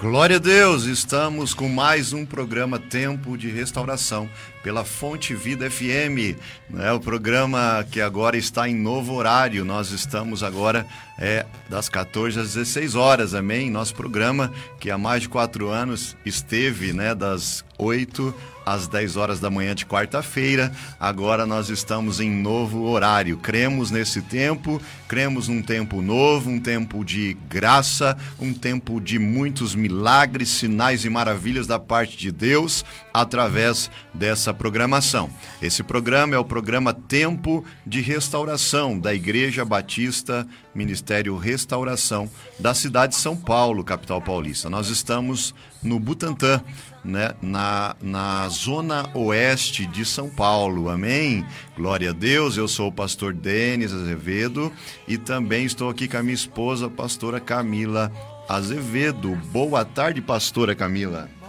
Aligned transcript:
Glória 0.00 0.36
a 0.36 0.38
Deus, 0.38 0.84
estamos 0.84 1.52
com 1.52 1.68
mais 1.68 2.14
um 2.14 2.24
programa 2.24 2.78
Tempo 2.78 3.36
de 3.36 3.50
Restauração 3.50 4.30
pela 4.62 4.84
Fonte 4.84 5.34
Vida 5.34 5.70
FM, 5.70 6.36
né? 6.68 6.92
o 6.92 7.00
programa 7.00 7.84
que 7.90 8.00
agora 8.00 8.36
está 8.36 8.68
em 8.68 8.74
novo 8.74 9.14
horário. 9.14 9.64
Nós 9.64 9.90
estamos 9.90 10.42
agora 10.42 10.86
é, 11.18 11.46
das 11.68 11.88
14 11.88 12.38
às 12.38 12.54
16 12.54 12.94
horas, 12.94 13.34
amém? 13.34 13.70
Nosso 13.70 13.94
programa 13.94 14.52
que 14.78 14.90
há 14.90 14.98
mais 14.98 15.22
de 15.22 15.28
quatro 15.28 15.68
anos 15.68 16.16
esteve 16.24 16.92
né, 16.92 17.14
das 17.14 17.64
8 17.78 18.34
às 18.64 18.86
10 18.86 19.16
horas 19.16 19.40
da 19.40 19.50
manhã 19.50 19.74
de 19.74 19.86
quarta-feira. 19.86 20.72
Agora 20.98 21.46
nós 21.46 21.68
estamos 21.68 22.20
em 22.20 22.30
novo 22.30 22.84
horário. 22.84 23.36
Cremos 23.38 23.90
nesse 23.90 24.22
tempo, 24.22 24.80
cremos 25.08 25.48
num 25.48 25.62
tempo 25.62 26.00
novo, 26.00 26.50
um 26.50 26.60
tempo 26.60 27.04
de 27.04 27.36
graça, 27.48 28.16
um 28.38 28.52
tempo 28.52 29.00
de 29.00 29.18
muitos 29.18 29.74
milagres, 29.74 30.48
sinais 30.50 31.04
e 31.04 31.10
maravilhas 31.10 31.66
da 31.66 31.78
parte 31.78 32.16
de 32.16 32.30
Deus 32.30 32.84
através 33.12 33.90
dessa 34.12 34.52
programação. 34.52 35.30
Esse 35.60 35.82
programa 35.82 36.34
é 36.34 36.38
o 36.38 36.44
programa 36.44 36.92
Tempo 36.92 37.64
de 37.86 38.00
Restauração 38.00 38.98
da 38.98 39.14
Igreja 39.14 39.64
Batista 39.64 40.46
Ministério 40.74 41.36
Restauração 41.36 42.30
da 42.58 42.74
cidade 42.74 43.14
de 43.14 43.20
São 43.20 43.36
Paulo, 43.36 43.82
capital 43.82 44.22
paulista. 44.22 44.70
Nós 44.70 44.88
estamos 44.88 45.54
no 45.82 45.98
Butantã, 45.98 46.62
né, 47.04 47.32
na, 47.42 47.96
na 48.00 48.48
zona 48.48 49.08
oeste 49.14 49.86
de 49.86 50.04
São 50.04 50.28
Paulo. 50.28 50.88
Amém? 50.88 51.44
Glória 51.76 52.10
a 52.10 52.12
Deus. 52.12 52.56
Eu 52.56 52.68
sou 52.68 52.88
o 52.88 52.92
pastor 52.92 53.32
Denis 53.32 53.92
Azevedo 53.92 54.72
e 55.08 55.18
também 55.18 55.64
estou 55.64 55.88
aqui 55.88 56.06
com 56.06 56.18
a 56.18 56.22
minha 56.22 56.34
esposa, 56.34 56.86
a 56.86 56.90
pastora 56.90 57.40
Camila 57.40 58.12
Azevedo. 58.48 59.34
Boa 59.52 59.84
tarde, 59.84 60.20
pastora 60.20 60.74
Camila 60.74 61.39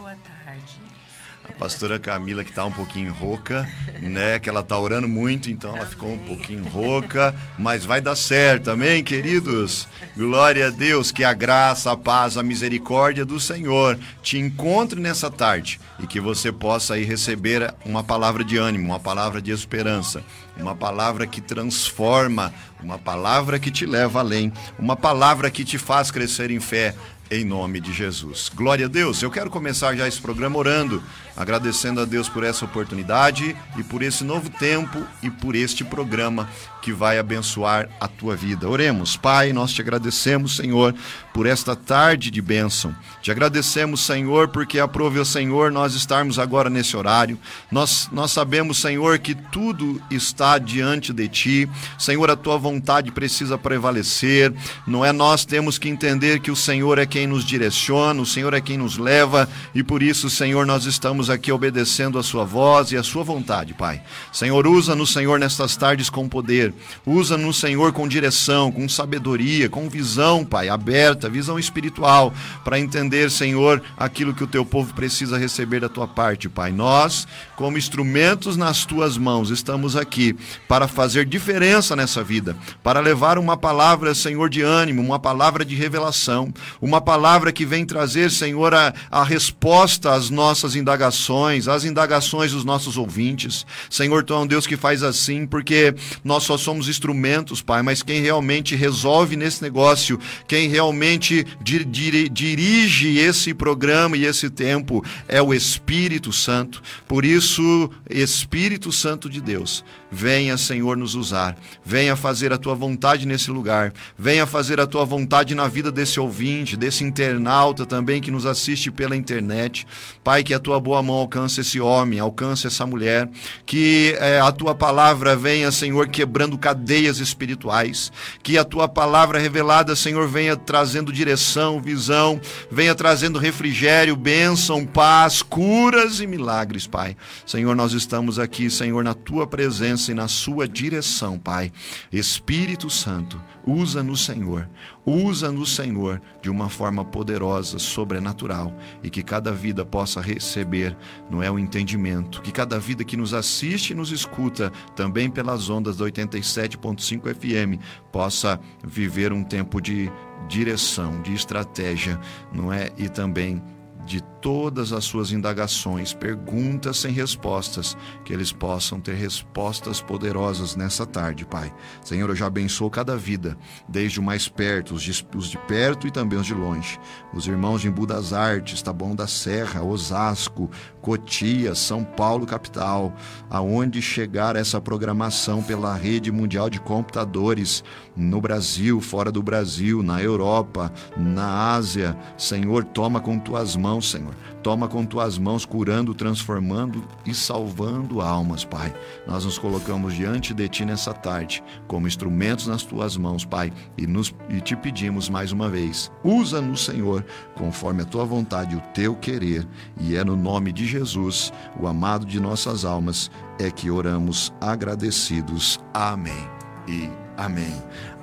pastora 1.61 1.99
Camila, 1.99 2.43
que 2.43 2.49
está 2.49 2.65
um 2.65 2.71
pouquinho 2.71 3.13
rouca, 3.13 3.69
né? 4.01 4.39
Que 4.39 4.49
ela 4.49 4.61
está 4.61 4.79
orando 4.79 5.07
muito, 5.07 5.51
então 5.51 5.77
ela 5.77 5.85
ficou 5.85 6.11
um 6.11 6.17
pouquinho 6.17 6.63
rouca, 6.63 7.35
mas 7.55 7.85
vai 7.85 8.01
dar 8.01 8.15
certo, 8.15 8.71
amém, 8.71 9.03
queridos? 9.03 9.87
Glória 10.17 10.67
a 10.67 10.69
Deus, 10.71 11.11
que 11.11 11.23
a 11.23 11.33
graça, 11.33 11.91
a 11.91 11.95
paz, 11.95 12.35
a 12.35 12.41
misericórdia 12.41 13.23
do 13.23 13.39
Senhor 13.39 13.99
te 14.23 14.39
encontre 14.39 14.99
nessa 14.99 15.29
tarde 15.29 15.79
e 15.99 16.07
que 16.07 16.19
você 16.19 16.51
possa 16.51 16.95
aí 16.95 17.03
receber 17.03 17.71
uma 17.85 18.03
palavra 18.03 18.43
de 18.43 18.57
ânimo, 18.57 18.87
uma 18.87 18.99
palavra 18.99 19.39
de 19.39 19.51
esperança, 19.51 20.23
uma 20.57 20.75
palavra 20.75 21.25
que 21.25 21.41
transforma, 21.41 22.53
uma 22.81 22.97
palavra 22.97 23.59
que 23.59 23.71
te 23.71 23.85
leva 23.85 24.19
além, 24.19 24.51
uma 24.77 24.95
palavra 24.95 25.49
que 25.49 25.63
te 25.63 25.77
faz 25.77 26.11
crescer 26.11 26.51
em 26.51 26.59
fé, 26.59 26.95
em 27.31 27.45
nome 27.45 27.79
de 27.79 27.93
Jesus. 27.93 28.51
Glória 28.53 28.87
a 28.87 28.89
Deus. 28.89 29.21
Eu 29.21 29.31
quero 29.31 29.49
começar 29.49 29.95
já 29.95 30.05
esse 30.05 30.19
programa 30.19 30.57
orando, 30.57 31.01
agradecendo 31.37 32.01
a 32.01 32.05
Deus 32.05 32.27
por 32.27 32.43
essa 32.43 32.65
oportunidade 32.65 33.55
e 33.77 33.83
por 33.83 34.01
esse 34.03 34.25
novo 34.25 34.49
tempo 34.49 35.01
e 35.23 35.29
por 35.29 35.55
este 35.55 35.85
programa 35.85 36.49
que 36.81 36.91
vai 36.91 37.17
abençoar 37.17 37.87
a 38.01 38.07
tua 38.07 38.35
vida. 38.35 38.67
Oremos. 38.67 39.15
Pai, 39.15 39.53
nós 39.53 39.71
te 39.71 39.81
agradecemos, 39.81 40.57
Senhor, 40.57 40.93
por 41.33 41.45
esta 41.45 41.73
tarde 41.73 42.29
de 42.29 42.41
bênção. 42.41 42.93
Te 43.21 43.31
agradecemos, 43.31 44.01
Senhor, 44.01 44.49
porque 44.49 44.79
aprove 44.79 45.19
o 45.19 45.25
Senhor 45.25 45.71
nós 45.71 45.93
estarmos 45.93 46.37
agora 46.37 46.69
nesse 46.69 46.97
horário. 46.97 47.39
Nós, 47.71 48.09
nós 48.11 48.31
sabemos, 48.31 48.79
Senhor, 48.79 49.19
que 49.19 49.35
tudo 49.35 50.01
está 50.11 50.40
diante 50.59 51.13
de 51.13 51.27
ti. 51.27 51.69
Senhor, 51.97 52.29
a 52.29 52.35
tua 52.35 52.57
vontade 52.57 53.11
precisa 53.11 53.57
prevalecer. 53.57 54.53
Não 54.87 55.03
é 55.03 55.11
nós 55.11 55.45
temos 55.45 55.77
que 55.77 55.89
entender 55.89 56.39
que 56.39 56.51
o 56.51 56.55
Senhor 56.55 56.97
é 56.99 57.05
quem 57.05 57.27
nos 57.27 57.43
direciona, 57.43 58.21
o 58.21 58.25
Senhor 58.25 58.53
é 58.53 58.61
quem 58.61 58.77
nos 58.77 58.97
leva 58.97 59.47
e 59.73 59.83
por 59.83 60.03
isso, 60.03 60.29
Senhor, 60.29 60.65
nós 60.65 60.85
estamos 60.85 61.29
aqui 61.29 61.51
obedecendo 61.51 62.17
a 62.19 62.23
sua 62.23 62.43
voz 62.43 62.91
e 62.91 62.97
a 62.97 63.03
sua 63.03 63.23
vontade, 63.23 63.73
Pai. 63.73 64.01
Senhor, 64.31 64.67
usa-nos, 64.67 65.11
Senhor, 65.11 65.39
nestas 65.39 65.75
tardes 65.75 66.09
com 66.09 66.27
poder 66.27 66.73
Usa-nos, 67.05 67.57
Senhor, 67.57 67.91
com 67.93 68.07
direção, 68.07 68.71
com 68.71 68.87
sabedoria, 68.87 69.69
com 69.69 69.89
visão, 69.89 70.45
Pai, 70.45 70.69
aberta, 70.69 71.29
visão 71.29 71.57
espiritual, 71.57 72.33
para 72.63 72.79
entender, 72.79 73.31
Senhor, 73.31 73.81
aquilo 73.97 74.33
que 74.33 74.43
o 74.43 74.47
teu 74.47 74.65
povo 74.65 74.93
precisa 74.93 75.37
receber 75.37 75.79
da 75.79 75.89
tua 75.89 76.07
parte, 76.07 76.49
Pai. 76.49 76.71
Nós, 76.71 77.27
como 77.55 77.77
instrumentos 77.77 78.57
nas 78.57 78.85
tuas 78.85 79.17
mãos, 79.17 79.49
estamos 79.49 79.95
aqui 79.95 80.30
para 80.67 80.87
fazer 80.87 81.25
diferença 81.25 81.95
nessa 81.95 82.23
vida, 82.23 82.55
para 82.83 82.99
levar 82.99 83.37
uma 83.37 83.57
palavra, 83.57 84.13
Senhor, 84.13 84.49
de 84.49 84.61
ânimo, 84.61 85.01
uma 85.01 85.19
palavra 85.19 85.63
de 85.63 85.75
revelação, 85.75 86.53
uma 86.81 87.01
palavra 87.01 87.51
que 87.51 87.65
vem 87.65 87.85
trazer, 87.85 88.31
Senhor, 88.31 88.73
a, 88.73 88.93
a 89.09 89.23
resposta 89.23 90.13
às 90.13 90.29
nossas 90.29 90.75
indagações, 90.75 91.67
às 91.67 91.83
indagações 91.83 92.51
dos 92.51 92.63
nossos 92.63 92.97
ouvintes. 92.97 93.65
Senhor, 93.89 94.23
tu 94.23 94.33
é 94.33 94.39
um 94.39 94.47
Deus 94.47 94.67
que 94.67 94.77
faz 94.77 95.03
assim, 95.03 95.45
porque 95.45 95.93
nós 96.23 96.43
só 96.43 96.57
somos 96.57 96.87
instrumentos, 96.87 97.61
Pai, 97.61 97.81
mas 97.81 98.03
quem 98.03 98.21
realmente 98.21 98.75
resolve 98.75 99.35
nesse 99.35 99.61
negócio, 99.61 100.19
quem 100.47 100.67
realmente 100.67 101.45
dir, 101.61 101.85
dir, 101.85 102.29
dirige 102.29 103.17
esse 103.17 103.53
programa 103.53 104.17
e 104.17 104.25
esse 104.25 104.49
tempo 104.49 105.03
é 105.27 105.41
o 105.41 105.53
Espírito 105.53 106.31
Santo. 106.31 106.81
Por 107.07 107.25
isso, 107.25 107.89
Espírito 108.09 108.91
Santo 108.91 109.29
de 109.29 109.41
Deus, 109.41 109.83
venha, 110.21 110.57
Senhor, 110.57 110.97
nos 110.97 111.15
usar, 111.15 111.57
venha 111.83 112.15
fazer 112.15 112.51
a 112.51 112.57
tua 112.57 112.75
vontade 112.75 113.25
nesse 113.25 113.49
lugar, 113.49 113.93
venha 114.17 114.45
fazer 114.45 114.79
a 114.79 114.85
tua 114.85 115.05
vontade 115.05 115.55
na 115.55 115.67
vida 115.67 115.91
desse 115.91 116.19
ouvinte, 116.19 116.75
desse 116.75 117.03
internauta 117.03 117.85
também 117.85 118.21
que 118.21 118.29
nos 118.29 118.45
assiste 118.45 118.91
pela 118.91 119.15
internet. 119.15 119.87
Pai, 120.23 120.43
que 120.43 120.53
a 120.53 120.59
tua 120.59 120.79
boa 120.79 121.01
mão 121.01 121.15
alcance 121.15 121.61
esse 121.61 121.79
homem, 121.79 122.19
alcance 122.19 122.67
essa 122.67 122.85
mulher, 122.85 123.29
que 123.65 124.15
é, 124.19 124.39
a 124.39 124.51
tua 124.51 124.75
palavra 124.75 125.35
venha, 125.35 125.71
Senhor, 125.71 126.07
quebrando 126.07 126.41
quebrando 126.41 126.57
cadeias 126.57 127.19
espirituais. 127.19 128.11
Que 128.41 128.57
a 128.57 128.63
tua 128.63 128.87
palavra 128.87 129.39
revelada, 129.39 129.95
Senhor, 129.95 130.27
venha 130.27 130.55
trazendo 130.55 131.11
direção, 131.11 131.81
visão, 131.81 132.39
venha 132.69 132.95
trazendo 132.95 133.37
refrigério, 133.37 134.15
bênção, 134.15 134.85
paz, 134.85 135.41
curas 135.41 136.19
e 136.19 136.27
milagres, 136.27 136.87
Pai. 136.87 137.15
Senhor, 137.45 137.75
nós 137.75 137.93
estamos 137.93 138.39
aqui, 138.39 138.69
Senhor, 138.69 139.03
na 139.03 139.13
tua 139.13 139.45
presença 139.45 140.10
na 140.13 140.27
sua 140.27 140.67
direção, 140.67 141.37
Pai. 141.37 141.71
Espírito 142.11 142.89
Santo, 142.89 143.41
usa-nos, 143.65 144.25
Senhor. 144.25 144.69
Usa-nos, 145.05 145.75
Senhor, 145.75 146.21
de 146.41 146.49
uma 146.49 146.69
forma 146.69 147.03
poderosa, 147.03 147.79
sobrenatural, 147.79 148.75
e 149.03 149.09
que 149.09 149.23
cada 149.23 149.51
vida 149.51 149.85
possa 149.85 150.21
receber, 150.21 150.95
não 151.29 151.41
é 151.41 151.49
o 151.49 151.57
entendimento, 151.57 152.41
que 152.41 152.51
cada 152.51 152.79
vida 152.79 153.03
que 153.03 153.17
nos 153.17 153.33
assiste 153.33 153.91
e 153.91 153.95
nos 153.95 154.11
escuta, 154.11 154.71
também 154.95 155.29
pelas 155.29 155.69
ondas 155.69 155.97
da 155.97 156.05
87.5 156.05 157.33
FM, 157.33 157.81
possa 158.11 158.59
viver 158.83 159.33
um 159.33 159.43
tempo 159.43 159.81
de 159.81 160.11
direção, 160.47 161.21
de 161.21 161.33
estratégia, 161.33 162.19
não 162.53 162.71
é? 162.71 162.91
E 162.97 163.09
também 163.09 163.61
de 164.05 164.21
todas 164.41 164.91
as 164.91 165.05
suas 165.05 165.31
indagações, 165.31 166.13
perguntas 166.13 166.97
sem 166.97 167.13
respostas, 167.13 167.95
que 168.25 168.33
eles 168.33 168.51
possam 168.51 168.99
ter 168.99 169.13
respostas 169.13 170.01
poderosas 170.01 170.75
nessa 170.75 171.05
tarde, 171.05 171.45
Pai. 171.45 171.71
Senhor, 172.03 172.27
eu 172.27 172.35
já 172.35 172.47
abençoo 172.47 172.89
cada 172.89 173.15
vida, 173.15 173.55
desde 173.87 174.19
o 174.19 174.23
mais 174.23 174.47
perto, 174.47 174.95
os 174.95 175.03
de, 175.03 175.27
os 175.35 175.47
de 175.47 175.57
perto 175.59 176.07
e 176.07 176.11
também 176.11 176.39
os 176.39 176.47
de 176.47 176.55
longe. 176.55 176.99
Os 177.33 177.47
irmãos 177.47 177.81
de 177.81 177.87
Embu 177.87 178.07
das 178.07 178.33
Artes, 178.33 178.81
Taboão 178.81 179.15
da 179.15 179.27
Serra, 179.27 179.83
Osasco, 179.83 180.69
Cotia, 181.01 181.75
São 181.75 182.03
Paulo, 182.03 182.47
capital, 182.47 183.13
aonde 183.49 184.01
chegar 184.01 184.55
essa 184.55 184.81
programação 184.81 185.61
pela 185.61 185.95
rede 185.95 186.31
mundial 186.31 186.69
de 186.69 186.81
computadores 186.81 187.83
no 188.15 188.41
Brasil, 188.41 188.99
fora 188.99 189.31
do 189.31 189.43
Brasil, 189.43 190.01
na 190.01 190.21
Europa, 190.21 190.91
na 191.15 191.73
Ásia. 191.73 192.17
Senhor, 192.37 192.83
toma 192.83 193.19
com 193.19 193.37
tuas 193.37 193.75
mãos, 193.75 194.09
Senhor 194.09 194.30
Toma 194.63 194.87
com 194.87 195.05
tuas 195.05 195.37
mãos, 195.37 195.65
curando, 195.65 196.13
transformando 196.13 197.03
e 197.25 197.33
salvando 197.33 198.21
almas, 198.21 198.63
Pai. 198.63 198.93
Nós 199.27 199.45
nos 199.45 199.57
colocamos 199.57 200.13
diante 200.13 200.53
de 200.53 200.67
Ti 200.67 200.85
nessa 200.85 201.13
tarde, 201.13 201.63
como 201.87 202.07
instrumentos 202.07 202.67
nas 202.67 202.83
tuas 202.83 203.17
mãos, 203.17 203.45
Pai, 203.45 203.71
e, 203.97 204.05
nos, 204.05 204.33
e 204.49 204.61
te 204.61 204.75
pedimos 204.75 205.29
mais 205.29 205.51
uma 205.51 205.69
vez: 205.69 206.11
usa-nos, 206.23 206.85
Senhor, 206.85 207.25
conforme 207.55 208.03
a 208.03 208.05
tua 208.05 208.25
vontade 208.25 208.75
e 208.75 208.77
o 208.77 208.81
teu 208.93 209.15
querer. 209.15 209.67
E 209.99 210.15
é 210.15 210.23
no 210.23 210.35
nome 210.35 210.71
de 210.71 210.85
Jesus, 210.85 211.51
o 211.79 211.87
amado 211.87 212.25
de 212.25 212.39
nossas 212.39 212.85
almas, 212.85 213.29
é 213.59 213.69
que 213.69 213.91
oramos 213.91 214.53
agradecidos. 214.59 215.79
Amém. 215.93 216.47
E 216.87 217.09
Amém. 217.37 217.73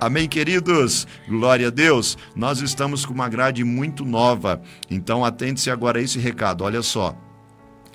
Amém, 0.00 0.28
queridos? 0.28 1.06
Glória 1.28 1.68
a 1.68 1.70
Deus. 1.70 2.16
Nós 2.36 2.60
estamos 2.60 3.04
com 3.04 3.12
uma 3.12 3.28
grade 3.28 3.64
muito 3.64 4.04
nova. 4.04 4.60
Então 4.90 5.24
atente-se 5.24 5.70
agora 5.70 5.98
a 5.98 6.02
esse 6.02 6.18
recado. 6.18 6.62
Olha 6.64 6.82
só. 6.82 7.16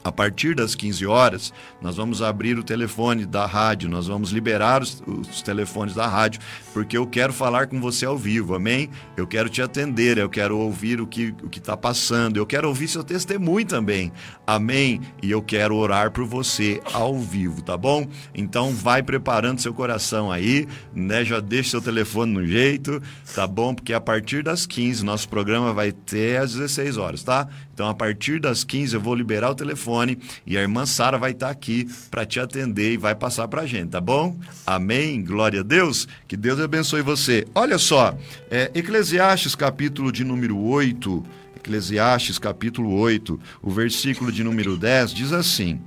A 0.04 0.12
partir 0.12 0.54
das 0.54 0.76
15 0.76 1.06
horas, 1.06 1.54
nós 1.82 1.96
vamos 1.96 2.22
abrir 2.22 2.60
o 2.60 2.64
telefone 2.64 3.26
da 3.26 3.46
rádio, 3.46 3.90
nós 3.90 4.08
vamos 4.08 4.32
liberar 4.32 4.82
os, 4.82 5.02
os, 5.08 5.42
telefones 5.42 5.96
da 5.96 6.06
rádio, 6.08 6.42
porque 6.74 6.98
eu 6.98 7.08
quero 7.08 7.32
falar 7.32 7.68
com 7.68 7.80
você 7.80 8.06
ao 8.06 8.18
vivo, 8.18 8.54
amém? 8.54 8.90
Eu 9.16 9.26
quero 9.26 9.50
te 9.50 9.62
atender, 9.62 10.18
eu 10.18 10.30
quero 10.30 10.58
ouvir 10.58 11.00
o 11.00 11.08
que 11.08 11.34
o 11.42 11.50
está 11.54 11.78
passando, 11.78 12.36
eu 12.36 12.46
quero 12.46 12.68
ouvir 12.68 12.90
seu 12.90 13.04
testemunho 13.04 13.66
também, 13.66 14.12
amém? 14.46 15.00
E 15.22 15.32
eu 15.32 15.42
quero 15.42 15.76
orar 15.76 16.12
por 16.12 16.26
você 16.26 16.82
ao 16.92 17.18
vivo, 17.18 17.62
tá 17.62 17.78
bom? 17.78 18.06
Então 18.36 18.74
vai 18.74 19.02
preparando 19.02 19.62
seu 19.62 19.74
coração 19.74 20.30
aí, 20.30 20.68
né? 20.94 21.24
Já 21.24 21.40
deixa 21.40 21.72
seu 21.72 21.82
telefone 21.82 22.34
no 22.34 22.46
jeito, 22.46 23.02
tá 23.34 23.48
bom? 23.48 23.74
Porque 23.74 23.94
a 23.94 24.02
partir 24.02 24.44
das 24.44 24.66
15, 24.66 25.06
nosso 25.06 25.30
programa 25.30 25.72
vai 25.72 25.94
ter 25.94 26.42
às 26.42 26.54
16 26.54 26.98
horas, 26.98 27.24
tá? 27.24 27.48
Então 27.74 27.88
a 27.88 27.94
partir 27.94 28.42
das 28.42 28.66
15 28.66 28.96
eu 28.96 29.02
vou 29.02 29.16
liberar 29.16 29.50
o 29.50 29.56
telefone 29.56 29.93
telefone 29.94 30.18
e 30.46 30.58
a 30.58 30.62
irmã 30.62 30.86
Sara 30.86 31.18
vai 31.18 31.32
estar 31.32 31.48
tá 31.48 31.52
aqui 31.52 31.88
para 32.10 32.26
te 32.26 32.40
atender 32.40 32.94
e 32.94 32.98
vai 32.98 33.14
passar 33.14 33.48
para 33.48 33.62
a 33.62 33.66
gente, 33.66 33.92
tá 33.92 34.02
bom? 34.02 34.36
Amém? 34.66 35.24
Glória 35.24 35.60
a 35.60 35.64
Deus. 35.64 36.08
Que 36.28 36.36
Deus 36.36 36.60
abençoe 36.60 37.02
você. 37.02 37.46
Olha 37.54 37.78
só, 37.78 38.18
é, 38.50 38.72
Eclesiastes 38.74 39.56
capítulo 39.56 40.12
de 40.12 40.24
número 40.24 40.58
8. 40.58 41.24
Eclesiastes 41.56 42.38
capítulo 42.38 42.94
8, 42.94 43.40
o 43.62 43.70
versículo 43.70 44.34
de 44.34 44.44
número 44.44 44.76
10 44.76 45.14
diz 45.14 45.32
assim: 45.32 45.80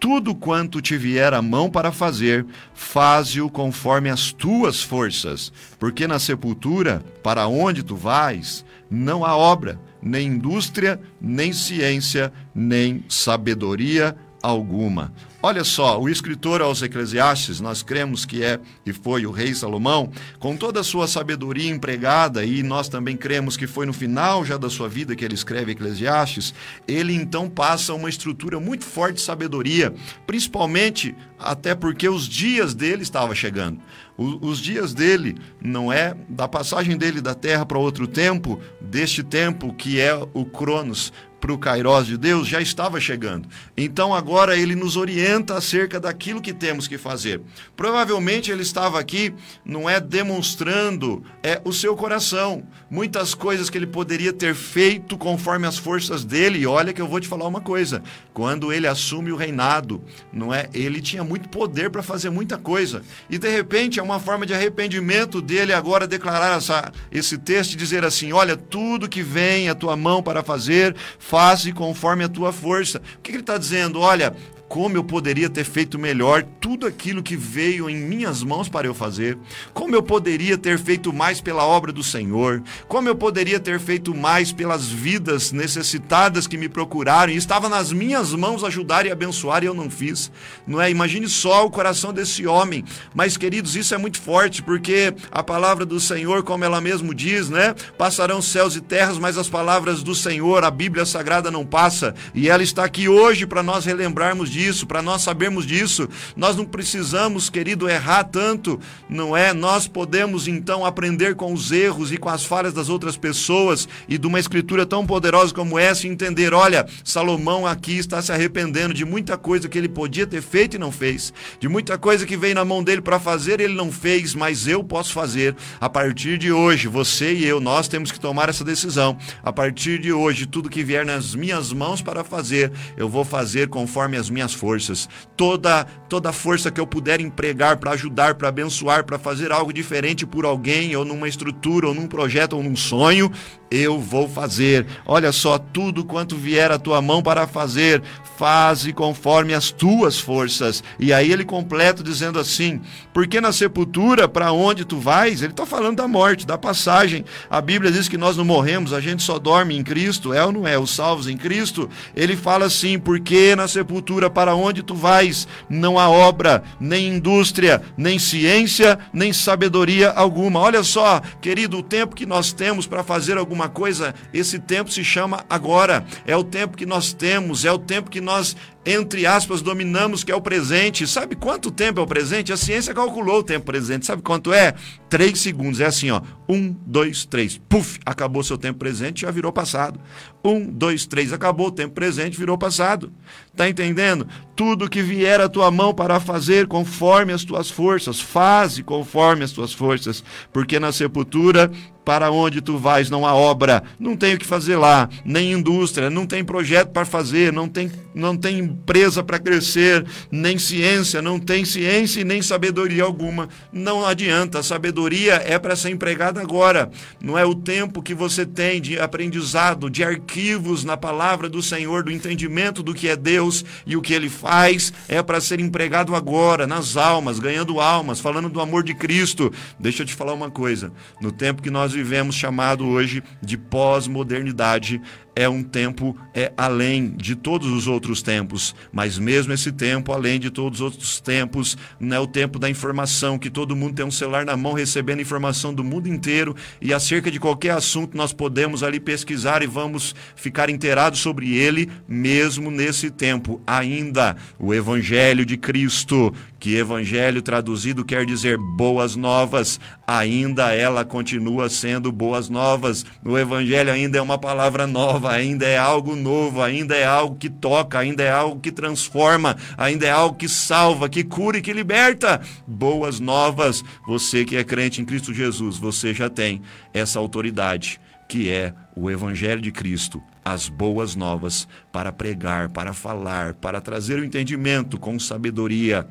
tudo 0.00 0.34
quanto 0.34 0.80
te 0.80 0.96
vier 0.96 1.32
a 1.32 1.40
mão 1.40 1.70
para 1.70 1.92
fazer, 1.92 2.44
faze-o 2.74 3.48
conforme 3.48 4.10
as 4.10 4.32
tuas 4.32 4.82
forças, 4.82 5.52
porque 5.78 6.08
na 6.08 6.18
sepultura, 6.18 7.00
para 7.22 7.46
onde 7.46 7.84
tu 7.84 7.94
vais, 7.94 8.64
não 8.90 9.24
há 9.24 9.36
obra, 9.36 9.78
nem 10.02 10.32
indústria, 10.32 11.00
nem 11.20 11.52
ciência, 11.52 12.32
nem 12.54 13.04
sabedoria 13.08 14.16
alguma. 14.42 15.12
Olha 15.42 15.64
só, 15.64 15.98
o 15.98 16.06
escritor 16.06 16.60
aos 16.60 16.82
Eclesiastes, 16.82 17.60
nós 17.60 17.82
cremos 17.82 18.26
que 18.26 18.44
é 18.44 18.60
e 18.84 18.92
foi 18.92 19.24
o 19.24 19.30
rei 19.30 19.54
Salomão, 19.54 20.10
com 20.38 20.54
toda 20.54 20.80
a 20.80 20.84
sua 20.84 21.08
sabedoria 21.08 21.70
empregada, 21.70 22.44
e 22.44 22.62
nós 22.62 22.90
também 22.90 23.16
cremos 23.16 23.56
que 23.56 23.66
foi 23.66 23.86
no 23.86 23.92
final 23.94 24.44
já 24.44 24.58
da 24.58 24.68
sua 24.68 24.86
vida 24.86 25.16
que 25.16 25.24
ele 25.24 25.34
escreve 25.34 25.72
Eclesiastes, 25.72 26.52
ele 26.86 27.14
então 27.14 27.48
passa 27.48 27.94
uma 27.94 28.10
estrutura 28.10 28.60
muito 28.60 28.84
forte 28.84 29.14
de 29.16 29.22
sabedoria, 29.22 29.94
principalmente 30.26 31.14
até 31.38 31.74
porque 31.74 32.06
os 32.06 32.28
dias 32.28 32.74
dele 32.74 33.02
estavam 33.02 33.34
chegando. 33.34 33.80
os 34.18 34.58
dias 34.58 34.92
dele, 34.92 35.38
não 35.58 35.90
é 35.90 36.14
da 36.28 36.46
passagem 36.46 36.98
dele 36.98 37.22
da 37.22 37.34
terra 37.34 37.64
para 37.64 37.78
outro 37.78 38.06
tempo, 38.06 38.60
deste 38.78 39.22
tempo 39.22 39.72
que 39.72 39.98
é 39.98 40.14
o 40.34 40.44
Cronos, 40.44 41.10
para 41.40 41.52
o 41.52 41.58
Kairos 41.58 42.06
de 42.06 42.16
Deus 42.16 42.46
já 42.46 42.60
estava 42.60 43.00
chegando. 43.00 43.48
Então 43.76 44.14
agora 44.14 44.56
ele 44.56 44.74
nos 44.74 44.96
orienta 44.96 45.54
acerca 45.56 45.98
daquilo 45.98 46.40
que 46.40 46.52
temos 46.52 46.86
que 46.86 46.98
fazer. 46.98 47.40
Provavelmente 47.74 48.50
ele 48.50 48.62
estava 48.62 49.00
aqui, 49.00 49.34
não 49.64 49.88
é 49.88 49.98
demonstrando 49.98 51.24
é 51.42 51.60
o 51.64 51.72
seu 51.72 51.96
coração, 51.96 52.62
muitas 52.90 53.34
coisas 53.34 53.70
que 53.70 53.78
ele 53.78 53.86
poderia 53.86 54.32
ter 54.32 54.54
feito 54.54 55.16
conforme 55.16 55.66
as 55.66 55.78
forças 55.78 56.24
dele. 56.24 56.58
E 56.58 56.66
olha 56.66 56.92
que 56.92 57.00
eu 57.00 57.08
vou 57.08 57.20
te 57.20 57.28
falar 57.28 57.46
uma 57.46 57.60
coisa: 57.60 58.02
quando 58.34 58.72
ele 58.72 58.86
assume 58.86 59.32
o 59.32 59.36
reinado, 59.36 60.02
não 60.32 60.52
é? 60.52 60.68
Ele 60.74 61.00
tinha 61.00 61.24
muito 61.24 61.48
poder 61.48 61.90
para 61.90 62.02
fazer 62.02 62.30
muita 62.30 62.58
coisa. 62.58 63.02
E 63.28 63.38
de 63.38 63.48
repente 63.48 63.98
é 63.98 64.02
uma 64.02 64.20
forma 64.20 64.44
de 64.44 64.52
arrependimento 64.52 65.40
dele 65.40 65.72
agora 65.72 66.06
declarar 66.06 66.58
essa, 66.58 66.92
esse 67.10 67.38
texto 67.38 67.72
e 67.72 67.76
dizer 67.76 68.04
assim: 68.04 68.32
olha, 68.32 68.56
tudo 68.56 69.08
que 69.08 69.22
vem 69.22 69.68
à 69.68 69.74
tua 69.74 69.96
mão 69.96 70.22
para 70.22 70.42
fazer, 70.42 70.94
faze 71.30 71.72
conforme 71.72 72.24
a 72.24 72.28
tua 72.28 72.52
força. 72.52 72.98
O 72.98 73.22
que 73.22 73.30
ele 73.30 73.38
está 73.38 73.56
dizendo? 73.56 74.00
Olha, 74.00 74.34
como 74.70 74.96
eu 74.96 75.02
poderia 75.02 75.50
ter 75.50 75.64
feito 75.64 75.98
melhor 75.98 76.44
tudo 76.60 76.86
aquilo 76.86 77.24
que 77.24 77.36
veio 77.36 77.90
em 77.90 77.96
minhas 77.96 78.40
mãos 78.40 78.68
para 78.68 78.86
eu 78.86 78.94
fazer, 78.94 79.36
como 79.74 79.96
eu 79.96 80.02
poderia 80.02 80.56
ter 80.56 80.78
feito 80.78 81.12
mais 81.12 81.40
pela 81.40 81.66
obra 81.66 81.90
do 81.90 82.04
Senhor, 82.04 82.62
como 82.86 83.08
eu 83.08 83.16
poderia 83.16 83.58
ter 83.58 83.80
feito 83.80 84.14
mais 84.14 84.52
pelas 84.52 84.86
vidas 84.86 85.50
necessitadas 85.50 86.46
que 86.46 86.56
me 86.56 86.68
procuraram 86.68 87.32
e 87.32 87.36
estava 87.36 87.68
nas 87.68 87.90
minhas 87.90 88.32
mãos 88.32 88.62
ajudar 88.62 89.06
e 89.06 89.10
abençoar 89.10 89.64
e 89.64 89.66
eu 89.66 89.74
não 89.74 89.90
fiz. 89.90 90.30
Não 90.64 90.80
é? 90.80 90.88
Imagine 90.88 91.28
só 91.28 91.66
o 91.66 91.70
coração 91.70 92.12
desse 92.12 92.46
homem. 92.46 92.84
Mas 93.12 93.36
queridos, 93.36 93.74
isso 93.74 93.92
é 93.92 93.98
muito 93.98 94.20
forte 94.20 94.62
porque 94.62 95.12
a 95.32 95.42
palavra 95.42 95.84
do 95.84 95.98
Senhor, 95.98 96.44
como 96.44 96.64
ela 96.64 96.80
mesmo 96.80 97.12
diz, 97.12 97.50
né? 97.50 97.74
Passarão 97.98 98.40
céus 98.40 98.76
e 98.76 98.80
terras, 98.80 99.18
mas 99.18 99.36
as 99.36 99.48
palavras 99.48 100.00
do 100.04 100.14
Senhor, 100.14 100.62
a 100.62 100.70
Bíblia 100.70 101.04
Sagrada 101.04 101.50
não 101.50 101.66
passa, 101.66 102.14
e 102.32 102.48
ela 102.48 102.62
está 102.62 102.84
aqui 102.84 103.08
hoje 103.08 103.46
para 103.46 103.64
nós 103.64 103.84
relembrarmos 103.84 104.48
disso 104.48 104.59
disso, 104.60 104.86
para 104.86 105.00
nós 105.00 105.22
sabermos 105.22 105.66
disso. 105.66 106.06
Nós 106.36 106.54
não 106.54 106.66
precisamos, 106.66 107.48
querido, 107.48 107.88
errar 107.88 108.24
tanto, 108.24 108.78
não 109.08 109.34
é? 109.34 109.54
Nós 109.54 109.88
podemos 109.88 110.46
então 110.46 110.84
aprender 110.84 111.34
com 111.34 111.54
os 111.54 111.72
erros 111.72 112.12
e 112.12 112.18
com 112.18 112.28
as 112.28 112.44
falhas 112.44 112.74
das 112.74 112.90
outras 112.90 113.16
pessoas 113.16 113.88
e 114.06 114.18
de 114.18 114.26
uma 114.26 114.38
escritura 114.38 114.84
tão 114.84 115.06
poderosa 115.06 115.54
como 115.54 115.78
essa 115.78 116.06
entender, 116.06 116.52
olha, 116.52 116.86
Salomão 117.02 117.66
aqui 117.66 117.96
está 117.96 118.20
se 118.20 118.32
arrependendo 118.32 118.92
de 118.92 119.04
muita 119.06 119.38
coisa 119.38 119.66
que 119.66 119.78
ele 119.78 119.88
podia 119.88 120.26
ter 120.26 120.42
feito 120.42 120.76
e 120.76 120.78
não 120.78 120.92
fez, 120.92 121.32
de 121.58 121.66
muita 121.66 121.96
coisa 121.96 122.26
que 122.26 122.36
veio 122.36 122.54
na 122.54 122.64
mão 122.64 122.84
dele 122.84 123.00
para 123.00 123.18
fazer, 123.18 123.60
ele 123.60 123.74
não 123.74 123.90
fez, 123.90 124.34
mas 124.34 124.66
eu 124.66 124.84
posso 124.84 125.14
fazer. 125.14 125.56
A 125.80 125.88
partir 125.88 126.36
de 126.36 126.52
hoje, 126.52 126.86
você 126.86 127.32
e 127.32 127.46
eu, 127.46 127.60
nós 127.60 127.88
temos 127.88 128.12
que 128.12 128.20
tomar 128.20 128.50
essa 128.50 128.62
decisão. 128.62 129.16
A 129.42 129.52
partir 129.52 129.98
de 129.98 130.12
hoje, 130.12 130.44
tudo 130.44 130.68
que 130.68 130.84
vier 130.84 131.06
nas 131.06 131.34
minhas 131.34 131.72
mãos 131.72 132.02
para 132.02 132.22
fazer, 132.22 132.70
eu 132.96 133.08
vou 133.08 133.24
fazer 133.24 133.68
conforme 133.68 134.18
as 134.18 134.28
minhas 134.28 134.49
minhas 134.50 134.54
forças, 134.54 135.08
toda 135.36 135.84
toda 136.08 136.32
força 136.32 136.70
que 136.70 136.80
eu 136.80 136.86
puder 136.86 137.20
empregar 137.20 137.76
para 137.78 137.92
ajudar, 137.92 138.34
para 138.34 138.48
abençoar, 138.48 139.04
para 139.04 139.18
fazer 139.18 139.52
algo 139.52 139.72
diferente 139.72 140.26
por 140.26 140.44
alguém, 140.44 140.94
ou 140.96 141.04
numa 141.04 141.28
estrutura, 141.28 141.88
ou 141.88 141.94
num 141.94 142.06
projeto, 142.06 142.54
ou 142.54 142.62
num 142.62 142.74
sonho, 142.74 143.30
eu 143.70 144.00
vou 144.00 144.28
fazer. 144.28 144.86
Olha 145.06 145.30
só, 145.32 145.58
tudo 145.58 146.04
quanto 146.04 146.36
vier 146.36 146.72
à 146.72 146.78
tua 146.78 147.00
mão 147.00 147.22
para 147.22 147.46
fazer, 147.46 148.02
faze 148.36 148.92
conforme 148.92 149.54
as 149.54 149.70
tuas 149.70 150.18
forças. 150.18 150.82
E 150.98 151.12
aí 151.12 151.30
ele 151.30 151.44
completa 151.44 152.02
dizendo 152.02 152.38
assim: 152.38 152.80
porque 153.12 153.40
na 153.40 153.52
sepultura, 153.52 154.26
para 154.26 154.50
onde 154.50 154.84
tu 154.84 154.98
vais? 154.98 155.42
Ele 155.42 155.52
está 155.52 155.66
falando 155.66 155.98
da 155.98 156.08
morte, 156.08 156.46
da 156.46 156.56
passagem. 156.56 157.24
A 157.50 157.60
Bíblia 157.60 157.92
diz 157.92 158.08
que 158.08 158.16
nós 158.16 158.36
não 158.36 158.44
morremos, 158.44 158.92
a 158.92 159.00
gente 159.00 159.22
só 159.22 159.38
dorme 159.38 159.76
em 159.76 159.84
Cristo, 159.84 160.32
é 160.32 160.44
ou 160.44 160.52
não 160.52 160.66
é? 160.66 160.78
Os 160.78 160.90
salvos 160.90 161.28
em 161.28 161.36
Cristo. 161.36 161.88
Ele 162.16 162.34
fala 162.34 162.64
assim: 162.64 162.98
porque 162.98 163.54
na 163.54 163.68
sepultura, 163.68 164.30
para 164.30 164.54
onde 164.54 164.82
tu 164.82 164.94
vais, 164.94 165.46
não 165.68 165.98
há 165.98 166.08
obra, 166.08 166.62
nem 166.80 167.08
indústria, 167.08 167.82
nem 167.96 168.18
ciência, 168.18 168.98
nem 169.12 169.32
sabedoria 169.32 170.10
alguma. 170.10 170.60
Olha 170.60 170.82
só, 170.82 171.20
querido, 171.40 171.78
o 171.78 171.82
tempo 171.82 172.16
que 172.16 172.26
nós 172.26 172.52
temos 172.52 172.86
para 172.86 173.04
fazer 173.04 173.36
alguma 173.36 173.59
coisa, 173.68 174.14
esse 174.32 174.58
tempo 174.58 174.90
se 174.90 175.04
chama 175.04 175.44
agora. 175.48 176.04
É 176.26 176.36
o 176.36 176.44
tempo 176.44 176.76
que 176.76 176.86
nós 176.86 177.12
temos, 177.12 177.64
é 177.64 177.72
o 177.72 177.78
tempo 177.78 178.10
que 178.10 178.20
nós 178.20 178.56
entre 178.84 179.26
aspas, 179.26 179.60
dominamos, 179.60 180.24
que 180.24 180.32
é 180.32 180.34
o 180.34 180.40
presente. 180.40 181.06
Sabe 181.06 181.36
quanto 181.36 181.70
tempo 181.70 182.00
é 182.00 182.02
o 182.02 182.06
presente? 182.06 182.50
A 182.50 182.56
ciência 182.56 182.94
calculou 182.94 183.40
o 183.40 183.42
tempo 183.42 183.66
presente. 183.66 184.06
Sabe 184.06 184.22
quanto 184.22 184.54
é? 184.54 184.74
Três 185.08 185.38
segundos. 185.40 185.80
É 185.80 185.86
assim, 185.86 186.10
ó. 186.10 186.22
Um, 186.48 186.74
dois, 186.86 187.26
três. 187.26 187.60
Puf, 187.68 187.98
acabou 188.06 188.42
seu 188.42 188.56
tempo 188.56 188.78
presente, 188.78 189.22
já 189.22 189.30
virou 189.30 189.52
passado. 189.52 190.00
Um, 190.42 190.64
dois, 190.64 191.04
três. 191.04 191.30
Acabou 191.32 191.66
o 191.66 191.72
tempo 191.72 191.92
presente, 191.92 192.38
virou 192.38 192.56
passado. 192.56 193.12
Tá 193.54 193.68
entendendo? 193.68 194.26
Tudo 194.56 194.88
que 194.88 195.02
vier 195.02 195.40
à 195.40 195.48
tua 195.48 195.70
mão 195.70 195.92
para 195.92 196.18
fazer 196.18 196.66
conforme 196.66 197.34
as 197.34 197.44
tuas 197.44 197.70
forças, 197.70 198.18
faze 198.18 198.82
conforme 198.82 199.44
as 199.44 199.52
tuas 199.52 199.72
forças, 199.72 200.24
porque 200.52 200.80
na 200.80 200.92
sepultura 200.92 201.70
para 202.10 202.32
onde 202.32 202.60
tu 202.60 202.76
vais 202.76 203.08
não 203.08 203.24
há 203.24 203.36
obra, 203.36 203.84
não 203.96 204.16
tem 204.16 204.34
o 204.34 204.38
que 204.38 204.44
fazer 204.44 204.74
lá, 204.74 205.08
nem 205.24 205.52
indústria, 205.52 206.10
não 206.10 206.26
tem 206.26 206.42
projeto 206.42 206.88
para 206.88 207.04
fazer, 207.04 207.52
não 207.52 207.68
tem, 207.68 207.88
não 208.12 208.36
tem 208.36 208.58
empresa 208.58 209.22
para 209.22 209.38
crescer, 209.38 210.04
nem 210.28 210.58
ciência, 210.58 211.22
não 211.22 211.38
tem 211.38 211.64
ciência 211.64 212.20
e 212.20 212.24
nem 212.24 212.42
sabedoria 212.42 213.04
alguma. 213.04 213.48
Não 213.72 214.04
adianta, 214.04 214.58
a 214.58 214.62
sabedoria 214.64 215.34
é 215.34 215.56
para 215.56 215.76
ser 215.76 215.90
empregada 215.90 216.40
agora, 216.40 216.90
não 217.22 217.38
é 217.38 217.44
o 217.44 217.54
tempo 217.54 218.02
que 218.02 218.12
você 218.12 218.44
tem 218.44 218.80
de 218.80 218.98
aprendizado, 218.98 219.88
de 219.88 220.02
arquivos 220.02 220.82
na 220.82 220.96
palavra 220.96 221.48
do 221.48 221.62
Senhor, 221.62 222.02
do 222.02 222.10
entendimento 222.10 222.82
do 222.82 222.92
que 222.92 223.06
é 223.06 223.14
Deus 223.14 223.64
e 223.86 223.96
o 223.96 224.02
que 224.02 224.12
ele 224.12 224.28
faz, 224.28 224.92
é 225.06 225.22
para 225.22 225.40
ser 225.40 225.60
empregado 225.60 226.16
agora, 226.16 226.66
nas 226.66 226.96
almas, 226.96 227.38
ganhando 227.38 227.78
almas, 227.78 228.18
falando 228.18 228.48
do 228.48 228.60
amor 228.60 228.82
de 228.82 228.94
Cristo. 228.94 229.52
Deixa 229.78 230.02
eu 230.02 230.06
te 230.06 230.14
falar 230.14 230.34
uma 230.34 230.50
coisa, 230.50 230.92
no 231.20 231.30
tempo 231.30 231.62
que 231.62 231.70
nós 231.70 231.99
vivemos, 232.02 232.34
chamado 232.34 232.88
hoje 232.88 233.22
de 233.42 233.58
pós-modernidade, 233.58 235.00
é 235.34 235.48
um 235.48 235.62
tempo 235.62 236.16
é 236.34 236.52
além 236.56 237.10
de 237.10 237.34
todos 237.34 237.68
os 237.68 237.86
outros 237.86 238.22
tempos, 238.22 238.74
mas 238.92 239.18
mesmo 239.18 239.52
esse 239.52 239.72
tempo, 239.72 240.12
além 240.12 240.38
de 240.38 240.50
todos 240.50 240.80
os 240.80 240.84
outros 240.84 241.20
tempos, 241.20 241.76
não 241.98 242.16
é 242.16 242.20
o 242.20 242.26
tempo 242.26 242.58
da 242.58 242.68
informação, 242.68 243.38
que 243.38 243.50
todo 243.50 243.76
mundo 243.76 243.94
tem 243.94 244.04
um 244.04 244.10
celular 244.10 244.44
na 244.44 244.56
mão 244.56 244.72
recebendo 244.72 245.20
informação 245.20 245.74
do 245.74 245.84
mundo 245.84 246.08
inteiro 246.08 246.54
e 246.80 246.92
acerca 246.92 247.30
de 247.30 247.38
qualquer 247.38 247.70
assunto 247.70 248.16
nós 248.16 248.32
podemos 248.32 248.82
ali 248.82 248.98
pesquisar 248.98 249.62
e 249.62 249.66
vamos 249.66 250.14
ficar 250.34 250.70
inteirados 250.70 251.20
sobre 251.20 251.54
ele, 251.54 251.90
mesmo 252.08 252.70
nesse 252.70 253.10
tempo. 253.10 253.60
Ainda 253.66 254.36
o 254.58 254.72
evangelho 254.72 255.44
de 255.44 255.56
Cristo, 255.56 256.32
que 256.58 256.76
evangelho 256.76 257.42
traduzido 257.42 258.04
quer 258.04 258.24
dizer 258.26 258.58
boas 258.58 259.16
novas, 259.16 259.80
ainda 260.06 260.74
ela 260.74 261.04
continua 261.04 261.68
sendo 261.68 262.12
boas 262.12 262.48
novas. 262.48 263.04
O 263.24 263.38
evangelho 263.38 263.92
ainda 263.92 264.18
é 264.18 264.22
uma 264.22 264.38
palavra 264.38 264.86
nova, 264.86 265.19
ainda 265.28 265.66
é 265.66 265.76
algo 265.76 266.16
novo, 266.16 266.62
ainda 266.62 266.96
é 266.96 267.04
algo 267.04 267.36
que 267.36 267.48
toca, 267.48 267.98
ainda 267.98 268.22
é 268.22 268.30
algo 268.30 268.60
que 268.60 268.72
transforma, 268.72 269.56
ainda 269.76 270.06
é 270.06 270.10
algo 270.10 270.36
que 270.36 270.48
salva, 270.48 271.08
que 271.08 271.24
cura 271.24 271.58
e 271.58 271.62
que 271.62 271.72
liberta. 271.72 272.40
Boas 272.66 273.20
novas. 273.20 273.82
Você 274.06 274.44
que 274.44 274.56
é 274.56 274.64
crente 274.64 275.00
em 275.00 275.04
Cristo 275.04 275.32
Jesus, 275.32 275.76
você 275.76 276.14
já 276.14 276.28
tem 276.28 276.62
essa 276.92 277.18
autoridade 277.18 278.00
que 278.30 278.48
é 278.48 278.72
o 278.94 279.10
Evangelho 279.10 279.60
de 279.60 279.72
Cristo, 279.72 280.22
as 280.44 280.68
boas 280.68 281.16
novas, 281.16 281.66
para 281.90 282.12
pregar, 282.12 282.68
para 282.68 282.92
falar, 282.92 283.54
para 283.54 283.80
trazer 283.80 284.20
o 284.20 284.24
entendimento 284.24 284.98
com 284.98 285.18
sabedoria. 285.18 286.06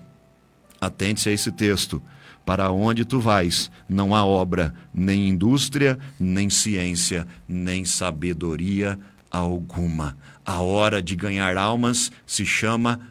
Atente-se 0.82 1.30
a 1.30 1.32
esse 1.32 1.50
texto. 1.50 2.01
Para 2.50 2.72
onde 2.72 3.06
tu 3.06 3.20
vais, 3.20 3.70
não 3.88 4.15
há 4.15 4.25
obra, 4.25 4.74
nem 4.91 5.29
indústria, 5.29 6.00
nem 6.20 6.50
ciência, 6.50 7.27
nem 7.48 7.86
sabedoria 7.86 8.98
alguma. 9.29 10.18
A 10.44 10.60
hora 10.60 11.00
de 11.00 11.15
ganhar 11.15 11.56
almas 11.58 12.12
se 12.25 12.48
chama 12.48 13.01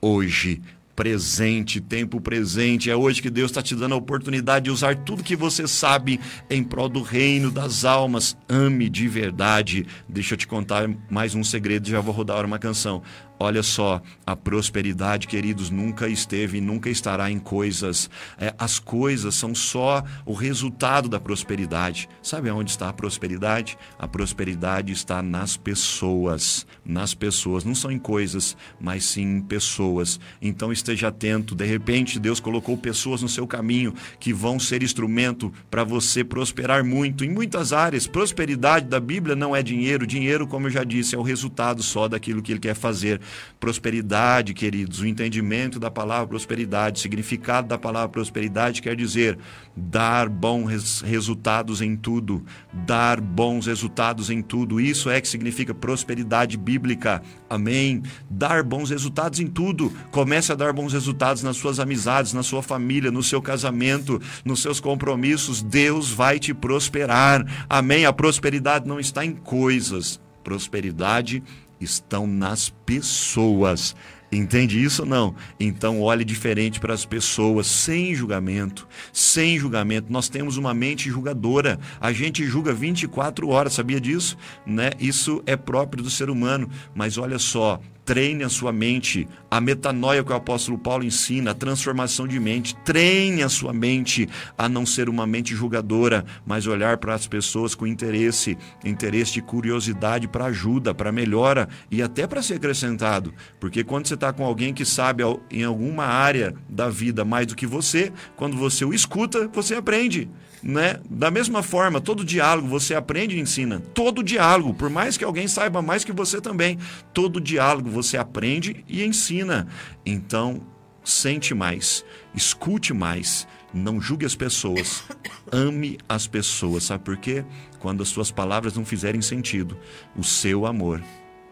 hoje 0.00 0.62
presente, 0.94 1.80
tempo 1.80 2.20
presente. 2.20 2.88
É 2.88 2.94
hoje 2.94 3.20
que 3.20 3.30
Deus 3.30 3.50
está 3.50 3.60
te 3.60 3.74
dando 3.74 3.94
a 3.94 3.98
oportunidade 3.98 4.66
de 4.66 4.70
usar 4.70 4.94
tudo 4.94 5.24
que 5.24 5.34
você 5.34 5.66
sabe 5.66 6.20
em 6.48 6.62
prol 6.62 6.88
do 6.88 7.02
reino 7.02 7.50
das 7.50 7.84
almas. 7.84 8.36
Ame 8.48 8.88
de 8.88 9.08
verdade. 9.08 9.86
Deixa 10.08 10.34
eu 10.34 10.38
te 10.38 10.46
contar 10.46 10.88
mais 11.10 11.34
um 11.34 11.42
segredo, 11.42 11.88
já 11.88 12.00
vou 12.00 12.14
rodar 12.14 12.44
uma 12.44 12.60
canção. 12.60 13.02
Olha 13.38 13.64
só, 13.64 14.00
a 14.24 14.36
prosperidade, 14.36 15.26
queridos, 15.26 15.68
nunca 15.68 16.08
esteve 16.08 16.58
e 16.58 16.60
nunca 16.60 16.88
estará 16.88 17.30
em 17.30 17.38
coisas. 17.38 18.08
É, 18.38 18.54
as 18.56 18.78
coisas 18.78 19.34
são 19.34 19.52
só 19.54 20.04
o 20.24 20.32
resultado 20.32 21.08
da 21.08 21.18
prosperidade. 21.18 22.08
Sabe 22.22 22.48
onde 22.50 22.70
está 22.70 22.88
a 22.88 22.92
prosperidade? 22.92 23.76
A 23.98 24.06
prosperidade 24.06 24.92
está 24.92 25.20
nas 25.20 25.56
pessoas. 25.56 26.64
Nas 26.84 27.12
pessoas. 27.12 27.64
Não 27.64 27.74
são 27.74 27.90
em 27.90 27.98
coisas, 27.98 28.56
mas 28.80 29.04
sim 29.04 29.38
em 29.38 29.40
pessoas. 29.40 30.20
Então 30.40 30.72
esteja 30.72 31.08
atento. 31.08 31.56
De 31.56 31.66
repente, 31.66 32.20
Deus 32.20 32.38
colocou 32.38 32.76
pessoas 32.76 33.20
no 33.20 33.28
seu 33.28 33.48
caminho 33.48 33.94
que 34.20 34.32
vão 34.32 34.60
ser 34.60 34.82
instrumento 34.82 35.52
para 35.68 35.82
você 35.82 36.22
prosperar 36.22 36.84
muito 36.84 37.24
em 37.24 37.30
muitas 37.30 37.72
áreas. 37.72 38.06
Prosperidade 38.06 38.86
da 38.86 39.00
Bíblia 39.00 39.34
não 39.34 39.56
é 39.56 39.62
dinheiro. 39.62 40.06
Dinheiro, 40.06 40.46
como 40.46 40.68
eu 40.68 40.70
já 40.70 40.84
disse, 40.84 41.16
é 41.16 41.18
o 41.18 41.22
resultado 41.22 41.82
só 41.82 42.06
daquilo 42.06 42.40
que 42.40 42.52
ele 42.52 42.60
quer 42.60 42.74
fazer. 42.74 43.20
Prosperidade, 43.58 44.54
queridos, 44.54 45.00
o 45.00 45.06
entendimento 45.06 45.80
da 45.80 45.90
palavra 45.90 46.26
prosperidade, 46.26 47.00
significado 47.00 47.68
da 47.68 47.78
palavra 47.78 48.08
prosperidade 48.08 48.82
quer 48.82 48.94
dizer 48.94 49.38
dar 49.76 50.28
bons 50.28 51.00
resultados 51.00 51.80
em 51.80 51.96
tudo, 51.96 52.44
dar 52.72 53.20
bons 53.20 53.66
resultados 53.66 54.30
em 54.30 54.42
tudo. 54.42 54.80
Isso 54.80 55.10
é 55.10 55.20
que 55.20 55.28
significa 55.28 55.74
prosperidade 55.74 56.56
bíblica. 56.56 57.22
Amém. 57.48 58.02
Dar 58.28 58.62
bons 58.62 58.90
resultados 58.90 59.40
em 59.40 59.46
tudo. 59.46 59.92
Comece 60.10 60.52
a 60.52 60.54
dar 60.54 60.72
bons 60.72 60.92
resultados 60.92 61.42
nas 61.42 61.56
suas 61.56 61.80
amizades, 61.80 62.32
na 62.32 62.42
sua 62.42 62.62
família, 62.62 63.10
no 63.10 63.22
seu 63.22 63.40
casamento, 63.40 64.20
nos 64.44 64.60
seus 64.60 64.80
compromissos. 64.80 65.62
Deus 65.62 66.10
vai 66.10 66.38
te 66.38 66.52
prosperar. 66.52 67.44
Amém. 67.68 68.04
A 68.06 68.12
prosperidade 68.12 68.86
não 68.86 69.00
está 69.00 69.24
em 69.24 69.32
coisas. 69.32 70.20
Prosperidade 70.42 71.42
estão 71.84 72.26
nas 72.26 72.70
pessoas. 72.84 73.94
Entende 74.32 74.82
isso 74.82 75.06
não? 75.06 75.34
Então 75.60 76.00
olhe 76.00 76.24
diferente 76.24 76.80
para 76.80 76.92
as 76.92 77.04
pessoas, 77.04 77.66
sem 77.66 78.14
julgamento, 78.14 78.88
sem 79.12 79.58
julgamento. 79.58 80.12
Nós 80.12 80.28
temos 80.28 80.56
uma 80.56 80.74
mente 80.74 81.08
julgadora. 81.08 81.78
A 82.00 82.12
gente 82.12 82.44
julga 82.44 82.72
24 82.72 83.48
horas, 83.48 83.74
sabia 83.74 84.00
disso? 84.00 84.36
Né? 84.66 84.90
Isso 84.98 85.42
é 85.46 85.56
próprio 85.56 86.02
do 86.02 86.10
ser 86.10 86.30
humano. 86.30 86.68
Mas 86.94 87.16
olha 87.16 87.38
só, 87.38 87.80
Treine 88.04 88.44
a 88.44 88.48
sua 88.50 88.70
mente, 88.70 89.26
a 89.50 89.60
metanoia 89.60 90.22
que 90.22 90.30
o 90.30 90.36
apóstolo 90.36 90.76
Paulo 90.76 91.04
ensina, 91.04 91.52
a 91.52 91.54
transformação 91.54 92.28
de 92.28 92.38
mente. 92.38 92.76
Treine 92.84 93.42
a 93.42 93.48
sua 93.48 93.72
mente 93.72 94.28
a 94.58 94.68
não 94.68 94.84
ser 94.84 95.08
uma 95.08 95.26
mente 95.26 95.54
julgadora, 95.54 96.24
mas 96.44 96.66
olhar 96.66 96.98
para 96.98 97.14
as 97.14 97.26
pessoas 97.26 97.74
com 97.74 97.86
interesse, 97.86 98.58
interesse 98.84 99.32
de 99.32 99.42
curiosidade 99.42 100.28
para 100.28 100.46
ajuda, 100.46 100.94
para 100.94 101.10
melhora 101.10 101.68
e 101.90 102.02
até 102.02 102.26
para 102.26 102.42
ser 102.42 102.54
acrescentado. 102.54 103.32
Porque 103.58 103.82
quando 103.82 104.06
você 104.06 104.14
está 104.14 104.32
com 104.32 104.44
alguém 104.44 104.74
que 104.74 104.84
sabe 104.84 105.22
em 105.50 105.64
alguma 105.64 106.04
área 106.04 106.54
da 106.68 106.90
vida 106.90 107.24
mais 107.24 107.46
do 107.46 107.56
que 107.56 107.66
você, 107.66 108.12
quando 108.36 108.56
você 108.56 108.84
o 108.84 108.92
escuta, 108.92 109.48
você 109.48 109.74
aprende 109.74 110.28
né? 110.64 110.98
Da 111.10 111.30
mesma 111.30 111.62
forma, 111.62 112.00
todo 112.00 112.24
diálogo 112.24 112.66
você 112.66 112.94
aprende 112.94 113.36
e 113.36 113.40
ensina. 113.40 113.80
Todo 113.92 114.22
diálogo, 114.22 114.72
por 114.72 114.88
mais 114.88 115.18
que 115.18 115.24
alguém 115.24 115.46
saiba 115.46 115.82
mais 115.82 116.04
que 116.04 116.12
você 116.12 116.40
também, 116.40 116.78
todo 117.12 117.40
diálogo 117.40 117.90
você 117.90 118.16
aprende 118.16 118.82
e 118.88 119.04
ensina. 119.04 119.68
Então, 120.06 120.62
sente 121.04 121.54
mais, 121.54 122.02
escute 122.34 122.94
mais, 122.94 123.46
não 123.74 124.00
julgue 124.00 124.24
as 124.24 124.34
pessoas, 124.34 125.04
ame 125.52 125.98
as 126.08 126.26
pessoas. 126.26 126.84
Sabe 126.84 127.04
por 127.04 127.18
quê? 127.18 127.44
Quando 127.78 128.02
as 128.02 128.08
suas 128.08 128.30
palavras 128.30 128.74
não 128.74 128.86
fizerem 128.86 129.20
sentido, 129.20 129.76
o 130.16 130.24
seu 130.24 130.64
amor 130.64 131.02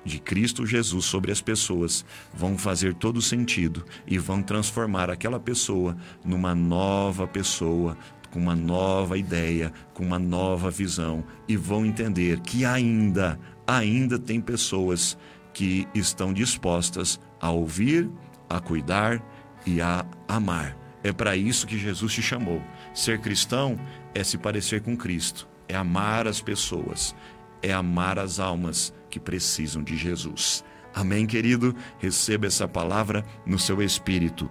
de 0.05 0.19
Cristo 0.19 0.67
Jesus 0.67 1.05
sobre 1.05 1.31
as 1.31 1.41
pessoas 1.41 2.05
vão 2.33 2.57
fazer 2.57 2.95
todo 2.95 3.21
sentido 3.21 3.85
e 4.07 4.19
vão 4.19 4.43
transformar 4.43 5.11
aquela 5.11 5.39
pessoa 5.39 5.97
numa 6.25 6.55
nova 6.55 7.27
pessoa, 7.27 7.97
com 8.33 8.41
uma 8.41 8.57
nova 8.57 9.19
ideia, 9.19 9.73
com 9.93 10.03
uma 10.03 10.19
nova 10.19 10.71
visão 10.71 11.23
e 11.47 11.55
vão 11.55 11.85
entender 11.85 12.41
que 12.41 12.65
ainda, 12.65 13.39
ainda 13.67 14.19
tem 14.19 14.41
pessoas 14.41 15.17
que 15.53 15.87
estão 15.95 16.33
dispostas 16.33 17.21
a 17.39 17.51
ouvir, 17.51 18.11
a 18.49 18.59
cuidar 18.59 19.23
e 19.67 19.83
a 19.83 20.05
amar. 20.27 20.77
É 21.05 21.13
para 21.13 21.37
isso 21.37 21.67
que 21.67 21.79
Jesus 21.79 22.15
te 22.15 22.23
chamou. 22.23 22.63
Ser 22.95 23.21
cristão 23.21 23.79
é 24.15 24.25
se 24.25 24.39
parecer 24.39 24.81
com 24.81 24.97
Cristo, 24.97 25.47
é 25.69 25.77
amar 25.77 26.27
as 26.27 26.41
pessoas, 26.41 27.15
é 27.61 27.71
amar 27.73 28.19
as 28.19 28.41
almas 28.41 28.95
que 29.11 29.21
precisam 29.21 29.83
de 29.83 29.95
Jesus. 29.95 30.65
Amém, 30.95 31.27
querido? 31.27 31.75
Receba 31.99 32.47
essa 32.47 32.67
palavra 32.67 33.25
no 33.47 33.59
seu 33.59 33.83
espírito 33.83 34.51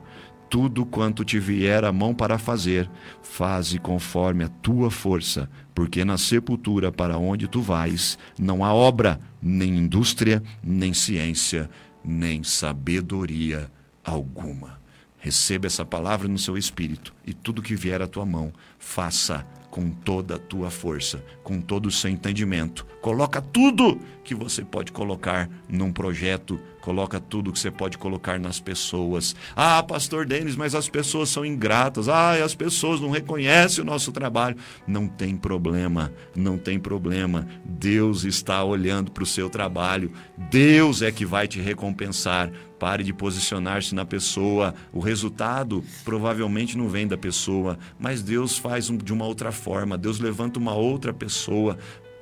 tudo 0.52 0.86
quanto 0.86 1.24
te 1.24 1.40
vier 1.40 1.86
a 1.86 1.94
mão 1.94 2.14
para 2.14 2.38
fazer, 2.38 2.92
faze 3.24 3.80
conforme 3.80 4.44
a 4.44 4.50
tua 4.50 4.92
força, 4.92 5.50
porque 5.74 6.04
na 6.04 6.18
sepultura 6.18 6.92
para 6.92 7.18
onde 7.18 7.48
tu 7.48 7.62
vais 7.62 8.20
não 8.38 8.62
há 8.62 8.74
obra, 8.74 9.18
nem 9.42 9.78
indústria, 9.78 10.44
nem 10.62 10.94
ciência, 10.94 11.70
nem 12.04 12.44
sabedoria 12.44 13.72
alguma. 14.04 14.78
Receba 15.20 15.68
essa 15.68 15.86
palavra 15.86 16.28
no 16.28 16.38
seu 16.38 16.58
espírito 16.58 17.14
e 17.26 17.34
tudo 17.34 17.62
que 17.62 17.74
vier 17.74 18.02
à 18.02 18.08
tua 18.08 18.26
mão, 18.26 18.52
faça 18.78 19.48
com 19.72 19.90
toda 19.90 20.36
a 20.36 20.40
tua 20.40 20.70
força, 20.70 21.24
com 21.44 21.62
todo 21.62 21.88
o 21.88 21.92
seu 21.92 22.12
entendimento. 22.12 22.86
Coloca 23.02 23.42
tudo 23.42 24.00
que 24.24 24.36
você 24.36 24.64
pode 24.64 24.92
colocar 24.92 25.50
num 25.68 25.92
projeto, 25.92 26.60
coloca 26.82 27.20
tudo 27.20 27.52
que 27.52 27.58
você 27.58 27.72
pode 27.72 27.98
colocar 27.98 28.40
nas 28.40 28.60
pessoas. 28.60 29.36
Ah, 29.56 29.82
pastor 29.82 30.26
Denis, 30.26 30.56
mas 30.56 30.76
as 30.76 30.88
pessoas 30.88 31.30
são 31.30 31.44
ingratas. 31.44 32.08
Ah, 32.08 32.34
as 32.44 32.54
pessoas 32.54 33.00
não 33.02 33.10
reconhecem 33.10 33.82
o 33.82 33.88
nosso 33.88 34.12
trabalho. 34.12 34.58
Não 34.86 35.08
tem 35.08 35.36
problema, 35.36 36.14
não 36.36 36.58
tem 36.58 36.78
problema. 36.78 37.48
Deus 37.66 38.24
está 38.24 38.64
olhando 38.64 39.10
para 39.10 39.24
o 39.24 39.28
seu 39.28 39.50
trabalho. 39.50 40.12
Deus 40.38 41.02
é 41.02 41.12
que 41.12 41.26
vai 41.26 41.48
te 41.48 41.60
recompensar. 41.60 42.52
Pare 42.82 43.04
de 43.04 43.14
posicionar-se 43.14 43.94
na 43.94 44.04
pessoa. 44.04 44.74
O 44.92 45.00
resultado 45.00 45.86
provavelmente 46.04 46.76
não 46.76 46.90
vem 46.90 47.08
da 47.08 47.16
pessoa, 47.16 47.78
mas 48.00 48.24
Deus 48.24 48.58
faz 48.58 48.88
de 48.88 49.14
uma 49.14 49.24
outra 49.24 49.52
forma. 49.52 50.00
Deus 50.00 50.20
levanta 50.20 50.58
uma 50.58 50.74
outra 50.74 51.14
pessoa 51.14 51.78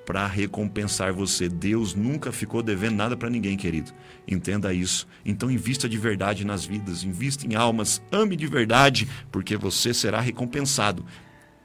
para 0.05 0.27
recompensar 0.27 1.13
você. 1.13 1.47
Deus 1.47 1.95
nunca 1.95 2.29
ficou 2.33 2.61
devendo 2.61 2.97
nada 2.97 3.15
para 3.15 3.29
ninguém, 3.29 3.55
querido. 3.55 3.93
Entenda 4.27 4.73
isso. 4.73 5.07
Então 5.23 5.49
invista 5.49 5.87
de 5.87 5.97
verdade 5.97 6.45
nas 6.45 6.65
vidas, 6.65 7.05
invista 7.05 7.47
em 7.47 7.55
almas, 7.55 8.01
ame 8.11 8.35
de 8.35 8.45
verdade, 8.45 9.07
porque 9.31 9.55
você 9.55 9.93
será 9.93 10.19
recompensado 10.19 11.05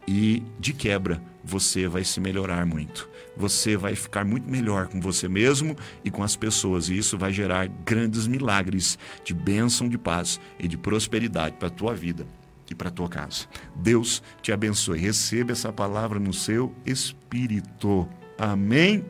e 0.07 0.41
de 0.61 0.73
quebra 0.73 1.21
você 1.43 1.89
vai 1.89 2.05
se 2.05 2.21
melhorar 2.21 2.65
muito. 2.65 3.11
Você 3.37 3.77
vai 3.77 3.95
ficar 3.95 4.25
muito 4.25 4.49
melhor 4.49 4.89
com 4.89 5.01
você 5.01 5.29
mesmo 5.29 5.77
e 6.05 6.11
com 6.11 6.23
as 6.23 6.37
pessoas, 6.37 6.89
e 6.89 6.97
isso 6.97 7.19
vai 7.19 7.33
gerar 7.33 7.67
grandes 7.67 8.27
milagres 8.27 8.99
de 9.25 9.35
bênção, 9.35 9.89
de 9.89 9.99
paz 9.99 10.41
e 10.59 10.69
de 10.69 10.77
prosperidade 10.77 11.57
para 11.57 11.69
a 11.69 11.71
tua 11.71 11.95
vida 11.95 12.27
e 12.71 12.75
para 12.75 12.89
a 12.89 12.93
tua 12.93 13.09
casa. 13.09 13.47
Deus 13.75 14.23
te 14.41 14.53
abençoe. 14.53 14.99
Receba 14.99 15.53
essa 15.53 15.73
palavra 15.73 16.19
no 16.19 16.33
seu 16.33 16.75
espírito. 16.87 18.09
Amém. 18.39 19.05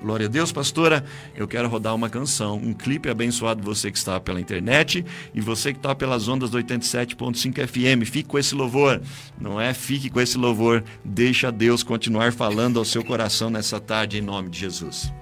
Glória 0.00 0.26
a 0.26 0.28
Deus, 0.28 0.52
pastora. 0.52 1.04
Eu 1.34 1.48
quero 1.48 1.68
rodar 1.68 1.94
uma 1.94 2.08
canção, 2.08 2.56
um 2.56 2.72
clipe 2.72 3.10
abençoado 3.10 3.62
você 3.62 3.90
que 3.90 3.98
está 3.98 4.20
pela 4.20 4.40
internet 4.40 5.04
e 5.34 5.40
você 5.40 5.72
que 5.72 5.78
está 5.78 5.92
pelas 5.94 6.28
ondas 6.28 6.50
do 6.50 6.58
87.5 6.58 7.66
FM. 7.66 8.08
Fique 8.08 8.28
com 8.28 8.38
esse 8.38 8.54
louvor, 8.54 9.02
não 9.40 9.60
é? 9.60 9.74
Fique 9.74 10.08
com 10.08 10.20
esse 10.20 10.38
louvor. 10.38 10.84
Deixa 11.04 11.50
Deus 11.50 11.82
continuar 11.82 12.32
falando 12.32 12.78
ao 12.78 12.84
seu 12.84 13.04
coração 13.04 13.50
nessa 13.50 13.80
tarde 13.80 14.18
em 14.18 14.22
nome 14.22 14.48
de 14.48 14.60
Jesus 14.60 15.12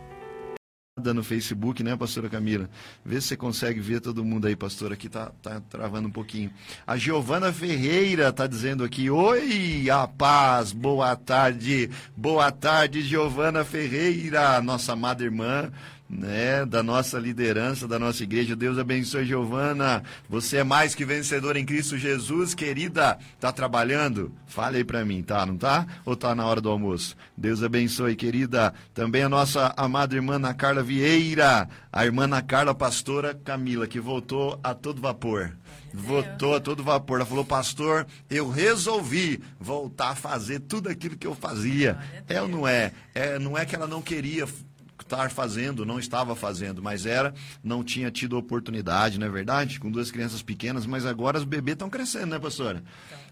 no 0.97 1.23
Facebook, 1.23 1.83
né, 1.83 1.95
pastora 1.95 2.26
Camila? 2.26 2.71
Vê 3.05 3.21
se 3.21 3.29
você 3.29 3.37
consegue 3.37 3.81
ver 3.81 4.00
todo 4.00 4.25
mundo 4.25 4.47
aí, 4.47 4.57
pastora, 4.57 4.95
aqui 4.95 5.11
tá, 5.11 5.31
tá 5.43 5.61
travando 5.69 6.09
um 6.09 6.11
pouquinho. 6.11 6.50
A 6.87 6.97
Giovana 6.97 7.53
Ferreira 7.53 8.33
tá 8.33 8.47
dizendo 8.47 8.83
aqui, 8.83 9.11
oi, 9.11 9.91
a 9.91 10.09
paz, 10.09 10.73
boa 10.73 11.15
tarde, 11.15 11.91
boa 12.17 12.50
tarde, 12.50 13.03
Giovana 13.03 13.62
Ferreira, 13.62 14.62
nossa 14.62 14.95
amada 14.95 15.23
irmã, 15.23 15.71
né, 16.09 16.65
da 16.65 16.83
nossa 16.83 17.19
liderança, 17.19 17.89
da 17.89 17.99
nossa 17.99 18.23
igreja. 18.23 18.55
Deus 18.55 18.79
abençoe, 18.79 19.25
Giovana. 19.25 20.03
Você 20.29 20.59
é 20.59 20.65
mais 20.65 20.95
que 20.95 21.05
vencedor 21.05 21.57
em 21.57 21.65
Cristo 21.65 21.99
Jesus, 21.99 22.55
querida. 22.55 23.19
Tá 23.41 23.53
trabalhando? 23.53 24.33
Fale 24.47 24.79
aí 24.79 24.85
para 24.85 25.05
mim, 25.05 25.23
tá? 25.23 25.45
Não 25.45 25.57
tá? 25.57 25.87
Ou 26.05 26.17
tá 26.17 26.35
na 26.35 26.47
hora 26.47 26.61
do 26.61 26.71
almoço? 26.71 27.17
Deus 27.37 27.63
abençoe, 27.63 28.15
querida. 28.15 28.73
Também 28.95 29.23
a 29.23 29.29
nossa 29.29 29.75
amada 29.77 30.15
irmã 30.15 30.37
Ana 30.37 30.55
Carla 30.55 30.83
Vieira, 30.83 31.69
a 31.93 32.05
irmã 32.05 32.25
Ana 32.25 32.43
Carla 32.43 32.75
Pastora 32.75 33.35
Camila, 33.35 33.87
que 33.87 34.01
voltou 34.01 34.59
a 34.63 34.75
todo 34.75 35.01
vapor. 35.01 35.53
Voltou 35.93 36.55
a 36.55 36.61
todo 36.61 36.85
vapor. 36.85 37.17
Ela 37.17 37.27
falou, 37.27 37.45
pastor, 37.45 38.07
eu 38.29 38.51
resolvi 38.51 39.43
voltar 39.59 40.11
a 40.11 40.15
fazer 40.15 40.61
tudo 40.61 40.89
aquilo 40.89 41.17
que 41.17 41.27
eu 41.27 41.35
fazia. 41.35 41.99
É 42.29 42.41
ou 42.41 42.49
não 42.49 42.69
é? 42.69 42.93
é? 43.15 43.39
Não 43.39 43.57
é 43.57 43.65
que 43.65 43.75
ela 43.75 43.87
não 43.87 44.03
queria 44.03 44.47
estar 45.07 45.31
fazendo, 45.31 45.87
não 45.87 45.99
estava 45.99 46.37
fazendo, 46.37 46.83
mas 46.83 47.07
era, 47.07 47.33
não 47.63 47.83
tinha 47.83 48.11
tido 48.11 48.37
oportunidade, 48.37 49.19
não 49.19 49.27
é 49.27 49.31
verdade? 49.31 49.81
Com 49.81 49.91
duas 49.91 50.11
crianças 50.11 50.43
pequenas, 50.43 50.85
mas 50.85 51.07
agora 51.07 51.39
os 51.39 51.45
bebês 51.45 51.75
estão 51.75 51.89
crescendo, 51.89 52.27
né, 52.27 52.39
pastora? 52.39 52.83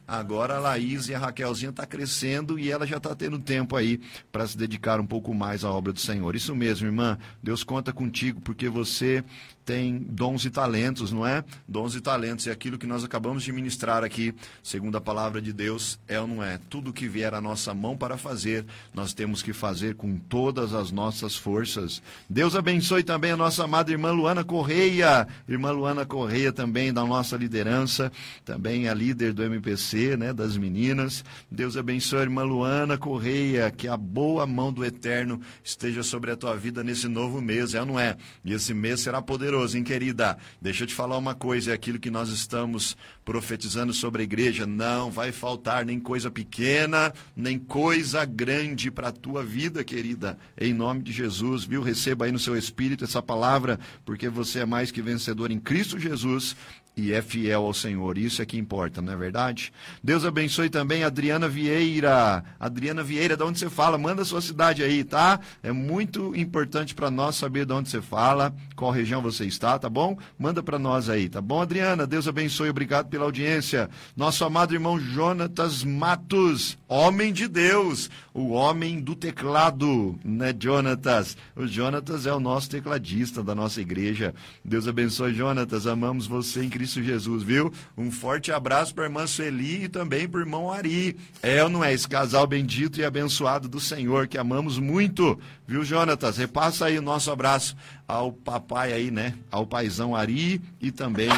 Agora 0.06 0.56
a 0.56 0.60
Laís 0.60 1.08
e 1.08 1.14
a 1.14 1.18
Raquelzinha 1.18 1.70
está 1.70 1.86
crescendo 1.86 2.58
e 2.58 2.70
ela 2.70 2.86
já 2.86 2.98
está 2.98 3.14
tendo 3.14 3.38
tempo 3.38 3.74
aí 3.74 3.98
para 4.30 4.46
se 4.46 4.56
dedicar 4.56 5.00
um 5.00 5.06
pouco 5.06 5.32
mais 5.32 5.64
à 5.64 5.70
obra 5.70 5.94
do 5.94 6.00
Senhor. 6.00 6.36
Isso 6.36 6.54
mesmo, 6.54 6.86
irmã. 6.86 7.18
Deus 7.42 7.64
conta 7.64 7.90
contigo 7.90 8.38
porque 8.42 8.68
você 8.68 9.24
tem 9.64 9.98
dons 9.98 10.44
e 10.44 10.50
talentos, 10.50 11.10
não 11.10 11.26
é? 11.26 11.44
Dons 11.66 11.94
e 11.94 12.00
talentos. 12.00 12.46
E 12.46 12.50
aquilo 12.50 12.78
que 12.78 12.86
nós 12.86 13.04
acabamos 13.04 13.42
de 13.42 13.52
ministrar 13.52 14.04
aqui, 14.04 14.34
segundo 14.62 14.96
a 14.96 15.00
palavra 15.00 15.40
de 15.40 15.52
Deus, 15.52 15.98
é 16.06 16.20
ou 16.20 16.26
não 16.26 16.42
é? 16.42 16.58
Tudo 16.68 16.92
que 16.92 17.08
vier 17.08 17.34
à 17.34 17.40
nossa 17.40 17.72
mão 17.72 17.96
para 17.96 18.16
fazer, 18.16 18.64
nós 18.92 19.12
temos 19.12 19.42
que 19.42 19.52
fazer 19.52 19.94
com 19.94 20.16
todas 20.16 20.74
as 20.74 20.90
nossas 20.90 21.36
forças. 21.36 22.02
Deus 22.28 22.54
abençoe 22.54 23.02
também 23.02 23.32
a 23.32 23.36
nossa 23.36 23.64
amada 23.64 23.90
irmã 23.90 24.10
Luana 24.12 24.44
Correia. 24.44 25.26
Irmã 25.48 25.70
Luana 25.70 26.04
Correia 26.04 26.52
também 26.52 26.92
da 26.92 27.04
nossa 27.04 27.36
liderança, 27.36 28.12
também 28.44 28.88
é 28.88 28.94
líder 28.94 29.32
do 29.32 29.42
MPC 29.42 30.16
né, 30.16 30.32
das 30.32 30.56
meninas. 30.56 31.24
Deus 31.50 31.76
abençoe 31.76 32.20
a 32.20 32.22
irmã 32.22 32.42
Luana 32.42 32.98
Correia, 32.98 33.70
que 33.70 33.88
a 33.88 33.96
boa 33.96 34.46
mão 34.46 34.72
do 34.72 34.84
Eterno 34.84 35.40
esteja 35.62 36.02
sobre 36.02 36.30
a 36.30 36.36
tua 36.36 36.56
vida 36.56 36.82
nesse 36.82 37.08
novo 37.08 37.40
mês, 37.40 37.74
é 37.74 37.80
ou 37.80 37.86
não 37.86 37.98
é? 37.98 38.16
E 38.44 38.52
esse 38.52 38.74
mês 38.74 39.00
será 39.00 39.22
poderoso, 39.22 39.53
hein, 39.54 39.84
querida? 39.84 40.36
Deixa 40.60 40.82
eu 40.82 40.86
te 40.88 40.94
falar 40.94 41.16
uma 41.16 41.34
coisa, 41.34 41.70
é 41.70 41.74
aquilo 41.74 42.00
que 42.00 42.10
nós 42.10 42.28
estamos 42.28 42.96
profetizando 43.24 43.92
sobre 43.92 44.22
a 44.22 44.24
igreja, 44.24 44.66
não 44.66 45.10
vai 45.10 45.30
faltar 45.30 45.84
nem 45.84 46.00
coisa 46.00 46.30
pequena, 46.30 47.12
nem 47.36 47.58
coisa 47.58 48.24
grande 48.24 48.90
para 48.90 49.08
a 49.08 49.12
tua 49.12 49.44
vida, 49.44 49.84
querida. 49.84 50.36
Em 50.60 50.74
nome 50.74 51.02
de 51.02 51.12
Jesus, 51.12 51.64
viu? 51.64 51.82
Receba 51.82 52.24
aí 52.24 52.32
no 52.32 52.38
seu 52.38 52.56
espírito 52.56 53.04
essa 53.04 53.22
palavra, 53.22 53.78
porque 54.04 54.28
você 54.28 54.60
é 54.60 54.66
mais 54.66 54.90
que 54.90 55.00
vencedor 55.00 55.50
em 55.52 55.60
Cristo 55.60 55.98
Jesus 55.98 56.56
e 56.96 57.12
é 57.12 57.20
fiel 57.20 57.64
ao 57.64 57.74
Senhor. 57.74 58.16
Isso 58.16 58.40
é 58.40 58.46
que 58.46 58.56
importa, 58.56 59.02
não 59.02 59.12
é 59.12 59.16
verdade? 59.16 59.72
Deus 60.02 60.24
abençoe 60.24 60.70
também 60.70 61.02
a 61.02 61.08
Adriana 61.08 61.48
Vieira. 61.48 62.44
Adriana 62.58 63.02
Vieira, 63.02 63.36
de 63.36 63.42
onde 63.42 63.58
você 63.58 63.68
fala? 63.68 63.98
Manda 63.98 64.22
a 64.22 64.24
sua 64.24 64.40
cidade 64.40 64.82
aí, 64.82 65.02
tá? 65.02 65.40
É 65.62 65.72
muito 65.72 66.34
importante 66.36 66.94
para 66.94 67.10
nós 67.10 67.36
saber 67.36 67.66
de 67.66 67.72
onde 67.72 67.88
você 67.88 68.00
fala, 68.00 68.54
qual 68.76 68.90
região 68.90 69.20
você 69.20 69.44
está, 69.44 69.78
tá 69.78 69.88
bom? 69.88 70.16
Manda 70.38 70.62
para 70.62 70.78
nós 70.78 71.08
aí, 71.08 71.28
tá 71.28 71.40
bom, 71.40 71.60
Adriana? 71.60 72.06
Deus 72.06 72.28
abençoe, 72.28 72.70
obrigado 72.70 73.08
pela 73.08 73.24
audiência. 73.24 73.90
Nosso 74.16 74.44
amado 74.44 74.74
irmão 74.74 74.98
Jonatas 74.98 75.82
Matos, 75.82 76.78
homem 76.94 77.32
de 77.32 77.48
Deus, 77.48 78.08
o 78.32 78.50
homem 78.50 79.00
do 79.00 79.16
teclado, 79.16 80.16
né, 80.24 80.54
Jonatas? 80.56 81.36
O 81.56 81.66
Jonatas 81.66 82.24
é 82.24 82.32
o 82.32 82.38
nosso 82.38 82.70
tecladista 82.70 83.42
da 83.42 83.52
nossa 83.52 83.80
igreja. 83.80 84.32
Deus 84.64 84.86
abençoe, 84.86 85.34
Jonatas. 85.34 85.88
Amamos 85.88 86.28
você 86.28 86.62
em 86.62 86.70
Cristo 86.70 87.02
Jesus, 87.02 87.42
viu? 87.42 87.72
Um 87.98 88.12
forte 88.12 88.52
abraço 88.52 88.94
para 88.94 89.04
a 89.04 89.06
irmã 89.08 89.26
Sueli 89.26 89.84
e 89.84 89.88
também 89.88 90.28
para 90.28 90.38
o 90.38 90.42
irmão 90.42 90.72
Ari. 90.72 91.16
É 91.42 91.64
ou 91.64 91.68
não 91.68 91.82
é? 91.82 91.92
Esse 91.92 92.06
casal 92.06 92.46
bendito 92.46 93.00
e 93.00 93.04
abençoado 93.04 93.68
do 93.68 93.80
Senhor, 93.80 94.28
que 94.28 94.38
amamos 94.38 94.78
muito, 94.78 95.36
viu, 95.66 95.84
Jonatas? 95.84 96.36
Repassa 96.36 96.86
aí 96.86 96.96
o 96.96 97.02
nosso 97.02 97.28
abraço 97.28 97.76
ao 98.06 98.32
papai 98.32 98.92
aí, 98.92 99.10
né? 99.10 99.34
Ao 99.50 99.66
paizão 99.66 100.14
Ari 100.14 100.62
e 100.80 100.92
também 100.92 101.30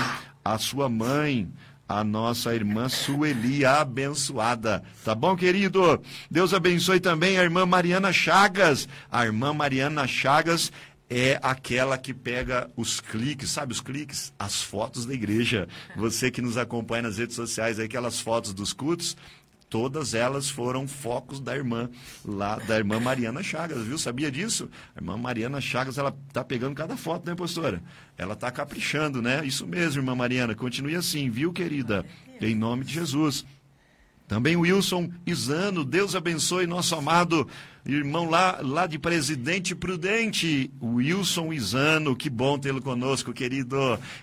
à 0.44 0.58
sua 0.58 0.88
mãe 0.90 1.48
a 1.88 2.02
nossa 2.02 2.54
irmã 2.54 2.88
Sueli, 2.88 3.64
abençoada. 3.64 4.82
Tá 5.04 5.14
bom, 5.14 5.36
querido? 5.36 6.00
Deus 6.30 6.52
abençoe 6.52 7.00
também 7.00 7.38
a 7.38 7.42
irmã 7.42 7.64
Mariana 7.64 8.12
Chagas. 8.12 8.88
A 9.10 9.24
irmã 9.24 9.52
Mariana 9.52 10.06
Chagas 10.06 10.72
é 11.08 11.38
aquela 11.40 11.96
que 11.96 12.12
pega 12.12 12.68
os 12.76 13.00
cliques, 13.00 13.50
sabe 13.50 13.72
os 13.72 13.80
cliques? 13.80 14.32
As 14.38 14.60
fotos 14.62 15.06
da 15.06 15.14
igreja. 15.14 15.68
Você 15.96 16.30
que 16.30 16.42
nos 16.42 16.56
acompanha 16.56 17.02
nas 17.02 17.18
redes 17.18 17.36
sociais, 17.36 17.78
aquelas 17.78 18.18
fotos 18.18 18.52
dos 18.52 18.72
cultos, 18.72 19.16
todas 19.68 20.14
elas 20.14 20.48
foram 20.48 20.86
focos 20.86 21.40
da 21.40 21.56
irmã 21.56 21.88
lá, 22.24 22.56
da 22.56 22.76
irmã 22.76 23.00
Mariana 23.00 23.42
Chagas, 23.42 23.82
viu? 23.82 23.98
Sabia 23.98 24.30
disso? 24.30 24.68
A 24.94 25.00
irmã 25.00 25.16
Mariana 25.16 25.60
Chagas, 25.60 25.98
ela 25.98 26.16
tá 26.32 26.44
pegando 26.44 26.74
cada 26.74 26.96
foto, 26.96 27.28
né, 27.28 27.34
pastora? 27.34 27.82
Ela 28.16 28.34
tá 28.36 28.50
caprichando, 28.50 29.20
né? 29.20 29.44
Isso 29.44 29.66
mesmo, 29.66 30.00
irmã 30.00 30.14
Mariana, 30.14 30.54
continue 30.54 30.94
assim, 30.94 31.30
viu, 31.30 31.52
querida? 31.52 32.04
Em 32.40 32.54
nome 32.54 32.84
de 32.84 32.94
Jesus. 32.94 33.44
Também 34.28 34.56
Wilson 34.56 35.10
Isano, 35.24 35.84
Deus 35.84 36.16
abençoe 36.16 36.66
nosso 36.66 36.94
amado 36.94 37.48
irmão 37.94 38.28
lá, 38.28 38.58
lá 38.60 38.86
de 38.86 38.98
Presidente 38.98 39.74
Prudente, 39.74 40.70
Wilson 40.82 41.52
Isano, 41.52 42.16
que 42.16 42.28
bom 42.28 42.58
tê-lo 42.58 42.82
conosco, 42.82 43.32
querido. 43.32 43.76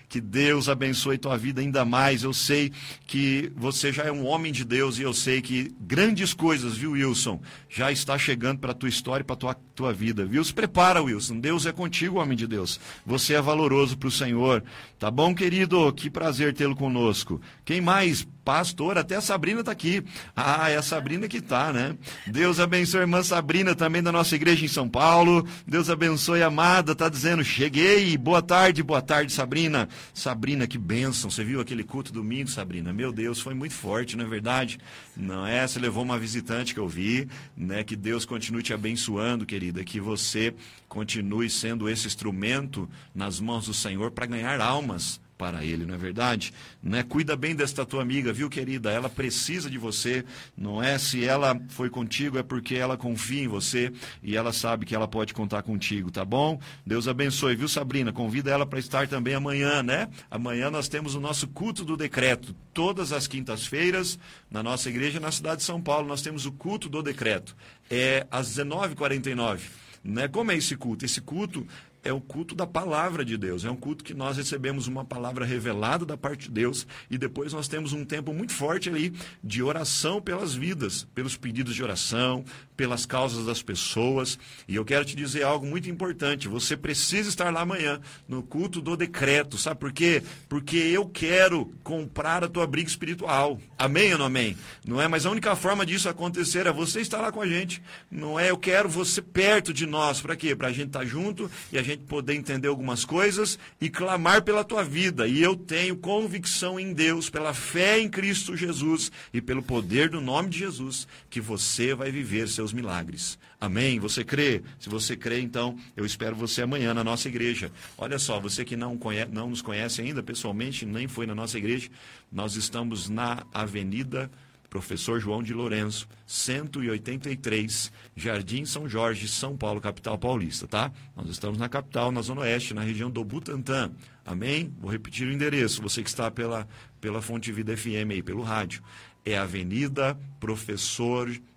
Que 0.06 0.20
Deus 0.20 0.68
abençoe 0.68 1.16
tua 1.16 1.38
vida 1.38 1.62
ainda 1.62 1.82
mais. 1.82 2.22
Eu 2.22 2.34
sei 2.34 2.70
que 3.06 3.50
você 3.56 3.90
já 3.90 4.02
é 4.02 4.12
um 4.12 4.26
homem 4.26 4.52
de 4.52 4.64
Deus 4.64 4.98
e 4.98 5.02
eu 5.02 5.14
sei 5.14 5.40
que 5.40 5.74
grandes 5.80 6.34
coisas, 6.34 6.76
viu, 6.76 6.92
Wilson, 6.92 7.40
já 7.70 7.90
está 7.90 8.18
chegando 8.18 8.58
para 8.58 8.74
tua 8.74 8.88
história 8.88 9.22
e 9.22 9.26
para 9.26 9.36
tua, 9.36 9.54
tua 9.74 9.92
vida, 9.94 10.26
viu? 10.26 10.44
Se 10.44 10.52
prepara, 10.52 11.02
Wilson. 11.02 11.40
Deus 11.40 11.64
é 11.64 11.72
contigo, 11.72 12.20
homem 12.20 12.36
de 12.36 12.46
Deus. 12.46 12.78
Você 13.06 13.32
é 13.32 13.40
valoroso 13.40 13.96
para 13.96 14.08
o 14.08 14.12
Senhor. 14.12 14.62
Tá 14.98 15.10
bom, 15.10 15.34
querido? 15.34 15.90
Que 15.94 16.10
prazer 16.10 16.52
tê-lo 16.52 16.76
conosco. 16.76 17.40
Quem 17.64 17.80
mais? 17.80 18.26
Pastor, 18.44 18.98
até 18.98 19.16
a 19.16 19.22
Sabrina 19.22 19.60
está 19.60 19.72
aqui. 19.72 20.04
Ah, 20.36 20.68
é 20.68 20.76
a 20.76 20.82
Sabrina 20.82 21.26
que 21.26 21.38
está, 21.38 21.72
né? 21.72 21.96
Deus 22.26 22.60
abençoe 22.60 23.00
irmã 23.00 23.22
Sabrina 23.22 23.53
Sabrina, 23.54 23.72
também 23.76 24.02
da 24.02 24.10
nossa 24.10 24.34
igreja 24.34 24.64
em 24.64 24.68
São 24.68 24.88
Paulo. 24.88 25.46
Deus 25.64 25.88
abençoe, 25.88 26.42
amada. 26.42 26.92
Tá 26.92 27.08
dizendo, 27.08 27.44
cheguei. 27.44 28.18
Boa 28.18 28.42
tarde, 28.42 28.82
boa 28.82 29.00
tarde, 29.00 29.32
Sabrina. 29.32 29.88
Sabrina, 30.12 30.66
que 30.66 30.76
bênção. 30.76 31.30
Você 31.30 31.44
viu 31.44 31.60
aquele 31.60 31.84
culto 31.84 32.12
domingo, 32.12 32.50
Sabrina? 32.50 32.92
Meu 32.92 33.12
Deus, 33.12 33.38
foi 33.38 33.54
muito 33.54 33.72
forte, 33.72 34.16
não 34.16 34.24
é 34.24 34.28
verdade? 34.28 34.80
Não 35.16 35.46
é? 35.46 35.64
Você 35.64 35.78
levou 35.78 36.02
uma 36.02 36.18
visitante 36.18 36.74
que 36.74 36.80
eu 36.80 36.88
vi, 36.88 37.28
né? 37.56 37.84
Que 37.84 37.94
Deus 37.94 38.24
continue 38.24 38.60
te 38.60 38.74
abençoando, 38.74 39.46
querida. 39.46 39.84
Que 39.84 40.00
você 40.00 40.52
continue 40.88 41.48
sendo 41.48 41.88
esse 41.88 42.08
instrumento 42.08 42.90
nas 43.14 43.38
mãos 43.38 43.66
do 43.66 43.72
Senhor 43.72 44.10
para 44.10 44.26
ganhar 44.26 44.60
almas 44.60 45.20
para 45.36 45.64
ele, 45.64 45.84
não 45.84 45.94
é 45.94 45.98
verdade? 45.98 46.52
Né? 46.82 47.02
Cuida 47.02 47.36
bem 47.36 47.54
desta 47.54 47.84
tua 47.84 48.02
amiga, 48.02 48.32
viu, 48.32 48.48
querida? 48.48 48.90
Ela 48.90 49.08
precisa 49.08 49.68
de 49.68 49.78
você, 49.78 50.24
não 50.56 50.82
é? 50.82 50.98
Se 50.98 51.24
ela 51.24 51.60
foi 51.68 51.90
contigo, 51.90 52.38
é 52.38 52.42
porque 52.42 52.74
ela 52.74 52.96
confia 52.96 53.42
em 53.42 53.48
você 53.48 53.92
e 54.22 54.36
ela 54.36 54.52
sabe 54.52 54.86
que 54.86 54.94
ela 54.94 55.08
pode 55.08 55.34
contar 55.34 55.62
contigo, 55.62 56.10
tá 56.10 56.24
bom? 56.24 56.60
Deus 56.86 57.08
abençoe, 57.08 57.56
viu, 57.56 57.68
Sabrina? 57.68 58.12
Convida 58.12 58.50
ela 58.50 58.66
para 58.66 58.78
estar 58.78 59.08
também 59.08 59.34
amanhã, 59.34 59.82
né? 59.82 60.08
Amanhã 60.30 60.70
nós 60.70 60.88
temos 60.88 61.14
o 61.14 61.20
nosso 61.20 61.48
culto 61.48 61.84
do 61.84 61.96
decreto. 61.96 62.54
Todas 62.72 63.12
as 63.12 63.26
quintas-feiras, 63.26 64.18
na 64.50 64.62
nossa 64.62 64.88
igreja, 64.88 65.18
na 65.18 65.32
cidade 65.32 65.58
de 65.58 65.64
São 65.64 65.80
Paulo, 65.80 66.06
nós 66.06 66.22
temos 66.22 66.46
o 66.46 66.52
culto 66.52 66.88
do 66.88 67.02
decreto. 67.02 67.56
É 67.90 68.26
às 68.30 68.56
19h49. 68.56 69.60
Né? 70.04 70.28
Como 70.28 70.52
é 70.52 70.56
esse 70.56 70.76
culto? 70.76 71.04
Esse 71.04 71.20
culto 71.20 71.66
é 72.04 72.12
o 72.12 72.20
culto 72.20 72.54
da 72.54 72.66
palavra 72.66 73.24
de 73.24 73.36
Deus. 73.36 73.64
É 73.64 73.70
um 73.70 73.76
culto 73.76 74.04
que 74.04 74.14
nós 74.14 74.36
recebemos 74.36 74.86
uma 74.86 75.04
palavra 75.04 75.44
revelada 75.44 76.04
da 76.04 76.16
parte 76.16 76.48
de 76.48 76.54
Deus 76.54 76.86
e 77.10 77.16
depois 77.16 77.52
nós 77.52 77.66
temos 77.66 77.92
um 77.92 78.04
tempo 78.04 78.32
muito 78.32 78.52
forte 78.52 78.88
ali 78.88 79.12
de 79.42 79.62
oração 79.62 80.20
pelas 80.20 80.54
vidas, 80.54 81.06
pelos 81.14 81.36
pedidos 81.36 81.74
de 81.74 81.82
oração, 81.82 82.44
pelas 82.76 83.06
causas 83.06 83.46
das 83.46 83.62
pessoas. 83.62 84.38
E 84.68 84.76
eu 84.76 84.84
quero 84.84 85.04
te 85.04 85.16
dizer 85.16 85.42
algo 85.42 85.66
muito 85.66 85.90
importante. 85.90 86.46
Você 86.46 86.76
precisa 86.76 87.28
estar 87.28 87.52
lá 87.52 87.62
amanhã 87.62 88.00
no 88.28 88.42
culto 88.42 88.80
do 88.80 88.96
decreto. 88.96 89.56
Sabe 89.56 89.80
por 89.80 89.92
quê? 89.92 90.22
Porque 90.48 90.76
eu 90.76 91.08
quero 91.08 91.72
comprar 91.82 92.44
a 92.44 92.48
tua 92.48 92.66
briga 92.66 92.88
espiritual. 92.88 93.58
Amém 93.84 94.12
ou 94.12 94.18
não 94.18 94.24
amém? 94.24 94.56
Não 94.86 95.00
é? 95.00 95.06
Mas 95.06 95.26
a 95.26 95.30
única 95.30 95.54
forma 95.54 95.84
disso 95.84 96.08
acontecer 96.08 96.66
é 96.66 96.72
você 96.72 97.02
estar 97.02 97.20
lá 97.20 97.30
com 97.30 97.42
a 97.42 97.46
gente. 97.46 97.82
Não 98.10 98.40
é? 98.40 98.50
Eu 98.50 98.56
quero 98.56 98.88
você 98.88 99.20
perto 99.20 99.74
de 99.74 99.84
nós. 99.84 100.22
Para 100.22 100.34
quê? 100.34 100.56
Para 100.56 100.68
a 100.68 100.72
gente 100.72 100.86
estar 100.86 101.00
tá 101.00 101.04
junto 101.04 101.50
e 101.70 101.76
a 101.76 101.82
gente 101.82 102.04
poder 102.04 102.34
entender 102.34 102.68
algumas 102.68 103.04
coisas 103.04 103.58
e 103.78 103.90
clamar 103.90 104.42
pela 104.42 104.64
tua 104.64 104.82
vida. 104.82 105.28
E 105.28 105.42
eu 105.42 105.54
tenho 105.54 105.96
convicção 105.96 106.80
em 106.80 106.94
Deus, 106.94 107.28
pela 107.28 107.52
fé 107.52 108.00
em 108.00 108.08
Cristo 108.08 108.56
Jesus 108.56 109.12
e 109.34 109.40
pelo 109.42 109.62
poder 109.62 110.08
do 110.08 110.20
nome 110.20 110.48
de 110.48 110.60
Jesus, 110.60 111.06
que 111.28 111.40
você 111.40 111.94
vai 111.94 112.10
viver 112.10 112.48
seus 112.48 112.72
milagres. 112.72 113.38
Amém? 113.64 113.98
Você 113.98 114.22
crê? 114.22 114.62
Se 114.78 114.90
você 114.90 115.16
crê, 115.16 115.40
então 115.40 115.78
eu 115.96 116.04
espero 116.04 116.36
você 116.36 116.60
amanhã 116.60 116.92
na 116.92 117.02
nossa 117.02 117.28
igreja. 117.28 117.72
Olha 117.96 118.18
só, 118.18 118.38
você 118.38 118.62
que 118.62 118.76
não, 118.76 118.98
conhece, 118.98 119.30
não 119.32 119.48
nos 119.48 119.62
conhece 119.62 120.02
ainda 120.02 120.22
pessoalmente, 120.22 120.84
nem 120.84 121.08
foi 121.08 121.26
na 121.26 121.34
nossa 121.34 121.56
igreja, 121.56 121.88
nós 122.30 122.56
estamos 122.56 123.08
na 123.08 123.42
Avenida 123.54 124.30
Professor 124.68 125.18
João 125.18 125.42
de 125.42 125.54
Lourenço, 125.54 126.06
183, 126.26 127.90
Jardim 128.14 128.66
São 128.66 128.86
Jorge, 128.86 129.28
São 129.28 129.56
Paulo, 129.56 129.80
capital 129.80 130.18
paulista, 130.18 130.66
tá? 130.66 130.92
Nós 131.16 131.30
estamos 131.30 131.58
na 131.58 131.68
capital, 131.68 132.12
na 132.12 132.20
Zona 132.20 132.42
Oeste, 132.42 132.74
na 132.74 132.82
região 132.82 133.10
do 133.10 133.24
Butantã. 133.24 133.90
Amém? 134.26 134.74
Vou 134.78 134.90
repetir 134.90 135.26
o 135.26 135.32
endereço, 135.32 135.80
você 135.80 136.02
que 136.02 136.08
está 136.10 136.30
pela, 136.30 136.68
pela 137.00 137.22
Fonte 137.22 137.50
Vida 137.50 137.74
FM 137.74 138.10
aí, 138.10 138.22
pelo 138.22 138.42
rádio. 138.42 138.82
É 139.24 139.38
Avenida 139.38 140.18
Professor 140.38 141.30
João 141.30 141.53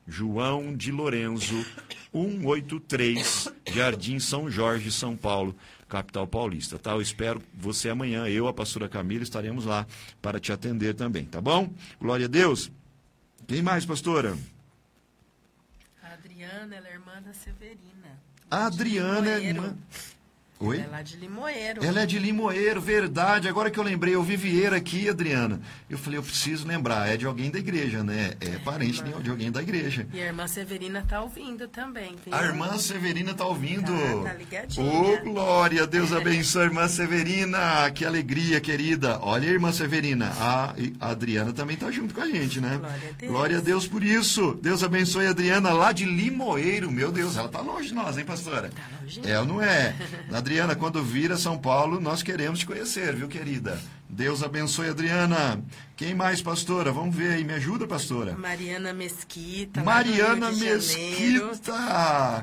de 0.78 0.92
Lourenço, 0.92 1.54
183, 2.14 3.52
Jardim 3.68 4.20
São 4.20 4.50
Jorge, 4.50 4.92
São 4.92 5.18
Paulo, 5.18 5.56
capital 5.90 6.26
paulista, 6.26 6.80
tá? 6.80 6.92
Eu 6.92 7.02
espero 7.02 7.42
você 7.54 7.90
amanhã, 7.90 8.28
eu, 8.28 8.48
a 8.48 8.54
pastora 8.54 8.88
Camila, 8.88 9.24
estaremos 9.24 9.66
lá 9.66 9.86
para 10.22 10.40
te 10.40 10.52
atender 10.52 10.96
também, 10.96 11.26
tá 11.26 11.42
bom? 11.42 11.70
Glória 12.00 12.26
a 12.26 12.30
Deus. 12.30 12.72
Quem 13.46 13.62
mais, 13.62 13.86
pastora? 13.86 14.38
A 16.02 16.14
Adriana, 16.14 16.76
ela 16.76 16.88
é 16.88 16.94
irmã 16.94 17.22
da 17.22 17.34
Severina. 17.34 18.20
A 18.50 18.66
Adriana 18.66 19.30
é 19.30 19.44
irmã. 19.44 19.78
Oi? 20.60 20.80
Ela 20.80 21.00
é 21.00 21.04
de 21.04 21.18
Limoeiro. 21.18 21.86
Ela 21.86 22.02
é 22.02 22.06
de 22.06 22.18
Limoeiro, 22.18 22.82
verdade. 22.82 23.48
Agora 23.48 23.70
que 23.70 23.80
eu 23.80 23.84
lembrei, 23.84 24.16
eu 24.16 24.24
vi 24.24 24.36
Vieira 24.36 24.78
aqui, 24.78 25.08
Adriana. 25.08 25.62
Eu 25.88 26.00
falei, 26.00 26.18
eu 26.18 26.24
preciso 26.24 26.68
lembrar, 26.68 27.08
é 27.08 27.16
de 27.16 27.28
alguém 27.28 27.52
da 27.52 27.60
igreja, 27.60 28.04
né? 28.04 28.34
É 28.42 28.58
parente 28.60 29.00
irmã. 29.02 29.22
de 29.22 29.30
alguém 29.30 29.52
da 29.52 29.62
igreja. 29.62 30.08
E 30.12 30.20
a 30.20 30.26
irmã 30.26 30.48
Severina 30.48 31.06
tá 31.08 31.22
ouvindo 31.22 31.68
também. 31.68 32.16
A 32.32 32.44
irmã 32.44 32.76
Severina 32.80 33.36
tá 33.36 33.46
ouvindo. 33.46 33.92
Tá, 34.24 34.32
tá 34.32 34.34
ligadinha. 34.34 34.86
Ô, 34.86 35.14
oh, 35.14 35.24
glória, 35.32 35.86
Deus 35.86 36.12
abençoe, 36.12 36.64
irmã 36.64 36.88
Severina. 36.88 37.92
Que 37.92 38.04
alegria, 38.04 38.60
querida. 38.60 39.20
Olha, 39.22 39.46
irmã 39.46 39.72
Severina, 39.72 40.32
a, 40.40 40.74
a 41.00 41.12
Adriana 41.12 41.54
também 41.54 41.78
tá 41.78 41.92
junto 41.92 42.16
com 42.16 42.22
a 42.22 42.28
gente, 42.28 42.60
né? 42.60 42.78
Glória 42.78 43.10
a 43.10 43.12
Deus. 43.12 43.32
Glória 43.32 43.58
a 43.60 43.62
Deus 43.62 43.88
por 43.88 44.04
isso. 44.04 44.58
Deus 44.60 44.84
abençoe 44.84 45.28
a 45.28 45.30
Adriana 45.30 45.72
lá 45.72 45.92
de 45.92 46.04
Limoeiro. 46.04 46.90
Meu 46.92 47.12
Deus, 47.12 47.38
ela 47.38 47.48
tá 47.48 47.62
longe 47.62 47.90
de 47.90 47.94
nós, 47.94 48.18
hein, 48.18 48.26
pastora? 48.26 48.70
Tá 48.70 48.82
longe. 49.00 49.22
É 49.24 49.40
ou 49.40 49.46
não 49.46 49.62
é? 49.62 49.94
Adriana, 50.48 50.78
quando 50.78 51.04
vir 51.04 51.30
a 51.34 51.38
São 51.38 51.58
Paulo, 51.58 52.00
nós 52.00 52.24
queremos 52.24 52.60
te 52.60 52.66
conhecer, 52.66 53.14
viu, 53.14 53.28
querida? 53.28 53.78
Deus 54.10 54.42
abençoe, 54.42 54.90
Adriana. 54.90 55.62
Quem 55.96 56.14
mais, 56.14 56.42
pastora? 56.42 56.92
Vamos 56.92 57.16
ver 57.16 57.34
aí. 57.34 57.44
Me 57.44 57.54
ajuda, 57.54 57.88
pastora. 57.88 58.38
Mariana 58.38 58.94
Mesquita. 58.94 59.84
Mariana 59.84 60.52
Mesquita. 60.52 61.74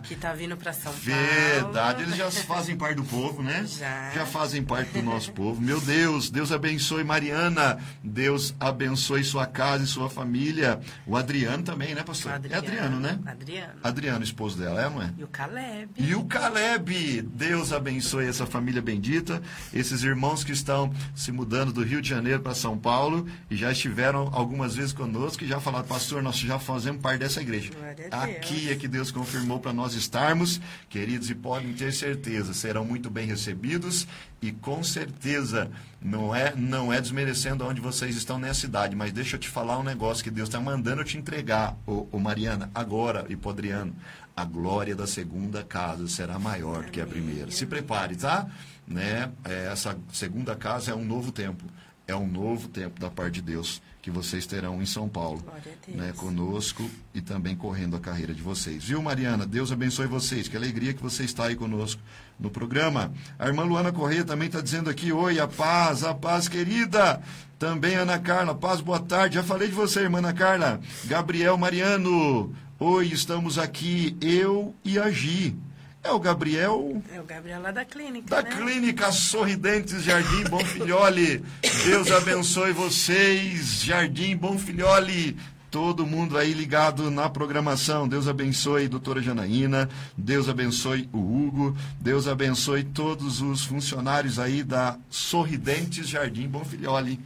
que 0.02 0.14
está 0.14 0.32
vindo 0.32 0.56
para 0.56 0.72
São 0.72 0.92
Paulo. 0.92 1.00
Verdade. 1.00 2.02
Eles 2.02 2.16
já 2.16 2.30
fazem 2.30 2.76
parte 2.76 2.96
do 2.96 3.04
povo, 3.04 3.42
né? 3.42 3.64
Já. 3.66 4.10
Já 4.10 4.26
fazem 4.26 4.62
parte 4.62 4.90
do 4.98 5.02
nosso 5.02 5.32
povo. 5.32 5.60
Meu 5.60 5.80
Deus, 5.80 6.30
Deus 6.30 6.50
abençoe 6.52 7.04
Mariana. 7.04 7.78
Deus 8.02 8.54
abençoe 8.58 9.22
sua 9.22 9.46
casa 9.46 9.84
e 9.84 9.86
sua 9.86 10.10
família. 10.10 10.80
O 11.06 11.16
Adriano 11.16 11.62
também, 11.62 11.94
né, 11.94 12.02
pastor? 12.02 12.32
Adriano, 12.32 12.56
é 12.56 12.68
Adriano, 12.68 13.00
né? 13.00 13.18
Adriano. 13.24 13.72
Adriano, 13.84 14.24
esposo 14.24 14.58
dela, 14.58 14.82
é, 14.82 14.90
não 14.90 15.00
é? 15.00 15.10
E 15.16 15.22
o 15.22 15.28
Caleb. 15.28 15.90
E 15.96 16.14
o 16.14 16.24
Caleb. 16.24 17.22
Deus 17.22 17.72
abençoe 17.72 18.26
essa 18.26 18.44
família 18.44 18.82
bendita. 18.82 19.40
Esses 19.72 20.02
irmãos 20.02 20.42
que 20.42 20.50
estão 20.52 20.92
se 21.14 21.30
mudando 21.30 21.53
do 21.62 21.84
Rio 21.84 22.02
de 22.02 22.08
Janeiro 22.08 22.40
para 22.40 22.54
São 22.54 22.76
Paulo 22.76 23.26
e 23.48 23.56
já 23.56 23.70
estiveram 23.70 24.28
algumas 24.32 24.74
vezes 24.74 24.92
conosco 24.92 25.44
e 25.44 25.46
já 25.46 25.60
falaram, 25.60 25.86
pastor, 25.86 26.22
nós 26.22 26.36
já 26.36 26.58
fazemos 26.58 27.00
parte 27.00 27.20
dessa 27.20 27.40
igreja. 27.40 27.70
Aqui 28.10 28.70
é 28.70 28.74
que 28.74 28.88
Deus 28.88 29.12
confirmou 29.12 29.60
para 29.60 29.72
nós 29.72 29.94
estarmos, 29.94 30.60
queridos, 30.88 31.30
e 31.30 31.34
podem 31.34 31.72
ter 31.72 31.92
certeza, 31.92 32.52
serão 32.52 32.84
muito 32.84 33.08
bem 33.08 33.26
recebidos 33.26 34.06
e 34.42 34.50
com 34.50 34.82
certeza 34.82 35.70
não 36.02 36.34
é 36.34 36.54
não 36.54 36.92
é 36.92 37.00
desmerecendo 37.00 37.64
onde 37.64 37.80
vocês 37.80 38.16
estão 38.16 38.38
nessa 38.38 38.60
cidade, 38.60 38.96
mas 38.96 39.12
deixa 39.12 39.36
eu 39.36 39.40
te 39.40 39.48
falar 39.48 39.78
um 39.78 39.82
negócio 39.82 40.24
que 40.24 40.30
Deus 40.30 40.48
está 40.48 40.60
mandando 40.60 41.00
eu 41.00 41.04
te 41.04 41.16
entregar, 41.16 41.76
ô, 41.86 42.06
ô 42.10 42.18
Mariana, 42.18 42.70
agora 42.74 43.24
e 43.28 43.36
Podriano, 43.36 43.94
a 44.36 44.44
glória 44.44 44.96
da 44.96 45.06
segunda 45.06 45.62
casa 45.62 46.08
será 46.08 46.38
maior 46.38 46.84
do 46.84 46.90
que 46.90 47.00
a 47.00 47.06
primeira. 47.06 47.50
Se 47.50 47.64
prepare, 47.66 48.16
tá? 48.16 48.48
Né? 48.86 49.30
É, 49.44 49.68
essa 49.72 49.96
segunda 50.12 50.54
casa 50.54 50.90
é 50.90 50.94
um 50.94 51.04
novo 51.04 51.32
tempo 51.32 51.64
é 52.06 52.14
um 52.14 52.26
novo 52.26 52.68
tempo 52.68 53.00
da 53.00 53.10
parte 53.10 53.34
de 53.34 53.42
Deus 53.42 53.80
que 54.02 54.10
vocês 54.10 54.44
terão 54.44 54.82
em 54.82 54.86
São 54.86 55.08
Paulo, 55.08 55.42
né, 55.88 56.12
conosco 56.14 56.88
e 57.14 57.22
também 57.22 57.56
correndo 57.56 57.96
a 57.96 58.00
carreira 58.00 58.34
de 58.34 58.42
vocês. 58.42 58.84
Viu, 58.84 59.00
Mariana? 59.00 59.46
Deus 59.46 59.72
abençoe 59.72 60.06
vocês. 60.06 60.46
Que 60.46 60.56
alegria 60.58 60.92
que 60.92 61.02
você 61.02 61.24
está 61.24 61.46
aí 61.46 61.56
conosco 61.56 62.02
no 62.38 62.50
programa. 62.50 63.10
A 63.38 63.46
irmã 63.46 63.64
Luana 63.64 63.90
Correia 63.90 64.22
também 64.22 64.48
está 64.48 64.60
dizendo 64.60 64.90
aqui: 64.90 65.10
Oi, 65.10 65.40
a 65.40 65.48
paz, 65.48 66.04
a 66.04 66.12
paz, 66.12 66.48
querida. 66.48 67.22
Também 67.58 67.94
Ana 67.94 68.18
Carla, 68.18 68.54
paz, 68.54 68.82
boa 68.82 69.00
tarde. 69.00 69.36
Já 69.36 69.42
falei 69.42 69.68
de 69.68 69.74
você, 69.74 70.00
irmã 70.00 70.18
Ana 70.18 70.34
Carla. 70.34 70.80
Gabriel 71.06 71.56
Mariano, 71.56 72.54
oi, 72.78 73.06
estamos 73.06 73.58
aqui, 73.58 74.14
eu 74.20 74.74
e 74.84 74.98
a 74.98 75.10
Gi. 75.10 75.56
É 76.04 76.10
o 76.10 76.20
Gabriel. 76.20 77.02
É 77.10 77.18
o 77.18 77.24
Gabriel 77.24 77.62
lá 77.62 77.70
da 77.70 77.82
clínica. 77.82 78.28
Da 78.28 78.42
né? 78.42 78.50
clínica 78.54 79.10
Sorridentes 79.10 80.02
Jardim 80.02 80.44
Bonfilholi. 80.44 81.42
Deus 81.86 82.10
abençoe 82.10 82.72
vocês, 82.72 83.82
Jardim 83.82 84.36
Bonfilholi. 84.36 85.34
Todo 85.70 86.06
mundo 86.06 86.36
aí 86.36 86.52
ligado 86.52 87.10
na 87.10 87.30
programação. 87.30 88.06
Deus 88.06 88.28
abençoe 88.28 88.86
doutora 88.86 89.22
Janaína. 89.22 89.88
Deus 90.16 90.46
abençoe 90.46 91.08
o 91.10 91.18
Hugo. 91.18 91.74
Deus 91.98 92.28
abençoe 92.28 92.84
todos 92.84 93.40
os 93.40 93.64
funcionários 93.64 94.38
aí 94.38 94.62
da 94.62 94.98
Sorridentes 95.08 96.06
Jardim 96.06 96.46
Bonfilholi. 96.46 97.18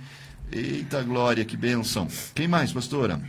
Eita 0.52 1.02
glória, 1.02 1.44
que 1.44 1.56
bênção. 1.56 2.06
Quem 2.32 2.46
mais, 2.46 2.72
pastora? 2.72 3.20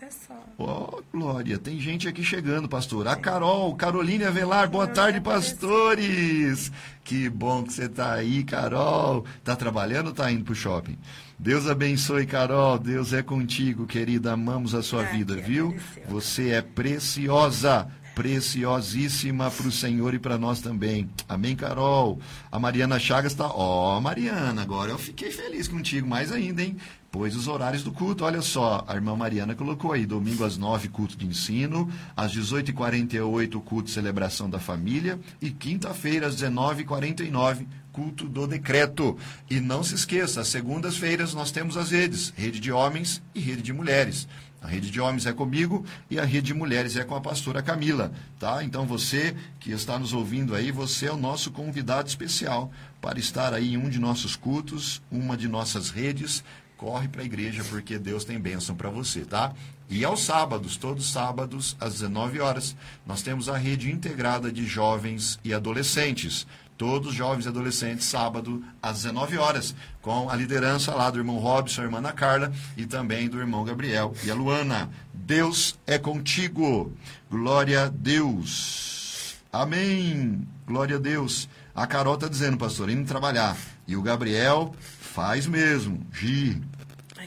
É 0.00 0.08
só. 0.08 0.34
Oh, 0.56 1.02
Glória, 1.12 1.58
tem 1.58 1.80
gente 1.80 2.06
aqui 2.06 2.22
chegando, 2.22 2.68
pastor. 2.68 3.08
A 3.08 3.16
Carol, 3.16 3.74
Caroline 3.74 4.24
Avelar, 4.24 4.70
boa 4.70 4.86
tarde, 4.86 5.20
pastores. 5.20 6.70
Que 7.02 7.28
bom 7.28 7.64
que 7.64 7.72
você 7.72 7.86
está 7.86 8.12
aí, 8.12 8.44
Carol. 8.44 9.24
Tá 9.42 9.56
trabalhando 9.56 10.08
ou 10.08 10.12
tá 10.12 10.30
indo 10.30 10.44
pro 10.44 10.54
shopping? 10.54 10.96
Deus 11.36 11.66
abençoe, 11.66 12.24
Carol. 12.24 12.78
Deus 12.78 13.12
é 13.12 13.20
contigo, 13.22 13.84
querida. 13.84 14.32
Amamos 14.32 14.76
a 14.76 14.82
sua 14.82 15.02
ah, 15.02 15.10
vida, 15.10 15.34
viu? 15.36 15.76
Você 16.08 16.50
é 16.50 16.62
preciosa 16.62 17.88
preciosíssima 18.20 19.50
para 19.50 19.66
o 19.66 19.72
Senhor 19.72 20.12
e 20.12 20.18
para 20.18 20.36
nós 20.36 20.60
também. 20.60 21.08
Amém, 21.26 21.56
Carol? 21.56 22.20
A 22.52 22.58
Mariana 22.58 22.98
Chagas 22.98 23.32
está. 23.32 23.46
Ó, 23.46 23.96
oh, 23.96 24.00
Mariana, 24.02 24.60
agora 24.60 24.90
eu 24.90 24.98
fiquei 24.98 25.30
feliz 25.30 25.66
contigo 25.66 26.06
mais 26.06 26.30
ainda, 26.30 26.62
hein? 26.62 26.76
Pois 27.10 27.34
os 27.34 27.48
horários 27.48 27.82
do 27.82 27.90
culto, 27.90 28.22
olha 28.26 28.42
só, 28.42 28.84
a 28.86 28.94
irmã 28.94 29.16
Mariana 29.16 29.54
colocou 29.54 29.94
aí: 29.94 30.04
domingo 30.04 30.44
às 30.44 30.58
9, 30.58 30.88
culto 30.88 31.16
de 31.16 31.26
ensino, 31.26 31.90
às 32.14 32.30
18h48, 32.36 33.58
culto 33.62 33.86
de 33.86 33.90
celebração 33.90 34.50
da 34.50 34.58
família, 34.58 35.18
e 35.40 35.48
quinta-feira, 35.50 36.26
às 36.26 36.36
19h49, 36.36 37.66
culto 37.90 38.28
do 38.28 38.46
decreto. 38.46 39.16
E 39.48 39.60
não 39.60 39.82
se 39.82 39.94
esqueça, 39.94 40.44
segundas-feiras 40.44 41.32
nós 41.32 41.50
temos 41.50 41.78
as 41.78 41.90
redes: 41.90 42.34
rede 42.36 42.60
de 42.60 42.70
homens 42.70 43.22
e 43.34 43.40
rede 43.40 43.62
de 43.62 43.72
mulheres. 43.72 44.28
A 44.60 44.66
rede 44.66 44.90
de 44.90 45.00
homens 45.00 45.24
é 45.24 45.32
comigo 45.32 45.84
e 46.10 46.18
a 46.18 46.24
rede 46.24 46.48
de 46.48 46.54
mulheres 46.54 46.96
é 46.96 47.04
com 47.04 47.14
a 47.14 47.20
pastora 47.20 47.62
Camila, 47.62 48.12
tá? 48.38 48.62
Então 48.62 48.86
você 48.86 49.34
que 49.58 49.72
está 49.72 49.98
nos 49.98 50.12
ouvindo 50.12 50.54
aí, 50.54 50.70
você 50.70 51.06
é 51.06 51.12
o 51.12 51.16
nosso 51.16 51.50
convidado 51.50 52.08
especial 52.08 52.70
para 53.00 53.18
estar 53.18 53.54
aí 53.54 53.74
em 53.74 53.76
um 53.78 53.88
de 53.88 53.98
nossos 53.98 54.36
cultos, 54.36 55.02
uma 55.10 55.36
de 55.36 55.48
nossas 55.48 55.90
redes. 55.90 56.44
Corre 56.76 57.08
para 57.08 57.22
a 57.22 57.24
igreja 57.24 57.62
porque 57.64 57.98
Deus 57.98 58.24
tem 58.24 58.38
bênção 58.38 58.74
para 58.74 58.88
você, 58.88 59.20
tá? 59.20 59.52
E 59.88 60.04
aos 60.04 60.22
sábados, 60.22 60.76
todos 60.76 61.10
sábados, 61.10 61.76
às 61.80 61.94
19 61.94 62.40
horas, 62.40 62.76
nós 63.06 63.22
temos 63.22 63.48
a 63.48 63.56
rede 63.56 63.90
integrada 63.90 64.52
de 64.52 64.64
jovens 64.64 65.38
e 65.42 65.52
adolescentes 65.52 66.46
todos 66.80 67.12
jovens 67.12 67.44
e 67.44 67.48
adolescentes, 67.48 68.06
sábado, 68.06 68.64
às 68.82 69.02
19 69.02 69.36
horas, 69.36 69.74
com 70.00 70.30
a 70.30 70.34
liderança 70.34 70.94
lá 70.94 71.10
do 71.10 71.18
irmão 71.18 71.36
Robson, 71.36 71.82
a 71.82 71.84
irmã 71.84 71.98
Ana 71.98 72.10
Carla 72.10 72.50
e 72.74 72.86
também 72.86 73.28
do 73.28 73.38
irmão 73.38 73.62
Gabriel 73.66 74.14
e 74.24 74.30
a 74.30 74.34
Luana. 74.34 74.88
Deus 75.12 75.78
é 75.86 75.98
contigo. 75.98 76.90
Glória 77.30 77.82
a 77.82 77.88
Deus. 77.88 79.36
Amém. 79.52 80.40
Glória 80.66 80.96
a 80.96 80.98
Deus. 80.98 81.50
A 81.74 81.86
Carol 81.86 82.14
está 82.14 82.28
dizendo, 82.28 82.56
pastor, 82.56 82.88
indo 82.88 83.06
trabalhar. 83.06 83.58
E 83.86 83.94
o 83.94 84.00
Gabriel 84.00 84.74
faz 84.80 85.46
mesmo. 85.46 86.00
Gi, 86.10 86.62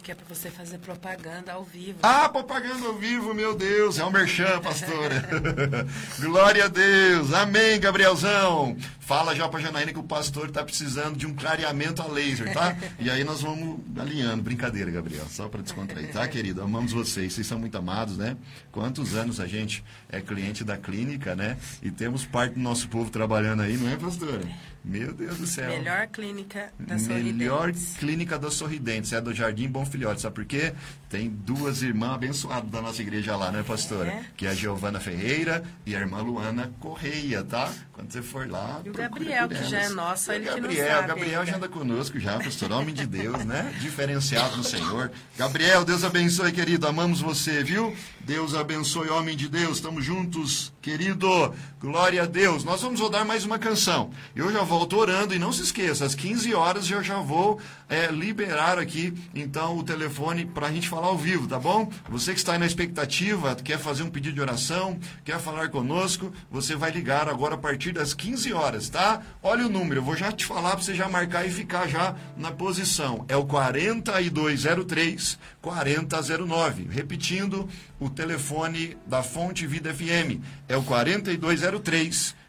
que 0.03 0.11
é 0.11 0.15
para 0.15 0.25
você 0.27 0.51
fazer 0.51 0.79
propaganda 0.79 1.53
ao 1.53 1.63
vivo. 1.63 1.99
Ah, 2.03 2.27
propaganda 2.27 2.85
ao 2.85 2.95
vivo, 2.95 3.33
meu 3.33 3.55
Deus. 3.55 3.97
É 3.97 4.05
um 4.05 4.11
merchan, 4.11 4.59
pastora. 4.59 5.25
Glória 6.19 6.65
a 6.65 6.67
Deus. 6.67 7.33
Amém, 7.33 7.79
Gabrielzão. 7.79 8.75
Fala 8.99 9.33
já 9.33 9.47
para 9.47 9.61
Janaína 9.61 9.93
que 9.93 9.99
o 9.99 10.03
pastor 10.03 10.49
está 10.49 10.61
precisando 10.61 11.17
de 11.17 11.25
um 11.25 11.33
clareamento 11.33 12.01
a 12.01 12.07
laser, 12.07 12.53
tá? 12.53 12.75
E 12.99 13.09
aí 13.09 13.23
nós 13.23 13.41
vamos 13.41 13.79
alinhando. 13.97 14.43
Brincadeira, 14.43 14.91
Gabriel. 14.91 15.25
Só 15.29 15.47
para 15.47 15.61
descontrair, 15.61 16.11
tá, 16.11 16.27
querido? 16.27 16.61
Amamos 16.61 16.91
vocês. 16.91 17.31
Vocês 17.31 17.47
são 17.47 17.57
muito 17.57 17.77
amados, 17.77 18.17
né? 18.17 18.35
Quantos 18.73 19.15
anos 19.15 19.39
a 19.39 19.47
gente 19.47 19.83
é 20.09 20.19
cliente 20.19 20.65
da 20.65 20.75
clínica, 20.75 21.33
né? 21.33 21.57
E 21.81 21.89
temos 21.89 22.25
parte 22.25 22.55
do 22.55 22.59
nosso 22.59 22.89
povo 22.89 23.09
trabalhando 23.09 23.61
aí, 23.61 23.77
não 23.77 23.89
é, 23.89 23.95
pastora? 23.95 24.41
Meu 24.83 25.13
Deus 25.13 25.37
do 25.37 25.47
céu. 25.47 25.69
Melhor 25.69 26.07
clínica 26.07 26.73
da 26.77 26.99
Sorridentes. 26.99 27.37
Melhor 27.37 27.73
clínica 27.97 28.37
da 28.37 28.51
Sorridentes. 28.51 29.13
É 29.13 29.21
do 29.21 29.33
Jardim 29.33 29.69
Bom 29.69 29.85
Filhote. 29.85 30.21
Sabe 30.21 30.35
por 30.35 30.45
quê? 30.45 30.73
Tem 31.13 31.29
duas 31.29 31.83
irmãs 31.83 32.15
abençoadas 32.15 32.71
da 32.71 32.81
nossa 32.81 32.99
igreja 32.99 33.35
lá, 33.35 33.51
né, 33.51 33.61
pastora? 33.61 34.09
É. 34.09 34.25
Que 34.35 34.47
é 34.47 34.49
a 34.49 34.55
Giovana 34.55 34.99
Ferreira 34.99 35.63
e 35.85 35.95
a 35.95 35.99
irmã 35.99 36.23
Luana 36.23 36.73
Correia, 36.79 37.43
tá? 37.43 37.71
Quando 37.91 38.11
você 38.11 38.23
for 38.23 38.49
lá. 38.49 38.81
E 38.83 38.89
o 38.89 38.93
Gabriel, 38.93 39.47
que 39.47 39.63
já 39.63 39.81
é 39.81 39.89
nosso, 39.89 40.31
ele 40.31 40.45
Gabriel, 40.45 40.69
que 40.69 40.81
não 40.81 40.87
sabe. 40.87 41.07
Gabriel 41.09 41.39
ainda. 41.41 41.51
já 41.51 41.57
anda 41.57 41.69
conosco 41.69 42.19
já, 42.19 42.39
pastor. 42.39 42.71
Homem 42.71 42.95
de 42.95 43.05
Deus, 43.05 43.45
né? 43.45 43.71
Diferenciado 43.79 44.57
no 44.57 44.63
Senhor. 44.63 45.11
Gabriel, 45.37 45.85
Deus 45.85 46.03
abençoe, 46.03 46.51
querido. 46.51 46.87
Amamos 46.87 47.21
você, 47.21 47.63
viu? 47.63 47.95
Deus 48.21 48.55
abençoe, 48.55 49.09
homem 49.09 49.37
de 49.37 49.47
Deus. 49.47 49.77
Estamos 49.77 50.03
juntos, 50.03 50.73
querido. 50.81 51.53
Glória 51.79 52.23
a 52.23 52.25
Deus. 52.25 52.63
Nós 52.63 52.81
vamos 52.81 52.99
rodar 52.99 53.23
mais 53.23 53.45
uma 53.45 53.59
canção. 53.59 54.09
Eu 54.35 54.51
já 54.51 54.63
volto 54.63 54.97
orando 54.97 55.35
e 55.35 55.37
não 55.37 55.53
se 55.53 55.61
esqueça, 55.61 56.05
às 56.05 56.15
15 56.15 56.55
horas 56.55 56.89
eu 56.89 57.03
já 57.03 57.19
vou 57.19 57.59
é, 57.93 58.11
liberar 58.11 58.79
aqui, 58.79 59.13
então, 59.35 59.77
o 59.77 59.83
telefone 59.83 60.47
para 60.47 60.65
a 60.65 60.71
gente 60.71 60.89
falar 60.89 61.05
ao 61.07 61.17
vivo, 61.17 61.47
tá 61.47 61.59
bom? 61.59 61.91
Você 62.09 62.33
que 62.33 62.39
está 62.39 62.53
aí 62.53 62.57
na 62.57 62.65
expectativa, 62.65 63.55
quer 63.55 63.77
fazer 63.77 64.01
um 64.01 64.09
pedido 64.09 64.33
de 64.33 64.41
oração, 64.41 64.97
quer 65.23 65.39
falar 65.39 65.69
conosco, 65.69 66.33
você 66.49 66.75
vai 66.75 66.89
ligar 66.89 67.29
agora 67.29 67.53
a 67.53 67.57
partir 67.57 67.91
das 67.91 68.15
15 68.15 68.51
horas, 68.51 68.89
tá? 68.89 69.21
Olha 69.43 69.67
o 69.67 69.69
número, 69.69 69.99
eu 69.99 70.03
vou 70.03 70.17
já 70.17 70.31
te 70.31 70.43
falar 70.43 70.71
para 70.71 70.81
você 70.81 70.95
já 70.95 71.07
marcar 71.07 71.45
e 71.45 71.51
ficar 71.51 71.87
já 71.87 72.15
na 72.35 72.51
posição. 72.51 73.25
É 73.27 73.37
o 73.37 73.45
4203 73.45 75.37
4009. 75.61 76.87
Repetindo, 76.89 77.69
o 77.99 78.09
telefone 78.09 78.97
da 79.05 79.21
Fonte 79.21 79.67
Vida 79.67 79.93
FM 79.93 80.41
é 80.67 80.75
o 80.75 80.81
4203 80.81 82.31
4009. 82.31 82.42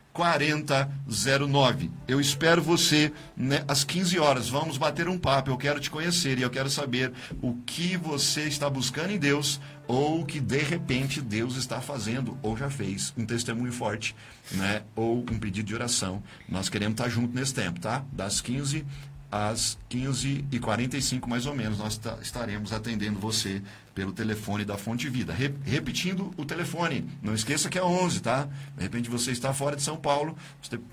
Eu 2.07 2.21
espero 2.21 2.63
você 2.63 3.13
né, 3.37 3.65
às 3.67 3.83
15 3.83 4.17
horas. 4.21 4.49
Vamos 4.49 4.79
bater 4.79 5.09
um 5.09 5.19
papo. 5.19 5.51
Eu 5.51 5.57
quero 5.57 5.81
te 5.81 5.91
conhecer 5.91 6.39
e 6.39 6.43
eu 6.43 6.51
quero 6.51 6.71
saber 6.71 7.13
o 7.43 7.55
que 7.67 7.97
você 7.97 8.43
está 8.43 8.71
buscando 8.71 9.11
em 9.11 9.19
Deus 9.19 9.61
ou 9.89 10.21
o 10.21 10.25
que 10.25 10.39
de 10.39 10.63
repente 10.63 11.21
Deus 11.21 11.57
está 11.57 11.81
fazendo 11.81 12.39
ou 12.43 12.57
já 12.57 12.71
fez. 12.71 13.13
Um 13.19 13.27
testemunho 13.27 13.73
forte, 13.73 14.15
né? 14.53 14.85
Ou 14.95 15.19
um 15.19 15.39
pedido 15.39 15.67
de 15.67 15.75
oração. 15.75 16.23
Nós 16.49 16.69
queremos 16.69 16.95
estar 16.95 17.09
junto 17.09 17.35
nesse 17.35 17.53
tempo, 17.53 17.81
tá? 17.81 18.05
Das 18.13 18.41
15 18.41 18.87
às 19.35 19.77
15h45 19.91 21.27
mais 21.27 21.45
ou 21.45 21.57
menos, 21.57 21.79
nós 21.79 22.01
estaremos 22.23 22.73
atendendo 22.73 23.19
você 23.19 23.61
pelo 23.93 24.13
telefone 24.13 24.65
da 24.65 24.79
Fonte 24.79 25.09
Vida. 25.09 25.33
Re 25.33 25.53
repetindo 25.65 26.33
o 26.37 26.45
telefone, 26.45 27.05
não 27.21 27.35
esqueça 27.35 27.69
que 27.69 27.77
é 27.77 27.83
11, 27.83 28.21
tá? 28.21 28.49
De 28.77 28.83
repente 28.85 29.11
você 29.11 29.33
está 29.33 29.53
fora 29.53 29.75
de 29.75 29.83
São 29.83 29.97
Paulo, 29.97 30.37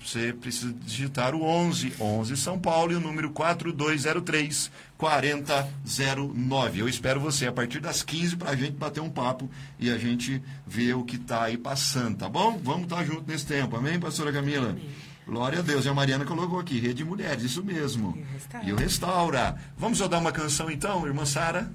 você, 0.00 0.32
precisa 0.32 0.74
digitar 0.84 1.36
o 1.36 1.44
11, 1.44 1.94
11 2.00 2.36
São 2.36 2.58
Paulo 2.58 2.90
e 2.90 2.96
o 2.96 3.00
número 3.00 3.30
4203 3.30 4.72
4009. 4.98 6.80
Eu 6.80 6.88
espero 6.88 7.20
você 7.20 7.46
a 7.46 7.52
partir 7.52 7.78
das 7.78 8.02
15 8.02 8.36
para 8.36 8.50
a 8.50 8.56
gente 8.56 8.72
bater 8.72 9.00
um 9.00 9.10
papo 9.10 9.48
e 9.78 9.88
a 9.88 9.96
gente 9.96 10.42
ver 10.66 10.94
o 10.94 11.04
que 11.04 11.14
está 11.14 11.44
aí 11.44 11.56
passando, 11.56 12.18
tá 12.18 12.28
bom? 12.28 12.60
Vamos 12.60 12.84
estar 12.84 12.96
tá 12.96 13.04
junto 13.04 13.30
nesse 13.30 13.46
tempo, 13.46 13.76
amém, 13.76 14.00
pastora 14.00 14.32
Camila? 14.32 14.70
Amém. 14.70 15.11
Glória 15.26 15.60
a 15.60 15.62
Deus. 15.62 15.84
E 15.84 15.88
a 15.88 15.94
Mariana 15.94 16.24
colocou 16.24 16.58
aqui, 16.58 16.78
Rede 16.78 16.94
de 16.94 17.04
Mulheres, 17.04 17.44
isso 17.44 17.62
mesmo. 17.62 18.16
E 18.16 18.20
o 18.20 18.24
Restaura. 18.24 18.68
E 18.68 18.72
o 18.72 18.76
restaura. 18.76 19.56
Vamos 19.76 20.00
rodar 20.00 20.20
uma 20.20 20.32
canção 20.32 20.70
então, 20.70 21.06
irmã 21.06 21.24
Sara? 21.24 21.70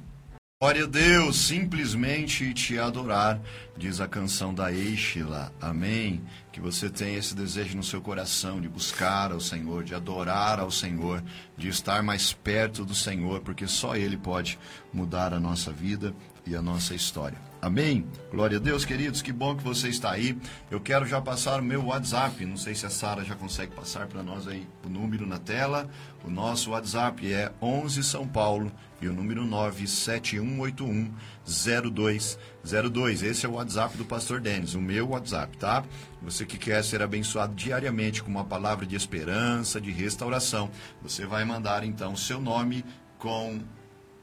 Glória 0.60 0.86
a 0.86 0.88
Deus, 0.88 1.38
simplesmente 1.38 2.52
te 2.52 2.80
adorar, 2.80 3.40
diz 3.78 4.02
a 4.02 4.08
canção 4.08 4.52
da 4.52 4.74
Eichila. 4.74 5.54
Amém. 5.62 6.24
Que 6.52 6.60
você 6.60 6.90
tenha 6.90 7.20
esse 7.20 7.36
desejo 7.36 7.78
no 7.78 7.84
seu 7.84 8.02
coração 8.02 8.60
de 8.60 8.68
buscar 8.68 9.32
ao 9.32 9.40
Senhor, 9.40 9.84
de 9.84 9.94
adorar 9.94 10.60
ao 10.60 10.72
Senhor, 10.72 11.24
de 11.56 11.68
estar 11.68 12.02
mais 12.02 12.34
perto 12.34 12.84
do 12.84 12.96
Senhor, 12.96 13.42
porque 13.42 13.68
só 13.68 13.96
Ele 13.96 14.18
pode 14.18 14.58
mudar 14.92 15.32
a 15.32 15.40
nossa 15.40 15.72
vida 15.72 16.12
e 16.44 16.56
a 16.56 16.62
nossa 16.62 16.96
história. 16.96 17.47
Amém? 17.62 18.06
Glória 18.32 18.58
a 18.58 18.60
Deus, 18.60 18.86
queridos, 18.86 19.22
que 19.22 19.32
bom 19.32 19.56
que 19.56 19.64
você 19.64 19.90
está 19.90 20.12
aí. 20.12 20.38
Eu 20.70 20.80
quero 20.80 21.06
já 21.06 21.20
passar 21.20 21.60
o 21.60 21.64
meu 21.64 21.86
WhatsApp. 21.86 22.46
Não 22.46 22.56
sei 22.56 22.76
se 22.76 22.86
a 22.86 22.90
Sara 22.90 23.24
já 23.24 23.36
consegue 23.36 23.74
passar 23.74 24.08
para 24.08 24.22
nós 24.22 24.48
aí 24.48 24.68
o 24.86 24.90
número 24.90 25.26
na 25.26 25.40
tela. 25.40 25.90
O 26.24 26.30
nosso 26.30 26.72
WhatsApp 26.72 27.34
é 27.34 27.52
11 27.62 28.04
São 28.04 28.28
Paulo 28.28 28.72
e 29.02 29.08
o 29.08 29.14
número 29.14 29.44
97181 29.46 31.12
0202. 31.46 33.24
Esse 33.24 33.46
é 33.46 33.50
o 33.50 33.54
WhatsApp 33.54 33.98
do 33.98 34.06
pastor 34.06 34.40
Denis, 34.40 34.76
o 34.76 34.82
meu 34.82 35.10
WhatsApp, 35.10 35.58
tá? 35.58 35.84
Você 36.22 36.46
que 36.46 36.58
quer 36.58 36.84
ser 36.84 37.02
abençoado 37.02 37.56
diariamente 37.56 38.22
com 38.22 38.30
uma 38.30 38.46
palavra 38.46 38.86
de 38.86 38.96
esperança, 38.96 39.82
de 39.82 39.92
restauração, 39.92 40.70
você 41.02 41.26
vai 41.26 41.44
mandar 41.44 41.84
então 41.84 42.16
seu 42.16 42.40
nome 42.40 42.86
com 43.18 43.60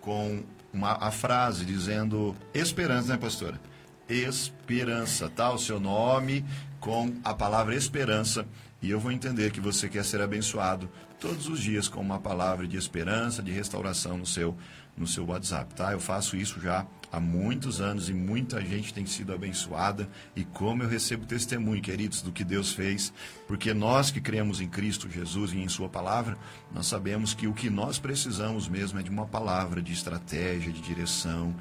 com 0.01 0.45
uma, 0.75 0.93
a 0.93 1.11
frase 1.11 1.65
dizendo 1.65 2.37
esperança, 2.53 3.09
né, 3.09 3.17
pastora? 3.17 3.61
Esperança, 4.09 5.31
tá? 5.31 5.51
O 5.53 5.59
seu 5.59 5.81
nome 5.81 6.45
com 6.81 7.15
a 7.25 7.33
palavra 7.33 7.75
esperança 7.75 8.47
e 8.83 8.91
eu 8.91 9.01
vou 9.01 9.11
entender 9.11 9.51
que 9.51 9.61
você 9.61 9.89
quer 9.89 10.05
ser 10.05 10.21
abençoado 10.21 10.91
todos 11.19 11.49
os 11.49 11.61
dias 11.61 11.89
com 11.89 12.01
uma 12.01 12.21
palavra 12.21 12.67
de 12.67 12.77
esperança, 12.77 13.43
de 13.43 13.51
restauração 13.51 14.19
no 14.19 14.27
seu 14.27 14.55
no 14.97 15.07
seu 15.07 15.27
WhatsApp, 15.27 15.75
tá? 15.75 15.93
Eu 15.93 16.01
faço 16.01 16.37
isso 16.37 16.61
já 16.61 16.87
há 17.11 17.21
muitos 17.21 17.81
anos 17.81 18.09
e 18.09 18.13
muita 18.13 18.61
gente 18.61 18.93
tem 18.93 19.07
sido 19.07 19.33
abençoada. 19.33 20.09
E 20.35 20.45
como 20.45 20.83
eu 20.83 20.89
recebo 20.89 21.27
testemunho, 21.27 21.83
queridos, 21.83 22.23
do 22.23 22.33
que 22.33 22.45
Deus 22.45 22.73
fez, 22.73 23.13
porque 23.47 23.73
nós 23.75 24.11
que 24.11 24.21
cremos 24.21 24.61
em 24.61 24.69
Cristo 24.69 25.09
Jesus 25.09 25.53
e 25.53 25.59
em 25.59 25.69
Sua 25.69 25.89
palavra, 25.89 26.37
nós 26.73 26.87
sabemos 26.87 27.35
que 27.35 27.47
o 27.47 27.53
que 27.53 27.71
nós 27.71 27.99
precisamos 27.99 28.69
mesmo 28.69 28.99
é 28.99 29.03
de 29.03 29.11
uma 29.11 29.27
palavra 29.27 29.83
de 29.83 29.93
estratégia, 29.93 30.73
de 30.73 30.81
direção, 30.81 31.55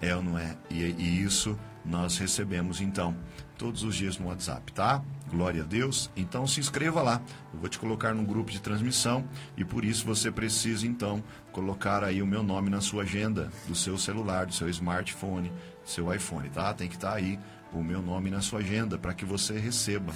é 0.00 0.14
ou 0.14 0.22
não 0.22 0.38
é? 0.38 0.56
E, 0.70 0.82
e 0.82 1.22
isso 1.22 1.58
nós 1.84 2.18
recebemos 2.18 2.80
então 2.80 3.16
todos 3.58 3.82
os 3.82 3.94
dias 3.94 4.18
no 4.18 4.28
WhatsApp, 4.28 4.72
tá? 4.72 5.02
Glória 5.30 5.62
a 5.62 5.66
Deus. 5.66 6.10
Então 6.16 6.46
se 6.46 6.60
inscreva 6.60 7.02
lá. 7.02 7.20
Eu 7.52 7.60
vou 7.60 7.68
te 7.68 7.78
colocar 7.78 8.14
no 8.14 8.22
grupo 8.22 8.50
de 8.50 8.60
transmissão 8.60 9.24
e 9.56 9.64
por 9.64 9.84
isso 9.84 10.04
você 10.06 10.30
precisa 10.30 10.86
então 10.86 11.22
colocar 11.52 12.04
aí 12.04 12.22
o 12.22 12.26
meu 12.26 12.42
nome 12.42 12.70
na 12.70 12.80
sua 12.80 13.02
agenda 13.02 13.50
do 13.66 13.74
seu 13.74 13.98
celular, 13.98 14.46
do 14.46 14.54
seu 14.54 14.68
smartphone, 14.68 15.50
do 15.82 15.90
seu 15.90 16.14
iPhone, 16.14 16.48
tá? 16.48 16.72
Tem 16.72 16.88
que 16.88 16.96
estar 16.96 17.10
tá 17.10 17.16
aí 17.16 17.38
o 17.72 17.82
meu 17.82 18.02
nome 18.02 18.30
na 18.30 18.40
sua 18.40 18.60
agenda 18.60 18.98
para 18.98 19.14
que 19.14 19.24
você 19.24 19.58
receba. 19.58 20.12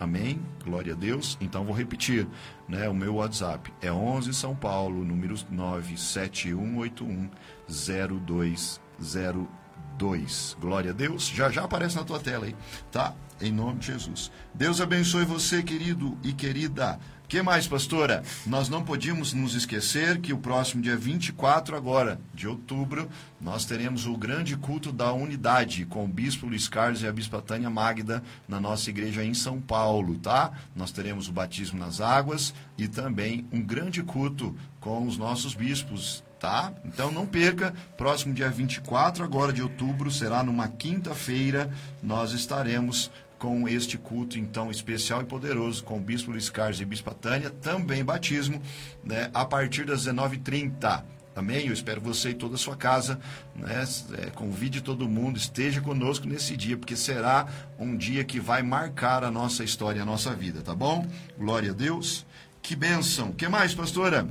Amém? 0.00 0.40
Glória 0.64 0.92
a 0.92 0.96
Deus. 0.96 1.36
Então 1.40 1.64
vou 1.64 1.74
repetir, 1.74 2.28
né? 2.68 2.88
O 2.88 2.94
meu 2.94 3.16
WhatsApp 3.16 3.72
é 3.82 3.92
11 3.92 4.32
São 4.32 4.54
Paulo, 4.54 5.04
número 5.04 5.34
97181 5.50 7.28
0202. 7.68 10.56
Glória 10.60 10.92
a 10.92 10.94
Deus. 10.94 11.28
Já 11.28 11.50
já 11.50 11.64
aparece 11.64 11.96
na 11.96 12.04
tua 12.04 12.20
tela 12.20 12.46
aí, 12.46 12.54
tá? 12.92 13.12
Em 13.40 13.50
nome 13.50 13.80
de 13.80 13.86
Jesus. 13.86 14.30
Deus 14.54 14.80
abençoe 14.80 15.24
você, 15.24 15.60
querido 15.62 16.16
e 16.22 16.32
querida 16.32 17.00
que 17.28 17.42
mais, 17.42 17.68
pastora? 17.68 18.22
Nós 18.46 18.70
não 18.70 18.82
podíamos 18.82 19.34
nos 19.34 19.54
esquecer 19.54 20.18
que 20.18 20.32
o 20.32 20.38
próximo 20.38 20.82
dia 20.82 20.96
24 20.96 21.76
agora 21.76 22.18
de 22.32 22.48
outubro, 22.48 23.06
nós 23.38 23.66
teremos 23.66 24.06
o 24.06 24.16
grande 24.16 24.56
culto 24.56 24.90
da 24.90 25.12
unidade 25.12 25.84
com 25.84 26.06
o 26.06 26.08
bispo 26.08 26.46
Luiz 26.46 26.68
Carlos 26.68 27.02
e 27.02 27.06
a 27.06 27.12
bispa 27.12 27.42
Tânia 27.42 27.68
Magda 27.68 28.22
na 28.48 28.58
nossa 28.58 28.88
igreja 28.88 29.22
em 29.22 29.34
São 29.34 29.60
Paulo, 29.60 30.16
tá? 30.16 30.52
Nós 30.74 30.90
teremos 30.90 31.28
o 31.28 31.32
batismo 31.32 31.78
nas 31.78 32.00
águas 32.00 32.54
e 32.78 32.88
também 32.88 33.46
um 33.52 33.60
grande 33.60 34.02
culto 34.02 34.56
com 34.80 35.06
os 35.06 35.18
nossos 35.18 35.52
bispos, 35.52 36.24
tá? 36.40 36.72
Então 36.82 37.12
não 37.12 37.26
perca, 37.26 37.74
próximo 37.98 38.32
dia 38.32 38.48
24 38.48 39.22
agora 39.22 39.52
de 39.52 39.62
outubro, 39.62 40.10
será 40.10 40.42
numa 40.42 40.66
quinta-feira, 40.66 41.70
nós 42.02 42.32
estaremos 42.32 43.10
com 43.38 43.68
este 43.68 43.96
culto 43.96 44.38
então 44.38 44.70
especial 44.70 45.22
e 45.22 45.24
poderoso 45.24 45.84
com 45.84 45.96
o 45.96 46.00
Bispo 46.00 46.30
Luiz 46.30 46.50
Carlos 46.50 46.80
e 46.80 46.84
Bispa 46.84 47.12
Tânia, 47.12 47.50
também 47.50 48.04
batismo, 48.04 48.60
né, 49.04 49.30
a 49.32 49.44
partir 49.44 49.84
das 49.84 50.06
19h30. 50.06 51.04
Amém? 51.36 51.68
Eu 51.68 51.72
espero 51.72 52.00
você 52.00 52.30
e 52.30 52.34
toda 52.34 52.56
a 52.56 52.58
sua 52.58 52.76
casa. 52.76 53.20
Né? 53.54 53.84
É, 54.18 54.30
convide 54.30 54.80
todo 54.80 55.08
mundo, 55.08 55.36
esteja 55.36 55.80
conosco 55.80 56.26
nesse 56.26 56.56
dia, 56.56 56.76
porque 56.76 56.96
será 56.96 57.46
um 57.78 57.96
dia 57.96 58.24
que 58.24 58.40
vai 58.40 58.60
marcar 58.60 59.22
a 59.22 59.30
nossa 59.30 59.62
história, 59.62 60.02
a 60.02 60.04
nossa 60.04 60.34
vida, 60.34 60.62
tá 60.62 60.74
bom? 60.74 61.06
Glória 61.38 61.70
a 61.70 61.74
Deus. 61.74 62.26
Que 62.60 62.74
bênção. 62.74 63.30
que 63.30 63.46
mais, 63.46 63.72
pastora? 63.72 64.26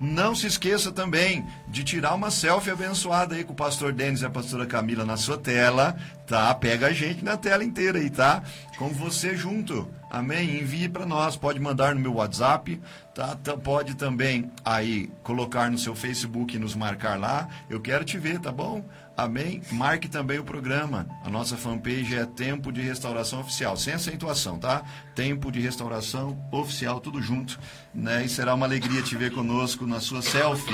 Não 0.00 0.32
se 0.32 0.46
esqueça 0.46 0.92
também 0.92 1.44
de 1.66 1.82
tirar 1.82 2.14
uma 2.14 2.30
selfie 2.30 2.70
abençoada 2.70 3.34
aí 3.34 3.42
com 3.42 3.52
o 3.52 3.56
pastor 3.56 3.92
Denis 3.92 4.22
e 4.22 4.26
a 4.26 4.30
pastora 4.30 4.64
Camila 4.64 5.04
na 5.04 5.16
sua 5.16 5.36
tela, 5.36 5.96
tá? 6.24 6.54
Pega 6.54 6.86
a 6.86 6.92
gente 6.92 7.24
na 7.24 7.36
tela 7.36 7.64
inteira 7.64 7.98
aí, 7.98 8.08
tá? 8.08 8.42
Com 8.76 8.90
você 8.90 9.36
junto. 9.36 9.88
Amém? 10.08 10.60
Envie 10.60 10.88
para 10.88 11.04
nós, 11.04 11.36
pode 11.36 11.58
mandar 11.58 11.96
no 11.96 12.00
meu 12.00 12.14
WhatsApp, 12.14 12.80
tá? 13.12 13.36
Pode 13.62 13.96
também 13.96 14.50
aí 14.64 15.10
colocar 15.24 15.68
no 15.68 15.76
seu 15.76 15.96
Facebook 15.96 16.54
e 16.54 16.60
nos 16.60 16.76
marcar 16.76 17.18
lá. 17.18 17.48
Eu 17.68 17.80
quero 17.80 18.04
te 18.04 18.18
ver, 18.18 18.38
tá 18.38 18.52
bom? 18.52 18.84
Amém? 19.18 19.60
Marque 19.72 20.06
também 20.06 20.38
o 20.38 20.44
programa. 20.44 21.04
A 21.24 21.28
nossa 21.28 21.56
fanpage 21.56 22.14
é 22.14 22.24
Tempo 22.24 22.70
de 22.70 22.80
Restauração 22.80 23.40
Oficial, 23.40 23.76
sem 23.76 23.94
acentuação, 23.94 24.60
tá? 24.60 24.84
Tempo 25.12 25.50
de 25.50 25.58
Restauração 25.58 26.38
Oficial, 26.52 27.00
tudo 27.00 27.20
junto, 27.20 27.58
né? 27.92 28.24
E 28.24 28.28
será 28.28 28.54
uma 28.54 28.64
alegria 28.64 29.02
te 29.02 29.16
ver 29.16 29.32
conosco 29.32 29.88
na 29.88 29.98
sua 29.98 30.22
selfie. 30.22 30.72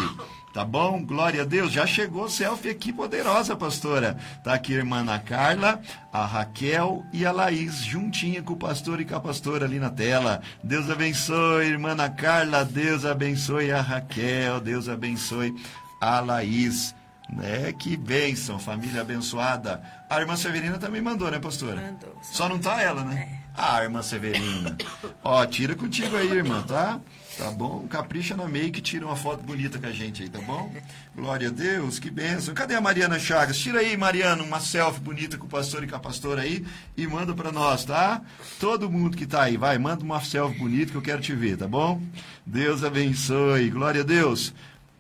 Tá 0.53 0.63
bom? 0.63 1.03
Glória 1.03 1.41
a 1.41 1.45
Deus. 1.47 1.73
Já 1.73 1.87
chegou 1.87 2.29
selfie 2.29 2.69
aqui 2.69 2.93
poderosa, 2.93 3.57
pastora. 3.57 4.19
Tá 4.45 4.53
aqui 4.53 4.75
a 4.75 4.77
irmã 4.77 4.99
Ana 4.99 5.19
Carla, 5.19 5.81
a 6.13 6.27
Raquel 6.27 7.03
e 7.15 7.25
a 7.25 7.33
Laís, 7.33 7.83
juntinha 7.83 8.43
com 8.43 8.53
o 8.53 8.59
pastor 8.59 9.01
e 9.01 9.07
com 9.07 9.17
a 9.17 9.21
pastora 9.21 9.65
ali 9.65 9.79
na 9.79 9.89
tela. 9.89 10.43
Deus 10.63 10.91
abençoe, 10.91 11.65
irmã 11.65 11.93
Ana 11.93 12.11
Carla. 12.11 12.63
Deus 12.63 13.07
abençoe 13.07 13.73
a 13.73 13.81
Raquel. 13.81 14.61
Deus 14.61 14.87
abençoe 14.87 15.55
a 15.99 16.21
Laís. 16.21 16.95
Né? 17.29 17.73
Que 17.73 17.97
bênção, 17.97 18.59
família 18.59 19.01
abençoada. 19.01 19.83
A 20.09 20.21
irmã 20.21 20.37
Severina 20.37 20.79
também 20.79 21.01
mandou, 21.01 21.31
né, 21.31 21.39
pastora? 21.39 21.81
Mandou. 21.81 22.17
Só 22.23 22.49
não 22.49 22.59
tá 22.59 22.81
ela, 22.83 23.03
né? 23.03 23.39
É. 23.41 23.45
Ah, 23.57 23.83
irmã 23.83 24.03
Severina. 24.03 24.77
Ó, 25.23 25.47
tira 25.47 25.75
contigo 25.75 26.17
aí, 26.17 26.31
irmã, 26.31 26.63
tá? 26.63 27.01
Tá 27.39 27.51
bom? 27.51 27.87
Capricha 27.89 28.37
na 28.37 28.47
make, 28.47 28.81
tira 28.81 29.07
uma 29.07 29.17
foto 29.17 29.43
bonita 29.43 29.79
com 29.79 29.87
a 29.87 29.93
gente 29.93 30.23
aí, 30.23 30.29
tá 30.29 30.41
bom? 30.41 30.73
Glória 31.17 31.49
a 31.49 31.51
Deus, 31.51 31.99
que 31.99 32.11
bênção. 32.11 32.55
Cadê 32.55 32.75
a 32.75 32.81
Mariana 32.81 33.19
Chagas? 33.19 33.59
Tira 33.59 33.81
aí, 33.81 33.97
Mariana, 33.97 34.43
uma 34.43 34.61
selfie 34.61 35.01
bonita 35.01 35.37
com 35.39 35.47
o 35.47 35.49
pastor 35.49 35.83
e 35.83 35.87
com 35.87 35.97
a 35.97 36.01
pastora 36.01 36.43
aí 36.43 36.65
e 36.97 37.07
manda 37.07 37.33
para 37.33 37.51
nós, 37.51 37.85
tá? 37.85 38.21
Todo 38.61 38.91
mundo 38.91 39.17
que 39.17 39.27
tá 39.27 39.43
aí, 39.43 39.57
vai, 39.57 39.79
manda 39.79 40.05
uma 40.05 40.21
selfie 40.21 40.59
bonita 40.59 40.93
que 40.93 40.99
eu 40.99 41.03
quero 41.03 41.23
te 41.23 41.35
ver, 41.35 41.57
tá 41.57 41.67
bom? 41.67 42.01
Deus 42.47 42.85
abençoe. 42.85 43.71
Glória 43.71 44.03
a 44.03 44.05
Deus. 44.05 44.53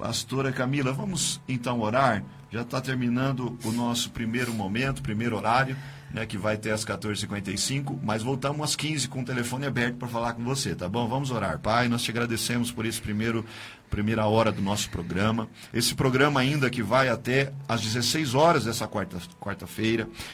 Pastora 0.05 0.53
Camila, 0.53 0.93
vamos 0.93 1.41
então 1.49 1.81
orar? 1.81 2.23
Já 2.51 2.61
está 2.61 2.79
terminando 2.79 3.59
o 3.65 3.73
nosso 3.73 4.11
primeiro 4.11 4.53
momento, 4.53 5.01
primeiro 5.01 5.35
horário, 5.35 5.79
né, 6.13 6.27
que 6.27 6.37
vai 6.37 6.59
ter 6.59 6.73
às 6.73 6.85
14h55, 6.85 7.99
mas 8.03 8.23
voltamos 8.23 8.63
às 8.63 8.77
15 8.77 9.09
com 9.09 9.23
o 9.23 9.25
telefone 9.25 9.65
aberto 9.65 9.97
para 9.97 10.07
falar 10.07 10.35
com 10.35 10.45
você, 10.45 10.75
tá 10.75 10.91
bom? 10.91 11.09
Vamos 11.09 11.31
orar. 11.31 11.59
Pai, 11.59 11.89
nós 11.89 12.03
te 12.03 12.11
agradecemos 12.11 12.71
por 12.71 12.85
esse 12.85 13.01
primeiro 13.01 13.47
primeira 13.95 14.27
hora 14.27 14.51
do 14.51 14.61
nosso 14.61 14.91
programa. 14.91 15.49
Esse 15.73 15.95
programa 15.95 16.41
ainda 16.41 16.69
que 16.69 16.83
vai 16.83 17.09
até 17.09 17.53
às 17.69 17.81
16 17.81 18.35
horas 18.35 18.65
dessa 18.65 18.89
quarta-feira. 18.89 19.39
Quarta 19.39 19.69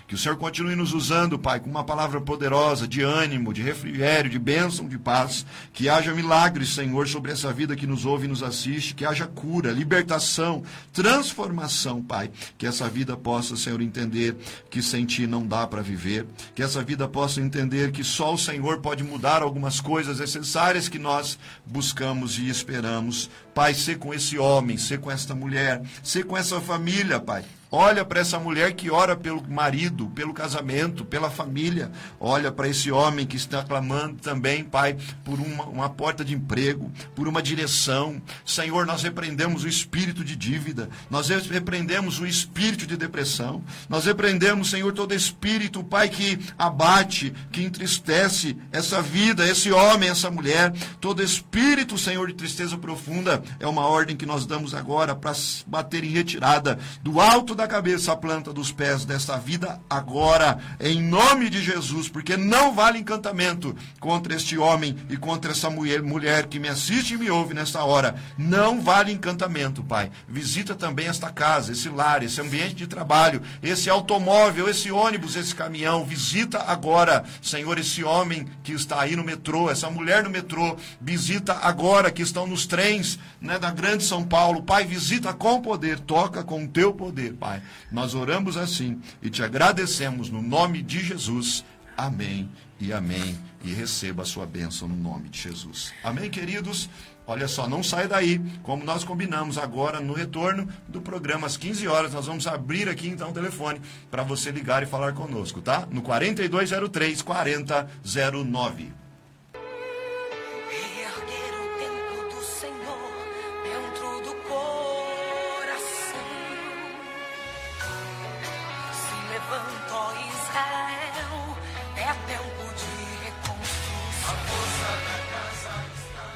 que 0.09 0.14
o 0.14 0.18
Senhor 0.18 0.37
continue 0.38 0.75
nos 0.75 0.94
usando, 0.94 1.38
Pai, 1.38 1.61
com 1.61 1.68
uma 1.68 1.85
palavra 1.85 2.23
poderosa 2.23 2.88
de 2.88 3.03
ânimo, 3.03 3.53
de 3.53 3.61
refrigério, 3.61 4.31
de 4.31 4.38
bênção, 4.38 4.88
de 4.88 4.96
paz. 4.96 5.44
Que 5.75 5.90
haja 5.90 6.14
milagres, 6.14 6.70
Senhor, 6.70 7.07
sobre 7.07 7.33
essa 7.33 7.53
vida 7.53 7.77
que 7.77 7.87
nos 7.87 8.07
ouve 8.07 8.25
e 8.25 8.29
nos 8.29 8.42
assiste. 8.42 8.94
Que 8.94 9.05
haja 9.05 9.27
cura, 9.27 9.73
libertação, 9.73 10.62
transformação, 10.90 12.03
Pai. 12.03 12.31
Que 12.57 12.66
essa 12.66 12.88
vida 12.88 13.14
possa, 13.14 13.59
Senhor, 13.59 13.83
entender 13.83 14.37
que 14.70 14.81
sem 14.81 15.05
Ti 15.05 15.27
não 15.27 15.46
dá 15.46 15.66
para 15.66 15.83
viver. 15.83 16.27
Que 16.55 16.62
essa 16.62 16.83
vida 16.83 17.07
possa 17.07 17.42
entender 17.42 17.92
que 17.92 18.03
só 18.03 18.33
o 18.33 18.38
Senhor 18.38 18.79
pode 18.79 19.05
mudar 19.05 19.42
algumas 19.42 19.83
coisas 19.83 20.18
necessárias 20.18 20.88
que 20.88 20.99
nós 20.99 21.38
buscamos 21.66 22.38
e 22.38 22.49
esperamos 22.49 23.29
Pai, 23.54 23.74
ser 23.74 23.98
com 23.98 24.14
esse 24.14 24.38
homem, 24.38 24.78
ser 24.78 25.00
com 25.00 25.10
esta 25.10 25.34
mulher, 25.34 25.82
ser 26.02 26.24
com 26.24 26.36
essa 26.36 26.60
família, 26.60 27.20
Pai. 27.20 27.44
Olha 27.72 28.04
para 28.04 28.18
essa 28.18 28.37
mulher 28.37 28.72
que 28.72 28.90
ora 28.90 29.14
pelo 29.14 29.48
marido, 29.48 30.09
pelo 30.09 30.35
casamento, 30.35 31.04
pela 31.04 31.30
família. 31.30 31.92
Olha 32.18 32.50
para 32.50 32.68
esse 32.68 32.90
homem 32.90 33.24
que 33.24 33.37
está 33.37 33.62
clamando 33.62 34.16
também, 34.16 34.64
Pai, 34.64 34.96
por 35.24 35.38
uma, 35.38 35.64
uma, 35.66 35.88
porta 35.88 36.24
de 36.24 36.35
emprego, 36.35 36.90
por 37.14 37.28
uma 37.28 37.40
direção. 37.40 38.20
Senhor, 38.44 38.85
nós 38.87 39.04
repreendemos 39.04 39.62
o 39.62 39.68
espírito 39.68 40.24
de 40.24 40.35
dívida, 40.35 40.90
nós 41.09 41.28
repreendemos 41.28 42.18
o 42.18 42.26
espírito 42.26 42.88
de 42.88 42.96
depressão, 42.96 43.62
nós 43.88 44.04
repreendemos, 44.04 44.70
Senhor, 44.70 44.92
todo 44.92 45.14
espírito, 45.14 45.85
Pai, 45.85 46.09
que 46.09 46.40
abate, 46.59 47.33
que 47.52 47.62
entristece 47.62 48.56
essa 48.72 49.00
vida, 49.00 49.46
esse 49.46 49.70
homem, 49.70 50.09
essa 50.09 50.28
mulher. 50.28 50.72
Todo 51.00 51.22
espírito, 51.22 51.96
Senhor, 51.96 52.26
de 52.26 52.35
tristeza 52.35 52.76
profunda, 52.76 53.40
é 53.61 53.66
uma 53.68 53.87
ordem 53.87 54.16
que 54.16 54.26
nós 54.26 54.44
damos 54.44 54.74
agora 54.74 55.14
para 55.14 55.35
bater 55.68 56.02
em 56.02 56.11
retirada 56.11 56.76
do 57.00 57.20
alto 57.20 57.60
da 57.61 57.68
cabeça 57.68 58.12
à 58.12 58.16
planta 58.16 58.55
dos 58.55 58.73
pés 58.73 59.05
desta 59.05 59.37
vida 59.37 59.79
agora, 59.90 60.59
em 60.81 61.03
nome 61.03 61.51
de 61.51 61.62
Jesus, 61.62 62.09
porque 62.09 62.35
não 62.35 62.75
vale 62.75 62.99
encantamento 62.99 63.77
contra 63.99 64.35
este 64.35 64.57
homem 64.57 64.96
e 65.11 65.16
contra 65.18 65.53
essa 65.53 65.68
mulher, 65.68 66.01
mulher 66.01 66.46
que 66.46 66.59
me 66.59 66.68
assiste 66.68 67.12
e 67.12 67.18
me 67.18 67.31
ouve 67.31 67.53
nesta 67.53 67.85
hora. 67.85 68.14
Não 68.38 68.81
vale 68.81 69.12
encantamento, 69.12 69.85
Pai. 69.85 70.11
Visita 70.27 70.75
também 70.75 71.07
esta 71.07 71.29
casa, 71.29 71.73
esse 71.73 71.90
lar, 71.90 72.23
esse 72.23 72.40
ambiente 72.40 72.77
de 72.77 72.87
trabalho, 72.87 73.42
esse 73.62 73.90
automóvel, 73.90 74.66
esse 74.66 74.90
ônibus, 74.90 75.37
esse 75.37 75.55
caminhão. 75.55 76.07
Visita 76.07 76.64
agora, 76.66 77.25
Senhor, 77.42 77.79
esse 77.79 78.03
homem 78.03 78.46
que 78.62 78.73
está 78.73 79.03
aí 79.03 79.14
no 79.14 79.23
metrô, 79.23 79.70
essa 79.70 79.90
mulher 79.90 80.25
no 80.25 80.31
metrô. 80.31 80.79
Visita 80.99 81.59
agora 81.61 82.11
que 82.11 82.23
estão 82.23 82.46
nos 82.46 82.66
trens 82.66 83.18
né, 83.38 83.59
da 83.59 83.70
Grande 83.70 84.03
São 84.03 84.25
Paulo. 84.25 84.62
Pai, 84.62 84.87
visita 84.87 85.35
com 85.35 85.61
poder, 85.61 86.01
toca 86.01 86.42
com 86.42 86.64
o 86.64 86.68
teu 86.68 86.94
poder, 86.94 87.35
Pai. 87.35 87.49
Pai. 87.50 87.62
Nós 87.90 88.14
oramos 88.14 88.56
assim 88.56 89.00
e 89.20 89.28
te 89.28 89.42
agradecemos 89.42 90.30
no 90.30 90.40
nome 90.40 90.82
de 90.82 91.00
Jesus. 91.00 91.64
Amém 91.96 92.48
e 92.78 92.92
amém. 92.92 93.36
E 93.64 93.72
receba 93.72 94.22
a 94.22 94.26
sua 94.26 94.46
bênção 94.46 94.86
no 94.86 94.94
nome 94.94 95.28
de 95.28 95.42
Jesus. 95.42 95.92
Amém, 96.04 96.30
queridos? 96.30 96.88
Olha 97.26 97.48
só, 97.48 97.68
não 97.68 97.82
sai 97.82 98.06
daí. 98.06 98.40
Como 98.62 98.84
nós 98.84 99.02
combinamos 99.02 99.58
agora 99.58 99.98
no 100.00 100.12
retorno 100.12 100.68
do 100.86 101.00
programa 101.00 101.48
às 101.48 101.56
15 101.56 101.88
horas, 101.88 102.14
nós 102.14 102.26
vamos 102.26 102.46
abrir 102.46 102.88
aqui 102.88 103.08
então 103.08 103.30
o 103.30 103.34
telefone 103.34 103.80
para 104.10 104.22
você 104.22 104.52
ligar 104.52 104.84
e 104.84 104.86
falar 104.86 105.12
conosco, 105.12 105.60
tá? 105.60 105.88
No 105.90 106.02
4203 106.02 107.20
4009. 107.20 108.99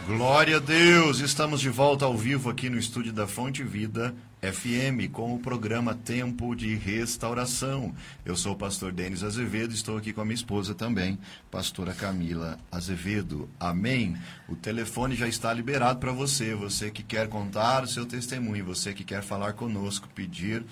Glória 0.07 0.59
a 0.59 0.61
Deus! 0.61 1.21
Estamos 1.21 1.62
de 1.62 1.71
volta 1.71 2.05
ao 2.05 2.14
vivo 2.14 2.51
aqui 2.51 2.69
no 2.69 2.77
estúdio 2.77 3.11
da 3.11 3.27
Fonte 3.27 3.62
Vida 3.62 4.14
FM 4.43 5.11
com 5.11 5.35
o 5.35 5.38
programa 5.38 5.95
Tempo 5.95 6.55
de 6.55 6.75
Restauração. 6.75 7.95
Eu 8.23 8.37
sou 8.37 8.53
o 8.53 8.57
pastor 8.57 8.93
Denis 8.93 9.23
Azevedo, 9.23 9.73
estou 9.73 9.97
aqui 9.97 10.12
com 10.12 10.21
a 10.21 10.25
minha 10.27 10.35
esposa 10.35 10.75
também, 10.75 11.19
pastora 11.51 11.95
Camila 11.95 12.59
Azevedo. 12.71 13.49
Amém? 13.59 14.14
O 14.47 14.55
telefone 14.55 15.14
já 15.17 15.27
está 15.27 15.51
liberado 15.55 16.01
para 16.01 16.12
você, 16.12 16.55
você 16.55 16.90
que 16.90 17.03
quer 17.03 17.27
contar 17.31 17.85
o 17.85 17.88
seu 17.88 18.05
testemunho, 18.05 18.62
você 18.62 18.93
que 18.93 19.05
quer 19.05 19.23
falar 19.23 19.55
conosco, 19.55 20.07
pedir 20.14 20.67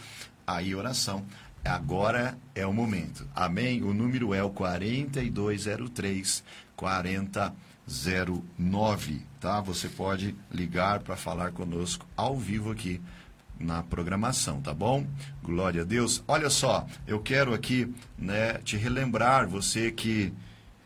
aí 0.47 0.75
oração. 0.75 1.25
Agora 1.65 2.37
é 2.55 2.67
o 2.67 2.73
momento. 2.73 3.27
Amém? 3.35 3.83
O 3.83 3.95
número 3.95 4.35
é 4.35 4.43
o 4.43 4.51
4203 4.51 6.45
4009, 7.87 9.23
tá? 9.41 9.61
Você 9.61 9.89
pode 9.89 10.35
ligar 10.51 11.01
para 11.01 11.17
falar 11.17 11.53
conosco 11.53 12.07
ao 12.17 12.37
vivo 12.37 12.71
aqui 12.71 13.01
na 13.59 13.83
programação, 13.83 14.61
tá 14.61 14.75
bom? 14.75 15.07
Glória 15.43 15.83
a 15.83 15.85
Deus. 15.85 16.23
Olha 16.27 16.51
só, 16.51 16.87
eu 17.07 17.21
quero 17.21 17.55
aqui, 17.55 17.93
né, 18.19 18.55
te 18.65 18.77
relembrar 18.77 19.49
você 19.49 19.91
que 19.91 20.33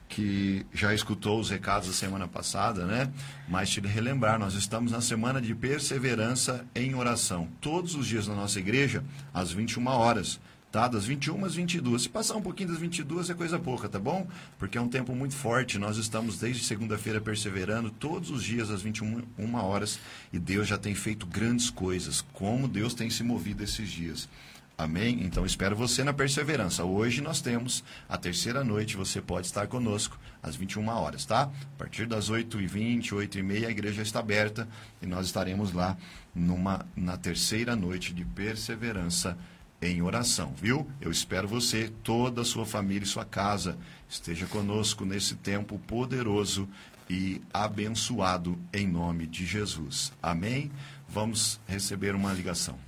que 0.08 0.64
já 0.72 0.94
escutou 0.94 1.40
os 1.40 1.50
recados 1.50 1.88
da 1.88 1.92
semana 1.92 2.28
passada, 2.28 2.86
né? 2.86 3.12
Mas 3.48 3.70
te 3.70 3.80
relembrar, 3.80 4.38
nós 4.38 4.54
estamos 4.54 4.92
na 4.92 5.00
semana 5.00 5.40
de 5.40 5.52
perseverança 5.52 6.64
em 6.76 6.94
oração. 6.94 7.48
Todos 7.60 7.96
os 7.96 8.06
dias 8.06 8.28
na 8.28 8.34
nossa 8.36 8.60
igreja, 8.60 9.02
às 9.34 9.50
21 9.50 9.84
horas 9.88 10.40
tá? 10.76 10.88
Das 10.88 11.06
21 11.06 11.42
às 11.46 11.54
22. 11.54 12.02
Se 12.02 12.08
passar 12.10 12.36
um 12.36 12.42
pouquinho 12.42 12.68
das 12.68 12.78
22 12.78 13.30
é 13.30 13.34
coisa 13.34 13.58
pouca, 13.58 13.88
tá 13.88 13.98
bom? 13.98 14.28
Porque 14.58 14.76
é 14.76 14.80
um 14.80 14.90
tempo 14.90 15.14
muito 15.14 15.34
forte. 15.34 15.78
Nós 15.78 15.96
estamos 15.96 16.38
desde 16.38 16.62
segunda-feira 16.64 17.18
perseverando 17.18 17.90
todos 17.90 18.30
os 18.30 18.44
dias 18.44 18.70
às 18.70 18.82
21 18.82 19.54
horas 19.54 19.98
e 20.30 20.38
Deus 20.38 20.68
já 20.68 20.76
tem 20.76 20.94
feito 20.94 21.24
grandes 21.24 21.70
coisas. 21.70 22.22
Como 22.34 22.68
Deus 22.68 22.92
tem 22.92 23.08
se 23.08 23.22
movido 23.22 23.64
esses 23.64 23.88
dias. 23.88 24.28
Amém? 24.76 25.22
Então 25.22 25.46
espero 25.46 25.74
você 25.74 26.04
na 26.04 26.12
perseverança. 26.12 26.84
Hoje 26.84 27.22
nós 27.22 27.40
temos 27.40 27.82
a 28.06 28.18
terceira 28.18 28.62
noite, 28.62 28.98
você 28.98 29.22
pode 29.22 29.46
estar 29.46 29.66
conosco 29.68 30.18
às 30.42 30.56
21 30.56 30.86
horas, 30.88 31.24
tá? 31.24 31.44
A 31.44 31.78
partir 31.78 32.06
das 32.06 32.30
8h20, 32.30 33.12
8h30, 33.12 33.66
a 33.66 33.70
igreja 33.70 34.02
está 34.02 34.20
aberta 34.20 34.68
e 35.00 35.06
nós 35.06 35.24
estaremos 35.24 35.72
lá 35.72 35.96
numa, 36.34 36.84
na 36.94 37.16
terceira 37.16 37.74
noite 37.74 38.12
de 38.12 38.26
perseverança 38.26 39.38
em 39.86 40.02
oração, 40.02 40.52
viu? 40.56 40.88
Eu 41.00 41.10
espero 41.10 41.46
você, 41.46 41.92
toda 42.02 42.42
a 42.42 42.44
sua 42.44 42.66
família 42.66 43.04
e 43.04 43.08
sua 43.08 43.24
casa 43.24 43.78
esteja 44.08 44.46
conosco 44.46 45.04
nesse 45.04 45.36
tempo 45.36 45.78
poderoso 45.78 46.68
e 47.08 47.40
abençoado 47.52 48.58
em 48.72 48.86
nome 48.86 49.26
de 49.26 49.46
Jesus. 49.46 50.12
Amém? 50.22 50.70
Vamos 51.08 51.60
receber 51.66 52.14
uma 52.14 52.32
ligação. 52.32 52.78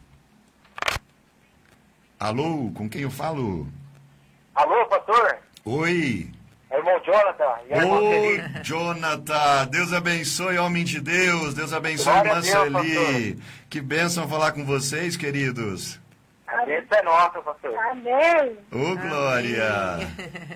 Alô, 2.18 2.70
com 2.74 2.88
quem 2.88 3.02
eu 3.02 3.10
falo? 3.10 3.68
Alô, 4.54 4.86
pastor? 4.86 5.38
Oi. 5.64 6.30
É 6.70 6.76
irmão 6.76 7.00
Jonathan. 7.04 7.54
E 7.70 7.84
Ô, 7.84 8.62
Jonathan, 8.62 9.66
Deus 9.70 9.92
abençoe, 9.92 10.58
homem 10.58 10.84
de 10.84 11.00
Deus. 11.00 11.54
Deus 11.54 11.72
abençoe, 11.72 12.12
Sueli. 12.42 13.38
Que 13.70 13.80
bênção 13.80 14.28
falar 14.28 14.52
com 14.52 14.64
vocês, 14.64 15.16
queridos. 15.16 16.00
A 16.48 16.64
bênção 16.64 16.98
é 16.98 17.02
nossa, 17.02 17.42
pastor. 17.42 17.78
Amém. 17.90 18.58
Ô, 18.72 18.96
Glória! 18.96 19.98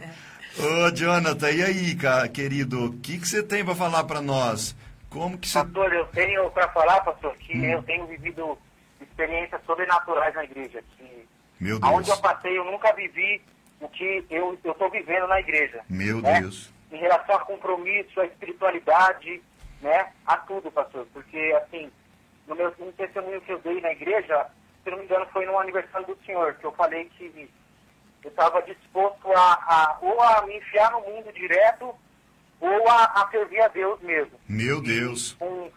Ô, 0.59 0.91
Jonathan, 0.95 1.51
e 1.51 1.63
aí, 1.63 1.95
cara, 1.95 2.29
querido, 2.29 2.87
o 2.87 2.93
que, 2.99 3.19
que 3.19 3.29
você 3.29 3.43
tem 3.43 3.65
para 3.65 3.75
falar 3.75 4.05
para 4.05 4.21
nós? 4.21 4.75
Como 5.09 5.37
que 5.39 5.49
você... 5.49 5.59
Pastor, 5.59 5.93
eu 5.93 6.07
tenho 6.07 6.51
para 6.51 6.69
falar, 6.69 7.01
pastor, 7.03 7.35
que 7.37 7.57
hum. 7.57 7.65
eu 7.65 7.83
tenho 7.83 8.07
vivido 8.07 8.59
experiências 9.01 9.61
sobrenaturais 9.67 10.35
na 10.35 10.45
igreja. 10.45 10.83
Que 10.97 11.27
Meu 11.61 11.79
Deus. 11.79 11.93
Onde 11.93 12.11
eu 12.11 12.17
passei, 12.19 12.57
eu 12.57 12.65
nunca 12.65 12.93
vivi 12.95 13.43
o 13.81 13.89
que 13.89 14.25
eu 14.31 14.59
estou 14.65 14.91
vivendo 14.91 15.27
na 15.27 15.41
igreja. 15.41 15.83
Meu 15.89 16.21
né? 16.23 16.41
Deus. 16.41 16.73
Em 16.91 16.97
relação 16.97 17.35
a 17.35 17.41
compromisso, 17.41 18.21
a 18.21 18.27
espiritualidade, 18.27 19.43
né? 19.81 20.11
A 20.27 20.37
tudo, 20.39 20.71
pastor. 20.71 21.07
Porque, 21.13 21.39
assim, 21.63 21.91
no 22.47 22.55
meu 22.55 22.73
no 22.79 22.93
testemunho 22.93 23.41
que 23.43 23.53
eu 23.53 23.59
dei 23.59 23.81
na 23.81 23.93
igreja, 23.93 24.47
se 24.83 24.91
não 24.91 24.99
me 24.99 25.05
engano, 25.05 25.27
foi 25.33 25.47
no 25.47 25.59
aniversário 25.59 26.07
do 26.07 26.19
senhor, 26.25 26.55
que 26.55 26.65
eu 26.65 26.73
falei 26.73 27.05
que 27.17 27.49
eu 28.25 28.31
estava 28.31 28.63
disposto 28.63 29.33
a, 29.33 29.53
a, 29.53 29.99
ou 30.01 30.21
a 30.21 30.43
me 30.47 30.57
enfiar 30.57 30.91
no 30.93 31.01
mundo 31.01 31.33
direto 31.33 31.95
ou 32.61 32.89
a, 32.89 33.05
a 33.05 33.29
servir 33.31 33.61
a 33.61 33.69
Deus 33.69 34.01
mesmo. 34.01 34.39
Meu 34.49 34.81
Deus. 34.81 35.33
E, 35.33 35.37
com 35.37 35.71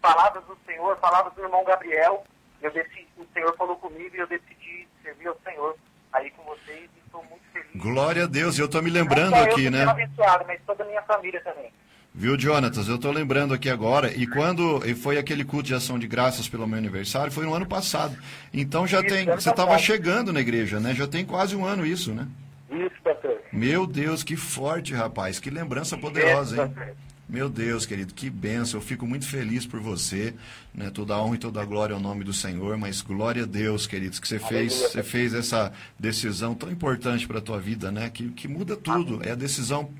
palavras 0.00 0.44
do 0.44 0.58
Senhor, 0.66 0.96
palavras 0.96 1.32
do 1.34 1.42
irmão 1.42 1.64
Gabriel, 1.64 2.24
eu 2.60 2.70
decidi, 2.72 3.06
o 3.16 3.26
Senhor 3.32 3.56
falou 3.56 3.76
comigo 3.76 4.14
e 4.16 4.18
eu 4.18 4.26
decidi 4.26 4.88
servir 5.02 5.28
ao 5.28 5.38
Senhor 5.44 5.76
aí 6.12 6.30
com 6.32 6.42
vocês 6.44 6.90
e 6.96 7.00
estou 7.04 7.22
muito 7.24 7.44
feliz. 7.52 7.70
Glória 7.76 8.24
a 8.24 8.26
Deus, 8.26 8.58
eu 8.58 8.66
estou 8.66 8.82
me 8.82 8.90
lembrando 8.90 9.30
Não 9.30 9.38
só 9.38 9.50
aqui, 9.50 9.70
né? 9.70 9.84
abençoado, 9.84 10.44
mas 10.46 10.60
toda 10.66 10.82
a 10.82 10.86
minha 10.86 11.02
família 11.02 11.40
também. 11.42 11.72
Viu, 12.12 12.38
Jonatas? 12.38 12.88
Eu 12.88 12.96
estou 12.96 13.12
lembrando 13.12 13.54
aqui 13.54 13.70
agora, 13.70 14.12
e 14.14 14.26
quando 14.26 14.82
e 14.84 14.94
foi 14.94 15.16
aquele 15.16 15.44
culto 15.44 15.68
de 15.68 15.74
ação 15.74 15.98
de 15.98 16.08
graças 16.08 16.48
pelo 16.48 16.66
meu 16.66 16.76
aniversário, 16.76 17.32
foi 17.32 17.46
no 17.46 17.54
ano 17.54 17.66
passado. 17.66 18.16
Então 18.52 18.86
já 18.86 18.98
Isso, 18.98 19.08
tem. 19.08 19.26
Você 19.26 19.50
estava 19.50 19.78
chegando 19.78 20.32
na 20.32 20.40
igreja, 20.40 20.80
né? 20.80 20.92
Já 20.94 21.06
tem 21.06 21.24
quase 21.24 21.54
um 21.54 21.64
ano 21.64 21.86
isso, 21.86 22.12
né? 22.12 22.26
Isso, 22.70 22.96
pastor. 23.02 23.38
Meu 23.52 23.86
Deus, 23.86 24.24
que 24.24 24.36
forte, 24.36 24.92
rapaz. 24.92 25.38
Que 25.38 25.50
lembrança 25.50 25.96
poderosa, 25.96 26.54
Isso, 26.54 26.62
hein? 26.62 26.68
pastor. 26.68 26.94
Meu 27.28 27.48
Deus, 27.48 27.86
querido, 27.86 28.12
que 28.12 28.28
benção. 28.28 28.80
Eu 28.80 28.84
fico 28.84 29.06
muito 29.06 29.24
feliz 29.24 29.64
por 29.64 29.78
você, 29.78 30.34
né? 30.74 30.90
Toda 30.90 31.14
a 31.14 31.22
honra 31.22 31.36
e 31.36 31.38
toda 31.38 31.62
a 31.62 31.64
glória 31.64 31.94
ao 31.94 32.00
nome 32.00 32.24
do 32.24 32.32
Senhor, 32.32 32.76
mas 32.76 33.02
glória 33.02 33.44
a 33.44 33.46
Deus, 33.46 33.86
queridos, 33.86 34.18
que 34.18 34.26
você 34.26 34.40
fez, 34.40 34.72
Aleluia. 34.72 34.90
você 34.90 35.02
fez 35.04 35.32
essa 35.32 35.72
decisão 35.96 36.56
tão 36.56 36.68
importante 36.72 37.28
para 37.28 37.38
a 37.38 37.40
tua 37.40 37.60
vida, 37.60 37.92
né? 37.92 38.10
Que, 38.10 38.30
que 38.30 38.48
muda 38.48 38.76
tudo. 38.76 39.20
É 39.22 39.30
a 39.30 39.36
decisão 39.36 39.90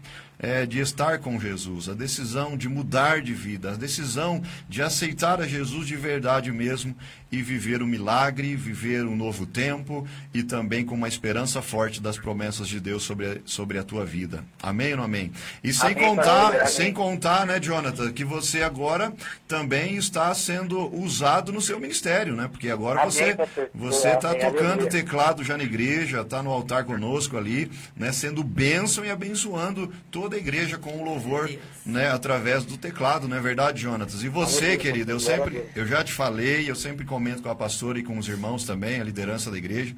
é, 0.40 0.64
de 0.64 0.80
estar 0.80 1.18
com 1.18 1.38
Jesus, 1.38 1.88
a 1.88 1.94
decisão 1.94 2.56
de 2.56 2.68
mudar 2.68 3.20
de 3.20 3.34
vida, 3.34 3.72
a 3.72 3.76
decisão 3.76 4.42
de 4.68 4.82
aceitar 4.82 5.40
a 5.40 5.46
Jesus 5.46 5.86
de 5.86 5.96
verdade 5.96 6.50
mesmo 6.50 6.96
e 7.30 7.42
viver 7.42 7.82
o 7.82 7.86
milagre, 7.86 8.56
viver 8.56 9.04
um 9.04 9.14
novo 9.14 9.46
tempo 9.46 10.06
e 10.34 10.42
também 10.42 10.84
com 10.84 10.94
uma 10.94 11.06
esperança 11.06 11.62
forte 11.62 12.00
das 12.00 12.18
promessas 12.18 12.66
de 12.66 12.80
Deus 12.80 13.02
sobre 13.04 13.26
a, 13.26 13.36
sobre 13.44 13.78
a 13.78 13.84
tua 13.84 14.04
vida. 14.04 14.44
Amém 14.60 14.92
ou 14.92 14.96
não 14.96 15.04
amém? 15.04 15.30
E 15.62 15.72
sem 15.72 15.92
Amém, 15.92 16.08
contar, 16.08 16.52
pastor. 16.52 16.68
sem 16.68 16.84
Amém. 16.86 16.94
contar, 16.94 17.46
né, 17.46 17.60
Jonathan, 17.60 18.10
que 18.12 18.24
você 18.24 18.62
agora 18.62 19.12
também 19.46 19.96
está 19.96 20.34
sendo 20.34 20.92
usado 20.94 21.52
no 21.52 21.60
seu 21.60 21.78
ministério, 21.78 22.34
né? 22.34 22.48
Porque 22.50 22.70
agora 22.70 23.00
Amém, 23.00 23.10
você 23.12 23.36
você 23.74 24.08
está 24.08 24.30
Amém, 24.30 24.40
tocando 24.40 24.88
teclado 24.88 25.44
já 25.44 25.56
na 25.56 25.64
igreja, 25.64 26.22
está 26.22 26.42
no 26.42 26.50
altar 26.50 26.84
conosco 26.84 27.36
ali, 27.36 27.70
né, 27.96 28.10
sendo 28.10 28.42
bênção 28.42 29.04
e 29.04 29.10
abençoando 29.10 29.92
toda 30.10 30.29
a 30.34 30.38
igreja 30.38 30.78
com 30.78 30.90
o 30.90 31.04
louvor, 31.04 31.50
né, 31.84 32.10
através 32.10 32.64
do 32.64 32.76
teclado, 32.76 33.28
não 33.28 33.36
é 33.36 33.40
verdade, 33.40 33.82
Jonatas? 33.82 34.22
E 34.22 34.28
você, 34.28 34.76
querido, 34.76 35.10
eu 35.10 35.20
sempre, 35.20 35.64
eu 35.74 35.86
já 35.86 36.02
te 36.02 36.12
falei, 36.12 36.70
eu 36.70 36.76
sempre 36.76 37.04
comento 37.04 37.42
com 37.42 37.48
a 37.48 37.54
pastora 37.54 37.98
e 37.98 38.02
com 38.02 38.18
os 38.18 38.28
irmãos 38.28 38.64
também, 38.64 39.00
a 39.00 39.04
liderança 39.04 39.50
da 39.50 39.58
igreja, 39.58 39.94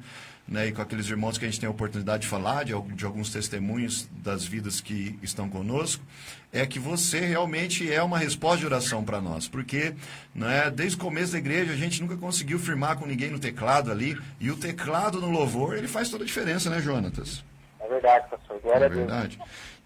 né, 0.47 0.67
e 0.67 0.71
com 0.71 0.81
aqueles 0.81 1.07
irmãos 1.09 1.37
que 1.37 1.45
a 1.45 1.47
gente 1.47 1.59
tem 1.59 1.67
a 1.67 1.71
oportunidade 1.71 2.23
de 2.23 2.27
falar, 2.27 2.65
de, 2.65 2.73
de 2.95 3.05
alguns 3.05 3.29
testemunhos 3.29 4.07
das 4.11 4.43
vidas 4.43 4.81
que 4.81 5.17
estão 5.23 5.49
conosco, 5.49 6.03
é 6.51 6.65
que 6.65 6.79
você 6.79 7.21
realmente 7.21 7.91
é 7.91 8.03
uma 8.03 8.17
resposta 8.17 8.59
de 8.59 8.65
oração 8.65 9.03
para 9.03 9.21
nós, 9.21 9.47
porque 9.47 9.93
né, 10.35 10.69
desde 10.69 10.97
o 10.97 10.99
começo 10.99 11.31
da 11.31 11.37
igreja 11.37 11.71
a 11.71 11.77
gente 11.77 12.01
nunca 12.01 12.17
conseguiu 12.17 12.59
firmar 12.59 12.97
com 12.97 13.05
ninguém 13.05 13.31
no 13.31 13.39
teclado 13.39 13.91
ali, 13.91 14.17
e 14.39 14.51
o 14.51 14.55
teclado 14.57 15.21
no 15.21 15.31
louvor, 15.31 15.77
ele 15.77 15.87
faz 15.87 16.09
toda 16.09 16.23
a 16.23 16.27
diferença, 16.27 16.69
né, 16.69 16.81
Jonatas? 16.81 17.43
É 17.79 17.87
verdade, 17.87 18.29
pastor. 18.29 18.59
Glória 18.61 18.85
É 18.85 18.87
a 18.87 18.89
Deus. 18.89 19.37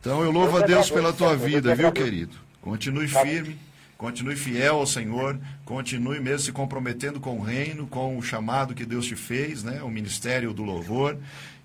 Então 0.08 0.24
eu 0.24 0.32
louvo 0.32 0.56
a 0.56 0.62
Eu 0.62 0.66
que 0.66 0.72
Deus 0.72 0.90
pela 0.90 1.12
tua 1.12 1.36
vida, 1.36 1.76
viu, 1.76 1.92
querido? 1.92 2.38
Continue 2.62 3.10
firme, 3.10 3.58
continue 3.98 4.38
fiel 4.38 4.76
ao 4.76 4.88
Senhor, 4.88 5.38
continue 5.66 6.22
mesmo 6.22 6.40
se 6.40 6.54
comprometendo 6.54 7.20
com 7.20 7.38
o 7.38 7.42
reino, 7.42 7.86
com 7.88 8.18
o 8.18 8.22
chamado 8.22 8.74
que 8.74 8.86
Deus 8.86 9.06
te 9.06 9.18
fez, 9.18 9.66
né? 9.66 9.84
O 9.84 9.90
ministério 9.90 10.54
do 10.54 10.64
louvor. 10.64 11.18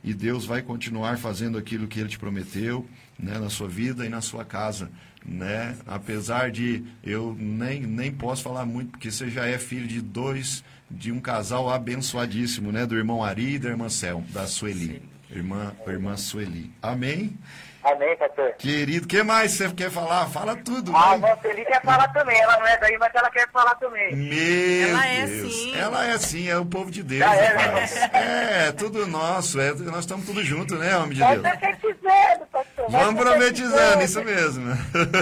E 0.02 0.12
Deus 0.12 0.44
vai 0.44 0.60
continuar 0.60 1.18
fazendo 1.18 1.56
aquilo 1.56 1.86
que 1.86 2.00
Ele 2.00 2.08
te 2.08 2.18
prometeu, 2.18 2.84
né? 3.16 3.38
Na 3.38 3.48
sua 3.48 3.68
vida 3.68 4.04
e 4.04 4.08
na 4.08 4.20
sua 4.20 4.44
casa, 4.44 4.90
né? 5.24 5.76
Apesar 5.86 6.50
de 6.50 6.82
eu 7.04 7.36
nem, 7.38 7.82
nem 7.82 8.10
posso 8.10 8.42
falar 8.42 8.66
muito, 8.66 8.90
porque 8.90 9.12
você 9.12 9.30
já 9.30 9.46
é 9.46 9.56
filho 9.56 9.86
de 9.86 10.00
dois, 10.00 10.64
de 10.90 11.12
um 11.12 11.20
casal 11.20 11.70
abençoadíssimo, 11.70 12.72
né? 12.72 12.86
Do 12.86 12.96
irmão 12.96 13.22
Ari 13.22 13.54
e 13.54 13.58
da 13.60 13.68
irmã 13.68 13.88
Cel, 13.88 14.24
da 14.30 14.48
Sueli. 14.48 15.00
Irmã, 15.30 15.72
irmã 15.86 16.16
Sueli. 16.16 16.72
Amém? 16.82 17.38
Amém, 17.84 18.16
pastor. 18.16 18.52
Querido, 18.54 19.06
o 19.06 19.08
que 19.08 19.22
mais 19.24 19.52
você 19.52 19.68
quer 19.72 19.90
falar? 19.90 20.26
Fala 20.28 20.54
tudo. 20.56 20.94
A 20.96 21.14
irmã 21.14 21.28
Sueli 21.42 21.64
quer 21.64 21.82
falar 21.82 22.06
também. 22.12 22.40
Ela 22.40 22.56
não 22.58 22.66
é 22.68 22.78
daí, 22.78 22.96
mas 22.96 23.12
ela 23.12 23.28
quer 23.30 23.48
falar 23.50 23.74
também. 23.74 24.14
Meu 24.14 24.88
Ela 24.88 25.06
é 25.06 25.26
Deus. 25.26 25.46
assim. 25.46 25.76
Ela 25.76 26.06
é 26.06 26.12
assim, 26.12 26.48
é 26.48 26.56
o 26.56 26.64
povo 26.64 26.90
de 26.92 27.02
Deus. 27.02 27.22
Ah, 27.22 27.34
é, 27.34 27.54
né? 27.54 28.66
É, 28.68 28.72
tudo 28.72 29.04
nosso. 29.08 29.60
É, 29.60 29.72
nós 29.74 30.00
estamos 30.00 30.24
tudo 30.26 30.44
junto, 30.44 30.76
né, 30.76 30.96
homem 30.96 31.10
de 31.14 31.20
Vai 31.20 31.36
Deus? 31.38 31.48
profetizando, 31.58 32.46
pastor. 32.52 32.88
vai 32.90 33.04
Vamos 33.04 33.20
profetizando, 33.20 34.02
isso 34.04 34.24
mesmo. 34.24 34.64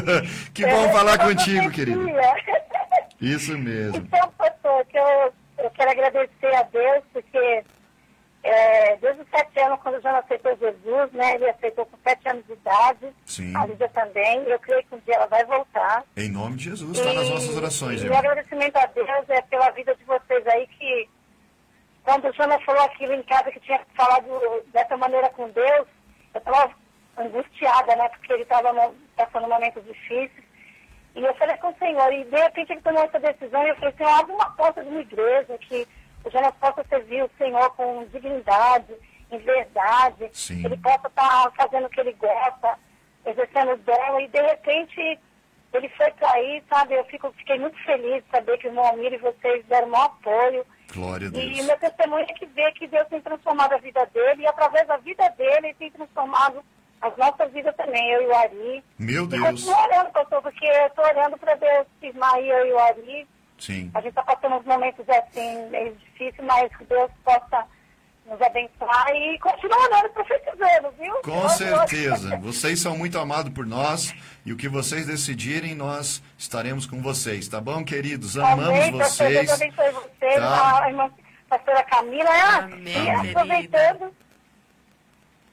que 0.53 0.67
bom 0.67 0.85
É, 0.85 0.93
falar 0.93 1.19
uma 1.19 1.29
contigo, 1.35 1.71
querido. 1.71 2.07
Isso 3.21 3.57
mesmo. 3.57 3.97
Então, 3.97 4.33
pastor, 4.37 4.85
que 4.87 4.99
eu, 4.99 5.33
eu 5.59 5.71
quero 5.71 5.91
agradecer 5.91 6.55
a 6.55 6.63
Deus, 6.65 7.05
porque 7.13 7.65
é, 8.43 8.97
desde 8.97 9.21
os 9.23 9.29
sete 9.29 9.61
anos, 9.61 9.81
quando 9.83 9.99
o 9.99 10.01
João 10.01 10.17
aceitou 10.17 10.57
Jesus, 10.57 11.13
né? 11.13 11.35
Ele 11.35 11.51
aceitou 11.51 11.85
com 11.87 11.97
sete 12.03 12.29
anos 12.29 12.47
de 12.47 12.53
idade. 12.53 13.13
Sim. 13.27 13.55
A 13.55 13.67
Lídia 13.67 13.89
também. 13.91 14.43
Eu 14.45 14.59
creio 14.61 14.83
que 14.85 14.95
um 14.95 14.99
dia 15.01 15.15
ela 15.15 15.27
vai 15.27 15.45
voltar. 15.45 16.05
Em 16.17 16.31
nome 16.31 16.57
de 16.57 16.65
Jesus, 16.71 16.99
está 16.99 17.13
nas 17.13 17.29
nossas 17.29 17.57
orações, 17.57 18.03
E 18.03 18.09
o 18.09 18.17
agradecimento 18.17 18.77
a 18.77 18.87
Deus 18.87 19.09
é 19.29 19.43
pela 19.43 19.71
vida 19.71 19.95
de 19.95 20.05
vocês 20.05 20.47
aí 20.47 20.67
que, 20.67 21.09
quando 22.03 22.29
o 22.29 22.33
Jonas 22.33 22.63
falou 22.65 22.83
aquilo 22.83 23.13
em 23.13 23.23
casa 23.25 23.51
que 23.51 23.61
tinha 23.61 23.81
falado 23.95 24.27
dessa 24.73 24.97
maneira 24.97 25.29
com 25.31 25.49
Deus, 25.51 25.87
eu 26.33 26.39
estava 26.39 26.71
angustiada, 27.19 27.95
né? 27.97 28.09
Porque 28.09 28.33
ele 28.33 28.43
estava 28.43 28.73
passando 29.17 29.49
momentos 29.49 29.85
difíceis. 29.85 30.51
E 31.15 31.25
eu 31.25 31.35
falei 31.35 31.57
com 31.57 31.69
o 31.69 31.79
Senhor, 31.79 32.13
e 32.13 32.25
de 32.25 32.37
repente 32.37 32.73
ele 32.73 32.81
tomou 32.83 33.03
essa 33.03 33.19
decisão, 33.19 33.67
e 33.67 33.69
eu 33.69 33.77
falei, 33.77 33.95
Senhor, 33.97 34.13
abre 34.13 34.33
uma 34.33 34.51
porta 34.53 34.83
de 34.83 34.89
uma 34.89 35.01
igreja, 35.01 35.59
que 35.59 35.87
o 36.25 36.31
Jonas 36.31 36.55
possa 36.61 36.85
servir 36.89 37.23
o 37.25 37.31
Senhor 37.39 37.71
com 37.77 38.05
dignidade, 38.07 38.95
em 39.31 39.39
verdade, 39.39 40.29
Sim. 40.33 40.65
ele 40.65 40.77
possa 40.79 41.07
estar 41.09 41.51
fazendo 41.57 41.87
o 41.87 41.91
que 41.91 42.01
ele 42.01 42.13
gosta, 42.15 42.79
exercendo 43.25 43.73
o 43.73 43.77
dom, 43.79 44.21
e 44.21 44.29
de 44.29 44.41
repente 44.43 45.19
ele 45.73 45.89
foi 45.91 46.11
cair, 46.13 46.63
sabe? 46.69 46.95
Eu 46.95 47.05
fico, 47.05 47.33
fiquei 47.39 47.59
muito 47.59 47.79
feliz 47.85 48.25
de 48.25 48.31
saber 48.31 48.59
que 48.59 48.67
o 48.67 48.71
irmão 48.71 48.85
Amir 48.89 49.13
e 49.13 49.19
vocês 49.19 49.65
deram 49.67 49.89
um 49.89 49.97
apoio. 49.97 50.67
Glória 50.93 51.29
a 51.29 51.31
E 51.31 51.33
Deus. 51.33 51.61
o 51.61 51.65
meu 51.65 51.79
testemunho 51.79 52.25
é 52.29 52.35
que 52.35 52.47
vê 52.47 52.73
que 52.73 52.89
Deus 52.89 53.07
tem 53.09 53.21
transformado 53.21 53.73
a 53.75 53.79
vida 53.79 54.05
dele, 54.07 54.43
e 54.43 54.47
através 54.49 54.87
da 54.89 54.97
vida 54.97 55.29
dele, 55.39 55.69
ele 55.69 55.75
tem 55.75 55.91
transformado 55.93 56.65
as 57.01 57.17
nossas 57.17 57.51
vidas 57.53 57.75
também, 57.77 58.11
eu 58.11 58.23
e 58.23 58.27
o 58.27 58.35
Ari. 58.37 58.85
Meu 58.99 59.25
E 59.25 59.29
Deus. 59.29 59.43
continuo 59.43 59.75
orando, 59.85 60.11
pastor, 60.11 60.43
porque 60.43 60.67
eu 60.67 60.87
estou 60.89 61.05
orando 61.05 61.39
para 61.39 61.55
Deus 61.55 61.87
firmar 62.01 62.39
eu 62.41 62.67
e 62.67 62.73
o 62.73 62.79
Ari. 62.81 63.29
Sim. 63.61 63.91
A 63.95 64.01
gente 64.01 64.11
está 64.11 64.23
passando 64.23 64.57
uns 64.57 64.65
momentos 64.65 65.05
assim, 65.09 65.69
meio 65.69 65.95
difíceis, 65.95 66.35
mas 66.47 66.75
que 66.77 66.85
Deus 66.85 67.11
possa 67.25 67.65
nos 68.27 68.41
abençoar 68.43 69.09
e 69.15 69.39
continuar 69.39 69.79
orando 69.89 70.07
e 70.07 70.11
profetizando, 70.11 70.91
viu? 70.99 71.15
Com 71.23 71.49
certeza. 71.49 72.37
Vocês 72.39 72.81
são 72.81 72.97
muito 72.97 73.19
amados 73.19 73.53
por 73.53 73.67
nós 73.67 74.15
e 74.47 74.53
o 74.53 74.57
que 74.57 74.69
vocês 74.69 75.07
decidirem, 75.07 75.75
nós 75.75 76.23
estaremos 76.39 76.87
com 76.87 77.03
vocês, 77.03 77.49
tá 77.49 77.61
bom, 77.61 77.85
queridos? 77.85 78.39
Amamos 78.39 78.69
Amém, 78.69 78.99
pastor. 78.99 79.29
Deus 79.29 79.47
vocês. 79.47 79.63
abençoe 79.63 79.91
vocês, 79.91 80.35
Tá. 80.37 80.85
a 80.85 80.89
irmã 80.89 81.11
pastora 81.49 81.83
Camila. 81.83 82.31
Ah, 82.31 82.59
Amém, 82.59 83.05
e 83.05 83.31
aproveitando, 83.31 84.15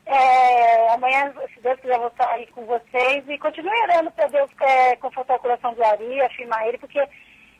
é, 0.06 0.94
amanhã, 0.94 1.34
se 1.54 1.60
Deus 1.62 1.80
quiser, 1.82 1.96
eu 1.96 2.00
vou 2.00 2.08
estar 2.08 2.30
aí 2.30 2.48
com 2.48 2.66
vocês 2.66 3.24
e 3.28 3.38
continue 3.40 3.82
orando 3.90 4.12
para 4.12 4.28
Deus 4.28 4.50
é, 4.62 4.96
confortar 4.98 5.36
o 5.36 5.40
coração 5.40 5.74
do 5.74 5.84
Ari, 5.84 6.22
afirmar 6.22 6.66
ele, 6.68 6.78
porque, 6.78 7.00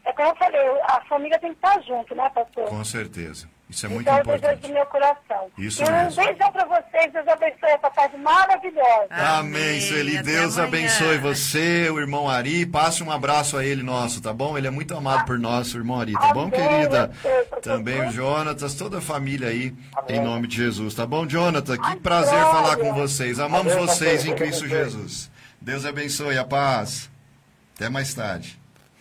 é 0.08 0.14
como 0.14 0.30
eu 0.30 0.36
falei, 0.38 0.68
a 0.88 1.02
família 1.10 1.38
tem 1.40 1.52
que 1.54 1.58
estar 1.58 1.82
junto, 1.82 2.16
né, 2.16 2.30
pastor? 2.34 2.66
Com 2.70 2.84
certeza. 2.86 3.48
Isso 3.70 3.86
é 3.86 3.90
muito 3.90 4.04
então, 4.10 4.18
eu 4.18 4.24
desejo 4.24 4.40
do 4.40 4.48
importante. 4.48 4.72
meu 4.72 4.86
coração. 4.86 5.52
Isso 5.58 5.84
e 5.84 5.86
um 5.86 5.92
mesmo. 5.92 6.24
beijão 6.24 6.52
para 6.54 6.66
vocês, 6.66 7.12
Deus 7.12 7.28
abençoe 7.28 7.70
essa 7.70 7.90
tarde 7.90 8.18
maravilhosa. 8.18 9.08
Amém, 9.12 9.62
Amém. 9.62 9.82
Sueli. 9.82 10.18
Até 10.18 10.24
Deus 10.32 10.58
amanhã. 10.58 10.68
abençoe 10.70 11.18
você, 11.18 11.90
o 11.90 12.00
irmão 12.00 12.30
Ari. 12.30 12.66
Passe 12.66 13.04
um 13.04 13.12
abraço 13.12 13.58
a 13.58 13.66
ele 13.66 13.84
nosso, 13.84 14.22
tá 14.22 14.32
bom? 14.32 14.58
Ele 14.58 14.68
é 14.68 14.70
muito 14.70 14.96
amado 14.96 15.26
por 15.26 15.38
nós, 15.38 15.74
o 15.74 15.78
irmão 15.80 16.00
Ari, 16.00 16.14
tá 16.14 16.34
bom, 16.34 16.44
Amém, 16.44 16.52
querida? 16.52 17.12
eu 17.14 17.22
sei, 17.22 17.44
pastor. 17.44 17.62
Também 17.62 18.08
o 18.08 18.12
Jonatas, 18.12 18.74
toda 18.74 19.00
a 19.00 19.02
família 19.02 19.50
aí, 19.50 19.76
em 20.08 20.18
Amém. 20.18 20.22
nome 20.22 20.48
de 20.48 20.56
Jesus, 20.56 20.96
tá 20.96 21.06
bom, 21.06 21.28
Jonathan? 21.28 21.78
Que 21.78 21.98
prazer 21.98 22.40
falar 22.40 22.78
com 22.78 22.94
vocês. 22.94 23.38
Amamos 23.38 23.74
Amém, 23.74 23.86
vocês 23.86 24.26
em 24.26 24.34
Cristo 24.34 24.66
Deus. 24.66 24.94
Jesus. 24.94 25.32
Deus 25.60 25.86
abençoe, 25.86 26.38
a 26.38 26.46
paz. 26.46 27.10
Até 27.76 27.90
mais 27.90 28.14
tarde. 28.14 28.58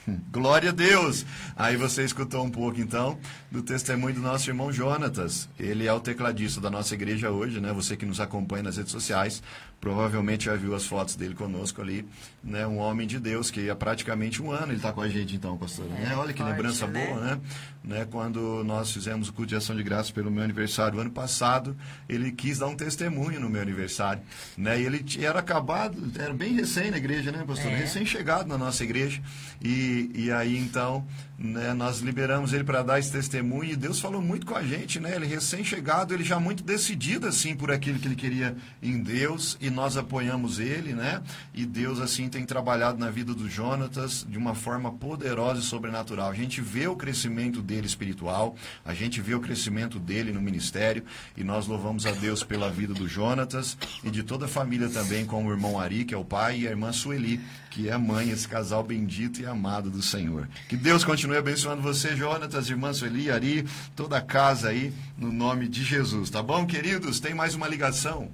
Glória 0.30 0.70
a 0.70 0.72
Deus! 0.72 1.24
Aí 1.56 1.76
você 1.76 2.04
escutou 2.04 2.44
um 2.44 2.50
pouco 2.50 2.80
então 2.80 3.18
do 3.50 3.62
testemunho 3.62 4.14
do 4.14 4.20
nosso 4.20 4.48
irmão 4.48 4.72
Jonatas. 4.72 5.48
Ele 5.58 5.86
é 5.86 5.92
o 5.92 6.00
tecladista 6.00 6.60
da 6.60 6.70
nossa 6.70 6.94
igreja 6.94 7.30
hoje, 7.30 7.60
né? 7.60 7.72
Você 7.72 7.96
que 7.96 8.06
nos 8.06 8.20
acompanha 8.20 8.62
nas 8.62 8.76
redes 8.76 8.92
sociais, 8.92 9.42
provavelmente 9.80 10.46
já 10.46 10.56
viu 10.56 10.74
as 10.74 10.84
fotos 10.86 11.16
dele 11.16 11.34
conosco 11.34 11.80
ali, 11.80 12.06
né? 12.42 12.66
Um 12.66 12.78
homem 12.78 13.06
de 13.06 13.18
Deus 13.18 13.50
que 13.50 13.68
há 13.68 13.76
praticamente 13.76 14.42
um 14.42 14.50
ano 14.50 14.68
ele 14.68 14.76
está 14.76 14.92
com 14.92 15.00
a 15.00 15.08
gente 15.08 15.36
então, 15.36 15.56
pastor. 15.56 15.86
né? 15.86 16.14
Olha 16.16 16.32
que 16.32 16.38
forte, 16.38 16.52
lembrança 16.52 16.86
né? 16.86 17.06
boa, 17.06 17.20
né? 17.20 17.40
né? 17.84 18.06
Quando 18.10 18.64
nós 18.64 18.90
fizemos 18.90 19.28
o 19.28 19.32
culto 19.32 19.50
de 19.50 19.56
ação 19.56 19.76
de 19.76 19.82
graças 19.82 20.10
pelo 20.10 20.30
meu 20.30 20.42
aniversário 20.42 20.98
ano 20.98 21.10
passado, 21.10 21.76
ele 22.08 22.32
quis 22.32 22.58
dar 22.58 22.66
um 22.66 22.74
testemunho 22.74 23.38
no 23.38 23.48
meu 23.48 23.62
aniversário, 23.62 24.22
né? 24.56 24.80
E 24.80 24.86
ele 24.86 25.04
era 25.20 25.38
acabado, 25.38 25.96
era 26.18 26.32
bem 26.32 26.54
recém 26.54 26.90
na 26.90 26.96
igreja, 26.96 27.30
né, 27.30 27.44
pastor? 27.46 27.70
É. 27.70 27.76
Recém-chegado 27.76 28.48
na 28.48 28.58
nossa 28.58 28.82
igreja. 28.82 29.20
E, 29.62 30.10
e 30.14 30.32
aí 30.32 30.56
então, 30.56 31.06
né, 31.38 31.74
nós 31.74 32.00
liberamos 32.00 32.52
ele 32.52 32.64
para 32.64 32.82
dar 32.82 32.98
esse 32.98 33.12
testemunho 33.12 33.72
e 33.72 33.76
Deus 33.76 34.00
falou 34.00 34.22
muito 34.22 34.46
com 34.46 34.54
a 34.54 34.62
gente, 34.62 34.98
né? 34.98 35.14
Ele 35.14 35.26
recém-chegado, 35.26 36.12
ele 36.12 36.24
já 36.24 36.40
muito 36.40 36.64
decidido 36.64 37.26
assim 37.26 37.54
por 37.54 37.70
aquilo 37.70 37.98
que 37.98 38.08
ele 38.08 38.16
queria 38.16 38.56
em 38.82 38.98
Deus 39.00 39.56
e 39.60 39.70
nós 39.76 39.98
apoiamos 39.98 40.58
ele, 40.58 40.94
né? 40.94 41.22
E 41.52 41.66
Deus 41.66 42.00
assim 42.00 42.30
tem 42.30 42.46
trabalhado 42.46 42.98
na 42.98 43.10
vida 43.10 43.34
do 43.34 43.46
Jonatas 43.46 44.26
de 44.26 44.38
uma 44.38 44.54
forma 44.54 44.90
poderosa 44.90 45.60
e 45.60 45.62
sobrenatural. 45.62 46.30
A 46.30 46.34
gente 46.34 46.62
vê 46.62 46.88
o 46.88 46.96
crescimento 46.96 47.60
dele 47.60 47.86
espiritual, 47.86 48.56
a 48.82 48.94
gente 48.94 49.20
vê 49.20 49.34
o 49.34 49.40
crescimento 49.40 50.00
dele 50.00 50.32
no 50.32 50.40
ministério 50.40 51.04
e 51.36 51.44
nós 51.44 51.66
louvamos 51.66 52.06
a 52.06 52.12
Deus 52.12 52.42
pela 52.42 52.70
vida 52.70 52.94
do 52.94 53.06
Jonatas 53.06 53.76
e 54.02 54.10
de 54.10 54.22
toda 54.22 54.46
a 54.46 54.48
família 54.48 54.88
também, 54.88 55.26
como 55.26 55.50
o 55.50 55.52
irmão 55.52 55.78
Ari, 55.78 56.06
que 56.06 56.14
é 56.14 56.16
o 56.18 56.24
pai, 56.24 56.60
e 56.60 56.66
a 56.66 56.70
irmã 56.70 56.90
Sueli, 56.90 57.38
que 57.70 57.90
é 57.90 57.92
a 57.92 57.98
mãe, 57.98 58.30
esse 58.30 58.48
casal 58.48 58.82
bendito 58.82 59.42
e 59.42 59.46
amado 59.46 59.90
do 59.90 60.02
Senhor. 60.02 60.48
Que 60.70 60.76
Deus 60.76 61.04
continue 61.04 61.36
abençoando 61.36 61.82
você, 61.82 62.16
Jonatas, 62.16 62.70
irmã 62.70 62.94
Sueli, 62.94 63.30
Ari, 63.30 63.66
toda 63.94 64.16
a 64.16 64.22
casa 64.22 64.70
aí, 64.70 64.90
no 65.18 65.30
nome 65.30 65.68
de 65.68 65.84
Jesus, 65.84 66.30
tá 66.30 66.42
bom, 66.42 66.64
queridos? 66.64 67.20
Tem 67.20 67.34
mais 67.34 67.54
uma 67.54 67.68
ligação. 67.68 68.30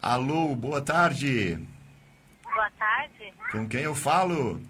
Alô, 0.00 0.54
boa 0.54 0.80
tarde. 0.80 1.58
Boa 2.44 2.70
tarde, 2.78 3.32
Com 3.52 3.68
quem 3.68 3.82
eu 3.82 3.94
falo? 3.94 4.60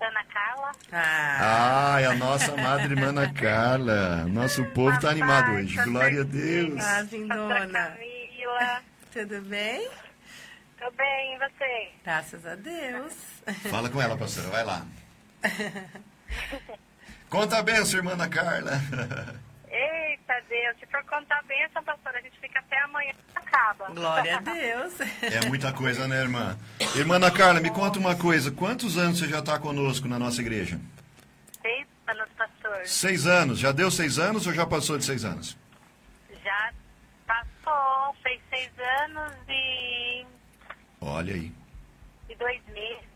Ana 0.00 0.24
Carla. 0.32 0.72
Ah, 0.92 1.94
Ah, 1.94 2.00
é 2.00 2.06
a 2.06 2.14
nossa 2.14 2.56
madre 2.56 2.94
irmã 2.94 3.08
Ana 3.08 3.32
Carla. 3.32 4.24
Nosso 4.26 4.64
povo 4.72 4.90
está 4.96 5.10
animado 5.10 5.52
hoje. 5.52 5.76
Glória 5.84 6.22
a 6.22 6.24
Deus. 6.24 6.82
ah. 6.82 7.06
Camila. 7.06 8.82
Tudo 9.12 9.42
bem? 9.42 9.88
Tô 10.78 10.90
bem, 10.92 11.34
e 11.34 11.38
você? 11.38 11.90
Graças 12.04 12.46
a 12.46 12.54
Deus. 12.54 13.12
Fala 13.70 13.90
com 13.90 14.00
ela, 14.00 14.16
pastora, 14.16 14.48
vai 14.48 14.64
lá. 14.64 14.86
Conta 17.28 17.58
a 17.58 17.62
benção, 17.62 17.98
irmã 18.00 18.12
Ana 18.12 18.28
Carla. 18.28 18.80
Eita 20.30 20.44
Deus, 20.48 20.76
se 20.78 20.86
for 20.86 21.02
contar 21.04 21.38
a 21.38 21.42
bênção, 21.42 21.82
pastora, 21.82 22.18
a 22.18 22.22
gente 22.22 22.38
fica 22.38 22.60
até 22.60 22.80
amanhã 22.82 23.12
e 23.12 23.38
acaba. 23.38 23.86
Glória 23.86 24.36
a 24.36 24.40
Deus. 24.40 24.94
É 25.22 25.44
muita 25.48 25.72
coisa, 25.72 26.06
né, 26.06 26.20
irmã? 26.20 26.56
Irmã 26.94 27.16
Ana 27.16 27.32
Carla, 27.32 27.58
me 27.58 27.70
conta 27.70 27.98
uma 27.98 28.14
coisa. 28.14 28.52
Quantos 28.52 28.96
anos 28.96 29.18
você 29.18 29.26
já 29.28 29.40
está 29.40 29.58
conosco 29.58 30.06
na 30.06 30.20
nossa 30.20 30.40
igreja? 30.40 30.78
Seis 31.60 31.86
anos, 32.06 32.28
pastor. 32.38 32.86
Seis 32.86 33.26
anos. 33.26 33.58
Já 33.58 33.72
deu 33.72 33.90
seis 33.90 34.20
anos 34.20 34.46
ou 34.46 34.52
já 34.52 34.64
passou 34.64 34.96
de 34.96 35.04
seis 35.04 35.24
anos? 35.24 35.58
Já 36.44 36.72
passou, 37.26 38.14
fez 38.22 38.40
seis 38.50 38.70
anos 39.02 39.32
e, 39.48 40.24
Olha 41.00 41.34
aí. 41.34 41.52
e 42.28 42.36
dois 42.36 42.60
meses. 42.66 43.09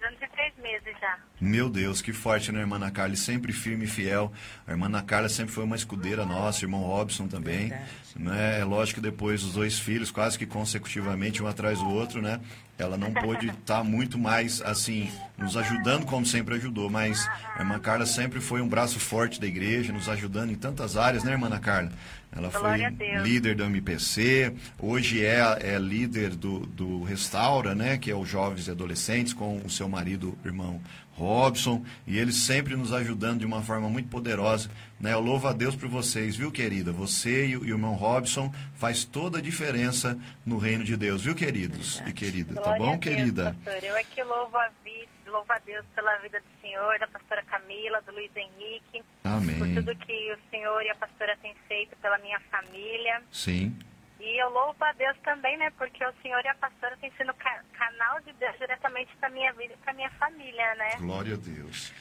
Anos 0.00 0.20
e 0.22 0.28
três 0.28 0.52
meses 0.62 1.00
já. 1.00 1.18
Meu 1.40 1.68
Deus, 1.68 2.00
que 2.00 2.12
forte, 2.12 2.52
né, 2.52 2.60
irmã 2.60 2.76
Ana 2.76 2.90
Carla? 2.90 3.16
Sempre 3.16 3.52
firme 3.52 3.84
e 3.84 3.88
fiel. 3.88 4.32
A 4.66 4.70
irmã 4.70 4.86
Ana 4.86 5.02
Carla 5.02 5.28
sempre 5.28 5.52
foi 5.52 5.64
uma 5.64 5.76
escudeira 5.76 6.24
nossa, 6.24 6.64
irmão 6.64 6.82
Robson 6.82 7.26
também. 7.26 7.68
Verdade. 7.68 7.90
Né? 8.16 8.60
É 8.60 8.64
lógico 8.64 9.00
que 9.00 9.06
depois 9.08 9.42
os 9.42 9.54
dois 9.54 9.78
filhos, 9.78 10.10
quase 10.10 10.38
que 10.38 10.46
consecutivamente, 10.46 11.42
um 11.42 11.46
atrás 11.46 11.78
do 11.78 11.88
outro, 11.88 12.22
né? 12.22 12.40
ela 12.78 12.96
não 12.96 13.12
pôde 13.12 13.48
estar 13.48 13.82
muito 13.84 14.18
mais, 14.18 14.62
assim, 14.62 15.10
nos 15.36 15.56
ajudando 15.56 16.06
como 16.06 16.24
sempre 16.24 16.54
ajudou, 16.54 16.88
mas 16.88 17.28
a 17.56 17.60
irmã 17.60 17.78
Carla 17.78 18.06
sempre 18.06 18.40
foi 18.40 18.62
um 18.62 18.68
braço 18.68 19.00
forte 19.00 19.40
da 19.40 19.46
igreja, 19.46 19.92
nos 19.92 20.08
ajudando 20.08 20.52
em 20.52 20.54
tantas 20.54 20.96
áreas, 20.96 21.24
né, 21.24 21.32
irmã 21.32 21.48
Ana 21.48 21.58
Carla? 21.58 21.90
Ela 22.30 22.50
foi 22.50 22.60
Glória 22.60 22.94
líder 23.22 23.56
do 23.56 23.64
MPC, 23.64 24.54
hoje 24.78 25.24
é, 25.24 25.40
é 25.60 25.78
líder 25.78 26.36
do, 26.36 26.60
do 26.60 27.02
Restaura, 27.02 27.74
né, 27.74 27.96
que 27.96 28.10
é 28.10 28.14
o 28.14 28.24
Jovens 28.24 28.68
e 28.68 28.70
Adolescentes, 28.70 29.32
com 29.32 29.58
o 29.58 29.70
seu 29.70 29.88
marido, 29.88 30.38
irmão 30.44 30.80
Robson, 31.18 31.84
e 32.06 32.16
eles 32.16 32.36
sempre 32.36 32.76
nos 32.76 32.92
ajudando 32.92 33.40
de 33.40 33.46
uma 33.46 33.60
forma 33.62 33.88
muito 33.88 34.08
poderosa. 34.08 34.70
Né? 35.00 35.12
Eu 35.12 35.20
louvo 35.20 35.48
a 35.48 35.52
Deus 35.52 35.74
por 35.74 35.88
vocês, 35.88 36.36
viu, 36.36 36.52
querida? 36.52 36.92
Você 36.92 37.46
e 37.46 37.56
o, 37.56 37.64
e 37.64 37.72
o 37.72 37.74
irmão 37.74 37.94
Robson 37.94 38.52
faz 38.74 39.04
toda 39.04 39.38
a 39.38 39.42
diferença 39.42 40.16
no 40.46 40.58
reino 40.58 40.84
de 40.84 40.96
Deus, 40.96 41.22
viu, 41.22 41.34
queridos 41.34 42.00
e 42.06 42.12
querida? 42.12 42.54
Tá 42.54 42.78
bom, 42.78 42.96
Deus, 42.96 43.00
querida? 43.00 43.56
pastor. 43.64 43.82
Eu 43.84 43.96
é 43.96 44.04
que 44.04 44.22
louvo 44.22 44.56
a, 44.56 44.68
vida, 44.84 45.08
louvo 45.28 45.52
a 45.52 45.58
Deus 45.58 45.84
pela 45.94 46.16
vida 46.18 46.40
do 46.40 46.60
senhor, 46.60 46.98
da 46.98 47.06
pastora 47.08 47.42
Camila, 47.44 48.00
do 48.02 48.12
Luiz 48.12 48.34
Henrique, 48.34 49.02
por 49.22 49.28
Amém. 49.30 49.74
tudo 49.74 49.94
que 49.96 50.32
o 50.32 50.50
senhor 50.50 50.82
e 50.82 50.90
a 50.90 50.94
pastora 50.94 51.36
têm 51.38 51.54
feito 51.68 51.96
pela 51.98 52.18
minha 52.18 52.40
família. 52.50 53.22
Sim, 53.32 53.76
E 54.20 54.42
eu 54.42 54.48
louvo 54.50 54.82
a 54.84 54.92
Deus 54.92 55.16
também, 55.22 55.56
né? 55.56 55.70
Porque 55.78 56.04
o 56.04 56.12
senhor 56.22 56.44
e 56.44 56.48
a 56.48 56.54
pastora 56.56 56.96
têm 56.96 57.10
sido 57.12 57.32
ca- 57.34 57.62
canal 57.72 58.20
de 58.22 58.32
Deus 58.32 58.56
diretamente 58.58 59.14
para 59.16 59.28
minha 59.30 59.52
vida 59.52 59.74
e 59.74 59.76
para 59.76 59.92
minha 59.92 60.10
família, 60.10 60.74
né? 60.74 60.96
glória 60.98 61.34
a 61.34 61.38
Deus. 61.38 61.92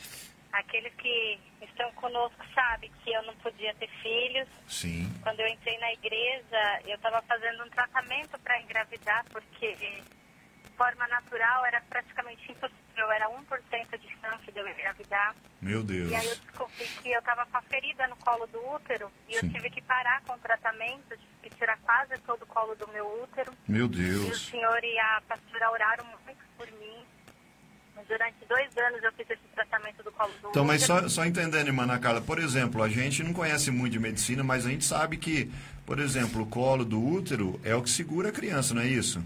Aqueles 0.52 0.92
que 0.96 1.40
estão 1.62 1.92
conosco 1.92 2.44
sabem 2.56 2.90
que 3.04 3.12
eu 3.14 3.22
não 3.24 3.36
podia 3.36 3.76
ter 3.76 3.88
filhos. 4.02 4.48
Sim, 4.68 5.14
Quando 5.22 5.42
eu 5.42 5.48
entrei 5.48 5.78
na 5.78 5.94
igreja, 5.94 6.82
eu 6.86 6.96
estava 6.96 7.22
fazendo 7.24 7.64
um 7.64 7.70
tratamento 7.70 8.40
para 8.40 8.60
engravidar, 8.62 9.24
porque 9.32 9.76
forma 10.78 11.08
natural 11.08 11.66
era 11.66 11.82
praticamente 11.90 12.52
impossível, 12.52 13.12
era 13.12 13.28
1% 13.30 14.00
de 14.00 14.08
chance 14.22 14.52
de 14.52 14.60
eu 14.60 14.68
engravidar. 14.68 15.36
meu 15.62 15.84
Deus. 15.84 16.12
E 16.12 16.16
aí 16.16 16.28
eu 16.28 16.36
descobri 16.36 16.86
que 17.02 17.10
eu 17.12 17.20
estava 17.20 17.46
com 17.48 17.58
a 17.58 17.62
ferida 17.64 18.08
no 18.08 18.16
colo 18.18 18.46
do 18.48 18.60
útero 18.76 19.12
e 19.28 19.34
Sim. 19.40 19.48
eu 19.48 19.52
tive 19.54 19.70
que 19.72 19.82
parar 19.82 20.22
com 20.22 20.34
o 20.34 20.38
tratamento, 20.38 21.10
tive 21.10 21.28
que 21.44 21.50
tirar 21.56 21.78
quase 21.80 22.14
todo 22.22 22.44
o 22.44 22.46
colo 22.48 22.76
do 22.76 22.88
meu 22.90 23.06
útero. 23.24 23.52
Meu 23.68 23.82
E 23.82 23.84
o 23.84 23.88
Deus. 23.90 24.48
senhor 24.48 24.84
e 24.84 25.00
a 25.00 25.22
pastora 25.28 25.72
oraram 25.72 26.06
muito 26.26 26.40
por 26.58 26.68
mim. 26.80 27.06
Durante 28.08 28.46
dois 28.48 28.78
anos 28.78 29.04
eu 29.04 29.12
fiz 29.14 29.30
esse 29.30 29.42
tratamento 29.56 30.02
do 30.04 30.12
colo 30.12 30.32
do 30.42 30.50
Então, 30.50 30.64
mas 30.64 30.84
só, 30.84 31.10
só 31.10 31.26
entendendo, 31.26 31.68
irmã 31.68 31.84
Ana 31.84 32.00
Carla, 32.00 32.22
por 32.22 32.40
exemplo, 32.40 32.82
a 32.84 32.88
gente 32.88 33.22
não 33.24 33.34
conhece 33.34 33.70
muito 33.72 33.94
de 33.94 34.00
medicina, 34.00 34.44
mas 34.44 34.66
a 34.66 34.70
gente 34.70 34.86
sabe 34.86 35.18
que, 35.18 35.52
por 35.86 36.00
exemplo, 36.00 36.44
o 36.44 36.46
colo 36.46 36.86
do 36.86 37.04
útero 37.04 37.60
é 37.66 37.76
o 37.76 37.82
que 37.82 37.90
segura 37.90 38.30
a 38.30 38.32
criança, 38.32 38.74
não 38.74 38.82
é 38.82 38.88
isso? 38.88 39.22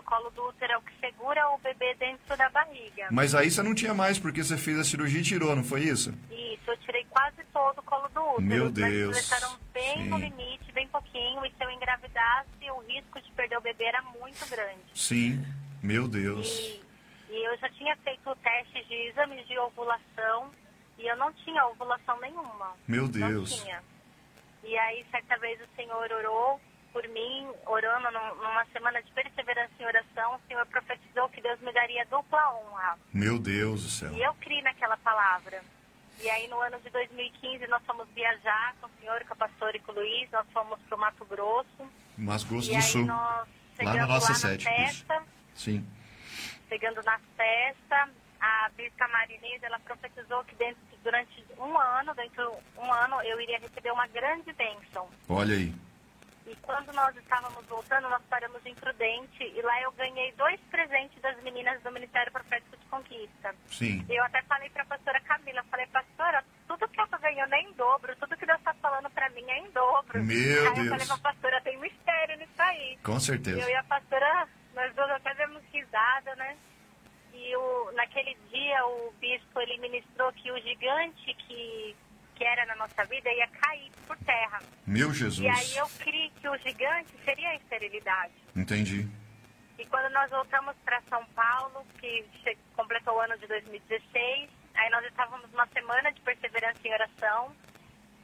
O 0.00 0.02
colo 0.02 0.30
do 0.30 0.48
útero 0.48 0.72
é 0.72 0.78
o 0.78 0.82
que 0.82 0.92
segura 0.98 1.46
o 1.50 1.58
bebê 1.58 1.94
dentro 1.94 2.36
da 2.36 2.48
barriga. 2.48 3.08
Mas 3.10 3.34
aí 3.34 3.50
você 3.50 3.62
não 3.62 3.74
tinha 3.74 3.92
mais, 3.92 4.18
porque 4.18 4.42
você 4.42 4.56
fez 4.56 4.78
a 4.78 4.84
cirurgia 4.84 5.20
e 5.20 5.24
tirou, 5.24 5.54
não 5.54 5.62
foi 5.62 5.82
isso? 5.82 6.10
Isso, 6.30 6.70
eu 6.70 6.76
tirei 6.78 7.04
quase 7.10 7.44
todo 7.52 7.78
o 7.78 7.82
colo 7.82 8.08
do 8.08 8.20
útero. 8.20 8.42
Meu 8.42 8.70
Deus, 8.70 8.88
Eles 8.90 9.28
deixaram 9.28 9.56
bem 9.72 10.06
no 10.06 10.16
sim. 10.18 10.22
limite, 10.24 10.72
bem 10.72 10.88
pouquinho. 10.88 11.44
E 11.44 11.50
se 11.50 11.62
eu 11.64 11.70
engravidasse, 11.70 12.70
o 12.70 12.78
risco 12.80 13.20
de 13.20 13.30
perder 13.32 13.58
o 13.58 13.60
bebê 13.60 13.84
era 13.84 14.02
muito 14.02 14.48
grande. 14.48 14.80
Sim, 14.94 15.44
meu 15.82 16.08
Deus. 16.08 16.48
E, 16.48 16.82
e 17.30 17.46
eu 17.46 17.56
já 17.58 17.68
tinha 17.70 17.94
feito 17.98 18.34
testes 18.36 18.88
de 18.88 18.94
exames 19.08 19.46
de 19.46 19.58
ovulação 19.58 20.50
e 20.98 21.06
eu 21.06 21.16
não 21.16 21.32
tinha 21.32 21.64
ovulação 21.66 22.18
nenhuma. 22.20 22.74
Meu 22.88 23.02
Não 23.04 23.10
Deus. 23.10 23.62
tinha. 23.62 23.82
E 24.64 24.76
aí, 24.76 25.04
certa 25.10 25.36
vez, 25.38 25.58
o 25.60 25.76
Senhor 25.76 26.10
orou 26.12 26.60
por 26.92 27.06
mim, 27.08 27.48
orando 27.66 28.10
num- 28.10 28.34
numa 28.36 28.64
semana 28.66 29.02
de 29.02 29.10
perseverança 29.12 29.72
em 29.78 29.86
oração. 29.86 30.34
O 30.36 30.40
Senhor 30.48 30.66
profetizou 30.66 31.28
que 31.28 31.40
Deus 31.40 31.60
me 31.60 31.72
daria 31.72 32.04
dupla 32.06 32.52
honra. 32.54 32.98
Meu 33.12 33.38
Deus 33.38 33.82
do 33.84 33.88
céu. 33.90 34.12
E 34.12 34.22
eu 34.22 34.34
criei 34.34 34.62
naquela 34.62 34.96
palavra. 34.98 35.62
E 36.22 36.28
aí, 36.28 36.46
no 36.48 36.60
ano 36.60 36.78
de 36.80 36.90
2015, 36.90 37.66
nós 37.68 37.82
fomos 37.86 38.06
viajar 38.10 38.74
com 38.80 38.86
o 38.86 38.90
senhor, 39.00 39.24
com 39.24 39.32
a 39.32 39.36
pastora 39.36 39.76
e 39.76 39.80
com 39.80 39.92
o 39.92 39.94
Luiz. 39.94 40.30
Nós 40.30 40.46
fomos 40.52 40.78
para 40.82 40.94
o 40.96 41.00
Mato 41.00 41.24
Grosso. 41.24 41.90
Mato 42.18 42.46
Grosso 42.46 42.70
do 42.74 42.82
Sul. 42.82 43.06
Lá 43.06 43.46
na 43.82 44.06
nossa 44.06 44.32
lá 44.32 44.34
sede. 44.38 44.64
na 44.66 44.70
festa. 44.70 45.22
Sim. 45.54 45.86
Chegando 46.68 47.02
na 47.02 47.18
festa, 47.36 48.08
a 48.40 48.70
Bispa 48.76 49.08
Marinês, 49.08 49.62
ela 49.62 49.78
profetizou 49.80 50.44
que 50.44 50.54
dentro, 50.56 50.80
durante 51.02 51.42
um 51.58 51.78
ano, 51.78 52.14
dentro 52.14 52.50
de 52.74 52.78
um 52.80 52.92
ano, 52.92 53.22
eu 53.22 53.40
iria 53.40 53.58
receber 53.58 53.90
uma 53.90 54.06
grande 54.08 54.52
bênção. 54.52 55.08
Olha 55.28 55.54
aí. 55.56 55.74
E 56.50 56.56
quando 56.62 56.92
nós 56.92 57.16
estávamos 57.16 57.64
voltando, 57.66 58.08
nós 58.08 58.22
paramos 58.28 58.60
em 58.66 58.74
Prudente 58.74 59.44
e 59.44 59.62
lá 59.62 59.80
eu 59.82 59.92
ganhei 59.92 60.32
dois 60.32 60.58
presentes 60.68 61.22
das 61.22 61.40
meninas 61.44 61.80
do 61.82 61.92
Ministério 61.92 62.32
Profético 62.32 62.76
de 62.76 62.84
Conquista. 62.86 63.54
Sim. 63.68 64.04
Eu 64.08 64.24
até 64.24 64.42
falei 64.42 64.68
para 64.70 64.82
a 64.82 64.86
pastora 64.86 65.20
Camila, 65.20 65.62
falei, 65.70 65.86
pastora, 65.86 66.44
tudo 66.66 66.88
que 66.88 67.00
eu 67.00 67.06
tô 67.06 67.18
ganhando 67.18 67.54
é 67.54 67.60
em 67.60 67.72
dobro, 67.74 68.16
tudo 68.16 68.36
que 68.36 68.44
Deus 68.44 68.58
está 68.58 68.74
falando 68.74 69.08
para 69.10 69.30
mim 69.30 69.44
é 69.48 69.58
em 69.58 69.70
dobro. 69.70 70.24
Meu 70.24 70.60
aí 70.62 70.66
eu 70.66 70.74
Deus. 70.74 70.88
falei 70.88 71.06
pra 71.06 71.18
pastora, 71.18 71.60
tem 71.60 71.78
mistério 71.78 72.36
nisso 72.38 72.60
aí. 72.62 72.98
Com 73.04 73.20
certeza. 73.20 73.60
Eu 73.60 73.68
e 73.68 73.74
a 73.76 73.84
pastora, 73.84 74.48
nós 74.74 74.92
duas 74.96 75.10
até 75.10 75.32
demos 75.34 75.62
risada, 75.72 76.34
né? 76.34 76.56
E 77.32 77.56
o, 77.56 77.92
naquele 77.92 78.36
dia 78.50 78.84
o 78.86 79.14
bispo 79.20 79.60
ele 79.60 79.78
ministrou 79.78 80.32
que 80.32 80.50
o 80.50 80.60
gigante 80.60 81.32
que, 81.46 81.96
que 82.40 82.44
era 82.46 82.64
na 82.64 82.74
nossa 82.76 83.04
vida 83.04 83.30
ia 83.30 83.46
cair 83.48 83.92
por 84.06 84.16
terra. 84.24 84.60
Meu 84.86 85.12
Jesus. 85.12 85.40
E 85.40 85.46
aí 85.46 85.76
eu 85.76 85.86
criei 85.98 86.30
que 86.40 86.48
o 86.48 86.56
gigante 86.56 87.14
seria 87.22 87.50
a 87.50 87.56
esterilidade. 87.56 88.32
Entendi. 88.56 89.06
E 89.78 89.84
quando 89.84 90.10
nós 90.14 90.30
voltamos 90.30 90.74
para 90.82 91.02
São 91.02 91.22
Paulo, 91.34 91.84
que 92.00 92.24
completou 92.74 93.14
o 93.14 93.20
ano 93.20 93.36
de 93.36 93.46
2016, 93.46 94.48
aí 94.74 94.90
nós 94.90 95.04
estávamos 95.04 95.50
numa 95.50 95.66
semana 95.66 96.10
de 96.12 96.20
perseverança 96.22 96.80
em 96.82 96.94
oração, 96.94 97.54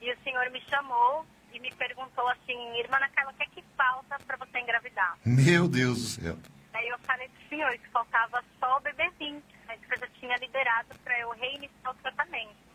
e 0.01 0.11
o 0.11 0.19
Senhor 0.25 0.49
me 0.51 0.63
chamou 0.63 1.27
e 1.53 1.61
me 1.61 1.71
perguntou 1.75 2.27
assim, 2.29 2.79
irmã 2.79 2.97
Ana 2.97 3.11
Carla, 3.11 3.33
o 3.33 3.35
que 3.35 3.43
é 3.43 3.47
que 3.47 3.65
falta 3.77 4.19
para 4.27 4.39
você 4.39 4.59
engravidar? 4.61 5.19
Meu 5.27 5.69
Deus 5.69 6.17
do 6.17 6.23
céu. 6.23 6.39
Aí 6.73 6.89
eu 6.89 6.99
falei 7.01 7.29
pro 7.29 7.49
Senhor 7.51 7.73
que 7.73 7.89
faltava 7.91 8.43
só 8.59 8.79
o 8.79 8.81
bebezinho, 8.81 9.43
mas 9.67 9.79
que 9.79 9.93
eu 9.93 9.99
já 9.99 10.09
tinha 10.19 10.37
liberado 10.37 10.99
para 11.05 11.19
eu 11.21 11.29
reiniciar 11.33 11.91
o 11.91 11.95
tratamento. 11.97 12.66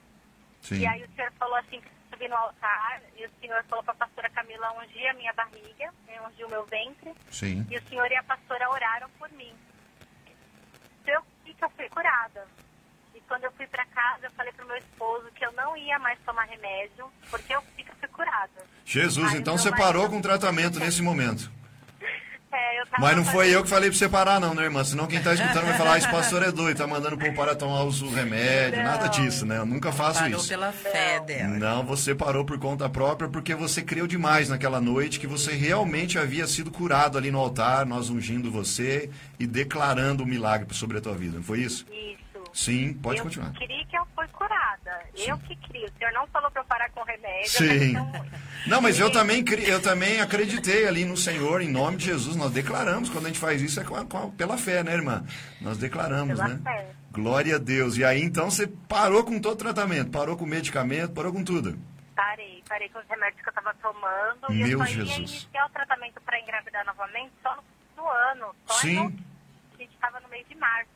Sim. 0.61 0.79
E 0.79 0.87
aí 0.87 1.03
o 1.03 1.15
Senhor 1.15 1.31
falou 1.33 1.55
assim, 1.55 1.81
que 1.81 1.87
eu 1.87 1.91
subi 2.11 2.27
no 2.27 2.35
altar, 2.35 3.01
e 3.17 3.25
o 3.25 3.29
Senhor 3.39 3.63
falou 3.65 3.83
para 3.83 3.93
a 3.93 3.97
pastora 3.97 4.29
Camila 4.29 4.71
ungir 4.79 5.09
a 5.09 5.13
minha 5.13 5.33
barriga, 5.33 5.93
né, 6.07 6.21
ungir 6.27 6.45
o 6.45 6.49
meu 6.49 6.65
ventre, 6.65 7.13
Sim. 7.29 7.65
e 7.69 7.77
o 7.77 7.81
senhor 7.87 8.09
e 8.11 8.15
a 8.15 8.23
pastora 8.23 8.69
oraram 8.69 9.09
por 9.17 9.29
mim. 9.31 9.53
Eu 11.05 11.21
vi 11.43 11.53
que 11.53 11.63
eu 11.63 11.69
fui 11.71 11.89
curada. 11.89 12.47
E 13.13 13.19
quando 13.21 13.43
eu 13.43 13.51
fui 13.53 13.67
para 13.67 13.85
casa, 13.87 14.27
eu 14.27 14.31
falei 14.31 14.53
pro 14.53 14.67
meu 14.67 14.77
esposo 14.77 15.29
que 15.31 15.45
eu 15.45 15.51
não 15.53 15.75
ia 15.75 15.99
mais 15.99 16.19
tomar 16.19 16.43
remédio, 16.43 17.11
porque 17.29 17.53
eu 17.53 17.61
eu 17.91 17.95
fui 17.99 18.07
curada. 18.09 18.65
Jesus, 18.85 19.33
Aí 19.33 19.39
então 19.39 19.57
você 19.57 19.71
parou 19.71 20.09
com 20.09 20.19
o 20.19 20.21
tratamento 20.21 20.79
nesse 20.79 21.01
momento. 21.01 21.51
É, 22.53 22.83
Mas 22.99 23.15
não 23.15 23.23
foi 23.23 23.33
fazendo- 23.45 23.53
eu 23.53 23.63
que 23.63 23.69
falei 23.69 23.89
pra 23.89 23.97
você 23.97 24.09
parar, 24.09 24.39
não, 24.39 24.53
né, 24.53 24.63
irmã? 24.63 24.83
Senão 24.83 25.07
quem 25.07 25.21
tá 25.21 25.33
escutando 25.33 25.65
vai 25.65 25.77
falar, 25.77 25.93
ah, 25.93 25.97
esse 25.97 26.09
pastor 26.11 26.43
é 26.43 26.51
doido, 26.51 26.77
tá 26.77 26.85
mandando 26.85 27.17
pro 27.17 27.33
para 27.33 27.55
tomar 27.55 27.83
o 27.83 28.09
remédio, 28.09 28.83
nada 28.83 29.07
disso, 29.07 29.45
né? 29.45 29.57
Eu 29.57 29.65
nunca 29.65 29.91
faço 29.91 30.19
Parou 30.19 30.37
isso. 30.39 30.49
pela 30.49 30.71
fé 30.71 31.17
Não. 31.19 31.25
dela. 31.25 31.47
Não, 31.59 31.83
você 31.85 32.13
parou 32.13 32.43
por 32.43 32.59
conta 32.59 32.89
própria 32.89 33.29
porque 33.29 33.55
você 33.55 33.81
creu 33.81 34.05
demais 34.05 34.49
naquela 34.49 34.81
noite 34.81 35.19
que 35.19 35.27
você 35.27 35.53
realmente 35.53 36.17
havia 36.19 36.45
sido 36.45 36.69
curado 36.69 37.17
ali 37.17 37.31
no 37.31 37.39
altar, 37.39 37.85
nós 37.85 38.09
ungindo 38.09 38.51
você 38.51 39.09
e 39.39 39.47
declarando 39.47 40.23
o 40.23 40.27
milagre 40.27 40.67
sobre 40.75 40.97
a 40.97 41.01
tua 41.01 41.13
vida, 41.15 41.37
não 41.37 41.43
foi 41.43 41.59
isso? 41.59 41.85
Isso. 41.91 42.20
Sim, 42.53 42.93
pode 42.95 43.19
eu 43.19 43.23
continuar. 43.23 43.51
queria 43.53 43.85
que 43.85 43.97
eu 43.97 44.05
fui 44.15 44.27
curada. 44.29 45.01
Eu 45.15 45.37
que 45.39 45.55
queria. 45.55 45.87
O 45.87 45.91
senhor 45.97 46.11
não 46.13 46.27
falou 46.27 46.49
para 46.51 46.61
eu 46.61 46.65
parar 46.65 46.89
com 46.91 47.03
remédio. 47.03 47.49
Sim. 47.49 47.93
mas 47.93 48.67
não- 48.67 48.81
mas 48.81 48.99
eu 48.99 49.07
E- 49.07 49.11
também, 49.11 49.43
eu 49.67 49.81
também 49.81 50.19
acreditei 50.21 50.87
ali 50.87 51.05
no 51.05 51.15
Senhor, 51.17 51.61
em 51.61 51.69
nome 51.71 51.97
de 51.97 52.05
Jesus. 52.05 52.35
Nós 52.35 52.51
declaramos, 52.51 53.09
quando 53.09 53.25
a 53.25 53.29
gente 53.29 53.39
faz 53.39 53.61
isso, 53.61 53.79
é 53.79 53.83
com 53.83 53.95
a- 53.95 54.05
com 54.05 54.17
a- 54.17 54.27
pela 54.31 54.57
fé, 54.57 54.83
né, 54.83 54.93
irmã? 54.93 55.25
Nós 55.59 55.77
declaramos, 55.77 56.37
Pela 56.39 56.47
né? 56.55 56.59
fé. 56.63 56.87
Glória 57.11 57.55
a 57.55 57.59
Deus. 57.59 57.97
E 57.97 58.05
aí, 58.05 58.21
então, 58.21 58.49
você 58.49 58.67
parou 58.87 59.23
com 59.23 59.39
todo 59.39 59.53
o 59.53 59.57
tratamento, 59.57 60.11
parou 60.11 60.37
com 60.37 60.45
o 60.45 60.47
medicamento, 60.47 61.11
parou 61.13 61.31
com 61.33 61.43
tudo. 61.43 61.77
Parei, 62.15 62.63
parei 62.69 62.87
com 62.89 62.99
os 62.99 63.07
remédios 63.09 63.41
que 63.41 63.49
eu 63.49 63.51
estava 63.51 63.73
tomando. 63.81 64.51
e 64.53 64.55
Meu 64.63 64.67
eu 64.69 64.77
só 64.79 64.83
ia 64.85 64.89
Jesus. 64.91 65.17
iniciar 65.17 65.65
o 65.65 65.69
tratamento 65.69 66.21
para 66.21 66.39
engravidar 66.39 66.85
novamente 66.85 67.31
só 67.41 67.55
no, 67.55 67.63
no 68.03 68.09
ano. 68.09 68.55
Só 68.67 68.73
Sim. 68.75 68.95
no- 68.95 69.05
a 69.73 69.77
gente 69.81 69.93
estava 69.93 70.19
no 70.19 70.29
mês 70.29 70.45
de 70.47 70.55
março. 70.55 70.89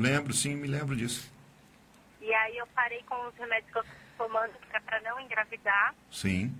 Lembro, 0.00 0.32
sim, 0.32 0.54
me 0.54 0.68
lembro 0.68 0.94
disso. 0.94 1.30
E 2.20 2.32
aí 2.32 2.56
eu 2.56 2.66
parei 2.68 3.02
com 3.02 3.16
os 3.26 3.34
remédios 3.36 3.70
que 3.72 3.78
eu 3.78 3.82
estava 3.82 3.98
tomando 4.18 4.52
para 4.84 5.00
não 5.00 5.18
engravidar. 5.20 5.94
Sim. 6.10 6.54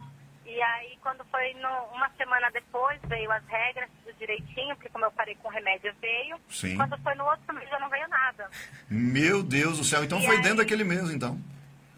E 0.44 0.60
aí 0.62 0.98
quando 1.02 1.24
foi 1.26 1.52
no- 1.54 1.84
uma 1.94 2.08
semana 2.16 2.50
depois, 2.50 2.98
veio 3.04 3.30
as 3.30 3.44
regras, 3.46 3.88
tudo 4.04 4.16
direitinho, 4.18 4.74
porque 4.76 4.88
como 4.88 5.04
eu 5.04 5.12
parei 5.12 5.34
com 5.36 5.48
o 5.48 5.50
remédio, 5.50 5.94
veio. 6.00 6.40
Sim. 6.48 6.76
Quando 6.76 6.98
foi 6.98 7.14
no 7.14 7.24
outro 7.26 7.54
mês 7.54 7.68
já 7.68 7.78
não 7.78 7.88
veio 7.88 8.08
nada. 8.08 8.50
Meu 8.90 9.42
Deus 9.42 9.78
do 9.78 9.84
céu. 9.84 10.02
Então 10.02 10.18
E 10.20 10.26
foi 10.26 10.36
aí? 10.36 10.42
dentro 10.42 10.58
daquele 10.58 10.84
mês, 10.84 11.10
então. 11.10 11.38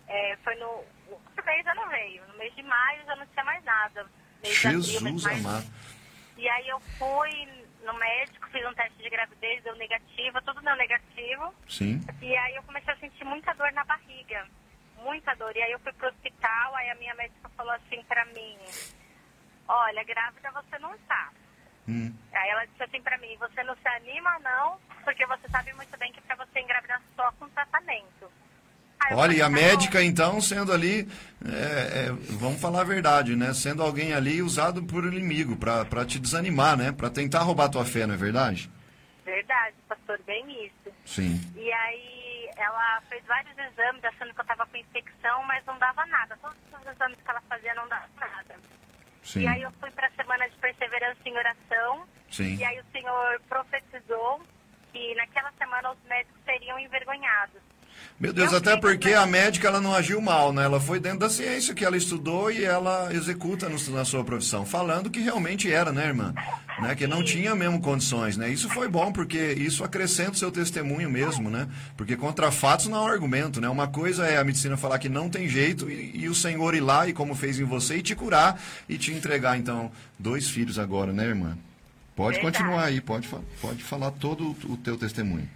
É, 0.09 0.37
foi 0.45 0.55
no 0.57 0.67
outro 1.09 1.45
mês 1.47 1.65
já 1.65 1.75
não 1.75 1.89
veio. 1.89 2.27
No 2.29 2.37
mês 2.39 2.55
de 2.55 2.63
maio 2.63 3.05
já 3.07 3.17
não 3.17 3.27
tinha 3.27 3.45
mais 3.45 3.65
nada. 3.65 4.07
Mês 4.43 4.65
abril, 4.67 4.83
Jesus 4.83 5.27
amado. 5.27 5.67
E 6.37 6.49
aí 6.49 6.69
eu 6.69 6.81
fui 6.99 7.49
no 7.85 7.95
médico, 7.95 8.49
fiz 8.51 8.65
um 8.67 8.75
teste 8.75 9.03
de 9.03 9.11
gravidez, 9.11 9.63
deu 9.63 9.75
negativo, 9.77 10.41
tudo 10.43 10.61
deu 10.61 10.77
negativo. 10.77 11.55
Sim. 11.69 12.01
E 12.21 12.37
aí 12.37 12.57
eu 12.57 12.63
comecei 12.63 12.93
a 12.93 12.97
sentir 12.97 13.25
muita 13.25 13.53
dor 13.55 13.73
na 13.73 13.85
barriga. 13.85 14.47
Muita 14.99 15.35
dor. 15.35 15.57
E 15.57 15.63
aí 15.63 15.73
eu 15.73 15.79
fui 15.81 15.93
pro 15.93 16.09
hospital, 16.09 16.77
aí 16.77 16.91
a 16.91 16.95
minha 16.97 17.15
médica 17.15 17.49
falou 17.51 17.73
assim 17.73 18.03
pra 18.05 18.25
mim, 18.27 18.59
olha, 19.67 20.05
grávida 20.05 20.51
você 20.53 20.79
não 20.79 20.97
tá. 20.99 21.33
Hum. 21.89 22.15
Aí 22.33 22.51
ela 22.51 22.67
disse 22.67 22.83
assim 22.83 23.03
pra 23.03 23.19
mim, 23.19 23.37
você 23.39 23.63
não 23.63 23.75
se 23.77 23.89
anima 23.89 24.39
não, 24.41 24.79
porque 25.05 25.25
você 25.27 25.49
sabe 25.49 25.73
muito 25.75 25.97
bem 25.99 26.13
que 26.13 26.21
pra 26.21 26.37
você 26.37 26.61
engravidar 26.61 27.01
só 27.17 27.33
com 27.33 27.49
tratamento. 27.49 28.31
Olha, 29.13 29.33
e 29.35 29.43
a 29.43 29.49
médica, 29.49 30.03
então, 30.03 30.41
sendo 30.41 30.73
ali, 30.73 31.09
é, 31.45 32.07
é, 32.07 32.13
vamos 32.39 32.61
falar 32.61 32.83
a 32.83 32.85
verdade, 32.85 33.35
né? 33.35 33.53
Sendo 33.55 33.83
alguém 33.83 34.13
ali 34.13 34.41
usado 34.43 34.83
por 34.83 35.05
inimigo, 35.05 35.57
pra 35.57 36.05
te 36.05 36.19
desanimar, 36.19 36.77
né? 36.77 36.93
Pra 36.93 37.11
tentar 37.11 37.41
roubar 37.41 37.69
tua 37.69 37.85
fé, 37.85 38.07
não 38.07 38.15
é 38.15 38.19
verdade? 38.19 38.71
Verdade, 39.25 39.75
pastor, 39.89 40.21
bem 40.27 40.67
isso. 40.67 40.95
Sim. 41.05 41.41
E 41.57 41.73
aí 41.73 42.51
ela 42.57 43.01
fez 43.09 43.25
vários 43.27 43.57
exames 43.57 44.05
achando 44.05 44.35
que 44.35 44.41
eu 44.41 44.45
tava 44.45 44.67
com 44.67 44.77
infecção, 44.77 45.43
mas 45.45 45.65
não 45.67 45.79
dava 45.79 46.05
nada. 46.07 46.37
Todos 46.41 46.57
os 46.81 46.87
exames 46.87 47.19
que 47.23 47.31
ela 47.31 47.41
fazia 47.49 47.75
não 47.75 47.89
dava 47.89 48.07
nada. 48.19 48.57
Sim. 49.23 49.41
E 49.41 49.47
aí 49.47 49.63
eu 49.63 49.71
fui 49.81 49.91
pra 49.91 50.11
semana 50.11 50.49
de 50.49 50.57
perseverança 50.57 51.21
em 51.25 51.37
oração. 51.37 52.07
Sim. 52.31 52.57
E 52.57 52.65
aí 52.65 52.81
o 52.81 52.85
Senhor 52.93 53.41
profetizou 53.49 54.43
que 54.93 55.15
naquela 55.15 55.53
semana 55.53 55.93
os 55.93 55.99
médicos 56.09 56.41
seriam 56.45 56.79
envergonhados. 56.79 57.61
Meu 58.19 58.35
Deus, 58.35 58.53
Eu 58.53 58.59
até 58.59 58.77
porque 58.77 59.15
a 59.15 59.25
médica 59.27 59.69
ela 59.69 59.81
não 59.81 59.95
agiu 59.95 60.21
mal, 60.21 60.53
né? 60.53 60.65
Ela 60.65 60.79
foi 60.79 61.01
dentro 61.01 61.21
da 61.21 61.31
ciência 61.31 61.75
que 61.75 61.83
ela 61.85 61.97
estudou 61.97 62.51
e 62.53 62.63
ela 62.63 63.09
executa 63.15 63.67
no- 63.67 63.79
na 63.95 64.05
sua 64.05 64.23
profissão, 64.23 64.67
falando 64.67 65.09
que 65.09 65.21
realmente 65.21 65.73
era, 65.73 65.91
né, 65.91 66.07
irmã? 66.09 66.35
Né? 66.83 66.95
Que 66.95 67.07
não 67.07 67.25
tinha 67.25 67.55
mesmo 67.55 67.81
condições, 67.81 68.37
né? 68.37 68.51
Isso 68.51 68.69
foi 68.69 68.89
bom 68.89 69.11
porque 69.11 69.39
isso 69.55 69.83
acrescenta 69.83 70.33
o 70.33 70.35
seu 70.37 70.53
testemunho 70.53 71.09
mesmo, 71.11 71.49
né? 71.49 71.67
Porque 71.97 72.15
contra 72.15 72.51
fatos 72.51 72.89
não 72.89 73.07
há 73.07 73.11
argumento, 73.11 73.59
né? 73.59 73.69
Uma 73.71 73.89
coisa 73.89 74.27
é 74.27 74.37
a 74.37 74.45
medicina 74.45 74.77
falar 74.77 74.99
que 74.99 75.09
não 75.09 75.31
tem 75.31 75.49
jeito 75.49 75.91
e, 75.91 76.21
e 76.25 76.29
o 76.29 76.35
Senhor 76.35 76.75
ir 76.75 76.81
lá 76.81 77.09
e 77.09 77.15
como 77.15 77.35
fez 77.35 77.59
em 77.59 77.65
você 77.65 77.97
e 77.97 78.03
te 78.03 78.15
curar 78.15 78.61
e 78.87 78.99
te 78.99 79.13
entregar 79.13 79.57
então 79.57 79.91
dois 80.19 80.47
filhos 80.49 80.79
agora, 80.79 81.11
né, 81.11 81.25
irmã? 81.25 81.57
Pode 82.15 82.37
Verdade. 82.37 82.59
continuar 82.59 82.85
aí, 82.85 83.01
pode, 83.01 83.29
pode 83.63 83.83
falar 83.83 84.11
todo 84.11 84.49
o, 84.69 84.73
o 84.73 84.77
teu 84.77 84.99
testemunho. 84.99 85.49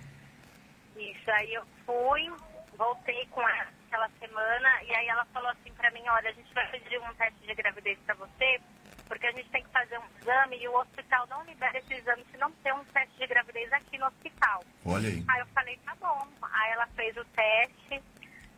Isso, 0.97 1.31
aí 1.31 1.53
eu 1.53 1.63
fui, 1.95 2.29
voltei 2.77 3.27
com 3.31 3.41
ela 3.49 3.69
aquela 3.87 4.09
semana 4.19 4.83
e 4.83 4.95
aí 4.97 5.07
ela 5.07 5.25
falou 5.27 5.49
assim 5.51 5.73
pra 5.75 5.91
mim, 5.93 6.03
olha, 6.09 6.29
a 6.29 6.33
gente 6.33 6.53
vai 6.53 6.67
pedir 6.69 6.99
um 6.99 7.15
teste 7.15 7.47
de 7.47 7.55
gravidez 7.55 7.97
pra 8.05 8.15
você, 8.17 8.61
porque 9.07 9.27
a 9.29 9.33
gente 9.33 9.49
tem 9.51 9.63
que 9.63 9.71
fazer 9.71 9.99
um 9.99 10.19
exame 10.21 10.59
e 10.59 10.69
o 10.69 10.77
hospital 10.77 11.27
não 11.29 11.45
libera 11.45 11.79
esse 11.79 11.95
exame 11.95 12.25
se 12.31 12.37
não 12.37 12.51
ter 12.51 12.75
um 12.75 12.85
teste 12.87 13.17
de 13.17 13.27
gravidez 13.29 13.73
aqui 13.73 13.97
no 13.99 14.07
hospital. 14.07 14.65
Olha 14.85 15.09
aí. 15.09 15.25
Aí 15.29 15.41
eu 15.41 15.47
falei, 15.47 15.79
tá 15.85 15.95
bom. 16.01 16.27
Aí 16.43 16.73
ela 16.73 16.87
fez 16.89 17.17
o 17.17 17.25
teste. 17.27 18.03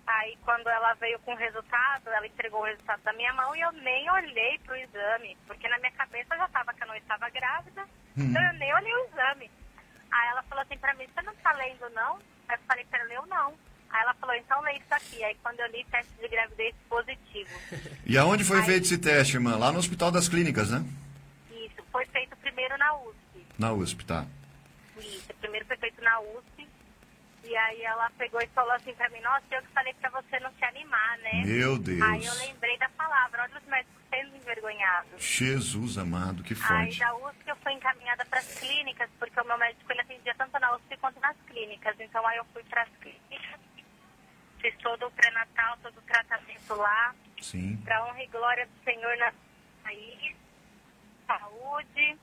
Aí 0.06 0.38
quando 0.44 0.68
ela 0.68 0.94
veio 0.94 1.18
com 1.20 1.34
o 1.34 1.36
resultado, 1.36 2.08
ela 2.08 2.26
entregou 2.26 2.60
o 2.60 2.64
resultado 2.64 3.02
da 3.02 3.12
minha 3.12 3.32
mão 3.34 3.54
e 3.54 3.60
eu 3.60 3.72
nem 3.72 4.10
olhei 4.10 4.58
pro 4.60 4.76
exame. 4.76 5.36
Porque 5.46 5.68
na 5.68 5.78
minha 5.78 5.92
cabeça 5.92 6.36
já 6.36 6.48
tava 6.48 6.72
que 6.72 6.82
eu 6.82 6.86
não 6.86 6.96
estava 6.96 7.28
grávida. 7.28 7.86
Então 8.16 8.42
eu 8.42 8.52
nem 8.54 8.72
olhei 8.72 8.94
o 8.94 9.06
exame. 9.06 9.50
Aí 10.10 10.28
ela 10.30 10.42
falou 10.44 10.62
assim 10.62 10.78
pra 10.78 10.94
mim, 10.94 11.06
você 11.14 11.22
não 11.22 11.34
tá 11.36 11.52
lendo 11.52 11.88
não? 11.94 12.16
Aí 12.48 12.56
eu 12.56 12.60
falei 12.66 12.84
pra 12.86 12.98
ela, 13.00 13.12
eu 13.12 13.26
não. 13.26 13.54
Aí 13.90 14.02
ela 14.02 14.14
falou, 14.14 14.34
então 14.34 14.60
lê 14.62 14.72
isso 14.74 14.92
aqui. 14.94 15.22
Aí 15.24 15.36
quando 15.42 15.60
eu 15.60 15.66
li, 15.70 15.84
teste 15.90 16.12
de 16.20 16.28
gravidez 16.28 16.74
positivo. 16.88 17.50
E 18.04 18.16
aonde 18.18 18.44
foi 18.44 18.58
Aí- 18.60 18.66
feito 18.66 18.84
esse 18.84 18.98
teste, 18.98 19.34
irmã? 19.36 19.56
Lá 19.56 19.72
no 19.72 19.78
Hospital 19.78 20.10
das 20.10 20.28
Clínicas, 20.28 20.70
né? 20.70 20.84
Isso, 21.50 21.82
foi 21.90 22.04
feito 22.06 22.36
primeiro 22.36 22.76
na 22.78 22.94
USP. 22.96 23.46
Na 23.58 23.72
USP, 23.72 24.04
tá. 24.04 24.24
Isso, 24.98 25.32
primeiro 25.40 25.66
foi 25.66 25.76
feito 25.76 26.02
na 26.02 26.20
USP. 26.20 26.55
E 27.46 27.56
aí 27.56 27.82
ela 27.82 28.10
pegou 28.18 28.40
e 28.40 28.46
falou 28.48 28.72
assim 28.72 28.92
pra 28.94 29.08
mim, 29.10 29.20
nossa, 29.20 29.44
eu 29.52 29.62
que 29.62 29.68
falei 29.68 29.94
pra 29.94 30.10
você 30.10 30.38
não 30.40 30.52
se 30.54 30.64
animar, 30.64 31.18
né? 31.18 31.42
Meu 31.44 31.78
Deus. 31.78 32.02
Aí 32.02 32.24
eu 32.26 32.34
lembrei 32.34 32.76
da 32.78 32.88
palavra, 32.90 33.42
olha 33.42 33.56
os 33.58 33.64
médicos 33.66 33.94
sendo 34.10 34.36
envergonhados. 34.36 35.22
Jesus 35.22 35.96
amado, 35.98 36.42
que 36.42 36.54
Aí 36.54 36.58
forte. 36.60 36.98
da 36.98 37.14
USP 37.16 37.48
eu 37.48 37.56
fui 37.56 37.72
encaminhada 37.72 38.24
para 38.26 38.40
as 38.40 38.58
clínicas, 38.58 39.08
porque 39.18 39.40
o 39.40 39.44
meu 39.44 39.56
médico 39.58 39.90
ele 39.92 40.00
atendia 40.00 40.34
tanto 40.34 40.58
na 40.58 40.74
USP 40.74 40.96
quanto 40.96 41.20
nas 41.20 41.36
clínicas. 41.46 41.94
Então 42.00 42.26
aí 42.26 42.36
eu 42.36 42.44
fui 42.52 42.64
para 42.64 42.82
as 42.82 42.88
clínicas, 43.00 43.60
fiz 44.60 44.74
todo 44.78 45.06
o 45.06 45.10
pré-natal, 45.12 45.76
todo 45.82 45.96
o 45.98 46.02
tratamento 46.02 46.74
lá, 46.74 47.14
Sim. 47.40 47.76
para 47.84 48.04
honra 48.06 48.22
e 48.24 48.26
glória 48.26 48.66
do 48.66 48.84
Senhor 48.84 49.16
na 49.18 49.32
país, 49.84 50.34
saúde. 51.28 52.16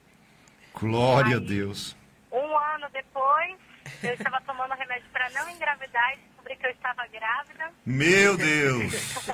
Glória 0.74 1.36
a 1.38 1.40
Aí- 1.40 1.46
Deus. 1.46 1.96
Um 2.32 2.58
ano 2.58 2.90
depois, 2.92 3.58
eu 4.04 4.14
estava 4.14 4.42
tomando 4.42 4.74
remédio 4.74 5.06
para 5.12 5.30
não 5.32 5.50
engravidar 5.50 6.14
e 6.14 6.18
descobri 6.18 6.56
que 6.58 6.66
eu 6.66 6.72
estava 6.72 7.06
grávida. 7.08 7.72
Meu 7.86 8.38
Deus. 8.38 8.94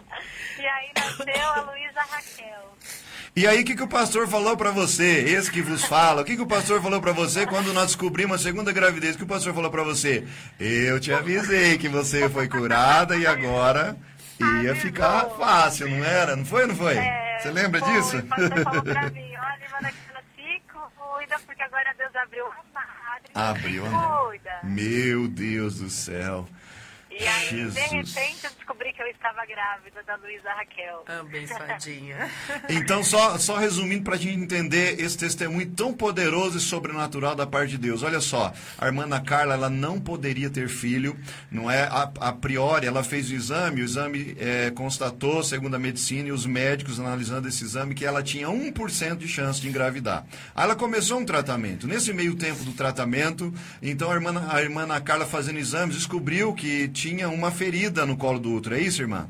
E 0.59 0.67
aí 0.67 0.91
nasceu 0.93 1.49
a 1.53 1.61
Luísa 1.61 2.01
Raquel. 2.01 2.77
E 3.33 3.47
aí, 3.47 3.61
o 3.61 3.65
que, 3.65 3.77
que 3.77 3.83
o 3.83 3.87
pastor 3.87 4.27
falou 4.27 4.57
pra 4.57 4.71
você? 4.71 5.19
Esse 5.21 5.49
que 5.49 5.61
vos 5.61 5.85
fala. 5.85 6.21
O 6.21 6.25
que, 6.25 6.35
que 6.35 6.41
o 6.41 6.45
pastor 6.47 6.81
falou 6.81 6.99
pra 6.99 7.13
você 7.13 7.47
quando 7.47 7.71
nós 7.71 7.85
descobrimos 7.87 8.41
a 8.41 8.43
segunda 8.43 8.73
gravidez? 8.73 9.15
O 9.15 9.19
que 9.19 9.23
o 9.23 9.27
pastor 9.27 9.53
falou 9.53 9.71
pra 9.71 9.83
você? 9.83 10.27
Eu 10.59 10.99
te 10.99 11.13
avisei 11.13 11.77
que 11.77 11.87
você 11.87 12.27
foi 12.27 12.49
curada 12.49 13.15
e 13.15 13.25
agora 13.25 13.95
ia 14.63 14.75
ficar 14.75 15.29
fácil, 15.37 15.89
não 15.89 16.03
era? 16.03 16.35
Não 16.35 16.43
foi 16.45 16.65
não 16.67 16.75
foi? 16.75 16.97
É, 16.97 17.37
Você 17.39 17.51
lembra 17.51 17.79
foi, 17.79 17.93
disso? 17.93 18.17
O 18.17 18.23
pastor 18.23 18.63
falou 18.63 18.83
pra 18.83 19.09
mim, 19.11 19.31
olha, 19.37 19.65
Ivana, 19.65 19.91
que 19.91 20.13
não 20.13 20.21
se 20.35 20.61
cuida, 20.69 21.39
porque 21.45 21.61
agora 21.61 21.93
Deus 21.97 22.15
abriu 22.17 22.45
uma. 22.45 22.98
Abriu, 23.39 23.83
né? 23.83 24.39
Meu 24.63 25.27
Deus 25.27 25.79
do 25.79 25.89
céu. 25.89 26.45
E 27.19 27.27
aí, 27.27 27.49
Jesus. 27.49 27.73
de 27.73 27.81
repente, 27.81 28.45
eu 28.45 28.51
descobri 28.51 28.93
que 28.93 29.01
eu 29.01 29.07
estava 29.07 29.45
grávida 29.45 30.01
da 30.03 30.15
Luísa 30.15 30.49
Raquel. 30.53 31.03
Abençoadinha. 31.19 32.29
Então, 32.69 33.03
só, 33.03 33.37
só 33.37 33.57
resumindo 33.57 34.03
para 34.03 34.15
a 34.15 34.17
gente 34.17 34.39
entender 34.39 34.99
esse 34.99 35.17
testemunho 35.17 35.69
tão 35.71 35.93
poderoso 35.93 36.57
e 36.57 36.61
sobrenatural 36.61 37.35
da 37.35 37.45
parte 37.45 37.71
de 37.71 37.77
Deus. 37.77 38.03
Olha 38.03 38.21
só, 38.21 38.53
a 38.77 38.85
irmã 38.85 39.03
Ana 39.03 39.19
Carla, 39.19 39.55
ela 39.55 39.69
não 39.69 39.99
poderia 39.99 40.49
ter 40.49 40.69
filho, 40.69 41.17
não 41.51 41.69
é? 41.69 41.83
A, 41.83 42.11
a 42.19 42.31
priori, 42.31 42.85
ela 42.85 43.03
fez 43.03 43.29
o 43.29 43.33
exame, 43.33 43.81
o 43.81 43.83
exame 43.83 44.35
é, 44.39 44.71
constatou, 44.71 45.43
segundo 45.43 45.75
a 45.75 45.79
medicina 45.79 46.29
e 46.29 46.31
os 46.31 46.45
médicos 46.45 46.99
analisando 46.99 47.47
esse 47.47 47.63
exame, 47.63 47.95
que 47.95 48.05
ela 48.05 48.23
tinha 48.23 48.47
1% 48.47 49.17
de 49.17 49.27
chance 49.27 49.59
de 49.59 49.67
engravidar. 49.67 50.25
Aí 50.55 50.63
ela 50.63 50.75
começou 50.75 51.19
um 51.19 51.25
tratamento. 51.25 51.87
Nesse 51.87 52.13
meio 52.13 52.35
tempo 52.35 52.63
do 52.63 52.73
tratamento, 52.73 53.53
então 53.81 54.11
a 54.11 54.15
irmã, 54.15 54.47
a 54.49 54.61
irmã 54.61 54.83
Ana 54.83 55.01
Carla 55.01 55.25
fazendo 55.25 55.57
exames 55.57 55.95
descobriu 55.95 56.53
que 56.53 56.87
tinha 56.89 57.08
uma 57.17 57.51
ferida 57.51 58.05
no 58.05 58.15
colo 58.17 58.39
do 58.39 58.53
útero. 58.53 58.75
É 58.75 58.81
isso, 58.81 59.01
irmã? 59.01 59.29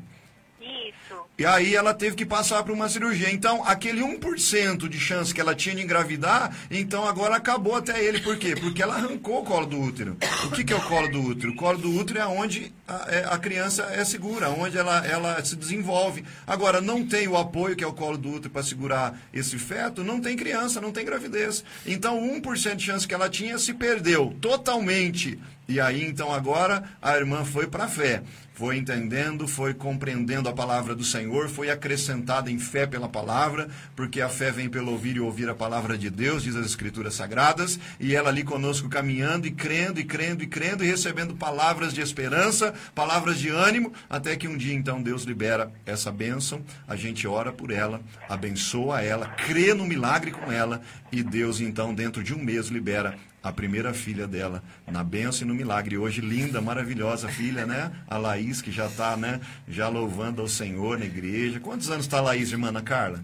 Isso. 0.60 1.20
E 1.38 1.46
aí 1.46 1.74
ela 1.74 1.94
teve 1.94 2.14
que 2.16 2.26
passar 2.26 2.62
por 2.64 2.72
uma 2.72 2.86
cirurgia. 2.86 3.32
Então, 3.32 3.64
aquele 3.64 4.02
1% 4.02 4.86
de 4.86 5.00
chance 5.00 5.32
que 5.32 5.40
ela 5.40 5.54
tinha 5.54 5.74
de 5.74 5.80
engravidar, 5.82 6.54
então 6.70 7.08
agora 7.08 7.34
acabou 7.36 7.74
até 7.74 8.04
ele. 8.04 8.20
Por 8.20 8.36
quê? 8.36 8.54
Porque 8.54 8.82
ela 8.82 8.96
arrancou 8.96 9.40
o 9.40 9.44
colo 9.44 9.64
do 9.64 9.80
útero. 9.80 10.18
O 10.44 10.50
que, 10.50 10.62
que 10.62 10.72
é 10.72 10.76
o 10.76 10.82
colo 10.82 11.08
do 11.10 11.22
útero? 11.22 11.52
O 11.52 11.56
colo 11.56 11.78
do 11.78 11.90
útero 11.98 12.18
é 12.18 12.26
onde 12.26 12.70
a, 12.86 13.06
é- 13.08 13.24
a 13.24 13.38
criança 13.38 13.84
é 13.84 14.04
segura, 14.04 14.50
onde 14.50 14.76
ela, 14.76 15.06
ela 15.06 15.42
se 15.42 15.56
desenvolve. 15.56 16.22
Agora, 16.46 16.78
não 16.82 17.06
tem 17.06 17.26
o 17.26 17.38
apoio, 17.38 17.74
que 17.74 17.84
é 17.84 17.86
o 17.86 17.92
colo 17.94 18.18
do 18.18 18.34
útero, 18.34 18.50
para 18.50 18.62
segurar 18.62 19.18
esse 19.32 19.56
feto, 19.58 20.04
não 20.04 20.20
tem 20.20 20.36
criança, 20.36 20.78
não 20.78 20.92
tem 20.92 21.06
gravidez. 21.06 21.64
Então, 21.86 22.20
1% 22.20 22.76
de 22.76 22.84
chance 22.84 23.08
que 23.08 23.14
ela 23.14 23.30
tinha 23.30 23.56
se 23.58 23.72
perdeu 23.72 24.36
totalmente. 24.42 25.38
E 25.70 25.78
aí, 25.78 26.04
então, 26.04 26.32
agora 26.32 26.82
a 27.00 27.16
irmã 27.16 27.44
foi 27.44 27.68
para 27.68 27.84
a 27.84 27.88
fé. 27.88 28.24
Foi 28.52 28.76
entendendo, 28.76 29.46
foi 29.46 29.72
compreendendo 29.72 30.48
a 30.48 30.52
palavra 30.52 30.96
do 30.96 31.04
Senhor, 31.04 31.48
foi 31.48 31.70
acrescentada 31.70 32.50
em 32.50 32.58
fé 32.58 32.88
pela 32.88 33.08
palavra, 33.08 33.68
porque 33.94 34.20
a 34.20 34.28
fé 34.28 34.50
vem 34.50 34.68
pelo 34.68 34.90
ouvir 34.90 35.14
e 35.14 35.20
ouvir 35.20 35.48
a 35.48 35.54
palavra 35.54 35.96
de 35.96 36.10
Deus, 36.10 36.42
diz 36.42 36.56
as 36.56 36.66
Escrituras 36.66 37.14
Sagradas, 37.14 37.78
e 38.00 38.16
ela 38.16 38.30
ali 38.30 38.42
conosco 38.42 38.88
caminhando 38.88 39.46
e 39.46 39.52
crendo 39.52 40.00
e 40.00 40.04
crendo 40.04 40.42
e 40.42 40.48
crendo 40.48 40.84
e 40.84 40.88
recebendo 40.88 41.36
palavras 41.36 41.94
de 41.94 42.00
esperança, 42.00 42.74
palavras 42.92 43.38
de 43.38 43.48
ânimo, 43.48 43.92
até 44.10 44.34
que 44.34 44.48
um 44.48 44.56
dia 44.56 44.74
então 44.74 45.00
Deus 45.00 45.22
libera 45.22 45.72
essa 45.86 46.10
bênção, 46.10 46.62
a 46.86 46.96
gente 46.96 47.28
ora 47.28 47.52
por 47.52 47.70
ela, 47.70 48.02
abençoa 48.28 49.02
ela, 49.02 49.28
crê 49.28 49.72
no 49.72 49.86
milagre 49.86 50.32
com 50.32 50.50
ela, 50.50 50.82
e 51.12 51.22
Deus 51.22 51.60
então, 51.60 51.94
dentro 51.94 52.22
de 52.22 52.34
um 52.34 52.42
mês, 52.42 52.66
libera 52.66 53.16
a 53.42 53.50
primeira 53.52 53.92
filha 53.94 54.26
dela 54.26 54.62
na 54.86 55.02
bênção 55.02 55.42
e 55.46 55.48
no 55.48 55.54
milagre. 55.54 55.94
E 55.94 55.98
hoje, 55.98 56.20
linda, 56.20 56.60
maravilhosa 56.60 57.28
filha, 57.28 57.64
né? 57.66 57.90
A 58.08 58.16
Laís, 58.18 58.60
que 58.60 58.70
já 58.70 58.86
está, 58.86 59.16
né? 59.16 59.40
Já 59.68 59.88
louvando 59.88 60.42
ao 60.42 60.48
Senhor 60.48 60.98
na 60.98 61.04
igreja. 61.06 61.58
Quantos 61.60 61.90
anos 61.90 62.04
está 62.06 62.18
a 62.18 62.22
Laís, 62.22 62.50
irmã 62.52 62.68
Ana 62.68 62.82
Carla? 62.82 63.22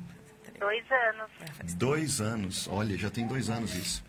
Dois 0.59 0.85
anos. 0.91 1.75
Dois 1.75 2.21
anos. 2.21 2.69
Olha, 2.71 2.97
já 2.97 3.11
tem 3.11 3.27
dois 3.27 3.51
anos 3.51 3.75
isso. 3.75 4.03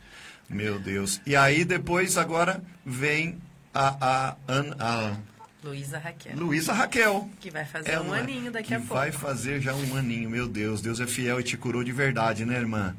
Meu 0.50 0.80
Deus. 0.80 1.20
E 1.26 1.36
aí, 1.36 1.66
depois, 1.66 2.18
agora, 2.18 2.64
vem 2.86 3.38
a, 3.74 3.98
a, 4.30 4.36
Ana- 4.48 4.76
a 4.80 5.18
Luísa 5.62 5.98
Raquel. 6.00 6.38
Luísa 6.38 6.72
Raquel. 6.72 7.30
Que 7.42 7.52
vai 7.52 7.66
fazer 7.66 7.92
É 7.92 8.00
um 8.00 8.14
aninho 8.14 8.50
daqui 8.50 8.74
a 8.74 8.78
pouco. 8.80 8.94
vai 8.94 9.12
fazer 9.12 9.60
já 9.60 9.74
um 9.76 9.98
aninho. 9.98 10.30
Meu 10.30 10.48
Deus, 10.48 10.80
Deus 10.82 11.02
é 11.02 11.06
fiel 11.06 11.42
e 11.42 11.44
te 11.44 11.58
curou 11.58 11.84
de 11.84 11.92
verdade, 11.92 12.46
né, 12.46 12.56
irmã? 12.56 12.96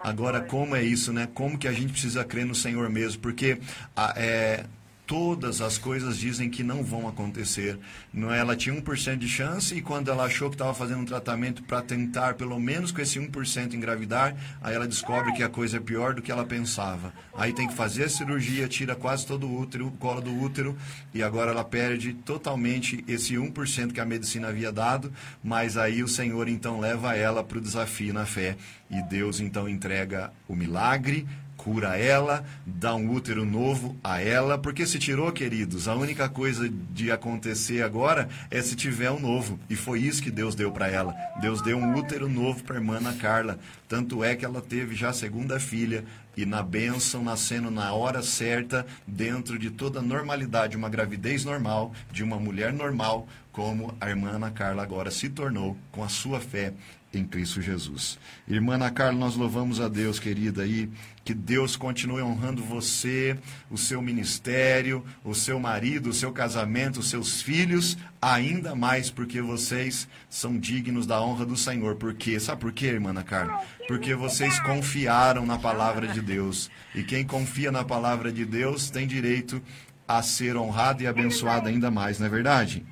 Agora, 0.00 0.40
como 0.42 0.74
é 0.76 0.82
isso, 0.82 1.12
né? 1.12 1.28
Como 1.34 1.58
que 1.58 1.68
a 1.68 1.72
gente 1.72 1.92
precisa 1.92 2.24
crer 2.24 2.44
no 2.46 2.54
Senhor 2.54 2.88
mesmo? 2.90 3.20
Porque 3.22 3.58
a- 3.96 4.14
é, 4.16 4.64
todas 5.06 5.60
as 5.60 5.78
coisas 5.78 6.18
dizem 6.18 6.48
que 6.48 6.62
não 6.62 6.82
vão 6.82 7.06
acontecer. 7.06 7.78
É? 8.14 8.38
Ela 8.38 8.56
tinha 8.56 8.74
1% 8.74 9.16
de 9.16 9.28
chance 9.28 9.74
e 9.74 9.82
quando 9.82 10.10
ela 10.10 10.24
achou 10.24 10.48
que 10.48 10.54
estava 10.54 10.74
fazendo 10.74 11.00
um 11.00 11.04
tratamento 11.04 11.62
para 11.62 11.82
tentar, 11.82 12.34
pelo 12.34 12.58
menos 12.58 12.90
com 12.90 13.00
esse 13.00 13.18
1% 13.18 13.74
engravidar, 13.74 14.34
aí 14.62 14.74
ela 14.74 14.86
descobre 14.86 15.32
que 15.32 15.42
a 15.42 15.48
coisa 15.48 15.76
é 15.76 15.80
pior 15.80 16.14
do 16.14 16.22
que 16.22 16.32
ela 16.32 16.44
pensava. 16.44 17.12
Aí 17.36 17.52
tem 17.52 17.68
que 17.68 17.74
fazer 17.74 18.04
a 18.04 18.08
cirurgia, 18.08 18.68
tira 18.68 18.94
quase 18.94 19.26
todo 19.26 19.46
o 19.46 19.60
útero, 19.60 19.88
o 19.88 19.92
colo 19.92 20.20
do 20.20 20.34
útero, 20.34 20.76
e 21.12 21.22
agora 21.22 21.50
ela 21.50 21.64
perde 21.64 22.14
totalmente 22.14 23.04
esse 23.06 23.34
1% 23.34 23.92
que 23.92 24.00
a 24.00 24.04
medicina 24.04 24.48
havia 24.48 24.72
dado, 24.72 25.12
mas 25.42 25.76
aí 25.76 26.02
o 26.02 26.08
Senhor 26.08 26.48
então 26.48 26.80
leva 26.80 27.16
ela 27.16 27.44
para 27.44 27.58
o 27.58 27.60
desafio 27.60 28.14
na 28.14 28.26
fé. 28.26 28.56
E 28.90 29.02
Deus 29.02 29.40
então 29.40 29.68
entrega 29.68 30.32
o 30.46 30.54
milagre, 30.54 31.26
cura 31.64 31.96
ela, 31.96 32.44
dá 32.66 32.94
um 32.94 33.10
útero 33.10 33.42
novo 33.42 33.96
a 34.04 34.20
ela, 34.20 34.58
porque 34.58 34.84
se 34.84 34.98
tirou, 34.98 35.32
queridos, 35.32 35.88
a 35.88 35.94
única 35.94 36.28
coisa 36.28 36.68
de 36.68 37.10
acontecer 37.10 37.82
agora 37.82 38.28
é 38.50 38.60
se 38.60 38.76
tiver 38.76 39.10
um 39.10 39.18
novo. 39.18 39.58
E 39.70 39.74
foi 39.74 40.00
isso 40.00 40.22
que 40.22 40.30
Deus 40.30 40.54
deu 40.54 40.70
para 40.70 40.88
ela. 40.88 41.14
Deus 41.40 41.62
deu 41.62 41.78
um 41.78 41.94
útero 41.94 42.28
novo 42.28 42.62
para 42.62 42.76
a 42.76 42.78
irmã 42.78 42.98
Ana 42.98 43.14
Carla. 43.14 43.58
Tanto 43.88 44.22
é 44.22 44.36
que 44.36 44.44
ela 44.44 44.60
teve 44.60 44.94
já 44.94 45.08
a 45.08 45.14
segunda 45.14 45.58
filha 45.58 46.04
e 46.36 46.44
na 46.44 46.62
bênção, 46.62 47.24
nascendo 47.24 47.70
na 47.70 47.94
hora 47.94 48.22
certa, 48.22 48.84
dentro 49.06 49.58
de 49.58 49.70
toda 49.70 50.00
a 50.00 50.02
normalidade, 50.02 50.76
uma 50.76 50.90
gravidez 50.90 51.46
normal, 51.46 51.94
de 52.12 52.22
uma 52.22 52.38
mulher 52.38 52.74
normal, 52.74 53.26
como 53.52 53.96
a 53.98 54.10
irmã 54.10 54.32
Ana 54.32 54.50
Carla 54.50 54.82
agora 54.82 55.10
se 55.10 55.30
tornou 55.30 55.78
com 55.90 56.04
a 56.04 56.10
sua 56.10 56.40
fé 56.40 56.74
em 57.14 57.24
Cristo 57.24 57.62
Jesus. 57.62 58.18
Irmã 58.48 58.74
Ana 58.74 58.90
Carla, 58.90 59.18
nós 59.18 59.36
louvamos 59.36 59.80
a 59.80 59.88
Deus, 59.88 60.18
querida, 60.18 60.66
e 60.66 60.90
que 61.24 61.32
Deus 61.32 61.74
continue 61.74 62.22
honrando 62.22 62.62
você, 62.62 63.36
o 63.70 63.78
seu 63.78 64.02
ministério, 64.02 65.04
o 65.24 65.34
seu 65.34 65.58
marido, 65.58 66.10
o 66.10 66.12
seu 66.12 66.30
casamento, 66.32 67.00
os 67.00 67.08
seus 67.08 67.40
filhos, 67.40 67.96
ainda 68.20 68.74
mais 68.74 69.10
porque 69.10 69.40
vocês 69.40 70.06
são 70.28 70.58
dignos 70.58 71.06
da 71.06 71.20
honra 71.22 71.46
do 71.46 71.56
Senhor. 71.56 71.96
Por 71.96 72.14
quê? 72.14 72.38
Sabe 72.38 72.60
por 72.60 72.72
quê, 72.72 72.86
irmã 72.86 73.10
Ana 73.10 73.24
Carla? 73.24 73.64
Porque 73.88 74.14
vocês 74.14 74.60
confiaram 74.60 75.46
na 75.46 75.58
palavra 75.58 76.06
de 76.08 76.20
Deus. 76.20 76.70
E 76.94 77.02
quem 77.02 77.26
confia 77.26 77.72
na 77.72 77.84
palavra 77.84 78.30
de 78.30 78.44
Deus 78.44 78.90
tem 78.90 79.06
direito 79.06 79.62
a 80.06 80.22
ser 80.22 80.56
honrado 80.56 81.02
e 81.02 81.06
abençoado 81.06 81.68
ainda 81.68 81.90
mais, 81.90 82.18
não 82.18 82.26
é 82.26 82.30
verdade? 82.30 82.86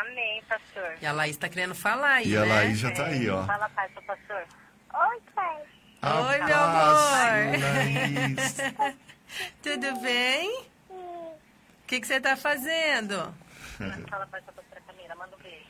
Amém, 0.00 0.42
pastor. 0.48 0.94
E 1.02 1.06
a 1.06 1.12
Laís 1.12 1.32
está 1.32 1.48
querendo 1.48 1.74
falar 1.74 2.14
aí, 2.14 2.28
E 2.28 2.36
a 2.36 2.42
né? 2.42 2.46
Laís 2.46 2.78
já 2.78 2.90
está 2.90 3.06
aí, 3.06 3.28
ó. 3.28 3.44
Fala, 3.44 3.68
pai, 3.70 3.88
seu 3.92 4.02
pastor. 4.02 4.44
Oi, 4.94 5.20
pai. 5.34 5.62
Oi, 6.02 6.38
meu 6.44 6.56
amor. 6.56 6.94
Laís. 7.60 8.56
Tudo 9.62 10.00
bem? 10.00 10.66
O 10.88 11.38
que, 11.86 12.00
que 12.00 12.06
você 12.06 12.14
está 12.14 12.36
fazendo? 12.36 13.34
Fala, 14.08 14.26
pai, 14.26 14.40
sua 14.42 14.52
pastora 14.52 14.80
Camila. 14.86 15.14
Manda 15.14 15.36
um 15.36 15.42
beijo. 15.42 15.66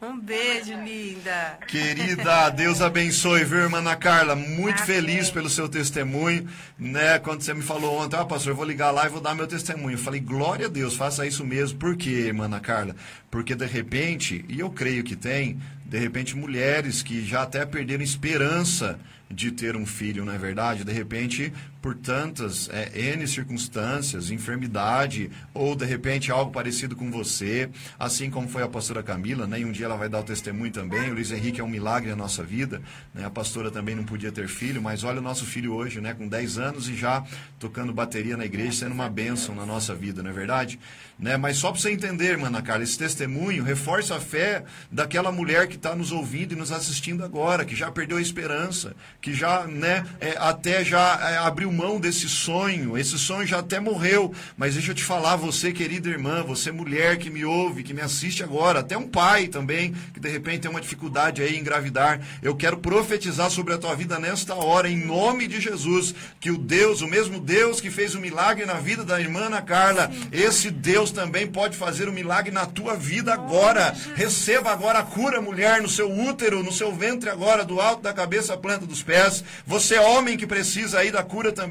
Um 0.00 0.20
beijo, 0.20 0.74
linda. 0.84 1.58
Querida, 1.66 2.50
Deus 2.50 2.82
abençoe, 2.82 3.44
viu, 3.44 3.60
irmã 3.60 3.78
Ana 3.78 3.96
Carla? 3.96 4.36
Muito 4.36 4.82
Amém. 4.82 4.84
feliz 4.84 5.30
pelo 5.30 5.48
seu 5.48 5.70
testemunho, 5.70 6.46
né? 6.78 7.18
Quando 7.18 7.40
você 7.40 7.54
me 7.54 7.62
falou 7.62 8.02
ontem, 8.02 8.14
ah, 8.14 8.24
pastor, 8.26 8.52
eu 8.52 8.56
vou 8.56 8.66
ligar 8.66 8.90
lá 8.90 9.06
e 9.06 9.08
vou 9.08 9.22
dar 9.22 9.34
meu 9.34 9.46
testemunho. 9.46 9.94
Eu 9.94 9.98
falei, 9.98 10.20
glória 10.20 10.66
a 10.66 10.68
Deus, 10.68 10.94
faça 10.94 11.26
isso 11.26 11.42
mesmo. 11.46 11.78
Por 11.78 11.96
quê, 11.96 12.10
irmã 12.10 12.44
Ana 12.44 12.60
Carla? 12.60 12.94
Porque 13.30 13.54
de 13.54 13.64
repente, 13.64 14.44
e 14.50 14.60
eu 14.60 14.68
creio 14.68 15.02
que 15.02 15.16
tem, 15.16 15.58
de 15.86 15.98
repente, 15.98 16.36
mulheres 16.36 17.02
que 17.02 17.24
já 17.24 17.44
até 17.44 17.64
perderam 17.64 18.04
esperança 18.04 18.98
de 19.30 19.50
ter 19.50 19.76
um 19.76 19.86
filho, 19.86 20.26
não 20.26 20.32
é 20.34 20.38
verdade? 20.38 20.84
De 20.84 20.92
repente, 20.92 21.50
por 21.86 21.94
tantas 21.94 22.68
é, 22.72 23.12
N 23.12 23.28
circunstâncias, 23.28 24.32
enfermidade, 24.32 25.30
ou 25.54 25.76
de 25.76 25.84
repente 25.84 26.32
algo 26.32 26.50
parecido 26.50 26.96
com 26.96 27.12
você, 27.12 27.70
assim 27.96 28.28
como 28.28 28.48
foi 28.48 28.64
a 28.64 28.68
pastora 28.68 29.04
Camila, 29.04 29.46
né? 29.46 29.60
E 29.60 29.64
um 29.64 29.70
dia 29.70 29.86
ela 29.86 29.96
vai 29.96 30.08
dar 30.08 30.18
o 30.18 30.24
testemunho 30.24 30.72
também. 30.72 31.12
O 31.12 31.14
Luiz 31.14 31.30
Henrique 31.30 31.60
é 31.60 31.64
um 31.64 31.68
milagre 31.68 32.10
na 32.10 32.16
nossa 32.16 32.42
vida, 32.42 32.82
né? 33.14 33.24
A 33.24 33.30
pastora 33.30 33.70
também 33.70 33.94
não 33.94 34.02
podia 34.02 34.32
ter 34.32 34.48
filho, 34.48 34.82
mas 34.82 35.04
olha 35.04 35.20
o 35.20 35.22
nosso 35.22 35.44
filho 35.44 35.74
hoje, 35.74 36.00
né? 36.00 36.12
Com 36.12 36.26
10 36.26 36.58
anos 36.58 36.88
e 36.88 36.96
já 36.96 37.22
tocando 37.56 37.92
bateria 37.92 38.36
na 38.36 38.44
igreja, 38.44 38.72
sendo 38.72 38.92
uma 38.92 39.08
bênção 39.08 39.54
na 39.54 39.64
nossa 39.64 39.94
vida, 39.94 40.24
não 40.24 40.30
é 40.30 40.32
verdade? 40.32 40.80
Né? 41.18 41.36
Mas 41.36 41.56
só 41.56 41.70
para 41.70 41.80
você 41.80 41.92
entender, 41.92 42.32
irmã 42.32 42.48
Ana 42.48 42.60
Carla, 42.60 42.84
esse 42.84 42.98
testemunho 42.98 43.64
reforça 43.64 44.16
a 44.16 44.20
fé 44.20 44.64
daquela 44.90 45.32
mulher 45.32 45.66
que 45.66 45.76
está 45.76 45.94
nos 45.94 46.12
ouvindo 46.12 46.52
e 46.52 46.56
nos 46.56 46.70
assistindo 46.70 47.24
agora, 47.24 47.64
que 47.64 47.74
já 47.74 47.90
perdeu 47.90 48.18
a 48.18 48.20
esperança, 48.20 48.94
que 49.20 49.32
já, 49.32 49.66
né, 49.66 50.04
é, 50.20 50.36
até 50.36 50.84
já 50.84 51.18
é, 51.22 51.38
abriu 51.38 51.72
mão 51.76 52.00
desse 52.00 52.28
sonho, 52.28 52.96
esse 52.96 53.18
sonho 53.18 53.46
já 53.46 53.58
até 53.58 53.78
morreu. 53.78 54.32
Mas 54.56 54.74
deixa 54.74 54.92
eu 54.92 54.94
te 54.94 55.04
falar, 55.04 55.36
você, 55.36 55.72
querida 55.72 56.08
irmã, 56.08 56.42
você 56.42 56.72
mulher 56.72 57.18
que 57.18 57.28
me 57.28 57.44
ouve, 57.44 57.82
que 57.82 57.92
me 57.92 58.00
assiste 58.00 58.42
agora, 58.42 58.80
até 58.80 58.96
um 58.96 59.06
pai 59.06 59.46
também, 59.46 59.94
que 60.14 60.18
de 60.20 60.28
repente 60.28 60.60
tem 60.60 60.70
uma 60.70 60.80
dificuldade 60.80 61.42
aí 61.42 61.56
em 61.56 61.60
engravidar, 61.60 62.20
eu 62.42 62.56
quero 62.56 62.78
profetizar 62.78 63.50
sobre 63.50 63.74
a 63.74 63.78
tua 63.78 63.94
vida 63.94 64.18
nesta 64.18 64.54
hora, 64.54 64.88
em 64.88 64.96
nome 64.96 65.46
de 65.46 65.60
Jesus, 65.60 66.14
que 66.40 66.50
o 66.50 66.56
Deus, 66.56 67.02
o 67.02 67.08
mesmo 67.08 67.38
Deus 67.38 67.80
que 67.80 67.90
fez 67.90 68.14
o 68.14 68.20
milagre 68.20 68.64
na 68.64 68.74
vida 68.74 69.04
da 69.04 69.20
irmã 69.20 69.46
Ana 69.46 69.60
Carla, 69.60 70.10
esse 70.32 70.70
Deus 70.70 71.10
também 71.10 71.46
pode 71.46 71.76
fazer 71.76 72.08
o 72.08 72.12
milagre 72.12 72.50
na 72.52 72.64
tua 72.64 72.96
vida 72.96 73.34
agora. 73.34 73.94
Receba 74.14 74.70
agora 74.70 75.00
a 75.00 75.02
cura, 75.02 75.40
mulher, 75.40 75.82
no 75.82 75.88
seu 75.88 76.10
útero, 76.10 76.62
no 76.62 76.72
seu 76.72 76.94
ventre 76.94 77.28
agora, 77.28 77.64
do 77.64 77.80
alto 77.80 78.02
da 78.02 78.12
cabeça 78.12 78.54
à 78.54 78.56
planta 78.56 78.86
dos 78.86 79.02
pés. 79.02 79.44
Você 79.66 79.96
é 79.96 80.00
homem 80.00 80.36
que 80.36 80.46
precisa 80.46 81.00
aí 81.00 81.10
da 81.10 81.22
cura 81.22 81.52
também, 81.52 81.65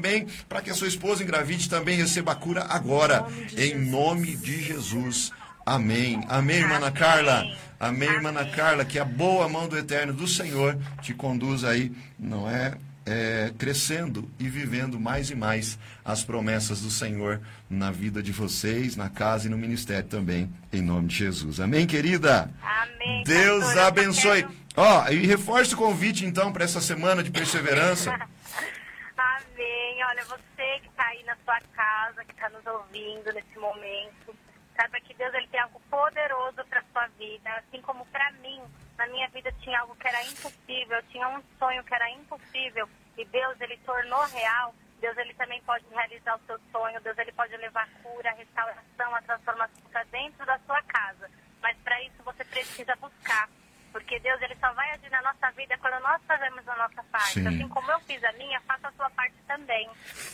para 0.48 0.60
que 0.62 0.70
a 0.70 0.74
sua 0.74 0.88
esposa 0.88 1.22
engravide 1.22 1.68
também 1.68 1.96
receba 1.96 2.32
a 2.32 2.36
cura 2.36 2.64
agora, 2.68 3.26
em 3.56 3.74
nome 3.74 4.36
de 4.36 4.62
Jesus. 4.62 5.32
Amém. 5.64 6.20
Amém, 6.28 6.58
irmã 6.58 6.76
Ana 6.76 6.90
Carla. 6.92 7.44
Amém, 7.78 8.08
irmã 8.08 8.28
Ana 8.30 8.44
Carla, 8.46 8.84
que 8.84 8.98
a 8.98 9.04
boa 9.04 9.48
mão 9.48 9.68
do 9.68 9.76
eterno 9.76 10.12
do 10.12 10.26
Senhor 10.28 10.78
te 11.02 11.12
conduz 11.12 11.64
aí, 11.64 11.92
não 12.18 12.48
é? 12.48 12.74
é, 13.08 13.52
crescendo 13.56 14.28
e 14.36 14.48
vivendo 14.48 14.98
mais 14.98 15.30
e 15.30 15.34
mais 15.36 15.78
as 16.04 16.24
promessas 16.24 16.80
do 16.80 16.90
Senhor 16.90 17.40
na 17.70 17.92
vida 17.92 18.20
de 18.20 18.32
vocês, 18.32 18.96
na 18.96 19.08
casa 19.08 19.46
e 19.46 19.48
no 19.50 19.56
ministério 19.56 20.08
também, 20.08 20.52
em 20.72 20.82
nome 20.82 21.06
de 21.06 21.14
Jesus. 21.14 21.60
Amém, 21.60 21.86
querida? 21.86 22.50
Amém. 22.60 23.22
Deus 23.24 23.62
pastor. 23.64 23.82
Abençoe. 23.82 24.42
quero- 24.42 24.54
Ó, 24.76 25.08
e 25.08 25.24
reforce 25.24 25.72
o 25.74 25.76
convite 25.76 26.24
então 26.26 26.52
para 26.52 26.64
essa 26.64 26.80
semana 26.80 27.22
de 27.22 27.30
perseverança. 27.30 28.10
Amém. 29.16 30.04
Olha, 30.10 30.24
você 30.24 30.80
que 30.82 30.88
está 30.88 31.04
aí 31.06 31.22
na 31.24 31.35
sua 31.46 31.60
casa, 31.72 32.24
que 32.24 32.32
está 32.32 32.50
nos 32.50 32.66
ouvindo 32.66 33.32
nesse 33.32 33.56
momento, 33.56 34.36
saiba 34.76 35.00
que 35.00 35.14
Deus 35.14 35.32
ele 35.32 35.46
tem 35.46 35.60
algo 35.60 35.80
poderoso 35.88 36.64
para 36.68 36.82
sua 36.92 37.06
vida, 37.16 37.50
assim 37.54 37.80
como 37.80 38.04
para 38.06 38.30
mim. 38.32 38.60
Na 38.98 39.06
minha 39.06 39.28
vida 39.28 39.52
tinha 39.60 39.78
algo 39.80 39.94
que 39.94 40.08
era 40.08 40.22
impossível, 40.24 41.02
tinha 41.04 41.28
um 41.28 41.42
sonho 41.58 41.84
que 41.84 41.94
era 41.94 42.10
impossível 42.10 42.88
e 43.16 43.24
Deus 43.24 43.60
ele 43.60 43.76
tornou 43.78 44.24
real. 44.26 44.74
Deus 45.00 45.16
ele 45.18 45.34
também 45.34 45.62
pode 45.62 45.84
realizar 45.90 46.36
o 46.36 46.46
seu 46.46 46.58
sonho, 46.72 47.00
Deus 47.02 47.16
ele 47.18 47.32
pode 47.32 47.56
levar 47.58 47.84
a 47.84 48.02
cura, 48.02 48.30
a 48.30 48.34
restauração, 48.34 49.14
a 49.14 49.22
transformação 49.22 49.82
para 49.92 50.02
dentro 50.04 50.44
da 50.44 50.58
sua 50.60 50.82
casa. 50.82 51.30
Mas 51.62 51.76
para 51.78 52.02
isso 52.02 52.22
você 52.24 52.44
precisa 52.44 52.96
buscar. 52.96 53.48
Porque 53.96 54.20
Deus 54.20 54.38
ele 54.42 54.54
só 54.60 54.70
vai 54.74 54.90
agir 54.90 55.10
na 55.10 55.22
nossa 55.22 55.50
vida 55.52 55.74
quando 55.78 56.02
nós 56.02 56.20
fazemos 56.28 56.68
a 56.68 56.76
nossa 56.76 57.02
parte. 57.04 57.32
Sim. 57.32 57.48
Assim 57.48 57.66
como 57.68 57.90
eu 57.90 57.98
fiz 58.00 58.22
a 58.24 58.32
minha, 58.32 58.60
faça 58.60 58.88
a 58.88 58.92
sua 58.92 59.08
parte 59.08 59.34
também. 59.48 59.88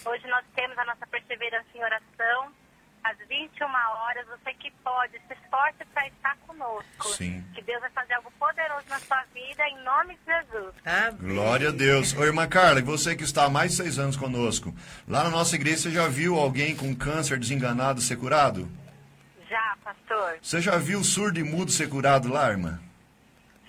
Hoje 0.05 0.27
nós 0.27 0.45
temos 0.57 0.77
a 0.77 0.85
nossa 0.85 1.07
perseverança 1.07 1.69
em 1.73 1.85
oração. 1.85 2.53
Às 3.05 3.17
21 3.29 3.67
horas, 3.67 4.27
você 4.27 4.53
que 4.55 4.69
pode, 4.83 5.13
se 5.13 5.35
esforce 5.35 5.85
para 5.95 6.09
estar 6.09 6.37
conosco. 6.39 7.09
Sim. 7.11 7.45
Que 7.55 7.63
Deus 7.63 7.81
vai 7.81 7.91
fazer 7.91 8.15
algo 8.15 8.33
poderoso 8.33 8.85
na 8.89 8.99
sua 8.99 9.23
vida, 9.33 9.63
em 9.69 9.85
nome 9.85 10.17
de 10.17 10.25
Jesus. 10.25 10.75
Amém. 10.85 11.35
Glória 11.35 11.69
a 11.69 11.73
Deus. 11.73 12.17
Ô, 12.17 12.25
irmã 12.25 12.49
Carla, 12.49 12.81
e 12.81 12.83
você 12.83 13.15
que 13.15 13.23
está 13.23 13.45
há 13.45 13.51
mais 13.51 13.71
de 13.71 13.77
seis 13.77 13.97
anos 13.97 14.17
conosco, 14.17 14.75
lá 15.07 15.23
na 15.23 15.31
nossa 15.31 15.55
igreja 15.55 15.83
você 15.83 15.91
já 15.93 16.09
viu 16.09 16.37
alguém 16.37 16.75
com 16.75 16.93
câncer 16.97 17.39
desenganado 17.39 18.01
ser 18.01 18.17
curado? 18.17 18.69
Já, 19.49 19.77
pastor? 19.85 20.39
Você 20.43 20.61
já 20.61 20.77
viu 20.79 21.05
surdo 21.05 21.39
e 21.39 21.45
mudo 21.45 21.71
ser 21.71 21.89
curado 21.89 22.29
lá, 22.29 22.51
irmã? 22.51 22.81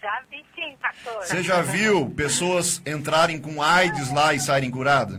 Já 0.04 0.22
vi 0.30 0.46
sim, 0.54 0.76
pastor. 0.82 1.26
Você 1.26 1.42
já 1.42 1.62
viu 1.62 2.10
pessoas 2.10 2.82
entrarem 2.86 3.40
com 3.40 3.62
AIDS 3.62 4.12
lá 4.12 4.34
e 4.34 4.40
saírem 4.40 4.70
curadas? 4.70 5.18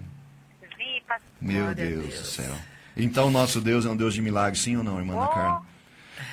Vi, 0.77 1.03
pastor. 1.09 1.27
Meu 1.41 1.75
Deus, 1.75 2.03
Deus. 2.03 2.21
do 2.21 2.27
céu. 2.27 2.55
Então, 2.95 3.31
nosso 3.31 3.63
Deus 3.63 3.87
é 3.87 3.89
um 3.89 3.97
Deus 3.97 4.13
de 4.13 4.21
milagres, 4.21 4.63
sim 4.63 4.77
ou 4.77 4.85
não, 4.85 4.99
irmã 4.99 5.15
Ana 5.15 5.29
Carla? 5.29 5.63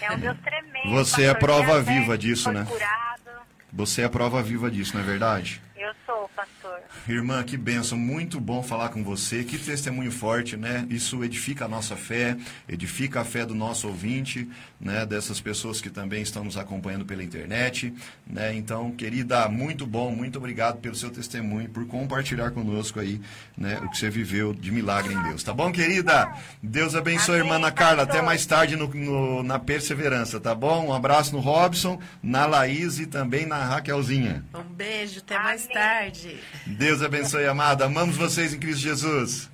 É 0.02 0.12
um 0.12 0.20
Deus 0.20 0.38
tremendo. 0.42 0.90
Você 0.92 1.24
é 1.24 1.34
pastor. 1.34 1.40
prova 1.40 1.74
Minha 1.74 1.86
fé 1.86 1.94
viva 1.94 2.18
disso, 2.18 2.52
né? 2.52 2.66
curado. 2.68 3.42
Você 3.72 4.02
é 4.02 4.06
a 4.06 4.10
prova 4.10 4.44
viva 4.44 4.70
disso, 4.70 4.96
não 4.96 5.02
é 5.02 5.06
verdade? 5.06 5.62
Eu 5.78 5.94
sou, 6.06 6.30
pastor. 6.36 6.61
Pastor. 6.62 6.80
Irmã, 7.08 7.44
que 7.44 7.58
benção, 7.58 7.98
muito 7.98 8.40
bom 8.40 8.62
falar 8.62 8.90
com 8.90 9.04
você. 9.04 9.44
Que 9.44 9.58
testemunho 9.58 10.12
forte, 10.12 10.56
né? 10.56 10.86
Isso 10.90 11.24
edifica 11.24 11.66
a 11.66 11.68
nossa 11.68 11.96
fé, 11.96 12.38
edifica 12.68 13.22
a 13.22 13.26
fé 13.26 13.46
do 13.46 13.56
nosso 13.56 13.88
ouvinte, 13.88 14.48
né? 14.80 15.06
Dessas 15.06 15.40
pessoas 15.42 15.82
que 15.82 15.90
também 15.90 16.22
estão 16.22 16.44
nos 16.44 16.58
acompanhando 16.58 17.06
pela 17.06 17.24
internet, 17.24 17.94
né? 18.28 18.54
Então, 18.56 18.92
querida, 18.92 19.48
muito 19.50 19.86
bom, 19.86 20.12
muito 20.12 20.38
obrigado 20.38 20.80
pelo 20.80 20.96
seu 20.96 21.10
testemunho, 21.10 21.70
por 21.70 21.86
compartilhar 21.88 22.52
conosco 22.52 23.00
aí, 23.00 23.20
né? 23.58 23.80
O 23.84 23.90
que 23.90 23.98
você 23.98 24.10
viveu 24.10 24.54
de 24.54 24.72
milagre 24.72 25.14
em 25.14 25.24
Deus. 25.24 25.44
Tá 25.44 25.54
bom, 25.54 25.72
querida? 25.72 26.32
Deus 26.62 26.96
abençoe, 26.96 27.36
Amém, 27.40 27.48
irmã 27.48 27.56
Ana 27.56 27.72
Carla. 27.72 28.04
Até 28.04 28.22
mais 28.22 28.46
tarde 28.46 28.76
no, 28.76 28.88
no- 28.88 29.44
na 29.44 29.58
Perseverança, 29.60 30.40
tá 30.40 30.54
bom? 30.54 30.88
Um 30.88 30.94
abraço 30.94 31.34
no 31.34 31.40
Robson, 31.40 32.00
na 32.22 32.46
Laís 32.46 33.00
e 33.00 33.06
também 33.06 33.46
na 33.46 33.64
Raquelzinha. 33.66 34.44
Um 34.54 34.64
beijo, 34.64 35.20
até 35.20 35.38
mais 35.38 35.64
Amém. 35.66 35.74
tarde. 35.74 36.40
Deus 36.66 37.02
abençoe, 37.02 37.46
amada. 37.46 37.86
Amamos 37.86 38.18
vocês 38.18 38.54
em 38.54 38.60
Cristo 38.60 38.82
Jesus. 38.82 39.52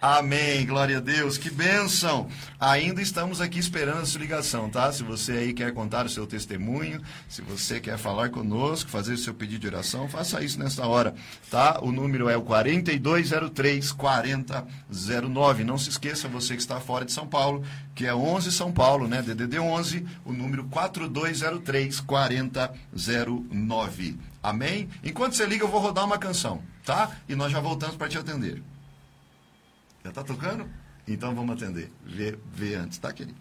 Amém, 0.00 0.64
glória 0.64 0.98
a 0.98 1.00
Deus, 1.00 1.36
que 1.36 1.50
bênção! 1.50 2.28
Ainda 2.60 3.02
estamos 3.02 3.40
aqui 3.40 3.58
esperando 3.58 4.02
a 4.02 4.06
sua 4.06 4.20
ligação, 4.20 4.70
tá? 4.70 4.92
Se 4.92 5.02
você 5.02 5.32
aí 5.32 5.52
quer 5.52 5.74
contar 5.74 6.06
o 6.06 6.08
seu 6.08 6.24
testemunho, 6.24 7.02
se 7.28 7.42
você 7.42 7.80
quer 7.80 7.98
falar 7.98 8.30
conosco, 8.30 8.88
fazer 8.88 9.14
o 9.14 9.18
seu 9.18 9.34
pedido 9.34 9.62
de 9.62 9.66
oração, 9.66 10.08
faça 10.08 10.40
isso 10.40 10.56
nessa 10.56 10.86
hora, 10.86 11.16
tá? 11.50 11.80
O 11.82 11.90
número 11.90 12.28
é 12.28 12.36
o 12.36 12.42
4203 12.42 13.90
4009. 13.90 15.64
Não 15.64 15.76
se 15.76 15.90
esqueça, 15.90 16.28
você 16.28 16.54
que 16.54 16.62
está 16.62 16.78
fora 16.78 17.04
de 17.04 17.10
São 17.10 17.26
Paulo, 17.26 17.64
que 17.92 18.06
é 18.06 18.14
11 18.14 18.52
São 18.52 18.70
Paulo, 18.70 19.08
né? 19.08 19.20
DDD 19.20 19.58
11, 19.58 20.06
o 20.24 20.32
número 20.32 20.62
4203 20.66 21.98
4009. 21.98 24.16
Amém? 24.48 24.88
Enquanto 25.04 25.34
você 25.34 25.44
liga, 25.44 25.62
eu 25.64 25.68
vou 25.68 25.78
rodar 25.78 26.06
uma 26.06 26.16
canção, 26.16 26.62
tá? 26.82 27.14
E 27.28 27.34
nós 27.34 27.52
já 27.52 27.60
voltamos 27.60 27.96
para 27.96 28.08
te 28.08 28.16
atender. 28.16 28.62
Já 30.02 30.10
tá 30.10 30.24
tocando? 30.24 30.66
Então 31.06 31.34
vamos 31.34 31.60
atender. 31.60 31.92
Vê, 32.02 32.38
vê 32.50 32.74
antes, 32.74 32.96
tá, 32.96 33.12
querido? 33.12 33.38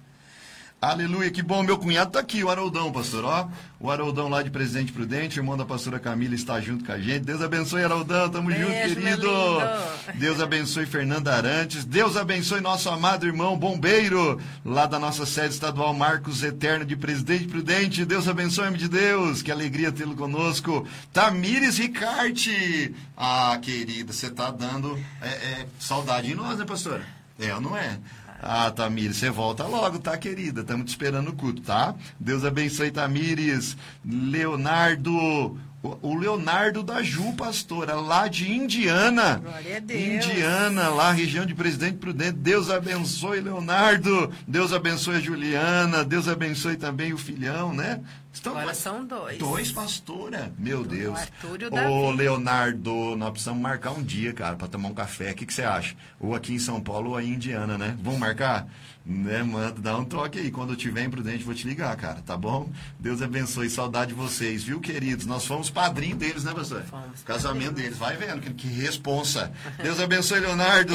Aleluia, 0.80 1.32
que 1.32 1.41
bom. 1.41 1.63
Meu 1.63 1.75
cunhado 1.75 2.11
tá 2.11 2.19
aqui, 2.19 2.43
o 2.43 2.51
Haroldão, 2.51 2.91
pastor. 2.91 3.25
Ó, 3.25 3.49
o 3.80 3.89
Haroldão 3.89 4.30
lá 4.30 4.43
de 4.43 4.51
Presidente 4.51 4.91
Prudente, 4.91 5.39
irmão 5.39 5.57
da 5.57 5.65
pastora 5.65 5.97
Camila, 5.97 6.36
está 6.36 6.61
junto 6.61 6.86
com 6.86 6.91
a 6.91 6.99
gente. 6.99 7.21
Deus 7.21 7.41
abençoe, 7.41 7.84
Haroldão. 7.84 8.30
Tamo 8.30 8.49
Beijo, 8.49 8.61
junto, 8.61 9.01
querido. 9.01 9.28
Deus 10.13 10.39
abençoe 10.39 10.86
Fernanda 10.86 11.34
Arantes. 11.34 11.84
Deus 11.84 12.15
abençoe 12.15 12.61
nosso 12.61 12.91
amado 12.91 13.25
irmão 13.25 13.57
bombeiro, 13.57 14.39
lá 14.63 14.86
da 14.86 14.99
nossa 14.99 15.25
sede 15.25 15.55
estadual 15.55 15.95
Marcos 15.95 16.43
Eterno 16.43 16.86
de 16.86 16.95
Presidente 16.95 17.47
Prudente. 17.47 18.05
Deus 18.05 18.28
abençoe, 18.28 18.67
homem 18.67 18.80
de 18.80 18.88
Deus. 18.88 19.41
Que 19.41 19.51
alegria 19.51 19.91
tê-lo 19.91 20.15
conosco. 20.15 20.88
Tamires 21.11 21.80
Ricarte. 21.80 22.93
Ah, 23.17 23.57
querida, 23.59 24.13
você 24.13 24.30
tá 24.30 24.51
dando 24.51 24.95
é, 25.23 25.28
é, 25.28 25.67
saudade 25.80 26.28
de 26.28 26.36
nós, 26.36 26.59
né, 26.59 26.65
pastora? 26.65 27.01
É 27.39 27.53
ou 27.55 27.61
não 27.61 27.75
é? 27.75 27.97
Ah, 28.41 28.69
Tamires, 28.71 29.17
você 29.17 29.29
volta 29.29 29.63
logo, 29.65 29.99
tá, 29.99 30.17
querida? 30.17 30.61
Estamos 30.61 30.85
te 30.85 30.89
esperando 30.89 31.25
no 31.25 31.33
culto, 31.33 31.61
tá? 31.61 31.95
Deus 32.19 32.45
abençoe, 32.45 32.91
Tamires. 32.91 33.75
Leonardo. 34.05 35.57
O- 36.01 36.17
Leonardo 36.17 36.81
da 36.83 37.01
Ju, 37.03 37.33
pastora, 37.33 37.95
lá 37.95 38.27
de 38.27 38.51
Indiana. 38.51 39.39
Glória 39.43 39.77
a 39.77 39.79
Deus. 39.79 40.25
Indiana, 40.25 40.89
lá, 40.89 41.11
região 41.11 41.45
de 41.45 41.53
Presidente 41.55 41.97
Prudente. 41.97 42.33
Deus 42.38 42.69
abençoe, 42.69 43.39
Leonardo. 43.41 44.31
Deus 44.47 44.73
abençoe 44.73 45.15
a 45.15 45.19
Juliana. 45.19 46.03
Deus 46.03 46.27
abençoe 46.27 46.75
também 46.77 47.13
o 47.13 47.17
filhão, 47.17 47.73
né? 47.73 48.01
Estão 48.33 48.55
Agora 48.55 48.73
são 48.75 49.03
dois. 49.05 49.38
Dois, 49.39 49.71
pastora. 49.71 50.51
Meu 50.59 50.83
Deus. 50.83 51.17
Arthur 51.17 51.61
e 51.61 51.65
o 51.65 51.89
Ô. 51.91 52.11
Leonardo, 52.11 53.15
nós 53.15 53.31
precisamos 53.31 53.61
marcar 53.61 53.91
um 53.91 54.03
dia, 54.03 54.31
cara, 54.31 54.55
para 54.55 54.67
tomar 54.67 54.89
um 54.89 54.93
café. 54.93 55.31
O 55.31 55.35
que, 55.35 55.45
que 55.45 55.53
você 55.53 55.63
acha? 55.63 55.95
Ou 56.19 56.35
aqui 56.35 56.53
em 56.53 56.59
São 56.59 56.79
Paulo 56.79 57.11
ou 57.11 57.17
aí 57.17 57.27
em 57.29 57.33
Indiana, 57.33 57.77
né? 57.77 57.97
Vamos 58.01 58.19
marcar? 58.19 58.67
Né, 59.09 59.41
manda, 59.41 59.79
dá 59.79 59.97
um 59.97 60.03
toque 60.03 60.37
aí. 60.37 60.51
Quando 60.51 60.73
eu 60.73 60.75
tiver 60.75 61.05
em 61.05 61.09
Prudente, 61.09 61.41
vou 61.41 61.55
te 61.55 61.65
ligar, 61.65 61.95
cara, 61.95 62.21
tá 62.21 62.35
bom? 62.35 62.69
Deus 62.99 63.21
abençoe. 63.21 63.69
Saudade 63.69 64.09
de 64.09 64.13
vocês, 64.13 64.65
viu, 64.65 64.81
queridos? 64.81 65.25
Nós 65.25 65.45
fomos 65.45 65.69
padrinho 65.69 66.17
deles, 66.17 66.43
né, 66.43 66.53
pastor? 66.53 66.83
Fomos 66.83 67.23
Casamento 67.23 67.71
deles. 67.71 67.97
Vai 67.97 68.17
vendo 68.17 68.41
que, 68.41 68.53
que 68.53 68.67
responsa. 68.67 69.53
Deus 69.81 70.01
abençoe, 70.01 70.41
Leonardo. 70.41 70.93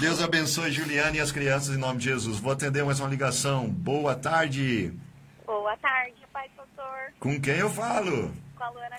Deus 0.00 0.22
abençoe, 0.22 0.72
Juliana 0.72 1.18
e 1.18 1.20
as 1.20 1.30
crianças, 1.30 1.76
em 1.76 1.78
nome 1.78 1.98
de 1.98 2.04
Jesus. 2.06 2.38
Vou 2.38 2.50
atender 2.50 2.82
mais 2.82 2.98
uma 2.98 3.10
ligação. 3.10 3.68
Boa 3.68 4.14
tarde. 4.14 4.94
Boa 5.44 5.76
tarde, 5.76 6.16
pai 6.32 6.48
pastor. 6.56 7.12
Com 7.18 7.38
quem 7.38 7.56
eu 7.56 7.68
falo? 7.68 8.32
Com 8.56 8.64
a 8.64 8.70
Luana. 8.70 8.96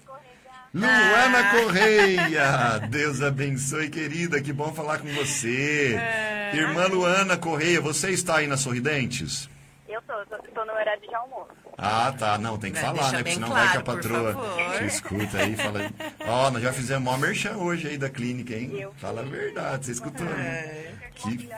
Luana 0.73 1.39
Ah. 1.39 1.51
Correia, 1.51 2.79
Deus 2.89 3.21
abençoe, 3.21 3.89
querida, 3.89 4.41
que 4.41 4.53
bom 4.53 4.71
falar 4.73 4.99
com 4.99 5.07
você. 5.13 5.95
É. 5.99 6.51
Irmã 6.55 6.85
Luana 6.87 7.37
Correia, 7.37 7.81
você 7.81 8.11
está 8.11 8.37
aí 8.37 8.47
na 8.47 8.55
Sorridentes? 8.55 9.49
Eu 9.89 10.01
tô, 10.03 10.13
tô, 10.29 10.37
tô 10.37 10.65
no 10.65 10.71
horário 10.71 11.01
de 11.01 11.13
almoço. 11.13 11.51
Ah, 11.77 12.13
tá, 12.17 12.37
não, 12.37 12.57
tem 12.57 12.71
que 12.71 12.79
Não, 12.81 12.95
falar, 12.95 13.11
né? 13.11 13.17
Porque 13.17 13.33
senão 13.33 13.49
claro, 13.49 13.63
vai 13.65 13.71
que 13.71 13.77
a 13.77 13.81
patroa 13.83 14.37
te 14.77 14.85
escuta 14.85 15.37
aí 15.39 15.53
e 15.53 15.57
fala. 15.57 15.79
aí. 15.79 15.89
Ó, 16.25 16.51
nós 16.51 16.63
já 16.63 16.71
fizemos 16.71 17.03
mó 17.03 17.17
merchan 17.17 17.57
hoje 17.57 17.87
aí 17.89 17.97
da 17.97 18.09
clínica, 18.09 18.53
hein? 18.53 18.71
Eu 18.79 18.93
Fala 18.97 19.21
a 19.21 19.25
verdade, 19.25 19.85
você 19.85 19.91
escutou, 19.91 20.25
né? 20.25 20.43
É. 20.43 20.91
Que 21.15 21.49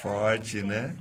forte, 0.00 0.62
né? 0.62 0.94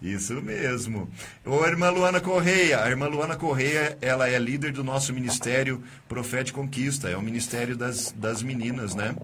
Isso 0.00 0.40
mesmo. 0.40 1.10
Ô, 1.44 1.64
irmã 1.66 1.90
Luana 1.90 2.20
Correia, 2.20 2.82
a 2.82 2.88
irmã 2.88 3.06
Luana 3.06 3.36
Correia, 3.36 3.98
ela 4.00 4.28
é 4.28 4.38
líder 4.38 4.72
do 4.72 4.82
nosso 4.82 5.12
ministério 5.12 5.82
Profete 6.08 6.52
Conquista, 6.52 7.10
é 7.10 7.16
o 7.16 7.22
ministério 7.22 7.76
das, 7.76 8.10
das 8.12 8.42
meninas, 8.42 8.94
né? 8.94 9.14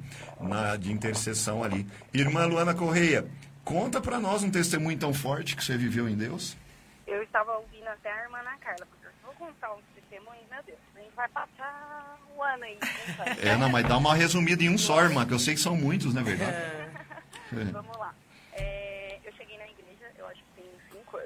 Na, 0.40 0.76
de 0.76 0.92
intercessão 0.92 1.64
ali. 1.64 1.86
Irmã 2.12 2.44
Luana 2.44 2.74
Correia, 2.74 3.26
conta 3.64 4.00
pra 4.00 4.18
nós 4.20 4.42
um 4.42 4.50
testemunho 4.50 4.98
tão 4.98 5.14
forte 5.14 5.56
que 5.56 5.64
você 5.64 5.76
viveu 5.76 6.08
em 6.08 6.14
Deus. 6.14 6.56
Eu 7.06 7.22
estava 7.22 7.56
ouvindo 7.56 7.86
até 7.86 8.12
a 8.12 8.24
irmã 8.24 8.38
Ana 8.38 8.56
Carla, 8.58 8.86
porque 8.86 9.06
eu 9.06 9.10
vou 9.24 9.34
contar 9.34 9.72
uns 9.74 9.84
testemunhos, 9.94 10.44
meu 10.50 10.62
Deus, 10.64 10.78
a 10.94 11.00
gente 11.00 11.14
vai 11.14 11.28
passar 11.28 12.18
o 12.36 12.42
ano 12.42 12.64
aí. 12.64 12.78
É, 13.42 13.56
não, 13.56 13.68
mas 13.68 13.86
dá 13.88 13.96
uma 13.96 14.14
resumida 14.14 14.62
em 14.62 14.68
um 14.68 14.76
só, 14.76 15.02
irmã, 15.02 15.24
que 15.26 15.32
eu 15.32 15.38
sei 15.38 15.54
que 15.54 15.60
são 15.60 15.76
muitos, 15.76 16.12
não 16.12 16.20
é 16.20 16.24
verdade? 16.24 16.56
É. 16.56 16.86
Vamos 17.72 17.96
lá. 17.96 18.14
É, 18.52 19.18
eu 19.24 19.32
cheguei 19.34 19.56
na 19.56 19.66
igreja, 19.66 20.12
eu 20.18 20.26
acho 20.26 20.42
que 20.42 20.62
tem 20.62 20.70
cinco 20.90 21.16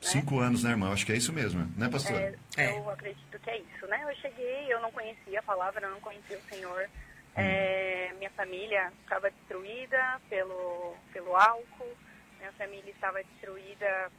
anos. 0.00 0.14
Né? 0.14 0.20
Cinco 0.20 0.40
anos, 0.40 0.64
né, 0.64 0.70
irmã? 0.70 0.92
Acho 0.92 1.06
que 1.06 1.12
é 1.12 1.16
isso 1.16 1.32
mesmo, 1.32 1.68
né, 1.76 1.88
pastora? 1.88 2.38
É, 2.56 2.64
É. 2.64 2.78
Eu 2.78 2.90
acredito 2.90 3.38
que 3.38 3.50
é 3.50 3.58
isso, 3.58 3.86
né? 3.86 4.02
Eu 4.08 4.14
cheguei, 4.16 4.72
eu 4.72 4.80
não 4.80 4.90
conhecia 4.90 5.38
a 5.38 5.42
palavra, 5.42 5.86
eu 5.86 5.90
não 5.90 6.00
conhecia 6.00 6.38
o 6.38 6.54
Senhor. 6.54 6.88
É, 7.36 8.12
minha 8.18 8.30
família 8.30 8.92
estava 9.02 9.30
destruída 9.30 10.20
pelo, 10.28 10.96
pelo 11.12 11.36
álcool, 11.36 11.96
minha 12.38 12.52
família 12.52 12.90
estava 12.90 13.22
destruída 13.22 14.10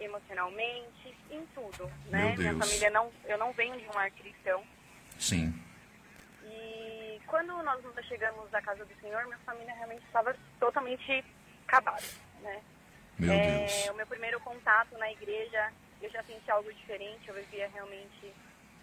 emocionalmente, 0.00 1.14
em 1.30 1.44
tudo, 1.54 1.90
né? 2.06 2.34
Meu 2.36 2.52
Minha 2.52 2.56
família 2.56 2.90
não, 2.90 3.12
eu 3.26 3.36
não 3.36 3.52
venho 3.52 3.78
de 3.78 3.86
um 3.86 3.92
lar 3.94 4.10
cristão. 4.12 4.64
Sim. 5.18 5.52
E 6.44 7.20
quando 7.26 7.62
nós 7.62 7.82
nos 7.84 8.06
chegamos 8.06 8.52
à 8.54 8.62
casa 8.62 8.84
do 8.84 8.94
Senhor, 9.00 9.24
minha 9.26 9.38
família 9.38 9.74
realmente 9.74 10.04
estava 10.06 10.34
totalmente 10.58 11.24
acabada, 11.66 12.02
né? 12.42 12.60
Meu 13.20 13.32
É, 13.32 13.58
Deus. 13.58 13.88
O 13.90 13.94
meu 13.94 14.06
primeiro 14.06 14.40
contato 14.40 14.96
na 14.96 15.10
igreja, 15.12 15.70
eu 16.00 16.10
já 16.10 16.22
senti 16.22 16.50
algo 16.50 16.72
diferente. 16.72 17.28
Eu 17.28 17.34
vivia 17.34 17.68
realmente 17.68 18.32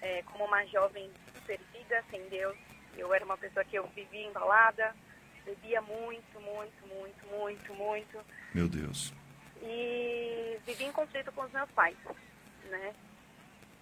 é, 0.02 0.22
como 0.24 0.46
uma 0.46 0.64
jovem 0.68 1.12
perdida, 1.46 2.04
sem 2.12 2.22
Deus. 2.30 2.56
Eu 2.96 3.12
era 3.14 3.26
uma 3.26 3.38
pessoa 3.38 3.66
que 3.66 3.76
eu 3.76 3.88
vivia 3.88 4.28
embalada, 4.28 4.96
bebia 5.44 5.82
muito, 5.82 6.40
muito, 6.40 6.88
muito, 6.88 7.26
muito, 7.28 7.74
muito. 7.74 8.20
Meu 8.54 8.68
Deus. 8.70 9.12
E 9.62 10.60
vivia 10.66 10.88
em 10.88 10.92
conflito 10.92 11.32
com 11.32 11.42
os 11.42 11.52
meus 11.52 11.70
pais, 11.72 11.98
né? 12.66 12.94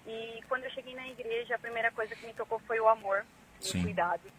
E 0.07 0.39
quando 0.47 0.63
eu 0.63 0.71
cheguei 0.71 0.95
na 0.95 1.07
igreja, 1.07 1.55
a 1.55 1.59
primeira 1.59 1.91
coisa 1.91 2.15
que 2.15 2.25
me 2.25 2.33
tocou 2.33 2.59
foi 2.59 2.79
o 2.79 2.87
amor 2.87 3.25
e 3.61 3.77
o 3.79 3.81
cuidado. 3.81 4.31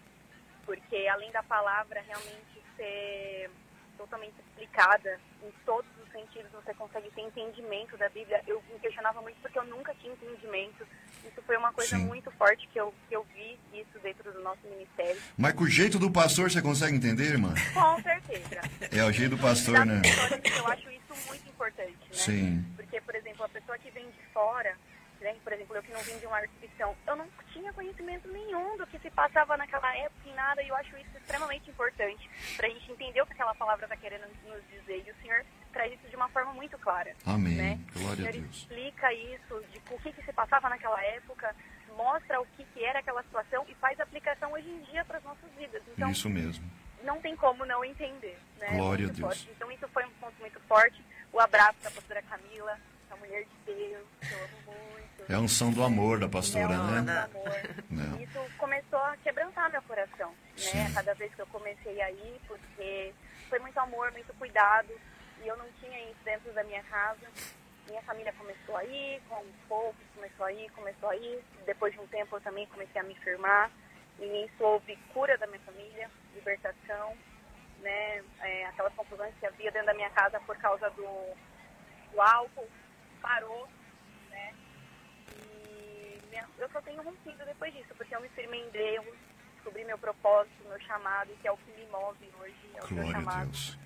Porque 0.64 1.07
além 1.09 1.31
da 1.31 1.43
palavra 1.43 2.01
realmente 2.01 2.62
ser 2.77 3.51
totalmente 3.97 4.34
explicada 4.40 5.18
em 5.42 5.51
todos 5.64 5.90
os 6.03 6.11
sentidos, 6.12 6.51
você 6.53 6.72
consegue 6.74 7.11
ter 7.11 7.22
entendimento 7.22 7.97
da 7.97 8.09
Bíblia. 8.09 8.42
Eu 8.47 8.62
me 8.72 8.78
questionava 8.78 9.20
muito 9.20 9.36
porque 9.40 9.59
eu 9.59 9.64
nunca 9.64 9.94
tinha 9.94 10.12
entendimento. 10.12 10.86
Isso 11.24 11.42
foi 11.42 11.57
uma 11.57 11.72
coisa 11.72 11.97
Sim. 11.97 12.05
muito 12.05 12.30
forte 12.32 12.68
que 12.68 12.78
eu, 12.78 12.94
que 13.09 13.16
eu 13.16 13.26
vi 13.34 13.59
isso 13.72 13.99
dentro 14.03 14.32
do 14.32 14.42
nosso 14.42 14.61
ministério. 14.68 15.20
Mas 15.36 15.55
com 15.55 15.64
o 15.64 15.68
jeito 15.68 15.99
do 15.99 16.11
pastor, 16.11 16.51
você 16.51 16.62
consegue 16.62 16.97
entender, 16.97 17.32
irmã? 17.32 17.55
Com 17.74 18.03
certeza. 18.03 18.61
É 18.92 19.05
o 19.05 19.12
jeito 19.12 19.36
do 19.36 19.42
pastor, 19.42 19.84
né? 19.84 20.03
Eu 20.57 20.66
acho 20.68 20.90
isso 20.90 21.28
muito 21.28 21.49
importante, 21.49 21.92
né? 21.92 22.12
Sim. 22.12 22.64
Porque, 22.76 23.01
por 23.01 23.14
exemplo, 23.14 23.44
a 23.44 23.49
pessoa 23.49 23.78
que 23.78 23.90
vem 23.90 24.07
de 24.07 24.22
fora, 24.32 24.76
né? 25.21 25.37
por 25.43 25.53
exemplo, 25.53 25.77
eu 25.77 25.83
que 25.83 25.93
não 25.93 26.01
vim 26.01 26.19
de 26.19 26.27
uma 26.27 26.41
cristão, 26.43 26.97
eu 27.07 27.17
não 27.17 27.29
tinha 27.53 27.73
conhecimento 27.73 28.29
nenhum 28.29 28.77
do 28.77 28.87
que 28.87 28.99
se 28.99 29.11
passava 29.11 29.57
naquela 29.57 29.95
época 29.97 30.29
e 30.29 30.33
nada, 30.33 30.62
e 30.62 30.69
eu 30.69 30.77
acho 30.77 30.97
isso 30.97 31.17
extremamente 31.17 31.71
importante 31.71 32.29
para 32.57 32.67
a 32.67 32.71
gente 32.71 32.91
entender 32.91 33.21
o 33.23 33.27
que 33.27 33.33
aquela 33.33 33.55
palavra 33.55 33.87
está 33.87 33.97
querendo 33.97 34.27
nos 34.47 34.62
dizer. 34.71 35.05
E 35.07 35.11
o 35.11 35.14
Senhor 35.23 35.45
traz 35.73 35.93
isso 35.93 36.09
de 36.09 36.17
uma 36.17 36.29
forma 36.29 36.53
muito 36.55 36.79
clara. 36.79 37.14
Amém. 37.27 37.55
Né? 37.57 37.81
Glória 37.95 38.25
o 38.25 38.29
a 38.29 38.33
Senhor 38.33 38.43
Deus. 38.45 38.57
explica 38.57 39.12
isso, 39.12 39.64
de 39.73 39.79
o 39.91 39.99
que, 40.01 40.12
que 40.12 40.23
se 40.25 40.33
passava 40.33 40.69
naquela 40.69 41.03
época, 41.05 41.55
mostra 41.97 42.41
o 42.41 42.47
que, 42.57 42.64
que 42.64 42.85
era 42.85 42.99
aquela 43.01 43.23
situação 43.23 43.64
e 43.69 43.75
faz 43.77 43.99
aplicação 43.99 44.53
hoje 44.53 44.69
em 44.69 44.81
dia 44.83 45.05
para 45.05 45.19
as 45.19 45.25
nossas 45.25 45.51
vidas. 45.59 45.83
Então, 45.89 46.11
Isso 46.11 46.29
mesmo. 46.29 46.64
não 47.03 47.21
tem 47.21 47.35
como 47.37 47.64
não 47.64 47.85
entender. 47.85 48.39
Né? 48.59 48.69
Glória 48.77 49.07
Muito 49.07 49.25
a 49.25 49.29
Deus. 49.29 49.39
forte. 49.39 49.51
Então 49.57 49.71
isso 49.73 49.89
foi 49.89 50.05
um 50.05 50.11
ponto 50.21 50.39
muito 50.41 50.61
forte. 50.61 51.03
O 51.33 51.41
abraço 51.41 51.79
da 51.83 51.91
pastora 51.91 52.23
Camila, 52.23 52.79
a 53.11 53.16
mulher 53.16 53.44
de 53.44 53.72
Deus, 53.74 54.07
que 54.20 54.32
eu 54.32 54.38
amo 54.44 54.57
muito. 54.66 55.32
É 55.32 55.34
a 55.34 55.38
unção 55.38 55.72
do 55.72 55.82
amor 55.82 56.18
da 56.20 56.28
pastora, 56.28 56.74
É 56.74 56.78
um 56.78 57.02
né? 57.02 57.28
amor. 57.30 58.20
Isso 58.22 58.38
começou 58.59 58.98
a 58.98 59.16
quebrantar 59.18 59.70
meu 59.70 59.82
coração, 59.82 60.30
né? 60.30 60.36
Sim. 60.57 60.94
Cada 60.94 61.14
vez 61.14 61.34
que 61.34 61.40
eu 61.42 61.46
comecei 61.48 62.00
a 62.00 62.11
ir, 62.11 62.40
porque 62.46 63.12
foi 63.48 63.59
muito 63.59 63.78
amor, 63.78 64.12
muito 64.12 64.32
cuidado, 64.34 64.92
e 65.42 65.48
eu 65.48 65.57
não 65.57 65.66
tinha 65.80 65.98
isso 66.11 66.18
dentro 66.24 66.52
da 66.52 66.62
minha 66.64 66.82
casa. 66.84 67.26
Minha 67.88 68.02
família 68.02 68.32
começou 68.32 68.76
a 68.76 68.84
ir, 68.84 69.20
com 69.28 69.44
poucos 69.68 70.04
começou 70.14 70.46
a 70.46 70.52
ir, 70.52 70.70
começou 70.72 71.09
a 71.09 71.16
ir. 71.16 71.42
Depois 71.64 71.92
de 71.92 72.00
um 72.00 72.07
tempo 72.09 72.36
eu 72.36 72.40
também 72.40 72.66
comecei 72.66 73.00
a 73.00 73.04
me 73.04 73.14
firmar. 73.16 73.70
E 74.18 74.26
nisso 74.26 74.54
houve 74.61 74.96
cura 75.12 75.36
da 75.38 75.46
minha 75.46 75.61
família, 75.61 76.11
libertação, 76.34 77.16
né? 77.80 78.24
É, 78.40 78.66
aquelas 78.66 78.92
confusões 78.94 79.34
que 79.38 79.46
havia 79.46 79.70
dentro 79.70 79.86
da 79.86 79.94
minha 79.94 80.11
casa 80.11 80.40
por 80.40 80.57
causa 80.57 80.88
do, 80.90 81.34
do 82.12 82.20
álcool, 82.20 82.68
parou, 83.31 83.68
né? 84.31 84.55
E 85.43 86.20
minha- 86.31 86.49
eu 86.59 86.68
só 86.70 86.81
tenho 86.81 87.03
rompido 87.03 87.45
depois 87.45 87.74
disso, 87.74 87.93
porque 87.97 88.14
eu 88.14 88.20
me 88.20 88.29
firmei 88.31 88.61
em 88.62 88.70
Deus, 88.70 89.07
descobri 89.55 89.85
meu 89.85 89.99
propósito, 89.99 90.55
meu 90.68 90.81
chamado, 90.83 91.31
que 91.43 91.49
é 91.49 91.51
o 91.53 91.57
que 91.57 91.70
me 91.72 91.87
move 91.87 92.31
hoje, 92.41 92.55
é 92.77 92.83
o 92.85 92.87
meu 92.93 93.03
Glória 93.05 93.11
a 93.11 93.12
chamado. 93.20 93.47
Deus. 93.51 93.79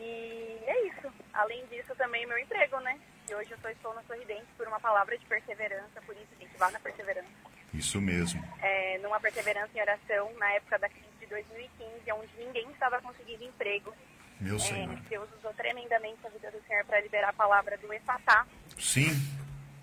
E 0.00 0.58
é 0.66 0.86
isso. 0.86 1.12
Além 1.34 1.66
disso, 1.66 1.94
também 1.96 2.24
meu 2.26 2.38
emprego, 2.38 2.78
né? 2.80 2.98
E 3.28 3.34
hoje 3.34 3.50
eu 3.50 3.58
só 3.58 3.68
estou 3.68 3.92
na 3.94 4.02
Sorridente 4.04 4.46
por 4.56 4.66
uma 4.66 4.80
palavra 4.80 5.18
de 5.18 5.26
perseverança, 5.26 6.00
por 6.06 6.16
isso, 6.16 6.28
gente, 6.40 6.56
vá 6.56 6.70
na 6.70 6.80
perseverança. 6.80 7.28
Isso 7.74 8.00
mesmo. 8.00 8.42
É, 8.62 8.96
numa 8.98 9.20
perseverança 9.20 9.70
em 9.76 9.80
oração, 9.82 10.32
na 10.38 10.50
época 10.54 10.78
da 10.78 10.88
crise 10.88 11.06
de 11.20 11.26
2015, 11.26 12.12
onde 12.12 12.34
ninguém 12.38 12.70
estava 12.70 13.02
conseguindo 13.02 13.44
emprego. 13.44 13.92
Meu 14.40 14.56
É, 14.56 14.58
Senhor. 14.58 14.96
Deus 15.08 15.28
usou 15.38 15.52
tremendamente 15.54 16.18
a 16.24 16.30
vida 16.30 16.50
do 16.50 16.60
Senhor 16.66 16.84
para 16.84 17.00
liberar 17.00 17.30
a 17.30 17.32
palavra 17.32 17.76
do 17.78 17.92
Efatá. 17.92 18.46
Sim. 18.78 19.10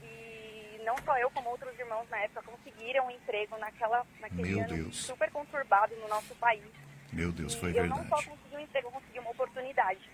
E 0.02 0.82
não 0.86 0.96
só 1.04 1.18
eu, 1.18 1.30
como 1.32 1.50
outros 1.50 1.78
irmãos 1.78 2.08
na 2.10 2.18
época 2.20 2.42
conseguiram 2.44 3.08
um 3.08 3.12
emprego 3.12 3.58
naquela, 3.58 4.06
naquele 4.20 4.44
Meu 4.50 4.60
ano 4.60 4.68
Deus. 4.76 4.98
super 4.98 5.30
conturbado 5.32 5.96
no 5.98 6.08
nosso 6.08 6.34
país. 6.36 6.64
Meu 7.12 7.32
Deus, 7.32 7.54
foi 7.56 7.72
e 7.72 7.78
eu 7.78 7.88
não 7.88 7.98
só 8.08 8.16
verdade. 8.18 8.26
consegui 8.30 8.56
um 8.56 8.60
emprego, 8.60 8.88
eu 8.88 8.92
consegui 8.92 9.20
uma 9.20 9.32
oportunidade. 9.32 10.10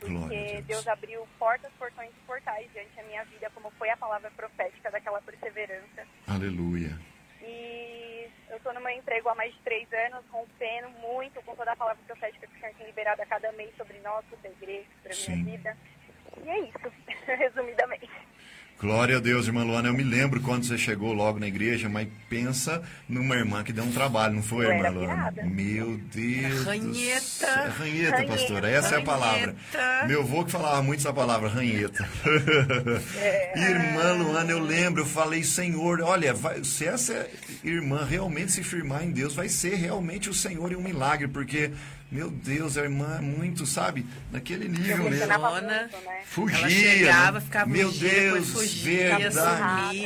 Porque 0.00 0.18
Deus. 0.28 0.64
Deus 0.66 0.88
abriu 0.88 1.28
portas, 1.38 1.70
portões 1.78 2.10
e 2.10 2.26
portais 2.26 2.70
diante 2.72 2.90
da 2.96 3.02
minha 3.02 3.22
vida, 3.24 3.50
como 3.54 3.70
foi 3.72 3.90
a 3.90 3.96
palavra 3.96 4.30
profética 4.30 4.90
daquela 4.90 5.20
perseverança. 5.20 6.06
Aleluia. 6.26 6.98
E 7.42 8.28
eu 8.50 8.56
estou 8.56 8.72
no 8.74 8.80
meu 8.80 8.90
emprego 8.90 9.28
há 9.28 9.34
mais 9.34 9.52
de 9.52 9.60
três 9.60 9.90
anos, 9.92 10.24
rompendo 10.30 10.90
muito 10.90 11.40
com 11.42 11.54
toda 11.54 11.72
a 11.72 11.76
palavra 11.76 12.02
profética 12.06 12.46
que 12.46 12.56
o 12.56 12.60
Senhor 12.60 12.74
tem 12.74 12.86
liberado 12.86 13.22
a 13.22 13.26
cada 13.26 13.52
mês 13.52 13.74
sobre 13.76 13.98
nós, 14.00 14.24
sobre 14.28 14.48
a 14.48 14.50
igreja, 14.50 14.88
sobre 14.96 15.10
a 15.10 15.14
Sim. 15.14 15.42
minha 15.42 15.56
vida. 15.56 15.76
E 16.44 16.48
é 16.48 16.58
isso, 16.60 16.92
resumidamente. 17.26 18.10
Glória 18.80 19.18
a 19.18 19.20
Deus, 19.20 19.46
irmã 19.46 19.62
Luana. 19.62 19.88
Eu 19.88 19.92
me 19.92 20.02
lembro 20.02 20.40
quando 20.40 20.64
você 20.64 20.78
chegou 20.78 21.12
logo 21.12 21.38
na 21.38 21.46
igreja, 21.46 21.86
mas 21.86 22.08
pensa 22.30 22.82
numa 23.06 23.34
irmã 23.36 23.62
que 23.62 23.74
deu 23.74 23.84
um 23.84 23.92
trabalho, 23.92 24.34
não 24.36 24.42
foi, 24.42 24.64
Eu 24.64 24.70
irmã 24.70 24.88
Luana? 24.88 25.32
Meu 25.44 25.98
Deus. 26.14 26.54
do 26.60 26.64
Ranheta. 26.64 27.20
céu. 27.20 27.48
Ranheta, 27.78 28.16
Ranheta. 28.16 28.24
pastora. 28.32 28.70
Essa 28.70 28.94
é 28.94 28.98
a 28.98 29.02
palavra. 29.02 29.54
Ranheta. 29.74 30.06
Meu 30.06 30.22
avô 30.22 30.46
que 30.46 30.50
falava 30.52 30.82
muito 30.82 31.00
essa 31.00 31.12
palavra, 31.12 31.50
ranheta. 31.50 32.08
irmã 33.54 34.12
Luana, 34.14 34.50
eu 34.50 34.58
lembro, 34.60 35.02
eu 35.02 35.06
falei, 35.06 35.44
Senhor, 35.44 36.00
olha, 36.00 36.32
vai- 36.32 36.64
se 36.64 36.86
essa 36.86 37.26
irmã 37.62 38.04
realmente 38.06 38.50
se 38.52 38.62
firmar 38.62 39.04
em 39.04 39.10
Deus, 39.10 39.34
vai 39.34 39.50
ser 39.50 39.74
realmente 39.74 40.30
o 40.30 40.34
Senhor 40.34 40.72
e 40.72 40.76
um 40.76 40.82
milagre, 40.82 41.28
porque, 41.28 41.70
meu 42.10 42.30
Deus, 42.30 42.78
a 42.78 42.82
irmã 42.82 43.16
é 43.18 43.20
muito, 43.20 43.66
sabe, 43.66 44.06
naquele 44.32 44.68
nível 44.68 45.10
mesmo. 45.10 45.60
né? 45.60 45.90
Fugia. 46.24 46.58
Ela 46.58 46.70
chegava, 46.70 47.38
né? 47.38 47.44
ficava 47.44 47.66
Meu 47.70 47.90
Deus, 47.90 48.48
fugia, 48.50 48.69
verdade. 48.72 50.00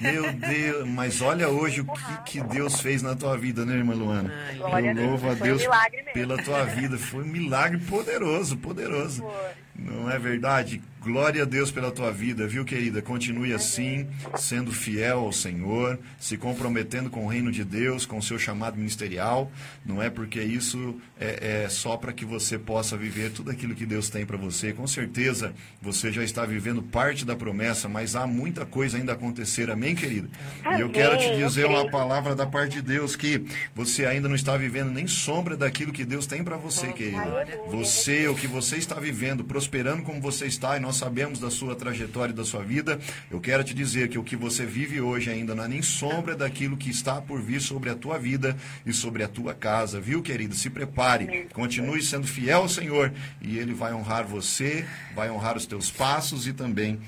Meu 0.00 0.32
Deus, 0.32 0.88
mas 0.88 1.20
olha 1.20 1.48
hoje 1.48 1.80
o 1.80 1.84
que, 1.86 2.22
que 2.24 2.40
Deus 2.40 2.80
fez 2.80 3.02
na 3.02 3.14
tua 3.14 3.36
vida, 3.36 3.64
né, 3.64 3.74
irmã 3.76 3.94
Luana? 3.94 4.32
Ai, 4.48 4.56
Glória 4.56 4.90
a 4.90 4.92
Eu 4.92 4.96
Deus, 4.96 5.08
louvo 5.10 5.26
a 5.30 5.36
foi 5.36 5.40
um 5.40 5.56
Deus 5.56 5.62
mesmo. 5.66 6.12
pela 6.12 6.42
tua 6.42 6.64
vida. 6.64 6.98
Foi 6.98 7.22
um 7.22 7.26
milagre 7.26 7.78
poderoso, 7.78 8.56
poderoso. 8.56 9.22
Foi. 9.22 9.50
Não 9.80 10.10
é 10.10 10.18
verdade? 10.18 10.82
Glória 11.02 11.44
a 11.44 11.46
Deus 11.46 11.70
pela 11.70 11.90
tua 11.90 12.12
vida, 12.12 12.46
viu, 12.46 12.62
querida? 12.62 13.00
Continue 13.00 13.54
assim, 13.54 14.06
sendo 14.36 14.70
fiel 14.70 15.20
ao 15.20 15.32
Senhor, 15.32 15.98
se 16.18 16.36
comprometendo 16.36 17.08
com 17.08 17.24
o 17.24 17.28
reino 17.28 17.50
de 17.50 17.64
Deus, 17.64 18.04
com 18.04 18.18
o 18.18 18.22
seu 18.22 18.38
chamado 18.38 18.76
ministerial. 18.76 19.50
Não 19.82 20.02
é 20.02 20.10
porque 20.10 20.42
isso 20.42 21.00
é, 21.18 21.62
é 21.64 21.68
só 21.70 21.96
para 21.96 22.12
que 22.12 22.26
você 22.26 22.58
possa 22.58 22.98
viver 22.98 23.30
tudo 23.30 23.50
aquilo 23.50 23.74
que 23.74 23.86
Deus 23.86 24.10
tem 24.10 24.26
para 24.26 24.36
você. 24.36 24.74
Com 24.74 24.86
certeza 24.86 25.54
você 25.80 26.12
já 26.12 26.22
está 26.22 26.44
vivendo 26.44 26.82
parte 26.82 27.24
da 27.24 27.34
promessa, 27.34 27.88
mas 27.88 28.14
há 28.14 28.26
muita 28.26 28.66
coisa 28.66 28.98
ainda 28.98 29.12
a 29.12 29.14
acontecer. 29.14 29.70
Amém, 29.70 29.94
querida? 29.94 30.28
E 30.76 30.82
eu 30.82 30.90
quero 30.90 31.16
te 31.16 31.34
dizer 31.34 31.64
uma 31.64 31.90
palavra 31.90 32.36
da 32.36 32.44
parte 32.44 32.74
de 32.74 32.82
Deus 32.82 33.16
que 33.16 33.42
você 33.74 34.04
ainda 34.04 34.28
não 34.28 34.36
está 34.36 34.54
vivendo 34.54 34.90
nem 34.90 35.06
sombra 35.06 35.56
daquilo 35.56 35.92
que 35.92 36.04
Deus 36.04 36.26
tem 36.26 36.44
para 36.44 36.58
você, 36.58 36.92
querida. 36.92 37.46
Você, 37.70 38.28
o 38.28 38.34
que 38.34 38.46
você 38.46 38.76
está 38.76 38.96
vivendo, 38.96 39.42
prosperando 39.70 40.02
como 40.02 40.20
você 40.20 40.46
está, 40.46 40.76
e 40.76 40.80
nós 40.80 40.96
sabemos 40.96 41.38
da 41.38 41.48
sua 41.48 41.76
trajetória 41.76 42.32
e 42.32 42.34
da 42.34 42.44
sua 42.44 42.64
vida, 42.64 42.98
eu 43.30 43.40
quero 43.40 43.62
te 43.62 43.72
dizer 43.72 44.08
que 44.08 44.18
o 44.18 44.24
que 44.24 44.34
você 44.34 44.66
vive 44.66 45.00
hoje 45.00 45.30
ainda 45.30 45.54
não 45.54 45.62
é 45.62 45.68
nem 45.68 45.80
sombra 45.80 46.34
daquilo 46.34 46.76
que 46.76 46.90
está 46.90 47.20
por 47.22 47.40
vir 47.40 47.60
sobre 47.60 47.88
a 47.88 47.94
tua 47.94 48.18
vida 48.18 48.56
e 48.84 48.92
sobre 48.92 49.22
a 49.22 49.28
tua 49.28 49.54
casa, 49.54 50.00
viu, 50.00 50.22
querido? 50.22 50.56
Se 50.56 50.68
prepare, 50.68 51.46
continue 51.52 52.02
sendo 52.02 52.26
fiel 52.26 52.62
ao 52.62 52.68
Senhor 52.68 53.12
e 53.40 53.58
Ele 53.58 53.72
vai 53.72 53.94
honrar 53.94 54.26
você, 54.26 54.84
vai 55.14 55.30
honrar 55.30 55.56
os 55.56 55.66
teus 55.66 55.88
passos 55.88 56.48
e 56.48 56.52
também 56.52 56.98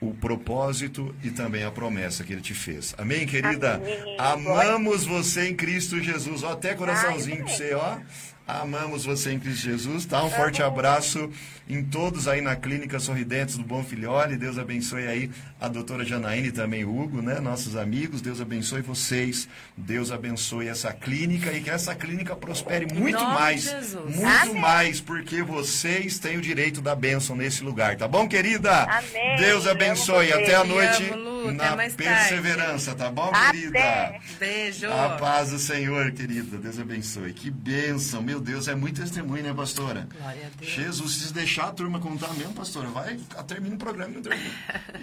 o 0.00 0.14
propósito 0.14 1.14
e 1.22 1.30
também 1.30 1.64
a 1.64 1.70
promessa 1.70 2.22
que 2.22 2.32
ele 2.32 2.42
te 2.42 2.52
fez. 2.52 2.94
Amém, 2.98 3.26
querida? 3.26 3.80
Amém. 4.18 4.56
Amamos 4.58 5.04
você 5.04 5.48
em 5.48 5.54
Cristo 5.54 6.00
Jesus. 6.02 6.42
Ó, 6.42 6.52
até 6.52 6.74
coraçãozinho 6.74 7.40
eu 7.40 7.48
você, 7.48 7.74
ó. 7.74 7.98
Amamos 8.46 9.04
você 9.04 9.32
em 9.32 9.40
Cristo 9.40 9.62
Jesus, 9.64 10.06
tá? 10.06 10.22
Um 10.22 10.30
forte 10.30 10.62
abraço 10.62 11.28
em 11.68 11.82
todos 11.82 12.28
aí 12.28 12.40
na 12.40 12.54
Clínica 12.54 13.00
Sorridentes 13.00 13.56
do 13.56 13.64
Bom 13.64 13.82
Filhole. 13.82 14.36
Deus 14.36 14.56
abençoe 14.56 15.04
aí 15.08 15.30
a 15.60 15.66
doutora 15.66 16.04
Janaíne 16.04 16.48
e 16.48 16.52
também 16.52 16.84
o 16.84 16.96
Hugo, 16.96 17.20
né? 17.20 17.40
Nossos 17.40 17.74
amigos. 17.74 18.20
Deus 18.20 18.40
abençoe 18.40 18.82
vocês. 18.82 19.48
Deus 19.76 20.12
abençoe 20.12 20.68
essa 20.68 20.92
clínica 20.92 21.52
e 21.52 21.60
que 21.60 21.70
essa 21.70 21.92
clínica 21.92 22.36
prospere 22.36 22.86
muito 22.94 23.18
nome 23.18 23.34
mais. 23.34 23.64
Jesus. 23.64 24.14
Muito 24.14 24.26
Amém. 24.42 24.60
mais, 24.60 25.00
porque 25.00 25.42
vocês 25.42 26.20
têm 26.20 26.36
o 26.36 26.40
direito 26.40 26.80
da 26.80 26.94
bênção 26.94 27.34
nesse 27.34 27.64
lugar, 27.64 27.96
tá 27.96 28.06
bom, 28.06 28.28
querida? 28.28 28.84
Amém. 28.84 29.36
Deus 29.38 29.66
abençoe. 29.66 30.32
Até 30.32 30.54
a 30.54 30.62
Te 30.62 30.68
noite 30.68 31.10
amo. 31.12 31.26
Até 31.46 31.54
na 31.54 31.76
tarde. 31.76 31.94
perseverança, 31.94 32.94
tá 32.94 33.10
bom, 33.10 33.30
Até. 33.32 33.50
querida? 33.52 34.14
Beijo. 34.38 34.90
A 34.90 35.10
paz 35.10 35.50
do 35.50 35.58
Senhor, 35.58 36.10
querida. 36.12 36.58
Deus 36.58 36.78
abençoe. 36.78 37.32
Que 37.32 37.50
bênção. 37.50 38.20
Meu 38.22 38.35
Deus, 38.40 38.68
é 38.68 38.74
muito 38.74 39.00
testemunho, 39.00 39.42
né, 39.42 39.54
pastora? 39.54 40.06
Glória 40.18 40.46
a 40.46 40.58
Deus. 40.60 40.72
Jesus, 40.72 41.14
se 41.16 41.32
deixar 41.32 41.68
a 41.68 41.72
turma 41.72 41.98
contar 41.98 42.32
mesmo, 42.34 42.52
pastora, 42.52 42.88
vai, 42.88 43.18
termina 43.46 43.74
o 43.74 43.78
programa 43.78 44.12
e 44.12 44.14
não 44.14 44.22
termina, 44.22 44.50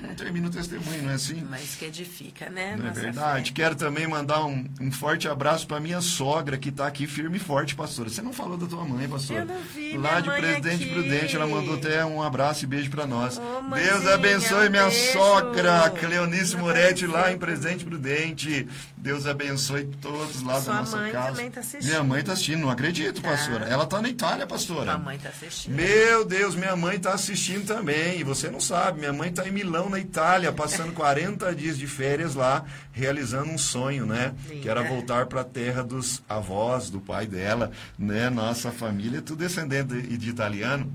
não 0.07 0.15
termina 0.15 0.47
o 0.47 0.51
testemunho, 0.51 1.03
não 1.03 1.11
é 1.11 1.13
assim? 1.15 1.45
Mas 1.49 1.75
que 1.75 1.85
edifica, 1.85 2.49
né? 2.49 2.75
Não 2.77 2.87
é 2.87 2.91
verdade? 2.91 3.49
fé. 3.49 3.55
Quero 3.55 3.75
também 3.75 4.07
mandar 4.07 4.45
um, 4.45 4.65
um 4.79 4.91
forte 4.91 5.27
abraço 5.27 5.67
para 5.67 5.79
minha 5.79 6.01
sogra, 6.01 6.57
que 6.57 6.69
está 6.69 6.87
aqui 6.87 7.07
firme 7.07 7.37
e 7.37 7.39
forte, 7.39 7.75
pastora. 7.75 8.09
Você 8.09 8.21
não 8.21 8.33
falou 8.33 8.57
da 8.57 8.65
tua 8.65 8.83
mãe, 8.85 9.07
pastora? 9.07 9.41
Eu 9.41 9.45
não 9.45 9.61
vi 9.61 9.97
Lá 9.97 10.19
de 10.19 10.29
Presidente 10.29 10.83
aqui. 10.83 10.93
Prudente, 10.93 11.35
ela 11.35 11.47
mandou 11.47 11.75
até 11.75 12.03
um 12.05 12.21
abraço 12.21 12.63
e 12.63 12.67
beijo 12.67 12.89
para 12.89 13.05
nós. 13.05 13.37
Ô, 13.37 13.41
Deus 13.41 13.63
mãezinha, 13.63 14.13
abençoe 14.13 14.67
um 14.67 14.71
minha 14.71 14.89
beijo. 14.89 15.13
sogra, 15.13 15.89
Cleonice 15.91 16.57
Moretti, 16.57 17.07
lá 17.07 17.31
em 17.31 17.37
Presidente 17.37 17.85
Prudente. 17.85 18.67
Deus 19.03 19.27
abençoe 19.27 19.83
todos 20.01 20.41
lá 20.43 20.61
Sua 20.61 20.73
da 20.75 20.79
nossa 20.79 20.95
mãe 20.95 21.11
casa. 21.11 21.27
também 21.31 21.51
tá 21.51 21.59
assistindo. 21.59 21.89
Minha 21.89 22.03
mãe 22.05 22.19
está 22.21 22.31
assistindo, 22.31 22.61
não 22.61 22.69
acredito, 22.69 23.21
Tá. 23.21 23.31
pastora. 23.31 23.65
Ela 23.65 23.83
está 23.83 24.01
na 24.01 24.07
Itália, 24.07 24.47
pastora. 24.47 24.93
A 24.93 24.97
mãe 24.97 25.17
tá 25.17 25.27
assistindo. 25.27 25.75
Meu 25.75 26.23
Deus, 26.23 26.55
minha 26.55 26.73
mãe 26.73 26.95
está 26.95 27.11
assistindo 27.13 27.67
também. 27.67 28.17
E 28.21 28.23
você 28.23 28.49
não 28.49 28.61
sabe, 28.61 28.99
minha 28.99 29.11
mãe 29.11 29.29
está 29.29 29.45
em 29.45 29.51
Milão, 29.51 29.89
na 29.89 29.99
Itália, 29.99 30.53
passando 30.53 30.93
40 30.93 31.51
dias 31.53 31.77
de 31.77 31.85
férias 31.85 32.33
lá, 32.33 32.63
realizando 32.93 33.51
um 33.51 33.57
sonho, 33.57 34.05
né? 34.05 34.33
Que 34.61 34.69
era 34.69 34.81
voltar 34.83 35.25
para 35.25 35.41
a 35.41 35.43
terra 35.43 35.83
dos 35.83 36.23
avós, 36.29 36.89
do 36.89 37.01
pai 37.01 37.27
dela, 37.27 37.71
né? 37.99 38.29
Nossa 38.29 38.71
família 38.71 39.21
tudo 39.21 39.39
descendente 39.39 40.01
de 40.17 40.29
italiano. 40.29 40.89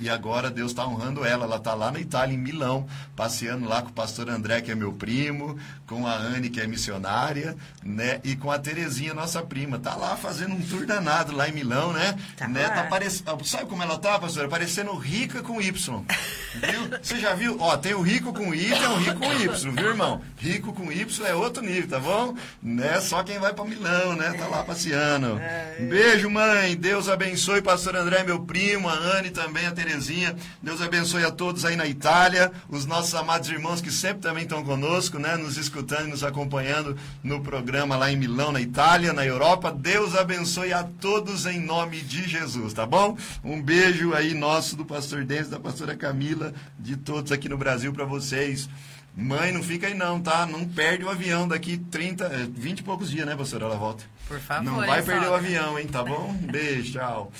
E 0.00 0.08
agora 0.08 0.50
Deus 0.50 0.70
está 0.70 0.86
honrando 0.86 1.24
ela. 1.24 1.44
Ela 1.44 1.56
está 1.56 1.74
lá 1.74 1.90
na 1.90 2.00
Itália, 2.00 2.34
em 2.34 2.38
Milão, 2.38 2.86
passeando 3.16 3.68
lá 3.68 3.82
com 3.82 3.88
o 3.88 3.92
pastor 3.92 4.28
André, 4.28 4.60
que 4.60 4.70
é 4.70 4.74
meu 4.74 4.92
primo, 4.92 5.58
com 5.86 6.06
a 6.06 6.14
Anne, 6.14 6.50
que 6.50 6.60
é 6.60 6.66
missionária, 6.66 7.56
né? 7.82 8.20
E 8.22 8.36
com 8.36 8.50
a 8.50 8.58
Terezinha, 8.58 9.14
nossa 9.14 9.42
prima. 9.42 9.78
Tá 9.78 9.96
lá 9.96 10.16
fazendo 10.16 10.54
um 10.54 10.60
tour 10.60 10.86
danado 10.86 11.34
lá 11.34 11.48
em 11.48 11.52
Milão, 11.52 11.92
né? 11.92 12.16
Tá 12.36 12.46
né? 12.46 12.68
Tá 12.68 12.84
parecendo, 12.84 13.44
sabe 13.44 13.66
como 13.66 13.82
ela 13.82 13.98
tá, 13.98 14.18
pastora? 14.18 14.48
Parecendo 14.48 14.94
rica 14.94 15.42
com 15.42 15.60
Y. 15.60 16.04
Viu? 16.54 16.98
Você 17.02 17.18
já 17.18 17.34
viu? 17.34 17.56
Ó, 17.60 17.76
tem 17.76 17.94
o 17.94 18.02
rico 18.02 18.32
com 18.32 18.54
I, 18.54 18.68
tem 18.68 18.86
o 18.86 18.96
rico 18.96 19.18
com 19.18 19.32
Y, 19.32 19.72
viu, 19.72 19.88
irmão? 19.88 20.20
Rico 20.36 20.72
com 20.72 20.92
Y 20.92 21.26
é 21.26 21.34
outro 21.34 21.62
nível, 21.62 21.88
tá 21.88 21.98
bom? 21.98 22.34
Né? 22.62 23.00
Só 23.00 23.22
quem 23.22 23.38
vai 23.38 23.52
para 23.52 23.64
Milão, 23.64 24.14
né? 24.14 24.32
Tá 24.38 24.46
lá 24.46 24.62
passeando. 24.62 25.40
Um 25.80 25.88
beijo, 25.88 26.30
mãe. 26.30 26.76
Deus 26.76 27.08
abençoe, 27.08 27.62
pastor 27.62 27.96
André, 27.96 28.22
meu 28.22 28.40
primo, 28.40 28.88
a 28.88 28.94
Anne 28.94 29.30
também, 29.30 29.66
a 29.66 29.72
Terezinha. 29.72 29.87
Deus 30.62 30.82
abençoe 30.82 31.24
a 31.24 31.30
todos 31.30 31.64
aí 31.64 31.76
na 31.76 31.86
Itália, 31.86 32.52
os 32.68 32.84
nossos 32.86 33.14
amados 33.14 33.48
irmãos 33.48 33.80
que 33.80 33.90
sempre 33.90 34.22
também 34.22 34.42
estão 34.42 34.62
conosco, 34.62 35.18
né? 35.18 35.36
Nos 35.36 35.56
escutando 35.56 36.08
e 36.08 36.10
nos 36.10 36.22
acompanhando 36.22 36.96
no 37.22 37.40
programa 37.40 37.96
lá 37.96 38.10
em 38.12 38.16
Milão, 38.16 38.52
na 38.52 38.60
Itália, 38.60 39.12
na 39.12 39.24
Europa. 39.24 39.72
Deus 39.72 40.14
abençoe 40.14 40.72
a 40.72 40.82
todos 40.84 41.46
em 41.46 41.60
nome 41.60 42.00
de 42.00 42.28
Jesus, 42.28 42.72
tá 42.72 42.84
bom? 42.84 43.16
Um 43.42 43.62
beijo 43.62 44.14
aí 44.14 44.34
nosso 44.34 44.76
do 44.76 44.84
pastor 44.84 45.24
Denis, 45.24 45.48
da 45.48 45.58
pastora 45.58 45.96
Camila, 45.96 46.52
de 46.78 46.96
todos 46.96 47.32
aqui 47.32 47.48
no 47.48 47.58
Brasil 47.58 47.92
para 47.92 48.04
vocês. 48.04 48.68
Mãe, 49.16 49.50
não 49.50 49.64
fica 49.64 49.88
aí 49.88 49.94
não, 49.94 50.20
tá? 50.20 50.46
Não 50.46 50.64
perde 50.64 51.04
o 51.04 51.10
avião 51.10 51.48
daqui 51.48 51.76
30, 51.76 52.24
eh, 52.26 52.48
20 52.54 52.78
e 52.78 52.82
poucos 52.84 53.10
dias, 53.10 53.26
né, 53.26 53.34
pastora? 53.34 53.64
Ela 53.64 53.76
volta. 53.76 54.04
Por 54.28 54.38
favor. 54.38 54.62
Não 54.62 54.76
vai 54.76 55.02
perder 55.02 55.28
o 55.28 55.34
avião, 55.34 55.76
hein? 55.76 55.88
Tá 55.88 56.04
bom? 56.04 56.32
Beijo, 56.34 56.92
tchau. 56.92 57.32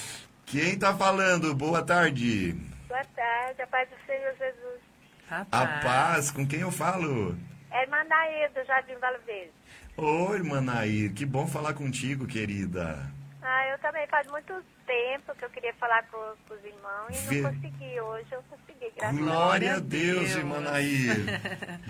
Quem 0.51 0.78
tá 0.78 0.94
falando? 0.96 1.55
Boa 1.55 1.82
tarde. 1.84 2.53
Boa 2.88 3.05
tarde, 3.14 3.62
a 3.62 3.66
paz 3.66 3.88
do 3.90 3.96
Senhor 4.07 4.34
Jesus. 4.38 4.80
A 5.30 5.36
Rapaz. 5.38 5.84
paz, 5.84 6.30
com 6.30 6.46
quem 6.46 6.61
eu 6.61 6.70
falo? 6.70 7.36
É 7.70 7.82
irmã 7.82 8.03
Nair, 8.05 8.51
do 8.53 8.64
Jardim 8.64 8.94
Belo 8.99 9.18
Verde. 9.26 9.53
Oi, 9.96 10.36
irmã 10.38 10.61
Nair, 10.61 11.12
que 11.12 11.26
bom 11.26 11.46
falar 11.46 11.74
contigo, 11.74 12.26
querida. 12.26 12.99
Ah, 13.42 13.66
eu 13.68 13.78
também 13.78 14.07
faz 14.09 14.26
muito 14.28 14.53
tempo 14.86 15.34
que 15.36 15.44
eu 15.44 15.51
queria 15.51 15.72
falar 15.74 16.03
com, 16.11 16.16
com 16.49 16.55
os 16.55 16.64
irmãos 16.64 17.11
e 17.11 17.26
Vê- 17.28 17.40
não 17.43 17.52
consegui. 17.55 18.01
Hoje 18.01 18.27
eu 18.32 18.43
consegui, 18.48 18.90
graças 18.97 19.16
a 19.18 19.20
Deus. 19.23 19.31
Glória 19.31 19.74
a 19.74 19.78
Deus, 19.78 20.31
irmã 20.35 20.60
Nair. 20.60 21.10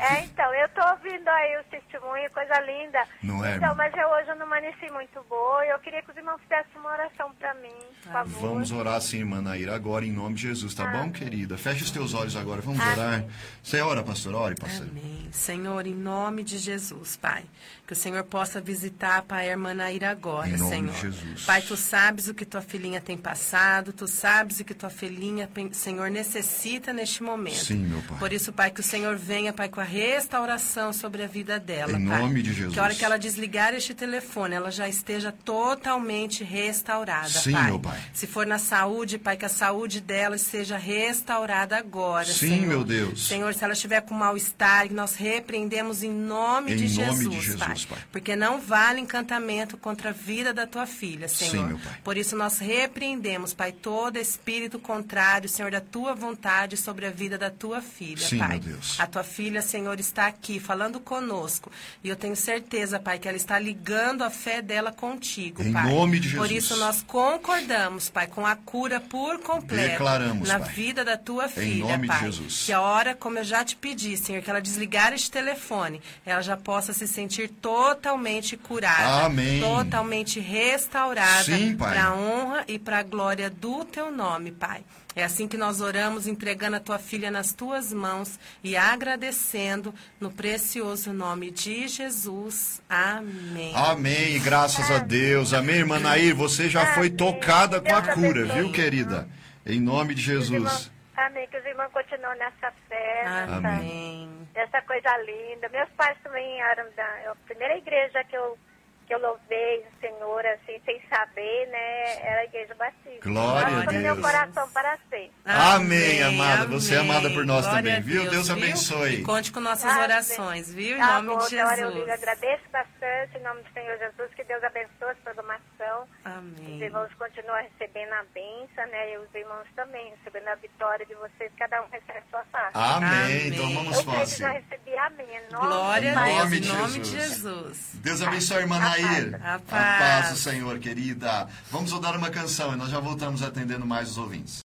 É, 0.00 0.20
então, 0.24 0.52
eu 0.54 0.68
tô 0.70 0.80
ouvindo 0.90 1.28
aí 1.28 1.58
o 1.60 1.64
testemunho, 1.64 2.30
coisa 2.32 2.58
linda. 2.60 3.04
Não 3.22 3.44
é, 3.44 3.56
Então, 3.56 3.74
mas 3.76 3.94
eu 3.96 4.08
hoje 4.08 4.28
eu 4.30 4.36
não 4.36 4.46
amanheci 4.46 4.90
muito 4.90 5.22
boa 5.28 5.64
e 5.64 5.70
eu 5.70 5.78
queria 5.78 6.02
que 6.02 6.10
os 6.10 6.16
irmãos 6.16 6.40
fizessem 6.42 6.76
uma 6.76 6.90
oração 6.92 7.32
pra 7.38 7.54
mim, 7.54 7.74
favor. 8.12 8.40
Vamos 8.40 8.70
orar 8.72 9.00
sim, 9.00 9.18
irmã 9.18 9.40
Nair, 9.40 9.68
agora 9.70 10.04
em 10.04 10.12
nome 10.12 10.34
de 10.34 10.42
Jesus, 10.42 10.74
tá 10.74 10.86
bom, 10.86 11.10
querida? 11.10 11.56
Feche 11.56 11.84
os 11.84 11.90
teus 11.90 12.14
olhos 12.14 12.36
agora, 12.36 12.60
vamos 12.60 12.80
Amém. 12.80 12.92
orar. 12.92 13.24
Você 13.62 13.80
ora, 13.80 14.02
pastor? 14.02 14.34
Ore, 14.34 14.54
pastor. 14.54 14.86
Amém. 14.90 15.28
Senhor, 15.30 15.86
em 15.86 15.94
nome 15.94 16.42
de 16.42 16.58
Jesus, 16.58 17.16
Pai. 17.16 17.44
Que 17.88 17.94
o 17.94 17.96
Senhor 17.96 18.22
possa 18.24 18.60
visitar, 18.60 19.22
Pai, 19.22 19.48
a 19.48 19.52
irmã 19.52 19.72
Naira 19.72 20.10
agora, 20.10 20.46
Em 20.46 20.58
nome 20.58 20.70
Senhor. 20.70 20.92
de 20.94 21.00
Jesus. 21.00 21.44
Pai, 21.46 21.62
tu 21.62 21.74
sabes 21.74 22.28
o 22.28 22.34
que 22.34 22.44
tua 22.44 22.60
filhinha 22.60 23.00
tem 23.00 23.16
passado, 23.16 23.94
tu 23.94 24.06
sabes 24.06 24.60
o 24.60 24.64
que 24.64 24.74
tua 24.74 24.90
filhinha, 24.90 25.48
Senhor, 25.72 26.10
necessita 26.10 26.92
neste 26.92 27.22
momento. 27.22 27.64
Sim, 27.64 27.78
meu 27.86 28.02
Pai. 28.02 28.18
Por 28.18 28.30
isso, 28.30 28.52
Pai, 28.52 28.70
que 28.70 28.80
o 28.80 28.82
Senhor 28.82 29.16
venha, 29.16 29.54
Pai, 29.54 29.70
com 29.70 29.80
a 29.80 29.84
restauração 29.84 30.92
sobre 30.92 31.22
a 31.22 31.26
vida 31.26 31.58
dela, 31.58 31.92
Em 31.98 32.06
Pai. 32.06 32.20
nome 32.20 32.42
de 32.42 32.52
Jesus. 32.52 32.74
Que 32.74 32.78
a 32.78 32.82
hora 32.82 32.94
que 32.94 33.02
ela 33.02 33.18
desligar 33.18 33.72
este 33.72 33.94
telefone, 33.94 34.54
ela 34.54 34.70
já 34.70 34.86
esteja 34.86 35.32
totalmente 35.32 36.44
restaurada, 36.44 37.30
Sim, 37.30 37.52
Pai. 37.52 37.64
meu 37.64 37.80
Pai. 37.80 37.98
Se 38.12 38.26
for 38.26 38.46
na 38.46 38.58
saúde, 38.58 39.16
Pai, 39.16 39.38
que 39.38 39.46
a 39.46 39.48
saúde 39.48 40.02
dela 40.02 40.36
seja 40.36 40.76
restaurada 40.76 41.78
agora, 41.78 42.26
Sim, 42.26 42.48
Senhor. 42.50 42.66
meu 42.66 42.84
Deus. 42.84 43.26
Senhor, 43.28 43.54
se 43.54 43.64
ela 43.64 43.72
estiver 43.72 44.02
com 44.02 44.12
mal-estar, 44.14 44.92
nós 44.92 45.14
repreendemos 45.14 46.02
em 46.02 46.10
nome, 46.12 46.74
Em 46.74 46.76
de, 46.76 47.00
nome 47.00 47.16
Jesus, 47.16 47.30
de 47.30 47.40
Jesus, 47.40 47.56
pai. 47.62 47.77
Pai. 47.84 47.98
Porque 48.12 48.34
não 48.36 48.60
vale 48.60 49.00
encantamento 49.00 49.76
contra 49.76 50.10
a 50.10 50.12
vida 50.12 50.52
da 50.52 50.66
tua 50.66 50.86
filha, 50.86 51.28
Senhor. 51.28 51.50
Sim, 51.50 51.64
meu 51.64 51.78
Pai. 51.78 51.98
Por 52.02 52.16
isso 52.16 52.36
nós 52.36 52.58
repreendemos, 52.58 53.52
Pai, 53.54 53.72
todo 53.72 54.16
espírito 54.16 54.78
contrário, 54.78 55.48
Senhor, 55.48 55.70
da 55.70 55.80
tua 55.80 56.14
vontade 56.14 56.76
sobre 56.76 57.06
a 57.06 57.10
vida 57.10 57.36
da 57.38 57.50
tua 57.50 57.80
filha, 57.80 58.26
Sim, 58.26 58.38
Pai. 58.38 58.48
meu 58.48 58.60
Deus. 58.60 58.98
A 58.98 59.06
tua 59.06 59.22
filha, 59.24 59.62
Senhor, 59.62 59.98
está 60.00 60.26
aqui 60.26 60.58
falando 60.60 61.00
conosco. 61.00 61.70
E 62.02 62.08
eu 62.08 62.16
tenho 62.16 62.36
certeza, 62.36 62.98
Pai, 62.98 63.18
que 63.18 63.28
ela 63.28 63.36
está 63.36 63.58
ligando 63.58 64.22
a 64.22 64.30
fé 64.30 64.60
dela 64.62 64.92
contigo, 64.92 65.62
Em 65.62 65.72
Pai. 65.72 65.92
nome 65.92 66.18
de 66.20 66.36
Por 66.36 66.48
Jesus. 66.48 66.64
isso 66.72 66.76
nós 66.80 67.02
concordamos, 67.02 68.08
Pai, 68.10 68.26
com 68.26 68.46
a 68.46 68.56
cura 68.56 69.00
por 69.00 69.38
completo 69.40 69.90
Declaramos, 69.92 70.48
na 70.48 70.58
Pai. 70.60 70.68
vida 70.70 71.04
da 71.04 71.16
tua 71.16 71.48
filha, 71.48 71.84
nome 71.84 72.02
de 72.02 72.06
Pai. 72.08 72.20
Jesus. 72.32 72.64
Que 72.66 72.72
a 72.72 72.80
hora, 72.80 73.14
como 73.14 73.38
eu 73.38 73.44
já 73.44 73.64
te 73.64 73.76
pedi, 73.76 74.16
Senhor, 74.16 74.42
que 74.42 74.50
ela 74.50 74.60
desligar 74.60 75.12
este 75.12 75.30
telefone, 75.30 76.00
ela 76.26 76.40
já 76.42 76.56
possa 76.56 76.92
se 76.92 77.06
sentir 77.06 77.48
totalmente 77.68 78.56
curada. 78.56 79.26
Amém. 79.26 79.60
Totalmente 79.60 80.40
restaurada. 80.40 81.44
Sim, 81.44 81.76
Pai. 81.76 81.90
Para 81.90 82.04
a 82.06 82.14
honra 82.14 82.64
e 82.66 82.78
para 82.78 82.98
a 82.98 83.02
glória 83.02 83.50
do 83.50 83.84
teu 83.84 84.10
nome, 84.10 84.52
Pai. 84.52 84.82
É 85.14 85.24
assim 85.24 85.48
que 85.48 85.56
nós 85.56 85.80
oramos, 85.80 86.26
entregando 86.26 86.76
a 86.76 86.80
tua 86.80 86.98
filha 86.98 87.30
nas 87.30 87.52
tuas 87.52 87.92
mãos 87.92 88.38
e 88.62 88.76
agradecendo 88.76 89.92
no 90.20 90.30
precioso 90.30 91.12
nome 91.12 91.50
de 91.50 91.88
Jesus. 91.88 92.80
Amém. 92.88 93.72
Amém, 93.74 94.36
e 94.36 94.38
graças 94.38 94.90
a 94.90 94.98
Deus. 94.98 95.52
Amém, 95.52 95.76
irmã 95.76 95.98
Nair, 95.98 96.34
você 96.34 96.70
já 96.70 96.94
foi 96.94 97.08
Amém. 97.08 97.16
tocada 97.16 97.80
com 97.80 97.94
a 97.94 98.02
cura, 98.14 98.42
abençoe. 98.44 98.62
viu, 98.62 98.72
querida? 98.72 99.28
Em 99.66 99.80
nome 99.80 100.14
de 100.14 100.22
Jesus. 100.22 100.90
Amém, 101.16 101.46
que 101.48 101.58
os 101.58 101.66
irmãos 101.66 101.90
continuem 101.92 102.38
nessa 102.38 102.72
fé, 102.88 103.24
Amém. 103.26 104.37
Essa 104.60 104.82
coisa 104.82 105.16
linda. 105.18 105.68
Meus 105.68 105.88
pais 105.90 106.16
também 106.22 106.60
eram 106.60 106.84
da 106.96 107.30
a 107.30 107.34
primeira 107.46 107.76
igreja 107.76 108.22
que 108.24 108.36
eu, 108.36 108.58
que 109.06 109.14
eu 109.14 109.18
louvei 109.20 109.78
o 109.86 110.00
Senhor, 110.00 110.46
assim, 110.46 110.80
sem 110.84 111.00
saber, 111.08 111.66
né? 111.68 112.20
Era 112.26 112.40
a 112.40 112.44
igreja 112.44 112.74
batista. 112.74 113.20
Glória 113.22 113.70
Mas 113.70 113.88
a 113.88 113.92
no 113.92 114.00
meu 114.00 114.14
Deus. 114.14 114.26
coração 114.26 114.70
para 114.70 114.98
sempre. 115.10 115.32
Amém, 115.44 116.22
amada. 116.22 116.66
Você 116.66 116.94
é 116.94 116.98
amada 116.98 117.30
por 117.30 117.44
nós 117.46 117.64
Glória 117.66 117.82
também, 117.96 118.02
viu? 118.02 118.28
Deus 118.30 118.50
abençoe. 118.50 119.14
E 119.20 119.22
conte 119.22 119.50
com 119.52 119.60
nossas 119.60 119.90
Amém. 119.90 120.02
orações, 120.04 120.72
viu? 120.74 120.96
Em 120.96 121.00
Tá 121.00 121.22
nome 121.22 121.28
bom, 121.38 121.46
de 121.46 121.54
então, 121.54 121.68
olha, 121.68 121.80
eu 121.80 121.92
Jesus. 121.92 122.10
agradeço 122.10 122.62
bastante 122.70 123.38
em 123.38 123.42
nome 123.42 123.62
do 123.62 123.72
Senhor 123.72 123.98
Jesus, 123.98 124.34
que 124.34 124.44
Deus 124.44 124.62
abençoe 124.64 125.14
a 125.54 125.58
programação. 125.58 126.02
Os 126.02 126.26
Amém. 126.26 126.82
irmãos 126.82 127.08
continuam 127.18 127.62
recebendo 127.62 128.12
a 128.12 128.24
bênção, 128.34 128.86
né? 128.90 129.14
E 129.14 129.18
os 129.18 129.34
irmãos 129.34 129.66
também 129.74 130.10
recebendo 130.16 130.48
a 130.48 130.54
vitória 130.56 131.06
de 131.06 131.14
vocês, 131.14 131.50
cada 131.58 131.82
um 131.82 131.88
recebe 131.88 132.18
a 132.18 132.30
sua 132.30 132.44
parte. 132.52 132.70
Amém. 132.74 133.08
Amém. 133.08 133.48
Então 133.48 133.74
vamos 133.74 133.98
eu 133.98 134.04
já 134.38 134.52
recebi 134.52 134.96
a 134.96 135.10
nome 135.10 135.66
Glória 135.66 136.14
a. 136.14 136.24
Deus, 136.24 136.38
nome 136.38 136.56
em 136.56 136.60
de 136.60 136.68
nome 136.68 136.98
de 137.00 137.10
Jesus. 137.10 137.90
Deus 137.94 138.22
abençoe, 138.22 138.58
irmã 138.58 138.78
Nair. 138.78 139.40
A 139.42 139.54
A 139.54 139.58
paz. 139.58 139.98
paz 139.98 140.30
do 140.30 140.36
Senhor, 140.36 140.78
querida. 140.78 141.48
Vamos 141.70 141.92
rodar 141.92 142.16
uma 142.16 142.30
canção 142.30 142.72
e 142.72 142.76
nós 142.76 142.90
já 142.90 143.00
voltamos 143.00 143.42
atendendo 143.42 143.86
mais 143.86 144.10
os 144.10 144.18
ouvintes. 144.18 144.60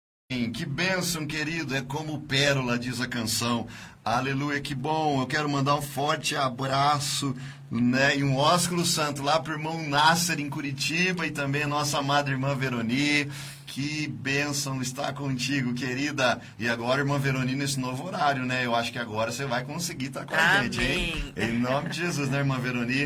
Que 0.54 0.64
bênção, 0.64 1.26
querido. 1.26 1.74
É 1.74 1.82
como 1.82 2.20
pérola, 2.20 2.78
diz 2.78 3.00
a 3.00 3.08
canção. 3.08 3.66
Aleluia, 4.04 4.60
que 4.60 4.74
bom. 4.74 5.20
Eu 5.20 5.26
quero 5.26 5.48
mandar 5.48 5.76
um 5.76 5.82
forte 5.82 6.34
abraço 6.34 7.36
né, 7.70 8.16
e 8.16 8.24
um 8.24 8.36
ósculo 8.36 8.84
santo 8.84 9.22
lá 9.22 9.38
para 9.38 9.52
o 9.52 9.56
irmão 9.56 9.86
Nasser, 9.88 10.40
em 10.40 10.48
Curitiba, 10.48 11.26
e 11.26 11.30
também 11.30 11.62
a 11.64 11.68
nossa 11.68 11.98
amada 11.98 12.30
irmã 12.30 12.54
Veroni. 12.54 13.28
Que 13.66 14.08
bênção 14.08 14.82
estar 14.82 15.12
contigo, 15.12 15.72
querida. 15.74 16.40
E 16.58 16.68
agora, 16.68 17.02
irmã 17.02 17.18
Veroni, 17.20 17.54
nesse 17.54 17.78
novo 17.78 18.04
horário, 18.04 18.44
né? 18.44 18.66
Eu 18.66 18.74
acho 18.74 18.90
que 18.90 18.98
agora 18.98 19.30
você 19.30 19.44
vai 19.44 19.62
conseguir 19.64 20.06
estar 20.06 20.24
com 20.24 20.34
a 20.34 20.62
gente, 20.62 20.82
hein? 20.82 21.32
Amém. 21.36 21.50
Em 21.50 21.58
nome 21.58 21.90
de 21.90 21.98
Jesus, 21.98 22.28
né, 22.28 22.38
irmã 22.38 22.58
Veroni? 22.58 23.04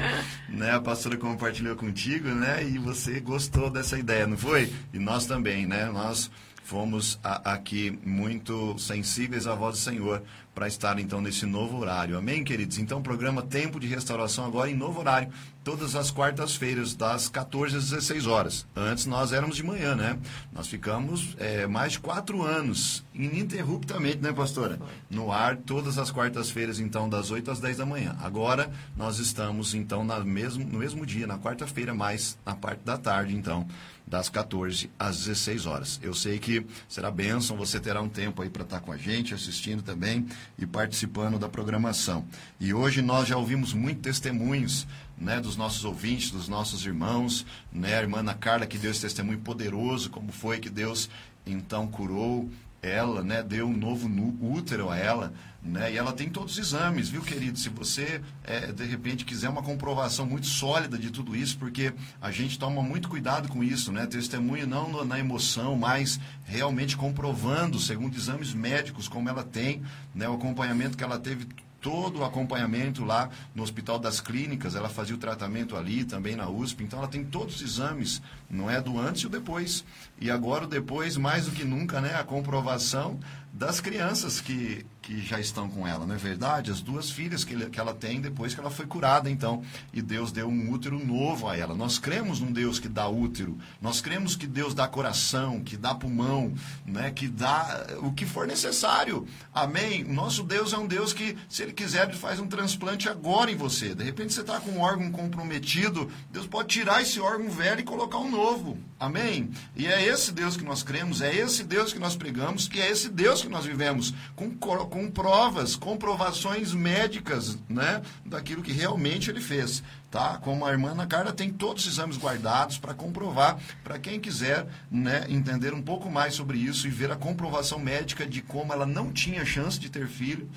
Né, 0.49 0.71
a 0.75 0.81
pastora 0.81 1.19
compartilhou 1.19 1.77
contigo, 1.77 2.29
né? 2.31 2.65
E 2.65 2.79
você 2.79 3.21
gostou 3.21 3.69
dessa 3.69 3.99
ideia, 3.99 4.27
não 4.27 4.39
foi? 4.39 4.73
E 4.95 4.99
nós 4.99 5.27
também, 5.27 5.67
né? 5.67 5.85
Nós 5.93 6.31
fomos 6.63 7.19
a- 7.23 7.53
aqui 7.53 7.99
muito 8.03 8.79
sensíveis 8.79 9.47
à 9.47 9.55
voz 9.55 9.77
do 9.77 9.83
Senhor 9.83 10.23
para 10.55 10.69
estar 10.69 10.99
então 10.99 11.21
nesse 11.21 11.45
novo 11.45 11.79
horário. 11.79 12.17
Amém, 12.17 12.45
queridos? 12.45 12.79
Então, 12.79 13.03
programa 13.03 13.43
Tempo 13.43 13.81
de 13.81 13.89
Restauração 13.89 14.45
agora 14.45 14.71
em 14.71 14.75
novo 14.75 15.01
horário, 15.01 15.29
todas 15.65 15.97
as 15.97 16.11
quartas-feiras, 16.11 16.95
das 16.95 17.29
14 17.29 17.77
às 17.77 17.91
16 17.91 18.27
horas. 18.27 18.67
Antes 18.77 19.07
nós 19.07 19.33
éramos 19.33 19.57
de 19.57 19.65
manhã, 19.65 19.97
né? 19.97 20.19
Nós 20.53 20.69
ficamos 20.69 21.35
é, 21.39 21.67
mais 21.67 21.93
de 21.93 22.01
quatro 22.01 22.43
anos, 22.43 23.05
ininterruptamente, 23.13 24.19
né, 24.19 24.33
pastora? 24.33 24.79
No 25.11 25.33
ar, 25.33 25.57
todas 25.57 25.99
as 25.99 26.11
quartas-feiras, 26.11 26.79
então, 26.79 27.09
das 27.09 27.31
8 27.31 27.51
às 27.51 27.59
10 27.59 27.79
da 27.79 27.87
manhã. 27.87 28.17
Agora, 28.23 28.71
nós 28.97 29.19
estamos, 29.19 29.75
então, 29.75 30.05
na 30.05 30.21
mesmo, 30.21 30.65
no 30.65 30.79
mesmo 30.79 31.05
dia, 31.05 31.27
na 31.27 31.39
quarta-feira, 31.39 31.93
mais 31.93 32.39
na 32.47 32.55
parte 32.55 32.85
da 32.85 32.97
tarde, 32.97 33.35
então, 33.35 33.67
das 34.07 34.29
14 34.29 34.91
às 34.99 35.25
16 35.25 35.67
horas. 35.67 35.99
Eu 36.03 36.15
sei 36.15 36.39
que 36.39 36.67
será 36.89 37.11
bênção, 37.11 37.57
você 37.57 37.81
terá 37.81 38.01
um 38.03 38.09
tempo 38.09 38.43
aí 38.43 38.51
para 38.51 38.63
estar 38.63 38.81
com 38.81 38.93
a 38.93 38.97
gente, 38.97 39.35
assistindo 39.35 39.83
também 39.83 40.27
e 40.59 40.67
participando 40.67 41.39
da 41.39 41.49
programação. 41.49 42.25
E 42.61 42.73
hoje 42.73 43.03
nós 43.03 43.29
já 43.29 43.37
ouvimos 43.37 43.73
muitos 43.73 44.03
testemunhos 44.03 44.87
né, 45.17 45.41
dos 45.41 45.57
nossos 45.57 45.85
ouvintes, 45.85 46.31
dos 46.31 46.49
nossos 46.49 46.85
irmãos, 46.85 47.47
né, 47.73 47.97
a 47.97 48.03
irmã 48.03 48.19
Ana 48.19 48.35
Carla 48.35 48.67
que 48.67 48.79
deu 48.79 48.91
esse 48.91 49.01
testemunho 49.03 49.39
poderoso, 49.39 50.11
como 50.11 50.33
foi 50.33 50.59
que 50.59 50.71
Deus 50.71 51.09
então 51.47 51.87
curou 51.87 52.49
ela, 52.85 53.23
né, 53.23 53.43
deu 53.43 53.67
um 53.67 53.77
novo 53.77 54.09
útero 54.41 54.91
a 54.91 54.97
ela, 54.97 55.33
né, 55.63 55.93
e 55.93 55.97
ela 55.97 56.13
tem 56.13 56.29
todos 56.29 56.53
os 56.53 56.59
exames, 56.59 57.09
viu, 57.09 57.23
querido? 57.23 57.59
Se 57.59 57.71
você, 57.71 58.21
é, 58.45 58.71
de 58.71 58.85
repente, 58.85 59.25
quiser 59.25 59.49
uma 59.49 59.63
comprovação 59.63 60.27
muito 60.27 60.47
sólida 60.47 60.99
de 60.99 61.11
tudo 61.11 61.35
isso, 61.35 61.57
porque 61.57 61.95
a 62.21 62.31
gente 62.31 62.59
toma 62.59 62.83
muito 62.83 63.09
cuidado 63.09 63.49
com 63.49 63.65
isso, 63.65 63.91
né? 63.91 64.07
Testemunho 64.07 64.67
não 64.67 65.05
na 65.05 65.19
emoção, 65.19 65.75
mas 65.75 66.21
realmente 66.45 66.97
comprovando, 66.97 67.79
segundo 67.79 68.15
exames 68.17 68.53
médicos, 68.53 69.09
como 69.09 69.29
ela 69.29 69.43
tem, 69.43 69.83
né, 70.15 70.29
o 70.29 70.35
acompanhamento 70.35 70.97
que 70.99 71.05
ela 71.05 71.19
teve 71.19 71.47
todo 71.85 72.21
o 72.21 72.25
acompanhamento 72.25 73.05
lá 73.05 73.29
no 73.55 73.63
Hospital 73.63 73.99
das 73.99 74.19
Clínicas, 74.19 74.75
ela 74.75 74.89
fazia 74.89 75.15
o 75.15 75.19
tratamento 75.19 75.77
ali, 75.77 76.03
também 76.03 76.35
na 76.35 76.49
USP, 76.49 76.83
então 76.83 76.99
ela 76.99 77.09
tem 77.09 77.23
todos 77.23 77.57
os 77.57 77.63
exames, 77.63 78.23
não 78.49 78.71
é 78.71 78.81
do 78.81 78.99
antes 78.99 79.21
e 79.21 79.27
o 79.27 79.29
depois. 79.29 79.85
E 80.19 80.31
agora 80.31 80.65
o 80.65 80.67
depois, 80.67 81.19
mais 81.19 81.45
do 81.45 81.53
que 81.53 81.63
nunca, 81.63 82.01
né, 82.01 82.15
a 82.15 82.25
comprovação 82.25 83.21
das 83.53 83.83
crianças 83.83 84.41
que, 84.41 84.87
que 85.05 85.21
já 85.21 85.39
estão 85.39 85.69
com 85.69 85.87
ela, 85.87 86.07
não 86.07 86.15
é 86.15 86.19
verdade? 86.19 86.71
As 86.71 86.81
duas 86.81 87.11
filhas 87.11 87.45
que, 87.45 87.55
que 87.69 87.79
ela 87.79 87.93
tem 87.93 88.23
depois 88.23 88.55
que 88.55 88.61
ela 88.61 88.71
foi 88.71 88.87
curada, 88.87 89.31
então. 89.31 89.63
E 89.93 90.01
Deus 90.01 90.33
deu 90.33 90.49
um 90.49 90.71
útero 90.71 91.05
novo 91.05 91.47
a 91.47 91.57
ela. 91.57 91.75
Nós 91.75 91.99
cremos 91.99 92.41
num 92.41 92.51
Deus 92.51 92.79
que 92.79 92.89
dá 92.89 93.07
útero. 93.07 93.59
Nós 93.83 94.01
cremos 94.01 94.35
que 94.35 94.47
Deus 94.47 94.73
dá 94.75 94.89
coração, 94.89 95.63
que 95.63 95.77
dá 95.77 95.95
pulmão, 95.95 96.55
né? 96.87 97.11
que 97.11 97.29
dá 97.29 97.87
o 97.99 98.13
que 98.13 98.25
for 98.25 98.47
necessário. 98.47 99.27
Amém? 99.53 100.03
Nosso 100.05 100.43
Deus 100.43 100.73
é 100.73 100.79
um 100.79 100.87
Deus 100.87 101.13
que, 101.13 101.37
se 101.51 101.63
Ele 101.63 101.73
quiser, 101.73 102.09
Ele 102.09 102.17
faz 102.17 102.41
um 102.41 102.47
transplante 102.47 103.07
agora 103.07 103.51
em 103.51 103.57
você. 103.57 103.95
De 103.95 104.03
repente 104.03 104.33
você 104.33 104.41
está 104.41 104.59
com 104.59 104.71
um 104.71 104.81
órgão 104.81 105.11
comprometido, 105.11 106.11
Deus 106.31 106.47
pode 106.47 106.69
tirar 106.69 107.03
esse 107.03 107.21
órgão 107.21 107.51
velho 107.51 107.81
e 107.81 107.85
colocar 107.85 108.19
um 108.19 108.31
novo. 108.31 108.79
Amém? 108.99 109.51
E 109.75 109.87
é 109.87 110.07
esse 110.07 110.31
Deus 110.33 110.57
que 110.57 110.65
nós 110.65 110.83
cremos, 110.83 111.21
é 111.21 111.35
esse 111.35 111.65
Deus 111.65 111.93
que 111.93 111.99
nós 111.99 112.17
pregamos, 112.17 112.71
e 112.73 112.81
é 112.81 112.91
esse 112.91 113.09
Deus 113.09 113.43
que 113.43 113.49
nós 113.49 113.65
vivemos, 113.65 114.15
com, 114.37 114.51
com 114.57 115.11
provas, 115.11 115.75
comprovações 115.75 116.73
médicas, 116.73 117.59
né, 117.69 118.01
daquilo 118.25 118.63
que 118.63 118.73
realmente 118.73 119.31
ele 119.31 119.41
fez, 119.41 119.83
tá? 120.11 120.39
Como 120.39 120.65
a 120.65 120.71
irmã 120.71 120.93
Ana 120.93 121.07
Carla 121.07 121.33
tem 121.33 121.53
todos 121.53 121.85
os 121.85 121.93
exames 121.93 122.17
guardados 122.17 122.79
para 122.79 122.95
comprovar, 122.95 123.59
para 123.83 123.99
quem 123.99 124.21
quiser, 124.21 124.67
né, 124.91 125.27
entender 125.29 125.75
um 125.75 125.83
pouco 125.83 126.09
mais 126.09 126.35
sobre 126.35 126.57
isso 126.59 126.87
e 126.87 126.91
ver 126.91 127.11
a 127.11 127.17
comprovação 127.17 127.81
médica 127.81 128.25
de 128.25 128.41
como 128.41 128.73
ela 128.73 128.87
não 128.87 129.13
tinha 129.13 129.45
chance 129.45 129.79
de 129.79 129.91
ter 129.91 130.07
filho, 130.07 130.49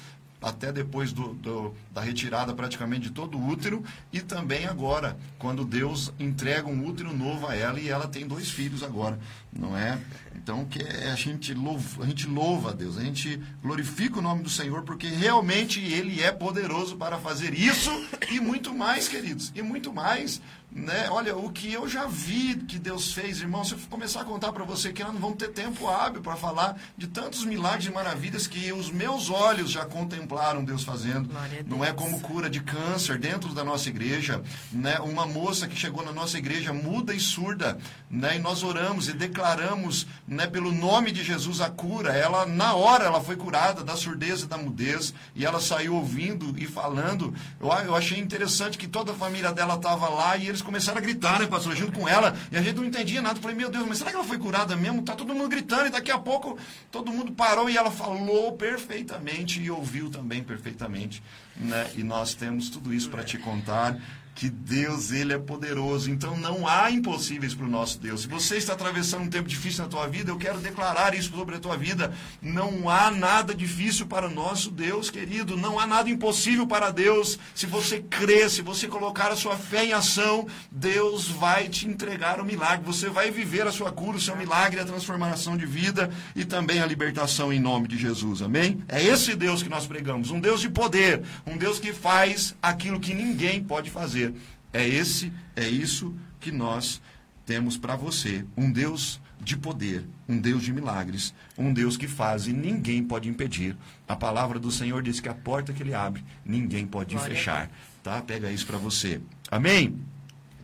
até 0.41 0.71
depois 0.71 1.11
do, 1.11 1.33
do, 1.33 1.73
da 1.91 2.01
retirada 2.01 2.53
praticamente 2.53 3.07
de 3.07 3.11
todo 3.11 3.37
o 3.37 3.47
útero, 3.47 3.83
e 4.13 4.21
também 4.21 4.65
agora, 4.65 5.17
quando 5.39 5.65
Deus 5.65 6.13
entrega 6.19 6.67
um 6.67 6.85
útero 6.85 7.15
novo 7.15 7.47
a 7.47 7.55
ela 7.55 7.79
e 7.79 7.89
ela 7.89 8.07
tem 8.07 8.27
dois 8.27 8.49
filhos 8.49 8.83
agora, 8.83 9.19
não 9.51 9.75
é? 9.75 9.99
Então 10.35 10.65
que 10.65 10.81
é, 10.81 11.09
a 11.11 11.15
gente 11.15 11.53
louva, 11.53 12.03
a 12.03 12.07
gente 12.07 12.27
louva 12.27 12.69
a 12.69 12.73
Deus, 12.73 12.97
a 12.97 13.01
gente 13.01 13.41
glorifica 13.61 14.19
o 14.19 14.21
nome 14.21 14.43
do 14.43 14.49
Senhor 14.49 14.83
porque 14.83 15.07
realmente 15.07 15.79
ele 15.79 16.21
é 16.21 16.31
poderoso 16.31 16.95
para 16.97 17.17
fazer 17.17 17.53
isso 17.53 17.91
e 18.29 18.39
muito 18.39 18.73
mais, 18.73 19.07
queridos, 19.07 19.51
e 19.55 19.61
muito 19.61 19.91
mais. 19.91 20.41
Né? 20.77 21.07
Olha, 21.09 21.35
o 21.35 21.51
que 21.51 21.73
eu 21.73 21.89
já 21.89 22.05
vi 22.05 22.55
que 22.55 22.77
Deus 22.77 23.11
fez, 23.11 23.41
irmão, 23.41 23.63
se 23.63 23.73
eu 23.73 23.79
começar 23.89 24.21
a 24.21 24.25
contar 24.25 24.51
para 24.51 24.63
você 24.63 24.93
que 24.93 25.03
nós 25.03 25.11
não 25.11 25.19
vamos 25.19 25.37
ter 25.37 25.47
tempo 25.47 25.87
hábil 25.87 26.21
para 26.21 26.35
falar 26.35 26.79
de 26.95 27.07
tantos 27.07 27.43
milagres 27.43 27.87
e 27.87 27.91
maravilhas 27.91 28.45
que 28.45 28.71
os 28.71 28.91
meus 28.91 29.31
olhos 29.31 29.71
já 29.71 29.85
contemplaram 29.85 30.63
Deus 30.63 30.83
fazendo. 30.83 31.33
Não 31.65 31.83
é 31.83 31.91
como 31.91 32.19
cura 32.21 32.47
de 32.47 32.59
câncer 32.59 33.17
dentro 33.17 33.55
da 33.55 33.63
nossa 33.63 33.89
igreja, 33.89 34.43
né? 34.71 34.99
Uma 34.99 35.25
moça 35.25 35.67
que 35.67 35.75
chegou 35.75 36.05
na 36.05 36.11
nossa 36.11 36.37
igreja 36.37 36.71
muda 36.71 37.11
e 37.11 37.19
surda, 37.19 37.79
né? 38.07 38.35
E 38.35 38.39
nós 38.39 38.61
oramos 38.61 39.09
e 39.09 39.13
declaramos, 39.13 40.05
né, 40.27 40.45
pelo 40.45 40.71
nome 40.71 41.11
de 41.11 41.23
Jesus 41.23 41.59
a 41.59 41.71
cura. 41.71 42.13
Ela 42.13 42.45
na 42.45 42.75
hora 42.75 43.05
ela 43.05 43.19
foi 43.19 43.35
curada 43.35 43.83
da 43.83 43.95
surdez 43.95 44.43
e 44.43 44.45
da 44.45 44.59
mudez 44.59 45.11
e 45.33 45.43
ela 45.43 45.59
saiu 45.59 45.95
ouvindo 45.95 46.53
e 46.55 46.67
falando. 46.67 47.33
Eu, 47.59 47.67
eu 47.67 47.95
achei 47.95 48.19
interessante 48.19 48.77
que 48.77 48.87
toda 48.87 49.13
a 49.13 49.15
família 49.15 49.51
dela 49.51 49.73
estava 49.73 50.07
lá 50.07 50.37
e 50.37 50.47
eles 50.47 50.61
começaram 50.67 50.97
a 50.97 51.01
gritar, 51.01 51.39
né, 51.39 51.47
pastor, 51.47 51.75
junto 51.75 51.93
com 51.97 52.07
ela, 52.07 52.35
e 52.51 52.57
a 52.57 52.61
gente 52.61 52.75
não 52.75 52.85
entendia 52.85 53.21
nada. 53.21 53.39
Falei, 53.39 53.55
meu 53.55 53.71
Deus, 53.71 53.87
mas 53.87 53.97
será 53.97 54.11
que 54.11 54.17
ela 54.17 54.25
foi 54.25 54.37
curada 54.37 54.75
mesmo? 54.75 55.01
Tá 55.01 55.15
todo 55.15 55.33
mundo 55.33 55.47
gritando, 55.47 55.87
e 55.87 55.89
daqui 55.89 56.11
a 56.11 56.19
pouco 56.19 56.59
todo 56.91 57.09
mundo 57.09 57.31
parou 57.31 57.69
e 57.69 57.77
ela 57.77 57.89
falou 57.89 58.51
perfeitamente 58.51 59.61
e 59.61 59.71
ouviu 59.71 60.09
também 60.09 60.43
perfeitamente. 60.43 61.23
Né? 61.55 61.89
E 61.95 62.03
nós 62.03 62.33
temos 62.33 62.69
tudo 62.69 62.93
isso 62.93 63.09
para 63.09 63.23
te 63.23 63.37
contar 63.37 63.97
que 64.37 64.49
Deus 64.51 65.11
ele 65.11 65.33
é 65.33 65.37
poderoso. 65.39 66.11
Então 66.11 66.37
não 66.37 66.67
há 66.67 66.91
impossíveis 66.91 67.55
para 67.55 67.65
o 67.65 67.69
nosso 67.69 67.99
Deus. 67.99 68.21
Se 68.21 68.27
você 68.27 68.57
está 68.57 68.73
atravessando 68.73 69.23
um 69.23 69.29
tempo 69.29 69.49
difícil 69.49 69.83
na 69.83 69.89
tua 69.89 70.07
vida, 70.07 70.29
eu 70.29 70.37
quero 70.37 70.59
declarar 70.59 71.15
isso 71.15 71.31
sobre 71.31 71.55
a 71.55 71.59
tua 71.59 71.75
vida. 71.75 72.13
Não 72.39 72.87
há 72.87 73.09
nada 73.09 73.55
difícil 73.55 74.05
para 74.05 74.27
o 74.27 74.31
nosso 74.31 74.69
Deus, 74.69 75.09
querido. 75.09 75.57
Não 75.57 75.79
há 75.79 75.87
nada 75.87 76.07
impossível 76.11 76.67
para 76.67 76.91
Deus. 76.91 77.39
Se 77.55 77.65
você 77.65 77.99
crer, 77.99 78.51
se 78.51 78.61
você 78.61 78.87
colocar 78.87 79.31
a 79.31 79.35
sua 79.35 79.57
fé 79.57 79.85
em 79.85 79.93
ação, 79.93 80.45
Deus 80.71 81.27
vai 81.27 81.67
te 81.67 81.87
entregar 81.87 82.39
o 82.39 82.45
milagre. 82.45 82.85
Você 82.85 83.09
vai 83.09 83.31
viver 83.31 83.65
a 83.65 83.71
sua 83.71 83.91
cura, 83.91 84.17
o 84.17 84.21
seu 84.21 84.35
milagre, 84.35 84.79
a 84.79 84.85
transformação 84.85 85.57
de 85.57 85.65
vida 85.65 86.11
e 86.35 86.45
também 86.45 86.79
a 86.79 86.85
libertação 86.85 87.51
em 87.51 87.59
nome 87.59 87.87
de 87.87 87.97
Jesus. 87.97 88.43
Amém? 88.43 88.83
É 88.87 89.03
esse 89.03 89.35
Deus 89.35 89.63
que 89.63 89.69
nós 89.69 89.87
pregamos, 89.87 90.29
um 90.29 90.39
Deus 90.39 90.61
de 90.61 90.69
poder, 90.69 91.23
um 91.43 91.57
Deus 91.57 91.79
que 91.79 91.91
faz 91.91 92.55
aquilo 92.61 92.99
que 92.99 93.15
ninguém 93.15 93.63
pode 93.63 93.89
fazer. 93.89 94.26
É 94.73 94.87
esse, 94.87 95.31
é 95.55 95.67
isso 95.67 96.13
que 96.39 96.51
nós 96.51 97.01
temos 97.45 97.77
para 97.77 97.95
você. 97.95 98.45
Um 98.55 98.71
Deus 98.71 99.19
de 99.39 99.55
poder, 99.55 100.05
um 100.27 100.37
Deus 100.37 100.63
de 100.63 100.73
milagres, 100.73 101.33
um 101.57 101.71
Deus 101.71 101.95
que 101.95 102.07
faz 102.07 102.47
e 102.47 102.53
ninguém 102.53 103.03
pode 103.03 103.29
impedir. 103.29 103.77
A 104.07 104.15
palavra 104.15 104.59
do 104.59 104.71
Senhor 104.71 105.01
diz 105.01 105.19
que 105.19 105.29
a 105.29 105.33
porta 105.33 105.73
que 105.73 105.83
ele 105.83 105.93
abre, 105.93 106.23
ninguém 106.45 106.85
pode 106.85 107.15
Glória 107.15 107.35
fechar. 107.35 107.71
Tá? 108.03 108.21
Pega 108.21 108.51
isso 108.51 108.65
para 108.65 108.77
você. 108.77 109.21
Amém? 109.49 109.97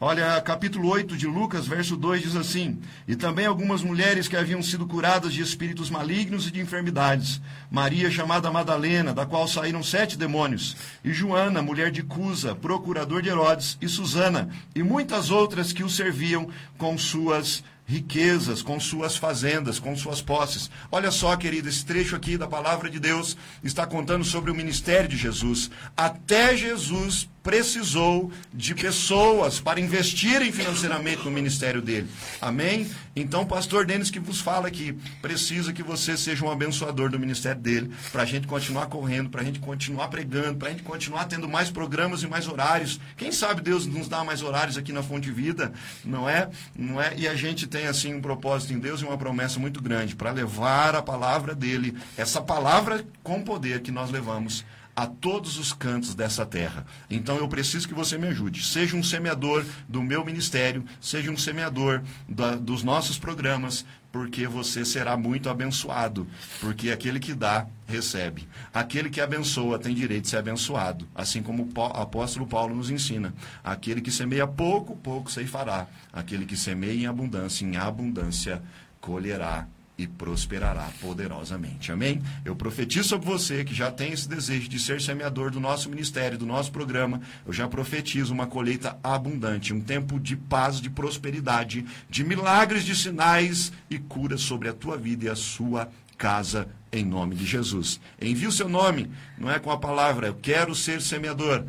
Olha, 0.00 0.40
capítulo 0.40 0.88
8 0.88 1.16
de 1.16 1.28
Lucas, 1.28 1.66
verso 1.66 1.96
2 1.96 2.22
diz 2.22 2.36
assim: 2.36 2.80
E 3.06 3.14
também 3.14 3.46
algumas 3.46 3.82
mulheres 3.82 4.26
que 4.26 4.36
haviam 4.36 4.60
sido 4.60 4.84
curadas 4.86 5.32
de 5.32 5.40
espíritos 5.40 5.90
malignos 5.90 6.48
e 6.48 6.50
de 6.50 6.60
enfermidades. 6.60 7.40
Maria, 7.70 8.10
chamada 8.10 8.50
Madalena, 8.50 9.14
da 9.14 9.24
qual 9.24 9.46
saíram 9.46 9.82
sete 9.82 10.18
demônios. 10.18 10.76
E 11.04 11.12
Joana, 11.12 11.62
mulher 11.62 11.92
de 11.92 12.02
Cusa, 12.02 12.54
procurador 12.54 13.22
de 13.22 13.28
Herodes. 13.28 13.78
E 13.80 13.88
Susana, 13.88 14.48
e 14.74 14.82
muitas 14.82 15.30
outras 15.30 15.72
que 15.72 15.84
o 15.84 15.88
serviam 15.88 16.48
com 16.76 16.98
suas 16.98 17.62
riquezas, 17.84 18.62
com 18.62 18.78
suas 18.80 19.16
fazendas, 19.16 19.78
com 19.78 19.94
suas 19.96 20.22
posses. 20.22 20.70
Olha 20.90 21.10
só, 21.10 21.36
querido, 21.36 21.68
esse 21.68 21.84
trecho 21.84 22.16
aqui 22.16 22.36
da 22.36 22.46
palavra 22.46 22.88
de 22.88 22.98
Deus 22.98 23.36
está 23.62 23.86
contando 23.86 24.24
sobre 24.24 24.50
o 24.50 24.54
ministério 24.54 25.08
de 25.08 25.16
Jesus. 25.16 25.70
Até 25.96 26.56
Jesus 26.56 27.28
precisou 27.42 28.30
de 28.54 28.74
pessoas 28.74 29.58
para 29.58 29.80
investirem 29.80 30.52
financeiramente 30.52 31.24
no 31.24 31.30
ministério 31.30 31.82
dele. 31.82 32.08
Amém? 32.40 32.88
Então, 33.14 33.44
pastor 33.44 33.84
Denis 33.84 34.10
que 34.10 34.20
vos 34.20 34.40
fala 34.40 34.68
aqui, 34.68 34.96
precisa 35.20 35.72
que 35.72 35.82
você 35.82 36.16
seja 36.16 36.44
um 36.44 36.50
abençoador 36.50 37.10
do 37.10 37.18
ministério 37.18 37.60
dele, 37.60 37.92
para 38.10 38.22
a 38.22 38.24
gente 38.24 38.46
continuar 38.46 38.86
correndo, 38.86 39.28
para 39.28 39.42
a 39.42 39.44
gente 39.44 39.58
continuar 39.58 40.08
pregando, 40.08 40.56
para 40.56 40.68
a 40.68 40.70
gente 40.70 40.82
continuar 40.82 41.24
tendo 41.24 41.48
mais 41.48 41.70
programas 41.70 42.22
e 42.22 42.28
mais 42.28 42.46
horários. 42.46 43.00
Quem 43.16 43.32
sabe 43.32 43.60
Deus 43.60 43.86
nos 43.86 44.08
dá 44.08 44.22
mais 44.24 44.40
horários 44.40 44.78
aqui 44.78 44.92
na 44.92 45.02
Fonte 45.02 45.30
Vida, 45.30 45.72
não 46.04 46.28
é? 46.28 46.48
Não 46.76 47.02
é? 47.02 47.14
E 47.16 47.26
a 47.26 47.34
gente 47.34 47.66
tem 47.72 47.86
assim 47.86 48.14
um 48.14 48.20
propósito 48.20 48.74
em 48.74 48.78
Deus 48.78 49.00
e 49.00 49.04
uma 49.04 49.16
promessa 49.16 49.58
muito 49.58 49.82
grande 49.82 50.14
para 50.14 50.30
levar 50.30 50.94
a 50.94 51.00
palavra 51.00 51.54
dele, 51.54 51.96
essa 52.18 52.40
palavra 52.40 53.02
com 53.22 53.42
poder 53.42 53.80
que 53.80 53.90
nós 53.90 54.10
levamos 54.10 54.62
a 54.94 55.06
todos 55.06 55.56
os 55.58 55.72
cantos 55.72 56.14
dessa 56.14 56.44
terra. 56.44 56.84
Então 57.08 57.38
eu 57.38 57.48
preciso 57.48 57.88
que 57.88 57.94
você 57.94 58.18
me 58.18 58.28
ajude. 58.28 58.62
Seja 58.62 58.94
um 58.94 59.02
semeador 59.02 59.64
do 59.88 60.02
meu 60.02 60.22
ministério, 60.22 60.84
seja 61.00 61.30
um 61.30 61.36
semeador 61.36 62.02
da, 62.28 62.56
dos 62.56 62.82
nossos 62.82 63.18
programas, 63.18 63.86
porque 64.12 64.46
você 64.46 64.84
será 64.84 65.16
muito 65.16 65.48
abençoado. 65.48 66.26
Porque 66.60 66.90
aquele 66.90 67.18
que 67.18 67.32
dá, 67.32 67.66
recebe. 67.86 68.46
Aquele 68.72 69.08
que 69.08 69.20
abençoa 69.20 69.78
tem 69.78 69.94
direito 69.94 70.24
de 70.24 70.28
ser 70.28 70.36
abençoado. 70.36 71.08
Assim 71.14 71.42
como 71.42 71.66
o 71.74 71.82
apóstolo 71.84 72.46
Paulo 72.46 72.76
nos 72.76 72.90
ensina. 72.90 73.34
Aquele 73.64 74.02
que 74.02 74.10
semeia 74.10 74.46
pouco, 74.46 74.94
pouco 74.96 75.30
se 75.30 75.46
fará. 75.46 75.86
Aquele 76.12 76.44
que 76.44 76.56
semeia 76.56 76.92
em 76.92 77.06
abundância, 77.06 77.64
em 77.64 77.76
abundância 77.76 78.62
colherá 79.00 79.66
e 79.96 80.06
prosperará 80.06 80.90
poderosamente. 81.00 81.92
Amém? 81.92 82.22
Eu 82.44 82.56
profetizo 82.56 83.08
sobre 83.08 83.26
você 83.26 83.64
que 83.64 83.74
já 83.74 83.90
tem 83.90 84.12
esse 84.12 84.28
desejo 84.28 84.68
de 84.68 84.78
ser 84.78 85.00
semeador 85.00 85.50
do 85.50 85.60
nosso 85.60 85.90
ministério, 85.90 86.38
do 86.38 86.46
nosso 86.46 86.72
programa. 86.72 87.20
Eu 87.46 87.52
já 87.52 87.68
profetizo 87.68 88.32
uma 88.32 88.46
colheita 88.46 88.98
abundante, 89.02 89.74
um 89.74 89.80
tempo 89.80 90.18
de 90.18 90.36
paz, 90.36 90.80
de 90.80 90.90
prosperidade, 90.90 91.84
de 92.08 92.24
milagres, 92.24 92.84
de 92.84 92.96
sinais 92.96 93.72
e 93.90 93.98
curas 93.98 94.40
sobre 94.40 94.68
a 94.68 94.72
tua 94.72 94.96
vida 94.96 95.26
e 95.26 95.28
a 95.28 95.36
sua 95.36 95.88
casa 96.16 96.68
em 96.92 97.04
nome 97.04 97.34
de 97.34 97.44
Jesus. 97.44 98.00
Envie 98.20 98.46
o 98.46 98.52
seu 98.52 98.68
nome, 98.68 99.10
não 99.38 99.50
é 99.50 99.58
com 99.58 99.70
a 99.70 99.78
palavra 99.78 100.28
eu 100.28 100.34
quero 100.34 100.74
ser 100.74 101.00
semeador 101.00 101.64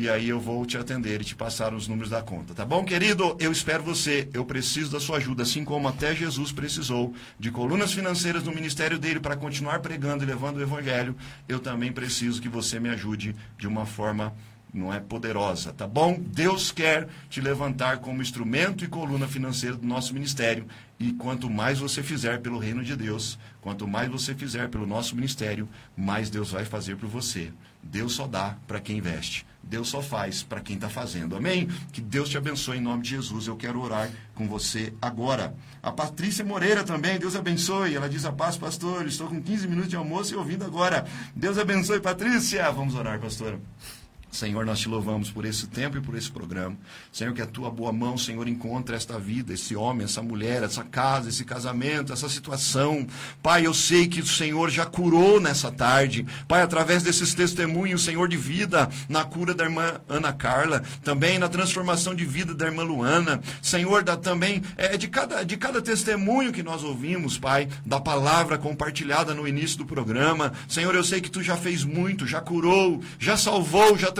e 0.00 0.08
aí 0.08 0.30
eu 0.30 0.40
vou 0.40 0.64
te 0.64 0.78
atender 0.78 1.20
e 1.20 1.24
te 1.24 1.34
passar 1.34 1.74
os 1.74 1.86
números 1.86 2.08
da 2.08 2.22
conta. 2.22 2.54
Tá 2.54 2.64
bom, 2.64 2.82
querido? 2.82 3.36
Eu 3.38 3.52
espero 3.52 3.82
você. 3.82 4.26
Eu 4.32 4.46
preciso 4.46 4.90
da 4.90 4.98
sua 4.98 5.18
ajuda, 5.18 5.42
assim 5.42 5.62
como 5.62 5.86
até 5.86 6.14
Jesus 6.14 6.52
precisou 6.52 7.12
de 7.38 7.50
colunas 7.50 7.92
financeiras 7.92 8.44
no 8.44 8.54
ministério 8.54 8.98
dele 8.98 9.20
para 9.20 9.36
continuar 9.36 9.80
pregando 9.80 10.24
e 10.24 10.26
levando 10.26 10.56
o 10.56 10.62
evangelho. 10.62 11.14
Eu 11.46 11.60
também 11.60 11.92
preciso 11.92 12.40
que 12.40 12.48
você 12.48 12.80
me 12.80 12.88
ajude 12.88 13.36
de 13.58 13.68
uma 13.68 13.84
forma 13.84 14.34
não 14.72 14.94
é 14.94 15.00
poderosa, 15.00 15.70
tá 15.72 15.86
bom? 15.86 16.18
Deus 16.18 16.72
quer 16.72 17.08
te 17.28 17.40
levantar 17.40 17.98
como 17.98 18.22
instrumento 18.22 18.84
e 18.84 18.88
coluna 18.88 19.28
financeira 19.28 19.76
do 19.76 19.86
nosso 19.86 20.14
ministério. 20.14 20.66
E 20.98 21.12
quanto 21.12 21.50
mais 21.50 21.78
você 21.78 22.02
fizer 22.02 22.40
pelo 22.40 22.58
reino 22.58 22.82
de 22.82 22.96
Deus, 22.96 23.38
quanto 23.60 23.86
mais 23.86 24.08
você 24.08 24.34
fizer 24.34 24.68
pelo 24.70 24.86
nosso 24.86 25.14
ministério, 25.14 25.68
mais 25.96 26.30
Deus 26.30 26.52
vai 26.52 26.64
fazer 26.64 26.96
por 26.96 27.08
você. 27.08 27.52
Deus 27.82 28.12
só 28.14 28.26
dá 28.26 28.56
para 28.66 28.80
quem 28.80 28.96
investe. 28.96 29.44
Deus 29.62 29.88
só 29.88 30.02
faz 30.02 30.42
para 30.42 30.60
quem 30.60 30.76
está 30.76 30.88
fazendo. 30.88 31.36
Amém? 31.36 31.68
Que 31.92 32.00
Deus 32.00 32.28
te 32.28 32.36
abençoe 32.36 32.78
em 32.78 32.80
nome 32.80 33.02
de 33.02 33.10
Jesus. 33.10 33.46
Eu 33.46 33.56
quero 33.56 33.80
orar 33.80 34.10
com 34.34 34.48
você 34.48 34.92
agora. 35.00 35.54
A 35.82 35.92
Patrícia 35.92 36.44
Moreira 36.44 36.82
também, 36.82 37.18
Deus 37.18 37.36
abençoe. 37.36 37.94
Ela 37.94 38.08
diz 38.08 38.24
a 38.24 38.32
paz, 38.32 38.56
pastor. 38.56 39.06
Estou 39.06 39.28
com 39.28 39.40
15 39.40 39.68
minutos 39.68 39.90
de 39.90 39.96
almoço 39.96 40.34
e 40.34 40.36
ouvindo 40.36 40.64
agora. 40.64 41.06
Deus 41.34 41.58
abençoe, 41.58 42.00
Patrícia. 42.00 42.70
Vamos 42.72 42.94
orar, 42.94 43.20
pastora. 43.20 43.60
Senhor, 44.30 44.64
nós 44.64 44.78
te 44.78 44.88
louvamos 44.88 45.28
por 45.28 45.44
esse 45.44 45.66
tempo 45.66 45.98
e 45.98 46.00
por 46.00 46.14
esse 46.14 46.30
programa. 46.30 46.76
Senhor, 47.12 47.34
que 47.34 47.42
a 47.42 47.46
tua 47.46 47.68
boa 47.68 47.92
mão, 47.92 48.16
Senhor, 48.16 48.46
encontre 48.46 48.94
esta 48.94 49.18
vida, 49.18 49.52
esse 49.52 49.74
homem, 49.74 50.04
essa 50.04 50.22
mulher, 50.22 50.62
essa 50.62 50.84
casa, 50.84 51.28
esse 51.28 51.44
casamento, 51.44 52.12
essa 52.12 52.28
situação. 52.28 53.06
Pai, 53.42 53.66
eu 53.66 53.74
sei 53.74 54.06
que 54.06 54.20
o 54.20 54.26
Senhor 54.26 54.70
já 54.70 54.86
curou 54.86 55.40
nessa 55.40 55.72
tarde. 55.72 56.24
Pai, 56.46 56.62
através 56.62 57.02
desses 57.02 57.34
testemunhos, 57.34 58.04
Senhor, 58.04 58.28
de 58.28 58.36
vida, 58.36 58.88
na 59.08 59.24
cura 59.24 59.52
da 59.52 59.64
irmã 59.64 60.00
Ana 60.08 60.32
Carla, 60.32 60.84
também 61.02 61.36
na 61.36 61.48
transformação 61.48 62.14
de 62.14 62.24
vida 62.24 62.54
da 62.54 62.66
irmã 62.66 62.84
Luana. 62.84 63.40
Senhor, 63.60 64.04
da, 64.04 64.16
também 64.16 64.62
é, 64.76 64.96
de, 64.96 65.08
cada, 65.08 65.42
de 65.42 65.56
cada 65.56 65.82
testemunho 65.82 66.52
que 66.52 66.62
nós 66.62 66.84
ouvimos, 66.84 67.36
Pai, 67.36 67.68
da 67.84 67.98
palavra 67.98 68.56
compartilhada 68.56 69.34
no 69.34 69.48
início 69.48 69.76
do 69.78 69.84
programa. 69.84 70.52
Senhor, 70.68 70.94
eu 70.94 71.02
sei 71.02 71.20
que 71.20 71.30
tu 71.30 71.42
já 71.42 71.56
fez 71.56 71.82
muito, 71.82 72.28
já 72.28 72.40
curou, 72.40 73.02
já 73.18 73.36
salvou, 73.36 73.98
já 73.98 74.06
transformou 74.06 74.19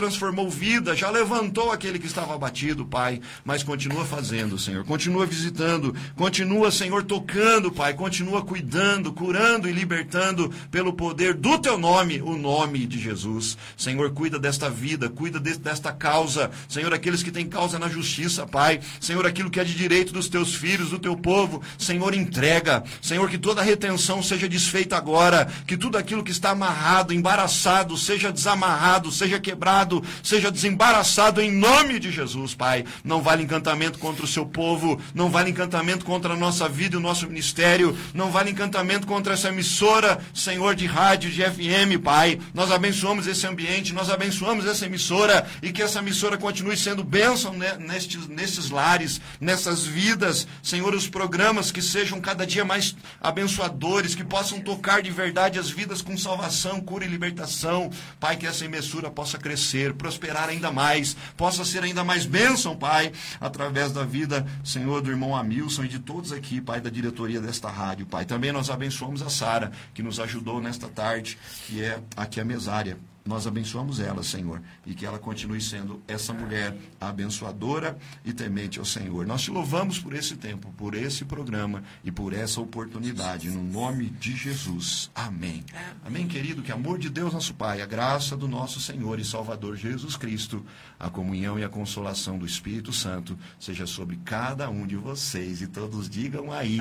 vida, 0.51 0.94
já 0.94 1.10
levantou 1.10 1.70
aquele 1.72 1.98
que 1.98 2.06
estava 2.06 2.35
abatido, 2.35 2.86
Pai, 2.86 3.20
mas 3.44 3.62
continua 3.62 4.05
fazendo, 4.05 4.59
Senhor. 4.59 4.85
Continua 4.85 5.27
visitando, 5.27 5.94
continua, 6.16 6.70
Senhor, 6.70 7.02
tocando, 7.02 7.70
Pai, 7.70 7.94
continua 7.94 8.43
cuidando, 8.43 9.12
curando 9.12 9.68
e 9.68 9.72
libertando 9.72 10.51
pelo 10.70 10.93
poder 10.93 11.35
do 11.35 11.59
teu 11.59 11.77
nome, 11.77 12.22
o 12.22 12.36
nome 12.36 12.86
de 12.86 12.98
Jesus. 12.98 13.59
Senhor, 13.77 14.10
cuida 14.12 14.39
desta 14.39 14.70
vida, 14.70 15.09
cuida 15.09 15.39
de, 15.40 15.56
desta 15.59 15.93
causa. 15.93 16.51
Senhor, 16.68 16.93
aqueles 16.94 17.22
que 17.22 17.31
têm 17.31 17.47
causa 17.47 17.78
na 17.78 17.89
justiça, 17.89 18.47
Pai. 18.47 18.81
Senhor, 19.01 19.27
aquilo 19.27 19.51
que 19.51 19.60
é 19.60 19.64
de 19.64 19.74
direito 19.74 20.12
dos 20.12 20.28
teus 20.28 20.55
filhos, 20.55 20.90
do 20.90 20.98
teu 20.98 21.16
povo. 21.16 21.62
Senhor, 21.78 22.14
entrega. 22.14 22.85
Senhor, 23.02 23.28
que 23.28 23.39
toda 23.39 23.62
retenção 23.62 24.22
seja 24.22 24.48
desfeita 24.48 24.97
agora, 24.97 25.51
que 25.66 25.77
tudo 25.77 25.98
aquilo 25.98 26.22
que 26.22 26.31
está 26.31 26.51
amarrado, 26.51 27.12
embaraçado, 27.12 27.97
seja 27.97 28.32
desamarrado, 28.32 29.10
seja 29.10 29.40
quebrado 29.40 29.90
seja 30.23 30.51
desembaraçado 30.51 31.41
em 31.41 31.51
nome 31.51 31.99
de 31.99 32.11
Jesus, 32.11 32.55
Pai. 32.55 32.85
Não 33.03 33.23
vale 33.23 33.43
encantamento 33.43 33.99
contra 33.99 34.25
o 34.25 34.29
seu 34.29 34.47
povo, 34.47 35.01
não 35.15 35.31
vale 35.31 35.51
encantamento 35.51 36.05
contra 36.05 36.35
a 36.35 36.37
nossa 36.37 36.69
vida 36.69 36.95
e 36.95 36.99
o 36.99 37.01
nosso 37.01 37.27
ministério, 37.27 37.97
não 38.15 38.31
vale 38.31 38.51
encantamento 38.51 39.07
contra 39.07 39.35
essa 39.35 39.49
emissora, 39.49 40.21
Senhor, 40.35 40.75
de 40.75 40.87
rádio, 40.87 41.31
de 41.31 41.43
FM, 41.43 42.03
Pai. 42.03 42.39
Nós 42.55 42.71
abençoamos 42.71 43.27
esse 43.27 43.47
ambiente, 43.47 43.93
nós 43.93 44.11
abençoamos 44.11 44.67
essa 44.67 44.87
emissora 44.87 45.47
e 45.62 45.73
que 45.73 45.83
essa 45.83 45.99
emissora 45.99 46.37
continue 46.37 46.77
sendo 46.77 47.03
bênção 47.03 47.55
nestes, 47.79 48.29
nesses 48.29 48.71
lares, 48.71 49.21
nessas 49.41 49.85
vidas, 49.85 50.47
Senhor, 50.62 50.95
os 50.95 51.09
programas 51.09 51.73
que 51.73 51.83
sejam 51.83 52.21
cada 52.21 52.47
dia 52.47 52.65
mais 52.65 52.95
abençoadores, 53.21 54.15
que 54.15 54.25
possam 54.25 54.61
tocar 54.61 55.03
de 55.03 55.11
verdade 55.11 55.59
as 55.59 55.71
vidas 55.71 56.03
com 56.03 56.17
salvação, 56.17 56.81
cura 56.81 57.05
e 57.05 57.09
libertação. 57.09 57.91
Pai, 58.19 58.37
que 58.37 58.47
essa 58.47 58.65
emissora 58.65 59.11
possa 59.11 59.39
crescer 59.39 59.80
crescer, 59.81 59.94
prosperar 59.94 60.48
ainda 60.48 60.70
mais, 60.70 61.16
possa 61.36 61.65
ser 61.65 61.82
ainda 61.82 62.05
mais 62.05 62.27
bênção, 62.27 62.77
Pai, 62.77 63.12
através 63.40 63.93
da 63.93 64.05
vida, 64.05 64.47
Senhor, 64.62 65.01
do 65.01 65.11
irmão 65.11 65.35
Amilson 65.35 65.85
e 65.85 65.89
de 65.89 65.98
todos 65.98 66.32
aqui, 66.32 66.61
Pai, 66.61 66.81
da 66.81 66.90
diretoria 66.90 67.40
desta 67.40 67.70
rádio, 67.70 68.07
Pai. 68.07 68.24
Também 68.24 68.52
nós 68.52 68.69
abençoamos 68.69 69.23
a 69.23 69.31
Sara, 69.31 69.73
que 69.94 70.02
nos 70.02 70.20
ajudou 70.20 70.61
nesta 70.61 70.89
tarde, 70.89 71.39
que 71.66 71.82
é 71.82 71.98
aqui 72.16 72.40
a 72.40 72.44
mesária. 72.44 72.98
Nós 73.24 73.47
abençoamos 73.47 74.01
ela, 74.01 74.22
Senhor, 74.22 74.62
e 74.86 74.94
que 74.94 75.05
ela 75.05 75.18
continue 75.18 75.60
sendo 75.60 76.02
essa 76.09 76.32
mulher 76.32 76.74
abençoadora 76.98 77.98
e 78.24 78.32
temente 78.32 78.78
ao 78.78 78.84
Senhor. 78.84 79.26
Nós 79.26 79.42
te 79.42 79.51
louvamos 79.51 79.98
por 79.98 80.14
esse 80.14 80.36
tempo, 80.36 80.72
por 80.72 80.94
esse 80.94 81.24
programa 81.24 81.82
e 82.02 82.10
por 82.10 82.32
essa 82.32 82.60
oportunidade, 82.60 83.51
no 83.51 83.62
nome 83.62 84.06
de 84.06 84.34
Jesus. 84.34 85.10
Amém. 85.14 85.62
Amém, 86.05 86.26
querido. 86.26 86.62
Que 86.62 86.72
amor 86.72 86.98
de 86.98 87.10
Deus, 87.10 87.32
nosso 87.32 87.52
Pai, 87.55 87.82
a 87.82 87.86
graça 87.86 88.36
do 88.36 88.48
nosso 88.48 88.80
Senhor 88.80 89.18
e 89.18 89.24
Salvador 89.24 89.76
Jesus 89.76 90.16
Cristo, 90.16 90.64
a 90.98 91.10
comunhão 91.10 91.59
e 91.59 91.64
a 91.64 91.68
consolação 91.68 92.38
do 92.38 92.47
Espírito 92.47 92.92
Santo 92.92 93.38
seja 93.59 93.86
sobre 93.86 94.18
cada 94.24 94.70
um 94.70 94.86
de 94.86 94.97
vocês. 94.97 95.60
E 95.60 95.66
todos 95.66 96.09
digam 96.09 96.51
aí: 96.51 96.80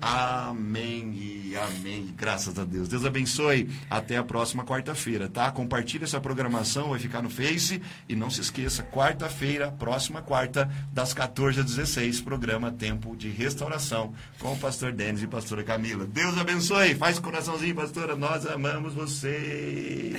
Amém, 0.00 1.10
amém 1.10 1.14
e 1.14 1.56
amém. 1.56 2.14
Graças 2.16 2.58
a 2.58 2.64
Deus. 2.64 2.88
Deus 2.88 3.04
abençoe. 3.04 3.68
Até 3.90 4.16
a 4.16 4.22
próxima 4.22 4.64
quarta-feira, 4.64 5.28
tá? 5.28 5.50
Compartilhe 5.50 5.79
compartilhe 5.80 6.04
essa 6.04 6.20
programação, 6.20 6.90
vai 6.90 6.98
ficar 6.98 7.22
no 7.22 7.30
Face. 7.30 7.80
E 8.08 8.14
não 8.14 8.28
se 8.28 8.40
esqueça, 8.42 8.82
quarta-feira, 8.82 9.70
próxima 9.72 10.20
quarta, 10.20 10.70
das 10.92 11.14
14 11.14 11.60
às 11.60 11.66
16, 11.66 12.20
programa 12.20 12.70
Tempo 12.70 13.16
de 13.16 13.30
Restauração, 13.30 14.12
com 14.38 14.52
o 14.52 14.58
pastor 14.58 14.92
Denis 14.92 15.22
e 15.22 15.26
pastora 15.26 15.64
Camila. 15.64 16.06
Deus 16.06 16.36
abençoe. 16.36 16.94
Faz 16.94 17.18
coraçãozinho, 17.18 17.74
pastora. 17.74 18.14
Nós 18.14 18.46
amamos 18.46 18.92
vocês. 18.94 20.12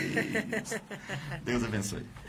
Deus 1.45 1.63
abençoe. 1.63 2.05